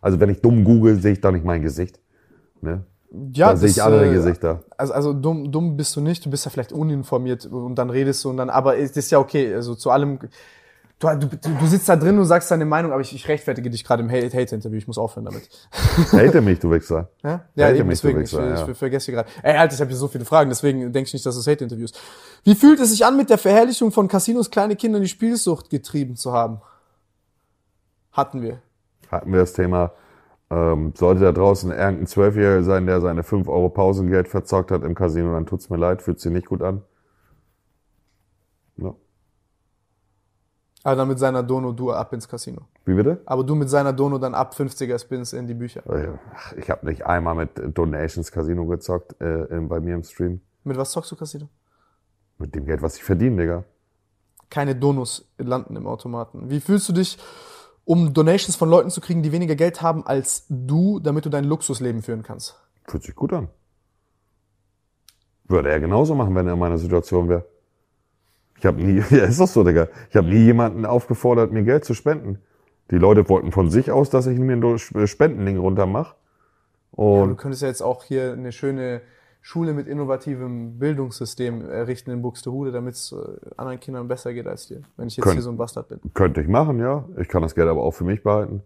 [0.00, 2.00] also wenn ich dumm google, sehe ich da nicht mein Gesicht.
[2.60, 2.82] Ne?
[3.10, 4.64] Ja, da sehe das, ich andere äh, Gesichter.
[4.76, 8.24] Also, also dumm, dumm bist du nicht, du bist ja vielleicht uninformiert und dann redest
[8.24, 10.18] du und dann, aber es ist ja okay, also zu allem,
[10.98, 13.82] du, du, du sitzt da drin und sagst deine Meinung, aber ich, ich rechtfertige dich
[13.84, 15.48] gerade im Hate- Hate-Interview, ich muss aufhören damit.
[16.12, 17.08] Hate mich, du Wichser.
[17.22, 18.74] Ja, ja Hate eben, mich, du deswegen, ich, Wichser, ich, ja.
[18.74, 19.28] vergesse hier gerade.
[19.42, 21.86] Ey, Alter, ich habe hier so viele Fragen, deswegen denke ich nicht, dass es Hate-Interview
[21.86, 21.98] ist.
[22.44, 25.70] Wie fühlt es sich an, mit der Verherrlichung von Casinos kleine Kinder in die Spielsucht
[25.70, 26.60] getrieben zu haben?
[28.12, 28.60] Hatten wir.
[29.10, 29.92] Hatten wir das Thema,
[30.50, 34.94] ähm, sollte da draußen irgendein Zwölfjähriger sein, der seine 5 Euro Pausengeld verzockt hat im
[34.94, 36.82] Casino, dann tut's mir leid, fühlt sich nicht gut an.
[38.76, 38.94] Ja.
[40.84, 42.62] Aber dann mit seiner Dono du ab ins Casino.
[42.86, 43.20] Wie bitte?
[43.26, 45.82] Aber du mit seiner Dono dann ab 50er Spins in die Bücher.
[46.34, 50.40] Ach, Ich habe nicht einmal mit Donations Casino gezockt äh, bei mir im Stream.
[50.64, 51.48] Mit was zockst du Casino?
[52.38, 53.64] Mit dem Geld, was ich verdiene, Digga.
[54.48, 56.48] Keine Donos landen im Automaten.
[56.48, 57.18] Wie fühlst du dich,
[57.88, 61.44] um Donations von Leuten zu kriegen, die weniger Geld haben als du, damit du dein
[61.44, 62.54] Luxusleben führen kannst?
[62.86, 63.48] Fühlt sich gut an.
[65.44, 67.46] Würde er genauso machen, wenn er in meiner Situation wäre.
[68.58, 69.88] Ich habe nie, ja, ist doch so, Digga.
[70.10, 72.42] Ich habe nie jemanden aufgefordert, mir Geld zu spenden.
[72.90, 76.14] Die Leute wollten von sich aus, dass ich mir ein Spendending runtermache.
[76.92, 79.00] Ja, Und du könntest ja jetzt auch hier eine schöne
[79.48, 83.16] Schule mit innovativem Bildungssystem errichten in Buxtehude, damit es äh,
[83.56, 84.82] anderen Kindern besser geht als dir.
[84.98, 86.00] Wenn ich jetzt Könnt- hier so ein Bastard bin.
[86.12, 87.06] könnte ich machen, ja.
[87.16, 88.60] Ich kann das Geld aber auch für mich behalten.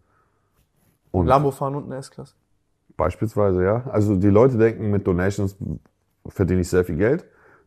[1.13, 2.35] Und Lambo fahren und eine S-Klasse.
[2.97, 3.85] Beispielsweise, ja.
[3.93, 5.55] Also die Leute denken, mit Donations
[6.27, 7.27] verdiene ich sehr viel Geld.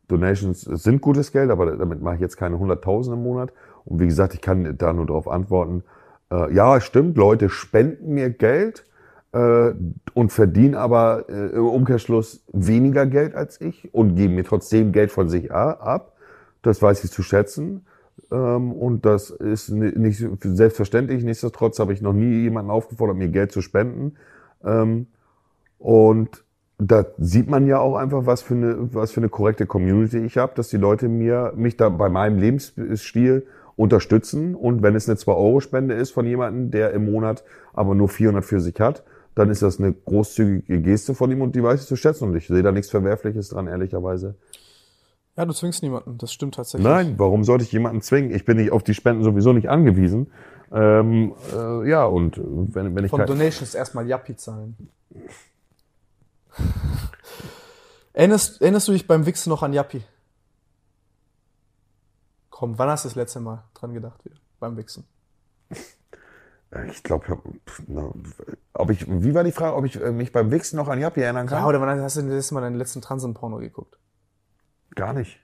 [0.09, 3.53] Donations sind gutes Geld, aber damit mache ich jetzt keine 100.000 im Monat.
[3.85, 5.83] Und wie gesagt, ich kann da nur darauf antworten,
[6.31, 8.83] äh, ja, stimmt, Leute spenden mir Geld
[9.35, 9.73] äh,
[10.13, 15.11] und verdienen aber äh, im Umkehrschluss weniger Geld als ich und geben mir trotzdem Geld
[15.11, 16.13] von sich ab.
[16.61, 17.85] Das weiß ich zu schätzen.
[18.31, 21.23] Ähm, und das ist ni- nicht selbstverständlich.
[21.23, 24.15] Nichtsdestotrotz habe ich noch nie jemanden aufgefordert, mir Geld zu spenden.
[24.63, 25.07] Ähm,
[25.79, 26.43] und
[26.77, 30.37] da sieht man ja auch einfach, was für eine, was für eine korrekte Community ich
[30.37, 34.55] habe, dass die Leute mir, mich da bei meinem Lebensstil unterstützen.
[34.55, 38.61] Und wenn es eine 2-Euro-Spende ist von jemandem, der im Monat aber nur 400 für
[38.61, 39.03] sich hat,
[39.35, 42.29] dann ist das eine großzügige Geste von ihm und die weiß ich zu schätzen.
[42.29, 44.35] Und ich sehe da nichts Verwerfliches dran, ehrlicherweise.
[45.37, 46.87] Ja, du zwingst niemanden, das stimmt tatsächlich.
[46.87, 48.33] Nein, warum sollte ich jemanden zwingen?
[48.33, 50.31] Ich bin nicht auf die Spenden sowieso nicht angewiesen.
[50.71, 54.89] Ähm, äh, ja, und wenn, wenn ich Von Donations erstmal Yappi zahlen.
[58.13, 60.03] erinnerst, erinnerst du dich beim Wichsen noch an Yappi?
[62.49, 64.37] Komm, wann hast du das letzte Mal dran gedacht wieder?
[64.61, 65.03] Beim Wichsen.
[66.89, 67.25] Ich glaube,
[68.73, 71.21] ob ich, wie war die Frage, ob ich äh, mich beim Wichsen noch an Jappi
[71.21, 71.59] erinnern kann?
[71.59, 73.97] Ja, oder wann hast du das letzte Mal deinen letzten Transen-Porno geguckt?
[74.93, 75.39] Gar nicht.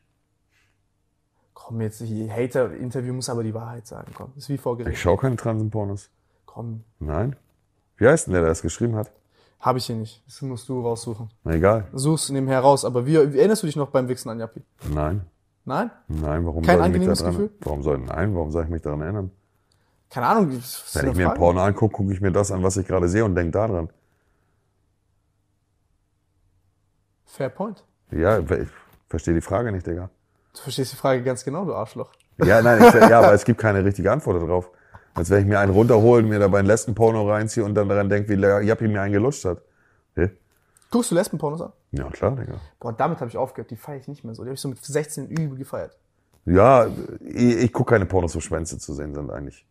[1.53, 4.11] Komm jetzt, die Hater-Interview muss aber die Wahrheit sagen.
[4.13, 6.09] Komm, ist wie vor Ich schaue keine Transenpornos.
[6.45, 7.35] Komm, Nein.
[7.97, 9.11] Wie heißt denn der, der das geschrieben hat?
[9.61, 10.23] habe ich hier nicht.
[10.25, 11.29] Das musst du raussuchen.
[11.43, 11.87] Na egal.
[11.93, 12.83] Such's nebenher raus.
[12.83, 14.61] Aber wie, wie erinnerst du dich noch beim Wichsen an Jappi?
[14.91, 15.21] Nein.
[15.63, 15.91] Nein?
[16.07, 17.51] Nein, warum Kein soll ich mich daran, Gefühl?
[17.61, 19.31] Warum soll, nein, warum soll ich mich daran erinnern?
[20.11, 20.51] Keine Ahnung.
[20.51, 21.37] ist Wenn ich mir ein.
[21.37, 23.89] Porno angucke, gucke ich mir das an, was ich gerade sehe und denke daran.
[27.25, 27.83] Fair point.
[28.11, 28.67] Ja, ich
[29.07, 30.09] verstehe die Frage nicht, Digga.
[30.53, 32.11] Du verstehst die Frage ganz genau, du Arschloch.
[32.43, 34.69] Ja, nein, ich, ja, aber es gibt keine richtige Antwort darauf.
[35.13, 38.29] Als wenn ich mir einen runterhole, mir dabei einen Lesben-Porno reinziehe und dann daran denke,
[38.29, 39.61] wie Jappi mir einen gelutscht hat.
[40.15, 40.29] Hä?
[40.89, 41.71] Guckst du Lesbenpornos an?
[41.91, 42.55] Ja, klar, Digga.
[42.79, 43.71] Boah, damit habe ich aufgehört.
[43.71, 44.43] Die feiere ich nicht mehr so.
[44.43, 45.97] Die habe ich so mit 16 übel gefeiert.
[46.45, 46.87] Ja,
[47.21, 49.65] ich, ich gucke keine Pornos, wo Schwänze zu sehen sind eigentlich.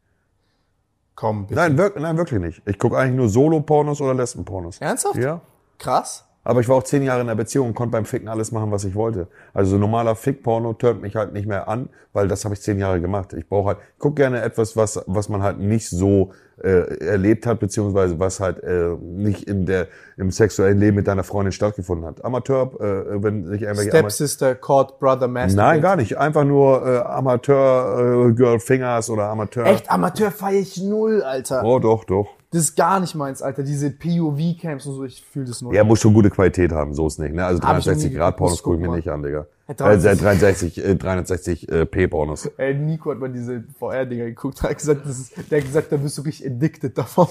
[1.20, 1.60] Komm, bitte.
[1.60, 2.62] Nein, wirk, nein wirklich nicht.
[2.64, 4.80] Ich gucke eigentlich nur Solo-Pornos oder Lesben-Pornos.
[4.80, 5.16] Ernsthaft?
[5.16, 5.42] Ja.
[5.76, 6.24] Krass.
[6.42, 8.70] Aber ich war auch zehn Jahre in einer Beziehung und konnte beim Ficken alles machen,
[8.70, 9.28] was ich wollte.
[9.52, 12.78] Also so normaler Fick-Porno turnt mich halt nicht mehr an, weil das habe ich zehn
[12.78, 13.34] Jahre gemacht.
[13.34, 17.46] Ich brauche halt, ich guck gerne etwas, was, was man halt nicht so äh, erlebt
[17.46, 22.06] hat, beziehungsweise was halt äh, nicht in der im sexuellen Leben mit deiner Freundin stattgefunden
[22.06, 22.24] hat.
[22.24, 25.56] Amateur, äh, wenn sich irgendwelche Stepsister, Court, Brother, Master.
[25.56, 26.16] Nein, gar nicht.
[26.16, 29.66] Einfach nur äh, Amateur äh, Girl Fingers oder Amateur.
[29.66, 31.62] Echt, Amateur feiere ich null, Alter.
[31.64, 32.28] Oh, doch, doch.
[32.52, 33.62] Das ist gar nicht meins, Alter.
[33.62, 35.72] Diese POV-Camps und so, ich fühle das null.
[35.72, 37.32] Ja, muss schon gute Qualität haben, so ist nicht.
[37.32, 37.44] Ne?
[37.44, 39.46] Also Hab ich noch nie 360 Grad Pornos gucke ich mir nicht an, Digga.
[39.68, 42.46] Ja, Äh, 360, äh, 360 äh, P Pornos.
[42.56, 45.96] Ey, Nico hat mal diese VR-Dinger geguckt, hat gesagt, das ist, der hat gesagt, da
[45.96, 47.28] bist du richtig addicted davon.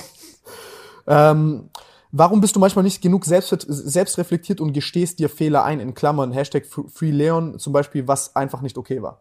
[1.05, 1.69] Ähm,
[2.13, 6.31] warum bist du manchmal nicht genug selbst, selbstreflektiert und gestehst dir Fehler ein, in Klammern,
[6.31, 9.19] Hashtag FreeLeon zum Beispiel, was einfach nicht okay war?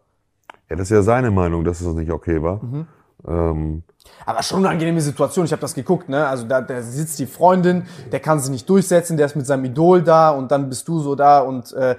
[0.69, 2.63] Ja, das ist ja seine Meinung, dass es nicht okay war.
[2.63, 2.87] Mhm.
[3.27, 3.83] Ähm,
[4.25, 6.25] Aber schon eine angenehme Situation, ich habe das geguckt, ne?
[6.27, 9.65] Also da, da sitzt die Freundin, der kann sich nicht durchsetzen, der ist mit seinem
[9.65, 11.95] Idol da und dann bist du so da und äh,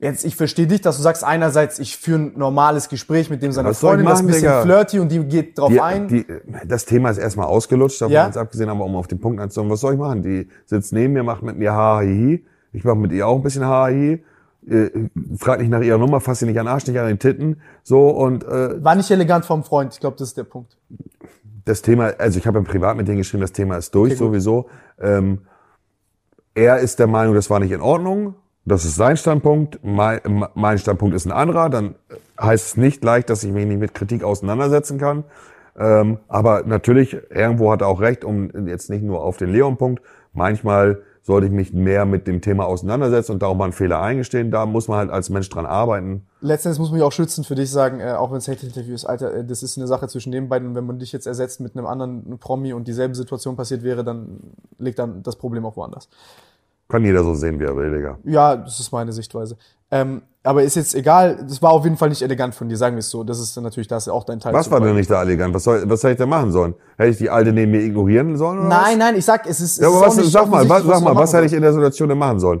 [0.00, 3.52] jetzt, ich verstehe dich, dass du sagst, einerseits, ich führe ein normales Gespräch mit dem
[3.52, 4.62] seiner Was Freundin, das ist ein machen, bisschen Digga?
[4.62, 6.08] flirty und die geht drauf die, ein.
[6.08, 6.26] die,
[6.66, 8.26] das Thema ist erstmal ausgelutscht, davon Ja.
[8.26, 10.22] jetzt abgesehen, aber um auf den Punkt einzukommen, was soll ich machen?
[10.22, 12.44] Die sitzt neben mir, macht mit mir Hahihi.
[12.72, 14.24] Ich mache mit ihr auch ein bisschen Hahihi.
[14.68, 14.90] Äh,
[15.38, 17.60] frag nicht nach ihrer Nummer, fass sie nicht an den Arsch, nicht an den Titten.
[17.82, 20.76] So, und äh, War nicht elegant vom Freund, ich glaube, das ist der Punkt.
[21.64, 24.18] das Thema, also ich habe im Privat mit denen geschrieben, das Thema ist durch Okay,
[24.18, 24.68] sowieso.
[25.00, 25.42] Ähm,
[26.54, 28.34] er ist der Meinung, das war nicht in Ordnung.
[28.64, 29.80] Das ist sein Standpunkt.
[29.82, 30.20] Mein,
[30.54, 31.68] mein Standpunkt ist ein anderer.
[31.68, 31.96] Dann
[32.40, 35.24] heißt es nicht leicht, dass ich mich nicht mit Kritik auseinandersetzen kann.
[35.76, 40.02] Ähm, aber natürlich, irgendwo hat er auch recht, um jetzt nicht nur auf den Leon-Punkt.
[40.32, 44.00] Manchmal sollte ich mich mehr mit dem Thema auseinandersetzen und da auch mal einen Fehler
[44.00, 44.50] eingestehen.
[44.50, 46.26] Da muss man halt als Mensch dran arbeiten.
[46.42, 49.06] Letztendlich muss man ja auch schützen für dich sagen, äh, auch wenn es Hate-Interview ist,
[49.06, 51.60] Alter, äh, das ist eine Sache zwischen den beiden und wenn man dich jetzt ersetzt
[51.60, 54.38] mit einem anderen Promi und dieselbe Situation passiert wäre, dann
[54.78, 56.10] liegt dann das Problem auch woanders.
[56.88, 58.18] Kann jeder so sehen, wie er will, Digga.
[58.24, 59.56] Ja, das ist meine Sichtweise.
[59.90, 62.96] Ähm, aber ist jetzt egal, das war auf jeden Fall nicht elegant von dir, sagen
[62.96, 63.24] wir es so.
[63.24, 64.52] Das ist natürlich, da ist ja auch dein Teil.
[64.52, 65.54] Was war denn nicht da elegant?
[65.54, 66.74] Was soll, was soll ich denn machen sollen?
[66.98, 68.58] Hätte ich die Alte neben mir ignorieren sollen?
[68.58, 68.82] Oder was?
[68.82, 69.80] Nein, nein, ich sag, es ist.
[69.80, 72.18] Ja, aber was, sag mal, was, sag mal, was hätte ich in der Situation denn
[72.18, 72.60] machen sollen?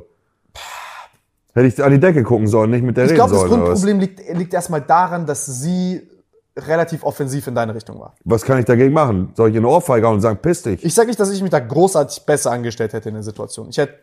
[1.52, 3.52] Hätte ich an die Decke gucken sollen, nicht mit der Ich reden glaube, das sollen
[3.52, 3.82] oder was?
[3.82, 6.08] Grundproblem liegt, liegt erstmal daran, dass sie
[6.56, 8.14] relativ offensiv in deine Richtung war.
[8.24, 9.32] Was kann ich dagegen machen?
[9.34, 10.82] Soll ich in eine Ohrfeige und sagen, piss dich?
[10.82, 13.68] Ich sage nicht, dass ich mich da großartig besser angestellt hätte in der Situation.
[13.68, 13.94] Ich hätte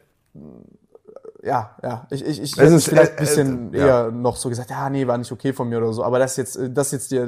[1.43, 3.85] ja, ja, ich, ich, ich hätte ist- vielleicht ein äh, bisschen äh, ja.
[4.05, 6.03] eher noch so gesagt, ja, nee, war nicht okay von mir oder so.
[6.03, 7.19] Aber das jetzt, äh, das jetzt die,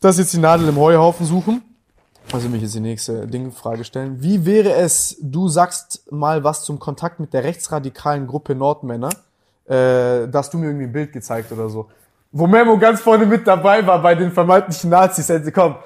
[0.00, 1.62] das jetzt die Nadel im Heuhaufen suchen.
[2.32, 4.20] Also mich jetzt die nächste Dingfrage stellen.
[4.20, 9.10] Wie wäre es, du sagst mal was zum Kontakt mit der rechtsradikalen Gruppe Nordmänner,
[9.66, 11.86] äh, da hast du mir irgendwie ein Bild gezeigt oder so.
[12.32, 15.28] Wo Memo ganz vorne mit dabei war bei den vermeintlichen Nazis.
[15.28, 15.76] Hätte, komm,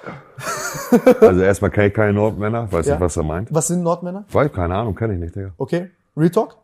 [1.20, 2.94] Also erstmal kenne ich keine Nordmänner, weiß Ja.
[2.94, 3.48] nicht, was er meint.
[3.52, 4.24] was sind Nordmänner?
[4.32, 5.50] Weiß, keine Ahnung, kenne ich nicht, Digga.
[5.58, 6.56] Okay, Real Talk?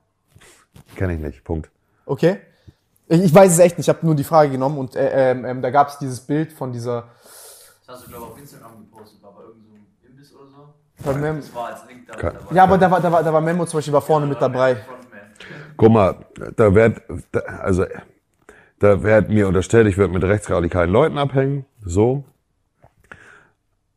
[0.95, 1.71] Kenne ich nicht, Punkt.
[2.05, 2.39] Okay.
[3.09, 5.45] Ich, ich weiß es echt nicht, ich habe nur die Frage genommen und äh, ähm,
[5.45, 7.09] ähm, da gab es dieses Bild von dieser.
[7.87, 11.03] Das hast du, glaube ich, auf Instagram gepostet, war bei irgendeinem so Imbiss oder so.
[11.03, 12.55] Von Mem Das war als Link da dabei.
[12.55, 14.77] ja, aber da war, da, war, da war Memo zum Beispiel war vorne mit dabei.
[15.77, 16.17] Guck mal,
[16.57, 17.85] da wird, da, also,
[18.79, 22.25] da wird mir unterstellt, ich würde mit rechtsradikalen Leuten abhängen, so.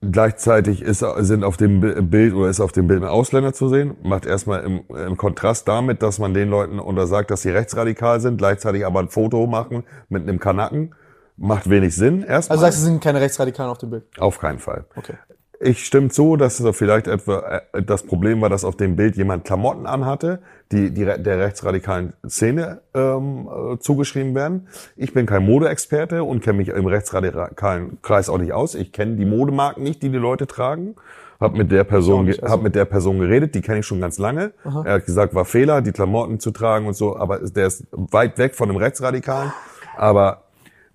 [0.02, 3.68] Gleichzeitig ist, sind auf dem Bi- Bild oder ist auf dem Bild ein Ausländer zu
[3.68, 3.98] sehen.
[4.02, 8.38] Macht erstmal im, im Kontrast damit, dass man den Leuten untersagt, dass sie rechtsradikal sind,
[8.38, 10.96] gleichzeitig aber ein Foto machen mit einem Kanaken.
[11.36, 12.24] Macht wenig Sinn.
[12.24, 12.56] Erstmal.
[12.58, 14.04] Also sagst du, es sind keine Rechtsradikalen auf dem Bild.
[14.20, 14.86] auf keinen Fall.
[14.96, 15.16] Okay.
[15.62, 19.18] Ich stimme zu, dass es vielleicht etwa äh, das Problem war, dass auf dem Bild
[19.18, 20.40] jemand Klamotten anhatte,
[20.72, 24.68] die, die der rechtsradikalen Szene ähm, äh, zugeschrieben werden.
[24.96, 28.74] Ich bin kein Modeexperte und kenne mich im rechtsradikalen Kreis auch nicht aus.
[28.74, 30.96] Ich kenne die Modemarken nicht, die die Leute tragen.
[31.42, 34.00] Hab mit der Person, nicht, also- hab mit der Person geredet, die kenne ich schon
[34.02, 34.52] ganz lange.
[34.86, 38.38] Er hat gesagt, war Fehler, die Klamotten zu tragen und so, aber der ist weit
[38.38, 39.52] weg von dem Rechtsradikalen.
[39.98, 40.44] Aber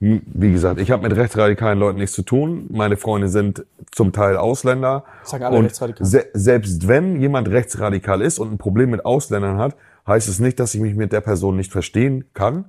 [0.00, 2.66] Wie gesagt, ich habe mit rechtsradikalen Leuten nichts zu tun.
[2.70, 5.04] Meine Freunde sind zum Teil Ausländer.
[5.22, 6.06] Sagen alle und rechtsradikal.
[6.06, 10.60] se selbst wenn jemand rechtsradikal ist und ein Problem mit Ausländern hat, heißt es nicht,
[10.60, 12.66] dass ich mich mit der Person nicht verstehen kann.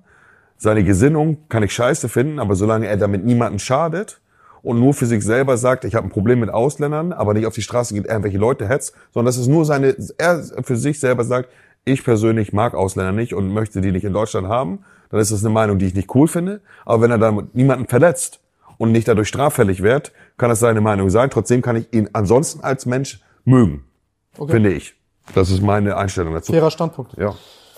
[0.58, 4.22] Seine Gesinnung kann ich scheiße finden, aber solange er damit niemanden schadet
[4.62, 7.54] und nur für sich selber sagt, ich habe ein Problem mit Ausländern, aber nicht auf
[7.54, 11.24] die Straße geht, irgendwelche Leute hetzt, sondern dass es nur seine, er für sich selber
[11.24, 11.50] sagt,
[11.84, 14.80] ich persönlich mag Ausländer nicht und möchte die nicht in Deutschland haben,
[15.16, 16.62] dann ist das eine Meinung, die ich nicht cool finde.
[16.86, 18.40] Aber wenn er damit niemanden verletzt
[18.78, 21.30] und nicht dadurch straffällig wird, kann das seine Meinung sein.
[21.30, 23.86] Trotzdem kann ich ihn ansonsten als Mensch mögen,
[24.34, 24.96] finde ich.
[25.34, 26.52] Das ist meine Einstellung dazu.
[26.52, 27.18] Fairer Standpunkt.
[27.18, 27.34] Ja.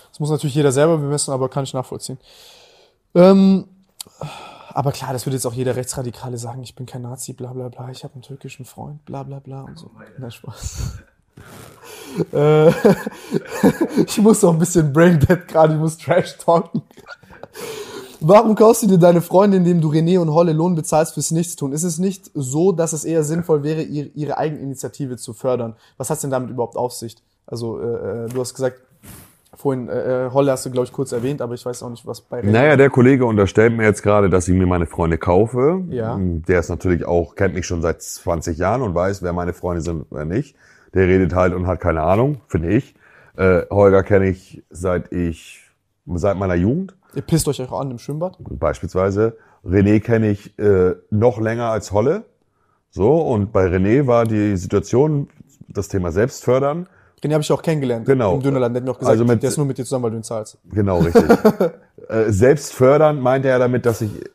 [0.09, 2.17] Das muss natürlich jeder selber bemessen, aber kann ich nachvollziehen.
[3.14, 3.66] Ähm,
[4.74, 7.69] aber klar, das würde jetzt auch jeder Rechtsradikale sagen, ich bin kein Nazi, bla bla
[7.69, 9.91] bla, ich habe einen türkischen Freund, bla bla bla und so.
[10.17, 11.03] Na Spaß.
[12.33, 12.69] äh,
[14.07, 16.82] ich muss auch ein bisschen Braindead gerade, ich muss Trash talken.
[18.19, 21.72] Warum kaufst du dir deine Freunde, indem du René und Holle Lohn bezahlst fürs Nichtstun?
[21.72, 25.76] Ist es nicht so, dass es eher sinnvoll wäre, ihre, ihre Eigeninitiative zu fördern?
[25.98, 27.16] Was hat's denn damit überhaupt auf sich?
[27.45, 28.82] Also, äh, äh, du hast gesagt,
[29.56, 32.06] vorhin, äh, äh, Holle hast du, glaube ich, kurz erwähnt, aber ich weiß auch nicht,
[32.08, 35.18] was bei René Naja, der Kollege unterstellt mir jetzt gerade, dass ich mir meine Freunde
[35.18, 35.84] kaufe.
[35.90, 36.18] Ja.
[36.19, 39.82] Der ist natürlich auch, kennt mich schon seit 20 Jahren und weiß, wer meine Freunde
[39.82, 40.56] sind oder nicht.
[40.94, 42.95] Der redet halt und hat keine Ahnung, finde ich.
[43.36, 45.61] Äh, Holger kenne ich seit ich,
[46.06, 48.37] seit meiner Jugend Ihr pisst euch auch an im Schwimmbad?
[48.39, 49.35] beispielsweise.
[49.65, 52.25] René kenne ich äh, noch länger als Holle.
[52.91, 55.27] So, und bei René war die Situation,
[55.67, 56.87] das Thema Selbstfördern.
[57.23, 58.05] René habe ich auch kennengelernt.
[58.05, 58.35] Genau.
[58.35, 58.75] Im Dönerland.
[58.75, 60.17] Der hat mir auch gesagt, Also mit- der ist nur mit dir zusammen, weil du
[60.17, 60.59] ihn zahlst.
[60.71, 61.23] Genau, richtig.
[62.07, 64.29] äh, Selbstfördern meinte er damit, dass ich äh,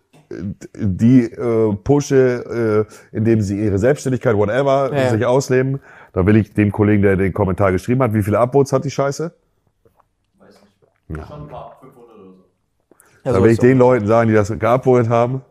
[0.75, 5.11] die äh, pushe, äh, indem sie ihre Selbstständigkeit, whatever, Ja, ja.
[5.11, 5.79] sich ausleben.
[6.13, 8.91] Da will ich dem Kollegen, der den Kommentar geschrieben hat, wie viele Upvotes hat die
[8.91, 9.33] Scheiße?
[10.41, 10.49] Weiß
[11.09, 11.27] nicht.
[11.29, 12.35] Schon ein paar, 500 oder so.
[13.25, 15.43] Ja, Da so will ich den Leuten sagen, die das geupvotet haben.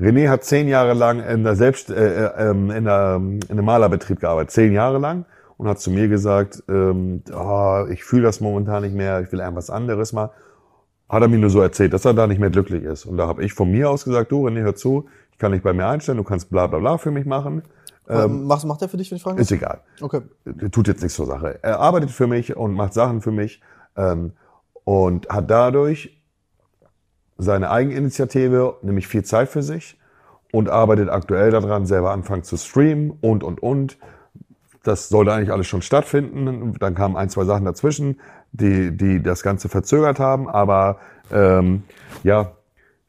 [0.00, 3.64] René hat zehn Jahre lang in der Selbst, äh, äh, ähm, in, der, in einem
[3.64, 5.26] Malerbetrieb gearbeitet, zehn Jahre lang
[5.58, 9.38] und hat zu mir gesagt, ähm, oh, ich fühle das momentan nicht mehr, ich will
[9.40, 10.30] irgendwas anderes mal.
[11.08, 13.04] Hat er mir nur so erzählt, dass er da nicht mehr glücklich ist.
[13.04, 15.62] Und da habe ich von mir aus gesagt, du René, hör zu, ich kann dich
[15.62, 17.62] bei mir einstellen, du kannst bla bla bla für mich machen.
[18.08, 19.42] Ähm, was macht er für dich, wenn ich fragen darf?
[19.42, 20.22] Ist egal Okay.
[20.72, 21.60] tut jetzt nichts zur Sache.
[21.62, 23.62] Er arbeitet für mich und macht Sachen für mich
[23.96, 24.32] ähm,
[24.84, 26.21] und hat dadurch
[27.42, 29.98] seine Eigeninitiative, nämlich viel Zeit für sich
[30.52, 33.98] und arbeitet aktuell daran, selber anfangen zu streamen und, und, und.
[34.84, 36.74] Das sollte eigentlich alles schon stattfinden.
[36.78, 38.20] Dann kamen ein, zwei Sachen dazwischen,
[38.52, 40.48] die, die das Ganze verzögert haben.
[40.48, 40.98] Aber
[41.32, 41.84] ähm,
[42.22, 42.52] ja,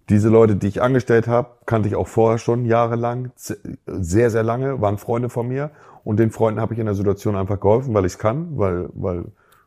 [0.09, 4.81] diese Leute, die ich angestellt habe, kannte ich auch vorher schon jahrelang, sehr, sehr lange,
[4.81, 5.71] waren Freunde von mir.
[6.03, 8.89] Und den Freunden habe ich in der Situation einfach geholfen, weil ich es kann, weil,
[8.93, 9.25] weil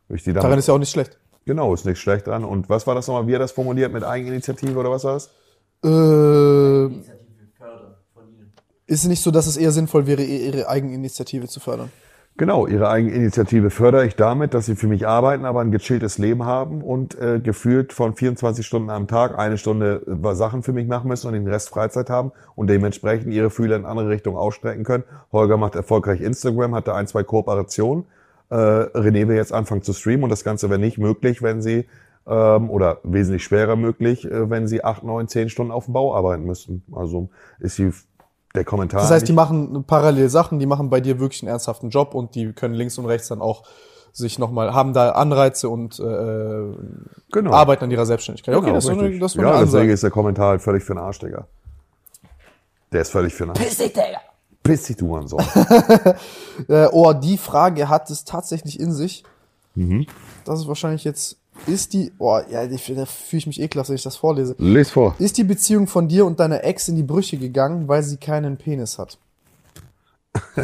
[0.09, 1.19] ich die Daran damit, ist ja auch nicht schlecht.
[1.47, 2.43] Genau, ist nichts schlecht dran.
[2.43, 5.31] Und was war das nochmal, wie er das formuliert mit Eigeninitiative oder was war das?
[5.83, 8.51] Äh, Initiative fördern von Ihnen.
[8.85, 11.89] ist es nicht so, dass es eher sinnvoll wäre, ihre Eigeninitiative zu fördern?
[12.39, 16.45] Genau, ihre Eigeninitiative fördere ich damit, dass sie für mich arbeiten, aber ein gechilltes Leben
[16.45, 20.87] haben und äh, gefühlt von 24 Stunden am Tag eine Stunde äh, Sachen für mich
[20.87, 24.83] machen müssen und den Rest Freizeit haben und dementsprechend ihre Fühler in andere Richtungen ausstrecken
[24.83, 25.03] können.
[25.31, 28.05] Holger macht erfolgreich Instagram, hatte ein, zwei Kooperationen.
[28.49, 31.85] Äh, René will jetzt anfangen zu streamen und das Ganze wäre nicht möglich, wenn sie
[32.25, 36.15] ähm, oder wesentlich schwerer möglich, äh, wenn sie acht, neun, zehn Stunden auf dem Bau
[36.15, 36.83] arbeiten müssten.
[36.93, 37.91] Also ist die,
[38.55, 39.01] der Kommentar.
[39.01, 42.35] Das heißt, die machen parallel Sachen, die machen bei dir wirklich einen ernsthaften Job und
[42.35, 43.63] die können links und rechts dann auch
[44.13, 46.03] sich nochmal, haben da Anreize und äh,
[47.31, 47.51] genau.
[47.51, 48.55] arbeiten an ihrer Selbstständigkeit.
[48.55, 49.21] Okay, Genau, das ist so eine, richtig.
[49.21, 49.91] das so ja, eine deswegen Ansage.
[49.93, 51.47] ist der Kommentar halt völlig für den Arsch, Digga.
[52.91, 53.59] Der ist völlig für den Arsch.
[53.59, 54.26] Piss dich, Digga!
[54.67, 55.07] Piss dich, du
[56.91, 59.23] oh, die Frage hat es tatsächlich in sich.
[59.75, 60.07] Mhm.
[60.45, 63.95] Das ist wahrscheinlich jetzt, ist die, oh, ja, ich, da fühle ich mich ekelhaft, wenn
[63.95, 64.55] ich das vorlese.
[64.57, 65.15] Lies vor.
[65.19, 68.57] Ist die Beziehung von dir und deiner Ex in die Brüche gegangen, weil sie keinen
[68.57, 69.17] Penis hat?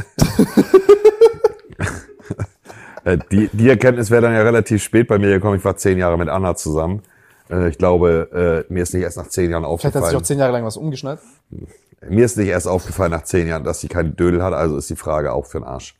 [3.05, 5.57] Äh, die, die Erkenntnis wäre dann ja relativ spät bei mir gekommen.
[5.57, 7.01] Ich war zehn Jahre mit Anna zusammen.
[7.49, 10.05] Äh, ich glaube, äh, mir ist nicht erst nach zehn Jahren Vielleicht hat sich auch
[10.05, 10.23] aufgefallen.
[10.23, 11.19] zehn Jahre lang was umgeschnallt.
[12.09, 14.53] Mir ist nicht erst aufgefallen nach zehn Jahren, dass sie keinen Dödel hat.
[14.53, 15.95] Also ist die Frage auch für den Arsch.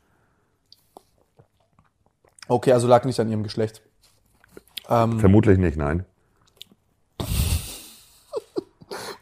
[2.48, 3.82] Okay, also lag nicht an ihrem Geschlecht.
[4.90, 6.06] Ähm, Vermutlich nicht, nein.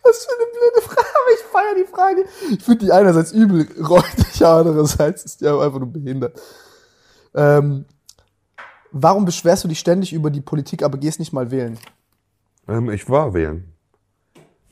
[0.04, 2.26] Was für eine blöde Frage, aber ich feiere die Frage.
[2.52, 6.42] Ich finde die einerseits übel räudig, aber andererseits ist die einfach nur behindert.
[7.36, 7.86] Ähm,
[8.92, 11.78] warum beschwerst du dich ständig über die Politik, aber gehst nicht mal wählen?
[12.68, 13.71] Ähm, ich war wählen.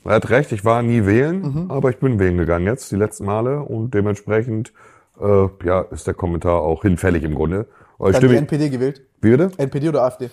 [0.04, 1.70] Er hat recht, ich war nie wählen, Mhm.
[1.70, 3.60] aber ich bin wählen gegangen jetzt, die letzten Male.
[3.60, 4.72] Und dementsprechend,
[5.20, 7.66] äh, ja, ist der Kommentar auch hinfällig im Grunde.
[7.98, 9.02] Dann die stimme, NPD gewählt?
[9.20, 9.50] wie bitte?
[9.58, 10.30] NPD oder AfD?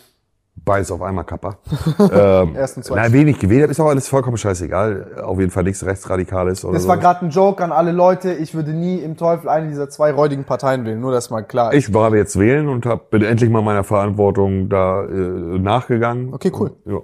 [0.66, 1.58] Beides auf einmal Kappa.
[2.00, 3.00] ähm, Ersten, zweiten.
[3.02, 5.22] Nein, wenig gewählt habe, ist auch alles vollkommen scheißegal.
[5.24, 6.90] Auf jeden Fall nichts Rechtsradikales oder Das so.
[6.90, 8.34] war gerade ein Joke an alle Leute.
[8.34, 11.00] Ich würde nie im Teufel eine dieser zwei räudigen Parteien wählen.
[11.00, 11.90] Nur, dass mal klar ist.
[11.90, 16.34] ich war jetzt wählen und hab, bin endlich mal meiner Verantwortung da äh, nachgegangen.
[16.34, 16.72] Okay, cool.
[16.86, 17.02] Ja.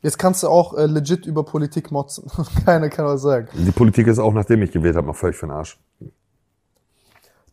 [0.00, 2.30] Jetzt kannst du auch äh, legit über Politik motzen.
[2.64, 3.48] Keiner kann was sagen.
[3.54, 5.78] Die Politik ist auch, nachdem ich gewählt habe, noch völlig für den Arsch.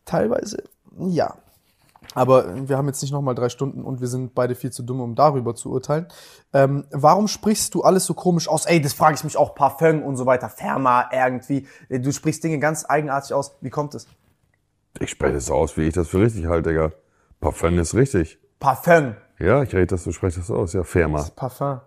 [0.06, 0.64] Teilweise,
[1.00, 1.36] ja.
[2.14, 5.02] Aber wir haben jetzt nicht nochmal drei Stunden und wir sind beide viel zu dumm,
[5.02, 6.08] um darüber zu urteilen.
[6.54, 8.66] Ähm, warum sprichst du alles so komisch aus?
[8.68, 11.68] Ey, das frage ich mich auch, Parfum und so weiter, Ferma irgendwie.
[11.90, 13.56] Du sprichst Dinge ganz eigenartig aus.
[13.62, 14.08] Wie kommt es?
[15.00, 16.92] Ich spreche das so aus, wie ich das für richtig halte, Digga.
[17.42, 18.40] Parfum ist richtig.
[18.60, 19.16] Parfum.
[19.40, 20.74] Ja, ich rede das, du sprichst das aus.
[20.74, 21.28] Ja, Firma.
[21.36, 21.82] Parfum.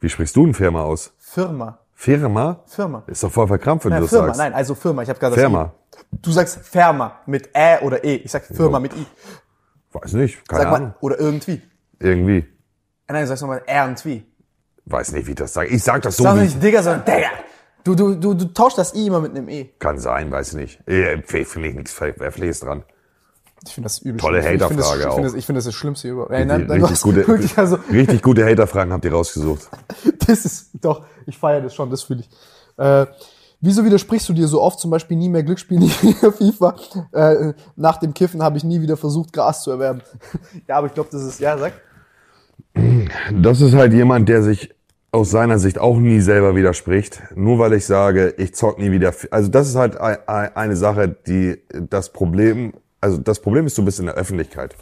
[0.00, 1.12] Wie sprichst du ein Firma aus?
[1.18, 1.78] Firma.
[1.94, 2.62] Firma?
[2.66, 3.02] Firma.
[3.08, 4.26] Ist doch voll verkrampft, wenn Ja, du das Firma.
[4.28, 4.38] sagst.
[4.38, 5.02] Nein, also Firma.
[5.02, 5.72] Ich habe gerade Firma.
[6.12, 8.16] Du sagst Firma mit Ä oder E.
[8.16, 9.06] Ich sag Firma mit I.
[9.92, 10.88] Weiß nicht, keine Sag Ahnung.
[10.88, 11.60] mal, oder irgendwie.
[11.98, 12.38] Irgendwie.
[12.38, 14.24] Äh, Nein, du sagst nochmal irgendwie.
[14.84, 15.68] Weiß nicht, wie ich das sage.
[15.70, 17.28] Ich sag das so, Sag wie nicht Digga, sondern Digga.
[17.84, 19.70] Du, du, du, du tauschst das I immer mit einem E.
[19.78, 20.86] kann sein, weiß nicht.
[20.88, 22.84] Äh, Finde ich nichts Verwerfliches dran.
[23.66, 24.18] Ich finde das übel.
[24.20, 25.20] Tolle Haterfrage Ich finde auch.
[25.22, 26.30] das, ich finde das das Schlimmste über.
[26.30, 29.68] Ey, Die- nein, nein, richtig, gute, wirklich, also, richtig gute Haterfragen habt ihr rausgesucht.
[30.26, 32.30] das ist, doch, ich feiere das schon, das fühle ich.
[32.76, 33.06] Äh,
[33.60, 35.90] wieso widersprichst du dir so oft, zum Beispiel nie mehr Glücksspiel, nie
[36.22, 36.76] mehr FIFA?
[37.12, 40.02] Äh, nach dem Kiffen habe ich nie wieder versucht, Gras zu erwerben.
[40.68, 41.72] ja, aber ich glaube, das ist, ja, sag.
[43.34, 44.74] Das ist halt jemand, der sich
[45.10, 47.22] aus seiner Sicht auch nie selber widerspricht.
[47.34, 49.12] Nur weil ich sage, ich zock nie wieder.
[49.30, 53.78] Also das ist halt ei- ei- eine Sache, die das Problem, also das Problem ist
[53.78, 54.74] ein bisschen in der Öffentlichkeit.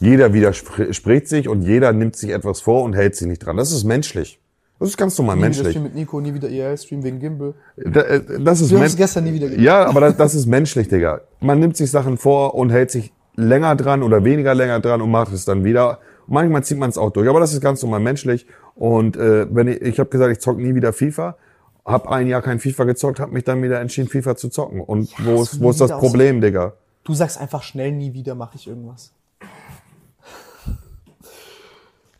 [0.00, 3.56] Jeder widerspricht sich und jeder nimmt sich etwas vor und hält sich nicht dran.
[3.56, 4.40] Das ist menschlich.
[4.80, 5.68] Das ist ganz normal Nie wieder menschlich.
[5.70, 7.54] Stream mit Nico, nie wieder ERL-Stream wegen Gimbal.
[7.76, 9.62] Da- äh, Das ist Wir haben es gestern nie wieder gesehen.
[9.62, 11.20] Ja, aber das, das ist menschlich, Digga.
[11.40, 15.10] Man nimmt sich Sachen vor und hält sich länger dran oder weniger länger dran und
[15.12, 16.00] macht es dann wieder.
[16.26, 18.46] Manchmal zieht man es auch durch, aber das ist ganz normal menschlich.
[18.74, 21.36] Und äh, wenn ich, ich habe gesagt, ich zock nie wieder FIFA,
[21.84, 24.80] habe ein Jahr kein FIFA gezockt, habe mich dann wieder entschieden, FIFA zu zocken.
[24.80, 26.72] Und wo hast ist, du wo ist das Problem, Digga?
[27.04, 29.12] Du sagst einfach schnell, nie wieder mache ich irgendwas.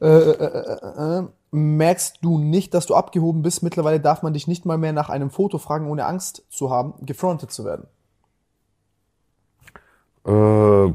[0.00, 3.62] Äh, äh, äh, äh, merkst du nicht, dass du abgehoben bist?
[3.62, 6.94] Mittlerweile darf man dich nicht mal mehr nach einem Foto fragen, ohne Angst zu haben,
[7.06, 7.86] gefrontet zu werden.
[10.26, 10.92] Äh,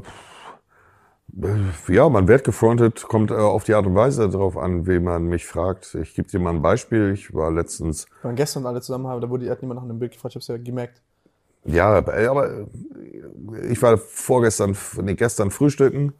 [1.88, 5.24] ja, man wird gefrontet, kommt äh, auf die Art und Weise darauf an, wie man
[5.24, 5.94] mich fragt.
[5.94, 7.12] Ich gebe dir mal ein Beispiel.
[7.12, 10.12] Ich war letztens Wir waren gestern alle zusammen, da wurde hat niemand nach einem Bild
[10.12, 11.00] gefragt, ich hab's ja gemerkt.
[11.68, 12.66] Ja, aber aber
[13.68, 16.12] ich war vorgestern, nee, gestern frühstücken.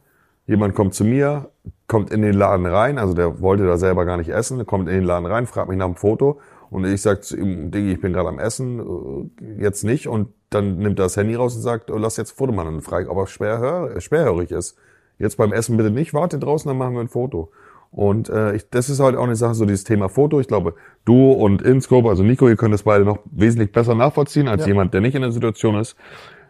[0.45, 1.49] Jemand kommt zu mir,
[1.87, 4.95] kommt in den Laden rein, also der wollte da selber gar nicht essen, kommt in
[4.95, 6.39] den Laden rein, fragt mich nach dem Foto
[6.71, 10.29] und ich sag zu ihm, Diggi, ich bin gerade am Essen, äh, jetzt nicht und
[10.49, 12.79] dann nimmt er das Handy raus und sagt, oh, lass jetzt ein Foto machen und
[12.79, 14.75] ich, ob er schwerhör, schwerhörig ist.
[15.19, 17.51] Jetzt beim Essen bitte nicht, warte draußen, dann machen wir ein Foto.
[17.91, 20.39] Und äh, ich, das ist halt auch eine Sache, so dieses Thema Foto.
[20.39, 20.75] Ich glaube,
[21.09, 24.67] du und Inscope, also Nico, ihr könnt das beide noch wesentlich besser nachvollziehen als Ja.
[24.67, 25.95] jemand, der nicht in der Situation ist.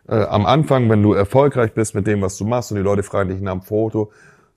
[0.07, 3.03] Äh, am Anfang, wenn du erfolgreich bist mit dem, was du machst und die Leute
[3.03, 4.11] fragen dich nach dem Foto,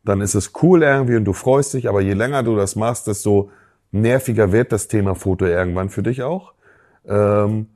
[0.05, 3.07] dann ist es cool irgendwie und du freust dich, aber je länger du das machst,
[3.07, 3.51] desto
[3.93, 6.53] nerviger wird das Thema Foto irgendwann für dich auch.
[7.07, 7.67] Ähm,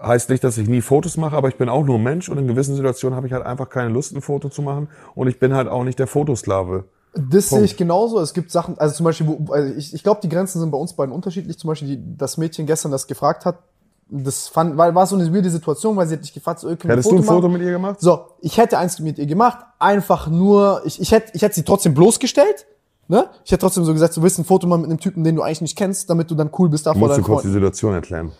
[0.00, 2.46] heißt nicht, dass ich nie Fotos mache, aber ich bin auch nur Mensch und in
[2.46, 5.54] gewissen Situationen habe ich halt einfach keine Lust, ein Foto zu machen und ich bin
[5.54, 6.84] halt auch nicht der Fotosklave.
[7.30, 7.72] Das sehe Punkt.
[7.72, 8.20] ich genauso.
[8.20, 10.78] Es gibt Sachen, also zum Beispiel, wo, also ich, ich glaube, die Grenzen sind bei
[10.78, 11.58] uns beiden unterschiedlich.
[11.58, 13.58] Zum Beispiel, die, das Mädchen gestern das gefragt hat,
[14.10, 16.90] das fand, war, war so eine weirde Situation, weil sie hat dich gefragt, so, können
[16.90, 17.26] Hättest du ein machen?
[17.26, 18.00] Foto mit ihr gemacht?
[18.00, 21.62] So, ich hätte eins mit ihr gemacht, einfach nur, ich, ich hätte, ich hätte sie
[21.62, 22.66] trotzdem bloßgestellt,
[23.08, 23.28] ne?
[23.44, 25.42] Ich hätte trotzdem so gesagt, du willst ein Foto machen mit einem Typen, den du
[25.42, 27.52] eigentlich nicht kennst, damit du dann cool bist da vor Musst du kurz die Freunden.
[27.52, 28.32] Situation erklären.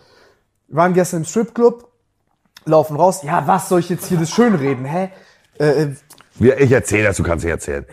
[0.67, 1.87] Wir waren gestern im Stripclub,
[2.65, 5.11] laufen raus, ja, was soll ich jetzt hier das schönreden, hä?
[5.59, 5.95] Äh, äh,
[6.39, 7.85] Wir, ich erzähle das, du kannst nicht erzählen.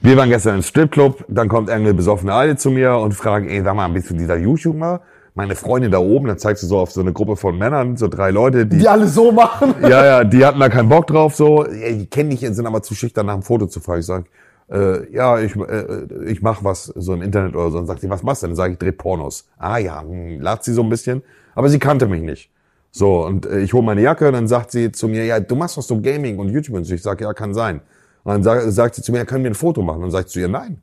[0.00, 3.62] Wir waren gestern im Stripclub, dann kommt irgendeine besoffene Alte zu mir und fragt, ey,
[3.62, 5.00] sag mal, bist du dieser YouTuber?
[5.34, 8.06] Meine Freundin da oben, dann zeigst du so auf so eine Gruppe von Männern, so
[8.06, 9.74] drei Leute, die, die alle so machen.
[9.82, 12.94] ja, ja, die hatten da keinen Bock drauf, so, die kennen dich, sind aber zu
[12.94, 14.00] schüchtern nach dem Foto zu fragen.
[14.00, 14.26] Ich sag,
[14.70, 17.78] äh, ja, ich, äh, ich mach was so im Internet oder so.
[17.78, 18.52] Und sagt sie, was machst du denn?
[18.52, 19.48] Dann sage ich, dreh Pornos.
[19.58, 21.22] Ah ja, hm, lacht sie so ein bisschen,
[21.54, 22.50] aber sie kannte mich nicht.
[22.90, 25.56] So, und äh, ich hole meine Jacke und dann sagt sie zu mir, ja, du
[25.56, 26.94] machst doch so Gaming und YouTube und so.
[26.94, 27.80] Ich sage, ja, kann sein.
[28.24, 29.96] Und dann sag, sagt sie zu mir, ja, können wir ein Foto machen?
[29.96, 30.80] Und dann sag ich zu ihr, nein.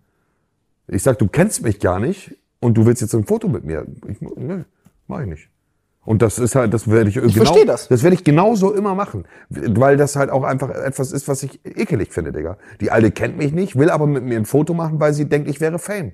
[0.87, 3.85] Ich sag, du kennst mich gar nicht und du willst jetzt ein Foto mit mir.
[4.07, 4.63] Ich, nö,
[5.07, 5.49] mach ich nicht.
[6.03, 7.87] Und das ist halt, das werde ich, ich versteh das.
[7.87, 9.25] Das werde ich genauso immer machen.
[9.49, 12.57] Weil das halt auch einfach etwas ist, was ich ekelig finde, Digga.
[12.79, 15.47] Die Alte kennt mich nicht, will aber mit mir ein Foto machen, weil sie denkt,
[15.47, 16.13] ich wäre Fame.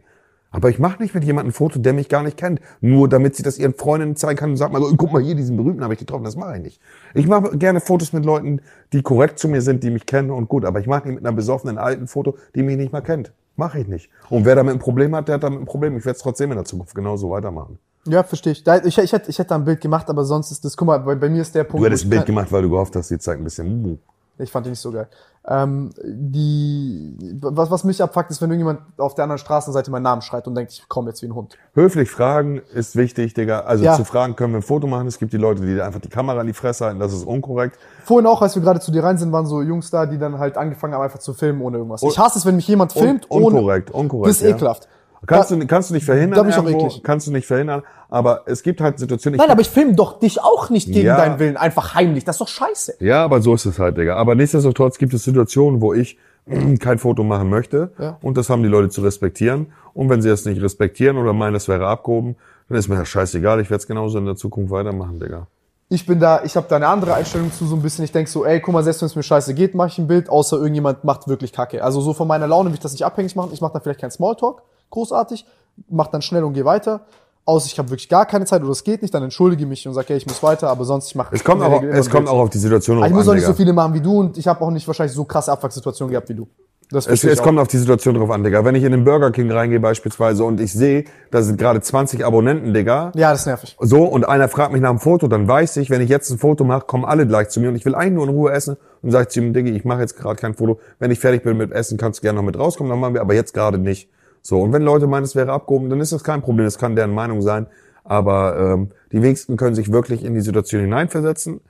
[0.52, 2.62] Aber ich mache nicht mit jemandem ein Foto, der mich gar nicht kennt.
[2.82, 5.36] Nur damit sie das ihren Freundinnen zeigen kann und sagt mal, so, guck mal hier,
[5.36, 6.24] diesen Berühmten habe ich getroffen.
[6.24, 6.82] Das mache ich nicht.
[7.14, 8.62] Ich mache gerne Fotos mit Leuten,
[8.94, 10.66] die korrekt zu mir sind, die mich kennen und gut.
[10.66, 13.32] Aber ich mache nicht mit einer besoffenen Alten Foto, die mich nicht mal kennt.
[13.56, 14.10] Mache ich nicht.
[14.30, 15.98] Und wer damit ein Problem hat, der hat damit ein Problem.
[15.98, 17.80] Ich werde es trotzdem in der Zukunft genauso weitermachen.
[18.06, 18.66] Ja, verstehe ich.
[18.66, 21.00] Ich, ich, hätte, ich hätte da ein Bild gemacht, aber sonst ist das, guck mal,
[21.00, 21.82] bei, bei mir ist der Punkt.
[21.82, 23.86] Du hättest ein Bild gemacht, weil du gehofft hast, die zeigt ein bisschen.
[23.86, 23.98] uh.
[24.40, 25.08] Ich fand die nicht so geil.
[25.50, 30.22] Ähm, die, was, was mich abfuckt, ist, wenn irgendjemand auf der anderen Straßenseite meinen Namen
[30.22, 31.58] schreit und denkt, ich komme jetzt wie ein Hund.
[31.74, 33.62] Höflich fragen ist wichtig, Digga.
[33.62, 33.96] Also Ja.
[33.96, 35.08] zu fragen, können wir ein Foto machen?
[35.08, 37.00] Es gibt die Leute, die dir einfach die Kamera in die Fresse halten.
[37.00, 37.78] Das ist unkorrekt.
[38.04, 40.38] Vorhin auch, als wir gerade zu dir rein sind, waren so Jungs da, die dann
[40.38, 42.04] halt angefangen haben, einfach zu filmen ohne irgendwas.
[42.04, 43.58] Ich hasse es, wenn mich jemand filmt Un ohne.
[43.58, 44.30] unkorrekt, unkorrekt.
[44.30, 44.56] Das ist ja.
[44.56, 44.90] ekelhaft.
[45.26, 46.38] Kannst Da- du, kannst du nicht verhindern.
[46.38, 47.04] Da bin ich auch irgendwo, eklig.
[47.04, 47.84] Kannst du nicht verhindern.
[48.10, 49.36] Aber es gibt halt Situationen.
[49.36, 51.18] ich- Nein, aber ich filme doch dich auch nicht gegen Ja.
[51.18, 52.24] deinen Willen, einfach heimlich.
[52.24, 52.96] Das ist doch scheiße.
[53.00, 54.16] Ja, aber so ist es halt, Digga.
[54.16, 56.18] Aber nichtsdestotrotz gibt es Situationen, wo ich
[56.80, 57.92] kein Foto machen möchte.
[58.00, 58.18] Ja.
[58.22, 59.68] Und das haben die Leute zu respektieren.
[59.94, 62.36] Und wenn sie es nicht respektieren oder meinen, es wäre abgehoben,
[62.70, 63.60] dann ist mir das scheißegal.
[63.60, 65.48] Ich werde es genauso in der Zukunft weitermachen, Digga.
[65.90, 68.04] Ich bin da, ich habe da eine andere Einstellung zu, so ein bisschen.
[68.04, 70.08] Ich denk so, ey, guck mal, selbst wenn es mir scheiße geht, mache ich ein
[70.08, 71.82] Bild, außer irgendjemand macht wirklich Kacke.
[71.84, 73.52] Also so von meiner Laune will ich das nicht abhängig machen.
[73.54, 75.46] Ich mache dann vielleicht keinen Smalltalk, großartig,
[75.90, 77.02] mach dann schnell und gehe weiter.
[77.46, 79.94] Außer ich habe wirklich gar keine Zeit oder es geht nicht, dann entschuldige mich und
[79.94, 81.34] sage, hey, ich muss weiter, aber sonst ich mache.
[81.34, 83.46] Es kommt, auch, es kommt auch auf die Situation drauf Ich muss an, auch nicht
[83.46, 86.28] so viele machen wie du und ich habe auch nicht wahrscheinlich so krasse Abfucksituationen gehabt
[86.28, 86.48] wie du.
[86.90, 88.64] Das Es, es kommt auf die Situation drauf an, Digga.
[88.64, 92.26] Wenn ich in den Burger King reingehe beispielsweise und ich sehe, da sind gerade 20
[92.26, 93.12] Abonnenten, Digga.
[93.14, 93.76] Ja, das ist nervig.
[93.80, 96.38] So, und einer fragt mich nach einem Foto, dann weiß ich, wenn ich jetzt ein
[96.38, 98.78] Foto mache, kommen alle gleich zu mir und ich will eigentlich nur in Ruhe essen
[99.02, 100.80] und sage zu ihm, Digga, ich mache jetzt gerade kein Foto.
[101.00, 103.22] Wenn ich fertig bin mit Essen, kannst du gerne noch mit rauskommen, dann machen wir,
[103.22, 104.10] aber jetzt gerade nicht.
[104.42, 106.96] So, und wenn Leute meinen, es wäre abgehoben, dann ist das kein Problem, das kann
[106.96, 107.68] deren Meinung sein.
[108.04, 111.62] Aber ähm, die wenigsten können sich wirklich in die Situation hineinversetzen.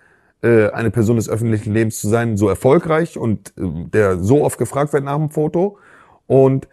[0.44, 4.60] Äh, eine Person des öffentlichen Lebens zu sein, so erfolgreich und äh, der so oft
[4.60, 5.78] gefragt wird nach einem Foto.
[6.28, 6.68] Und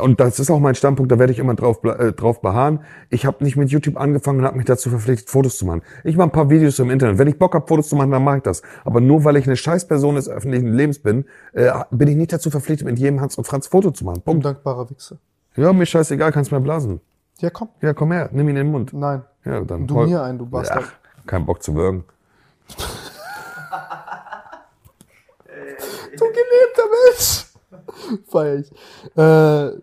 [0.00, 2.80] und das ist auch mein Standpunkt, da werde ich immer drauf, äh, drauf beharren.
[3.08, 5.82] Ich habe nicht mit YouTube angefangen und habe mich dazu verpflichtet, Fotos zu machen.
[6.04, 7.18] Ich mache ein paar Videos im Internet.
[7.18, 8.62] Wenn ich Bock habe, Fotos zu machen, dann mache ich das.
[8.84, 12.50] Aber nur weil ich eine Scheißperson des öffentlichen Lebens bin, äh, bin ich nicht dazu
[12.50, 14.22] verpflichtet, mit jedem Hans und Franz Foto zu machen.
[14.22, 14.44] Punkt.
[14.44, 15.16] Undankbarer Wichser.
[15.58, 17.00] Ja, mir scheißegal, kannst mir blasen.
[17.40, 17.68] Ja, komm.
[17.80, 18.92] Ja, komm her, nimm ihn in den Mund.
[18.92, 19.24] Nein.
[19.44, 20.84] Ja, dann Du mir ein, du Bastard.
[20.86, 22.04] Ach, kein Bock zu würgen.
[26.16, 27.46] Du gelebter Mensch.
[28.28, 28.72] Feier ich.
[29.16, 29.80] Äh,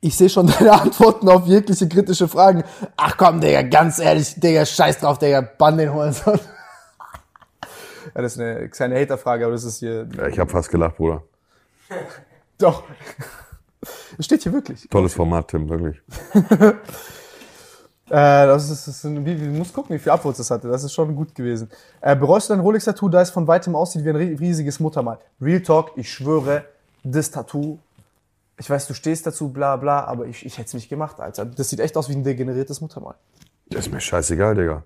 [0.00, 2.64] ich sehe schon deine Antworten auf jegliche kritische Fragen.
[2.96, 6.40] Ach komm, Digga, ganz ehrlich, Digga, scheiß drauf, Digga, bann den Hohensohn.
[8.14, 10.08] ja, das ist eine kleine Haterfrage, aber das ist hier...
[10.16, 11.22] Ja, ich habe fast gelacht, Bruder.
[12.58, 12.84] Doch.
[14.16, 14.88] Das steht hier wirklich.
[14.90, 16.00] Tolles Format, Tim, wirklich.
[18.08, 20.50] Äh, das ist, das ist ein, wie, wie, du musst gucken, wie viel Upvotes das
[20.50, 20.66] hatte.
[20.66, 21.70] Das ist schon gut gewesen.
[22.00, 25.18] Äh, bereust du dein Rolex-Tattoo, da es von weitem aussieht wie ein ri- riesiges Muttermal?
[25.40, 26.64] Real Talk, ich schwöre,
[27.04, 27.78] das Tattoo,
[28.58, 31.44] ich weiß, du stehst dazu, bla bla, aber ich, ich hätte es nicht gemacht, Alter.
[31.44, 33.14] Das sieht echt aus wie ein degeneriertes Muttermal.
[33.68, 34.82] Das ist mir scheißegal, Digga.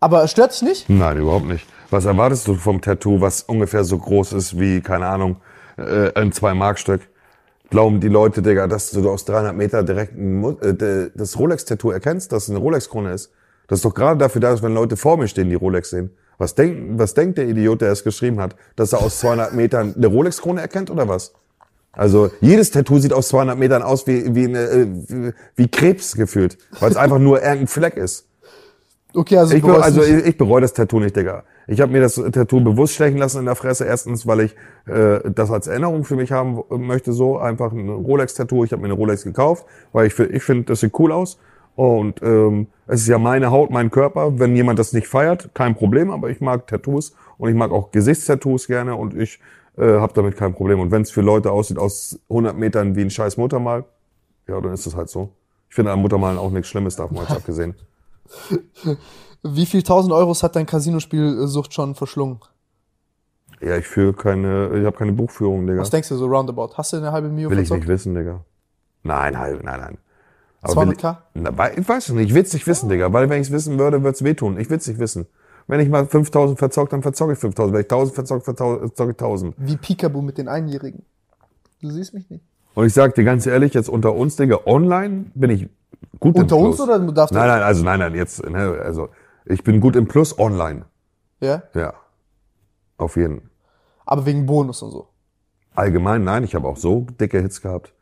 [0.00, 0.90] Aber stört dich nicht?
[0.90, 1.66] Nein, überhaupt nicht.
[1.88, 5.36] Was erwartest du vom Tattoo, was ungefähr so groß ist wie, keine Ahnung,
[5.78, 7.08] äh, ein Zwei-Mark-Stück?
[7.72, 12.30] Glauben die Leute, Digga, dass du aus 300 Meter direkt ein, äh, das Rolex-Tattoo erkennst,
[12.30, 13.32] dass es eine Rolex-Krone ist?
[13.66, 16.10] Das ist doch gerade dafür da, dass wenn Leute vor mir stehen, die Rolex sehen.
[16.36, 18.56] Was denkt, was denkt der Idiot, der es geschrieben hat?
[18.76, 21.32] Dass er aus 200 Metern eine Rolex-Krone erkennt oder was?
[21.92, 26.14] Also jedes Tattoo sieht aus 200 Metern aus wie, wie, eine, äh, wie, wie Krebs
[26.14, 28.26] gefühlt, weil es einfach nur irgendein Fleck ist.
[29.14, 31.44] Okay, also, Ich, du be bereust also ich, ich bereue das Tattoo nicht, Digga.
[31.66, 33.84] Ich habe mir das Tattoo bewusst stechen lassen in der Fresse.
[33.84, 38.64] Erstens, weil ich äh, das als Erinnerung für mich haben möchte, so einfach ein Rolex-Tattoo.
[38.64, 41.38] Ich habe mir eine Rolex gekauft, weil ich, ich finde, das sieht cool aus.
[41.74, 44.38] Und ähm, es ist ja meine Haut, mein Körper.
[44.38, 46.10] Wenn jemand das nicht feiert, kein Problem.
[46.10, 49.40] Aber ich mag Tattoos und ich mag auch Gesichtstattoos gerne und ich
[49.78, 50.80] äh, habe damit kein Problem.
[50.80, 53.84] Und wenn es für Leute aussieht aus 100 Metern wie ein scheiß Muttermal,
[54.48, 55.30] ja, dann ist es halt so.
[55.68, 57.74] Ich finde an Muttermalen auch nichts Schlimmes, davon mal abgesehen.
[59.42, 62.38] Wie viel tausend Euros hat dein Casinospielsucht schon verschlungen?
[63.60, 65.80] Ja, ich führe keine, ich habe keine Buchführung, Digga.
[65.80, 66.70] Was denkst du so roundabout?
[66.74, 67.88] Hast du eine halbe Million Will ich verzockt?
[67.88, 68.44] nicht wissen, Digga.
[69.04, 69.98] Nein, halb, nein, nein.
[70.62, 71.16] will 200k?
[71.34, 73.12] Ich, na, ich weiß es nicht, ich will's nicht wissen, Digga.
[73.12, 74.58] Weil wenn ich es wissen würde, wird's wehtun.
[74.58, 75.26] Ich will's nicht wissen.
[75.68, 77.72] Wenn ich mal 5000 verzockt, dann verzocke ich 5000.
[77.72, 79.54] Wenn ich 1000 verzockt, verzocke ich 1000.
[79.58, 81.04] Wie Peekaboo mit den Einjährigen.
[81.80, 82.44] Du siehst mich nicht.
[82.74, 85.68] Und ich sag dir ganz ehrlich, jetzt unter uns, Digga, online bin ich
[86.20, 86.88] gut Unter im uns Plus.
[86.88, 87.38] oder darfst du?
[87.38, 89.08] Nein, nein, also nein, nein, jetzt, ne, also
[89.44, 90.84] ich bin gut im Plus online.
[91.40, 91.62] Ja?
[91.74, 91.94] Ja.
[92.98, 93.50] Auf jeden Fall.
[94.06, 95.08] Aber wegen Bonus und so.
[95.74, 97.94] Allgemein, nein, ich habe auch so dicke Hits gehabt.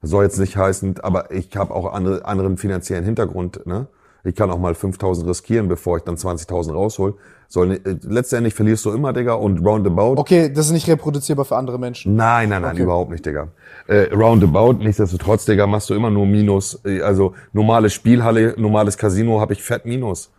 [0.00, 3.66] Das soll jetzt nicht heißen, aber ich habe auch andere, anderen finanziellen Hintergrund.
[3.66, 3.86] Ne?
[4.26, 7.14] Ich kann auch mal 5.000 riskieren, bevor ich dann 20.000 raushol.
[7.48, 10.18] Soll, äh, letztendlich verlierst du immer, Digga, und roundabout.
[10.18, 12.16] Okay, das ist nicht reproduzierbar für andere Menschen.
[12.16, 12.82] Nein, nein, nein, Okay.
[12.82, 13.48] überhaupt nicht, Digga.
[13.86, 16.80] Äh, roundabout, nichtsdestotrotz, Digga, machst du immer nur Minus.
[16.84, 20.30] Äh, Also normale Spielhalle, normales Casino habe ich fett Minus.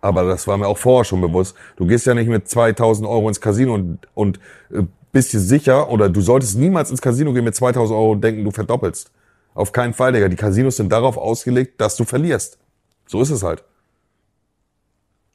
[0.00, 1.54] Aber das war mir auch vorher schon bewusst.
[1.76, 4.40] Du gehst ja nicht mit 2000 Euro ins Casino und, und
[4.72, 4.82] äh,
[5.12, 8.44] bist dir sicher oder du solltest niemals ins Casino gehen mit 2000 Euro und denken,
[8.44, 9.10] du verdoppelst.
[9.54, 10.28] Auf keinen Fall, Digga.
[10.28, 12.58] Die Casinos sind darauf ausgelegt, dass du verlierst.
[13.06, 13.64] So ist es halt.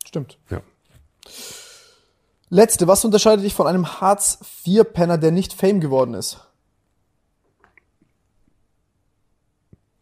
[0.06, 0.38] Stimmt.
[0.50, 0.62] Ja.
[2.50, 6.42] Letzte, was unterscheidet dich von einem Hartz-IV-Penner, der nicht Fame geworden ist?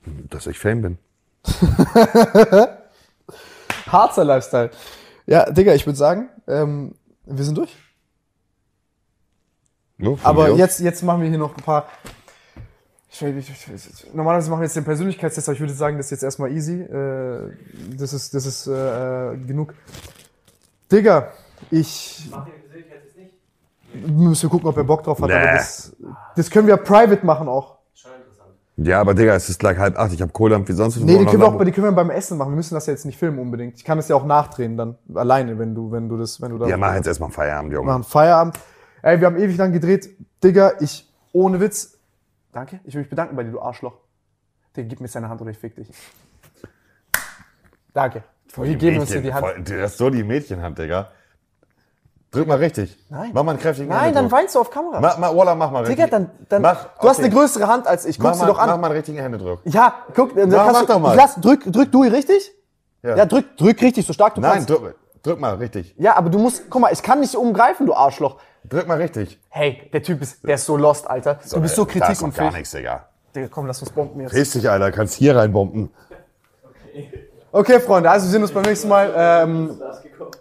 [0.06, 0.98] Dass ich Fame bin.
[3.86, 4.72] Harzer Lifestyle.
[5.28, 7.76] Ja, Digga, ich würde sagen, ähm, wir sind durch.
[10.00, 11.88] Von Aber jetzt, jetzt machen wir hier noch ein paar.
[13.12, 16.12] Ich, ich, ich, normalerweise machen wir jetzt den Persönlichkeitstest, aber ich würde sagen, das ist
[16.12, 16.82] jetzt erstmal easy.
[16.82, 17.52] Äh,
[17.98, 19.74] das ist, das ist äh, genug.
[20.92, 21.32] Digga,
[21.72, 22.30] ich.
[22.32, 24.08] Persönlichkeit jetzt nicht?
[24.08, 25.30] Müssen wir gucken, ob er Bock drauf hat.
[25.30, 25.36] Nee.
[25.36, 25.96] Aber das,
[26.36, 27.80] das können wir private machen auch.
[27.96, 28.52] Schon interessant.
[28.78, 30.14] Ja, aber Digga, es ist gleich halb acht.
[30.14, 30.98] Ich habe Kohldampf wie sonst.
[30.98, 31.04] was.
[31.04, 32.52] Nee, die können wir auch die können wir beim Essen machen.
[32.52, 33.76] Wir müssen das ja jetzt nicht filmen unbedingt.
[33.76, 36.60] Ich kann das ja auch nachdrehen dann alleine, wenn du, wenn du das, wenn du
[36.60, 36.68] da.
[36.68, 37.88] Ja, mach jetzt erstmal Feierabend, Junge.
[37.88, 38.60] machen Feierabend.
[39.02, 40.10] Ey, wir haben ewig lang gedreht.
[40.44, 41.99] Digga, ich, ohne Witz.
[42.52, 42.80] Danke.
[42.84, 43.94] Ich will mich bedanken bei dir, du Arschloch.
[44.76, 45.90] Digga, gib mir deine Hand oder ich fick dich.
[47.94, 48.24] Danke.
[48.56, 49.46] Wir Die geben uns hier Mädchen- die Hand.
[49.68, 51.10] voll- Das ist so die Mädchenhand, Digga.
[52.32, 52.96] Drück mal richtig.
[53.10, 53.32] Nein.
[53.34, 54.32] Mach mal einen kräftigen Nein, dann Händedruck.
[54.32, 55.00] weinst du auf Kamera.
[55.00, 55.96] Mach mal, Walla, mach mal richtig.
[55.98, 57.26] Digga, dann, dann, Mach, du hast okay.
[57.26, 58.20] eine größere Hand als ich.
[58.20, 58.82] Mach Guck's mal, dir doch mach an.
[58.82, 59.62] mal einen richtigen Händedruck.
[59.66, 61.16] Ja, guck, dann Mach- kannst mach du, doch mal.
[61.16, 62.52] Lass, drück, drück du richtig?
[63.02, 63.16] Ja.
[63.16, 64.70] Ja, drück, drück richtig, so stark du Nein, kannst.
[64.70, 65.96] drück, drück mal richtig.
[65.98, 68.40] Ja, aber du musst, guck mal, ich kann nicht umgreifen, du Arschloch.
[68.70, 69.40] Drück mal richtig.
[69.50, 71.40] Hey, der Typ ist, der ist so lost, Alter.
[71.52, 72.52] Du bist so kritikunfähig.
[72.52, 73.06] gar nichts, Digga.
[73.36, 74.56] Digga, komm, lass uns bomben jetzt.
[74.56, 74.92] Dich, Alter.
[74.92, 75.90] Kannst hier reinbomben.
[77.52, 79.12] Okay, Freunde, also wir sehen uns beim nächsten Mal.
[79.16, 79.82] Ähm,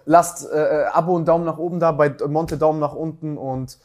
[0.05, 3.78] lasst äh, Abo und Daumen nach oben da, bei Monte Daumen nach unten und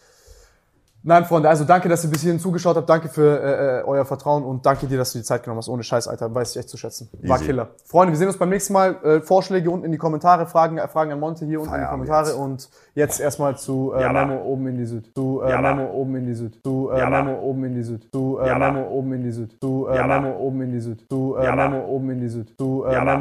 [1.04, 4.06] nein, Freunde, also danke, dass ihr bis hierhin zugeschaut habt, danke für äh, äh, euer
[4.06, 5.70] Vertrauen und danke dir, dass du die Zeit genommen hast.
[5.70, 7.10] Ohne Scheiß, Alter, weiß ich echt zu schätzen.
[7.24, 7.46] War Easy.
[7.46, 7.70] Killer.
[7.86, 8.96] Freunde, wir sehen uns beim nächsten Mal.
[9.04, 11.88] Äh, Vorschläge unten in die Kommentare, Fragen, äh, Fragen an Monte hier unten in die
[11.88, 12.38] Kommentare jetzt.
[12.38, 14.26] und jetzt erstmal zu äh, Jalla.
[14.26, 15.12] Memo oben in die Süd.
[15.16, 15.62] Zu äh.
[15.62, 16.60] Memo oben in die Süd.
[16.64, 17.10] Zu äh.
[17.10, 18.12] Memo oben in die Süd.
[18.12, 18.58] Zu äh.
[18.58, 19.60] Memo oben in die Süd.
[19.62, 20.08] Zu äh.
[20.08, 21.06] Memo oben in die Süd.
[21.10, 21.56] Zu äh.
[21.56, 22.54] Memo oben in die Süd.
[22.58, 22.92] Zu äh.
[23.00, 23.18] Memo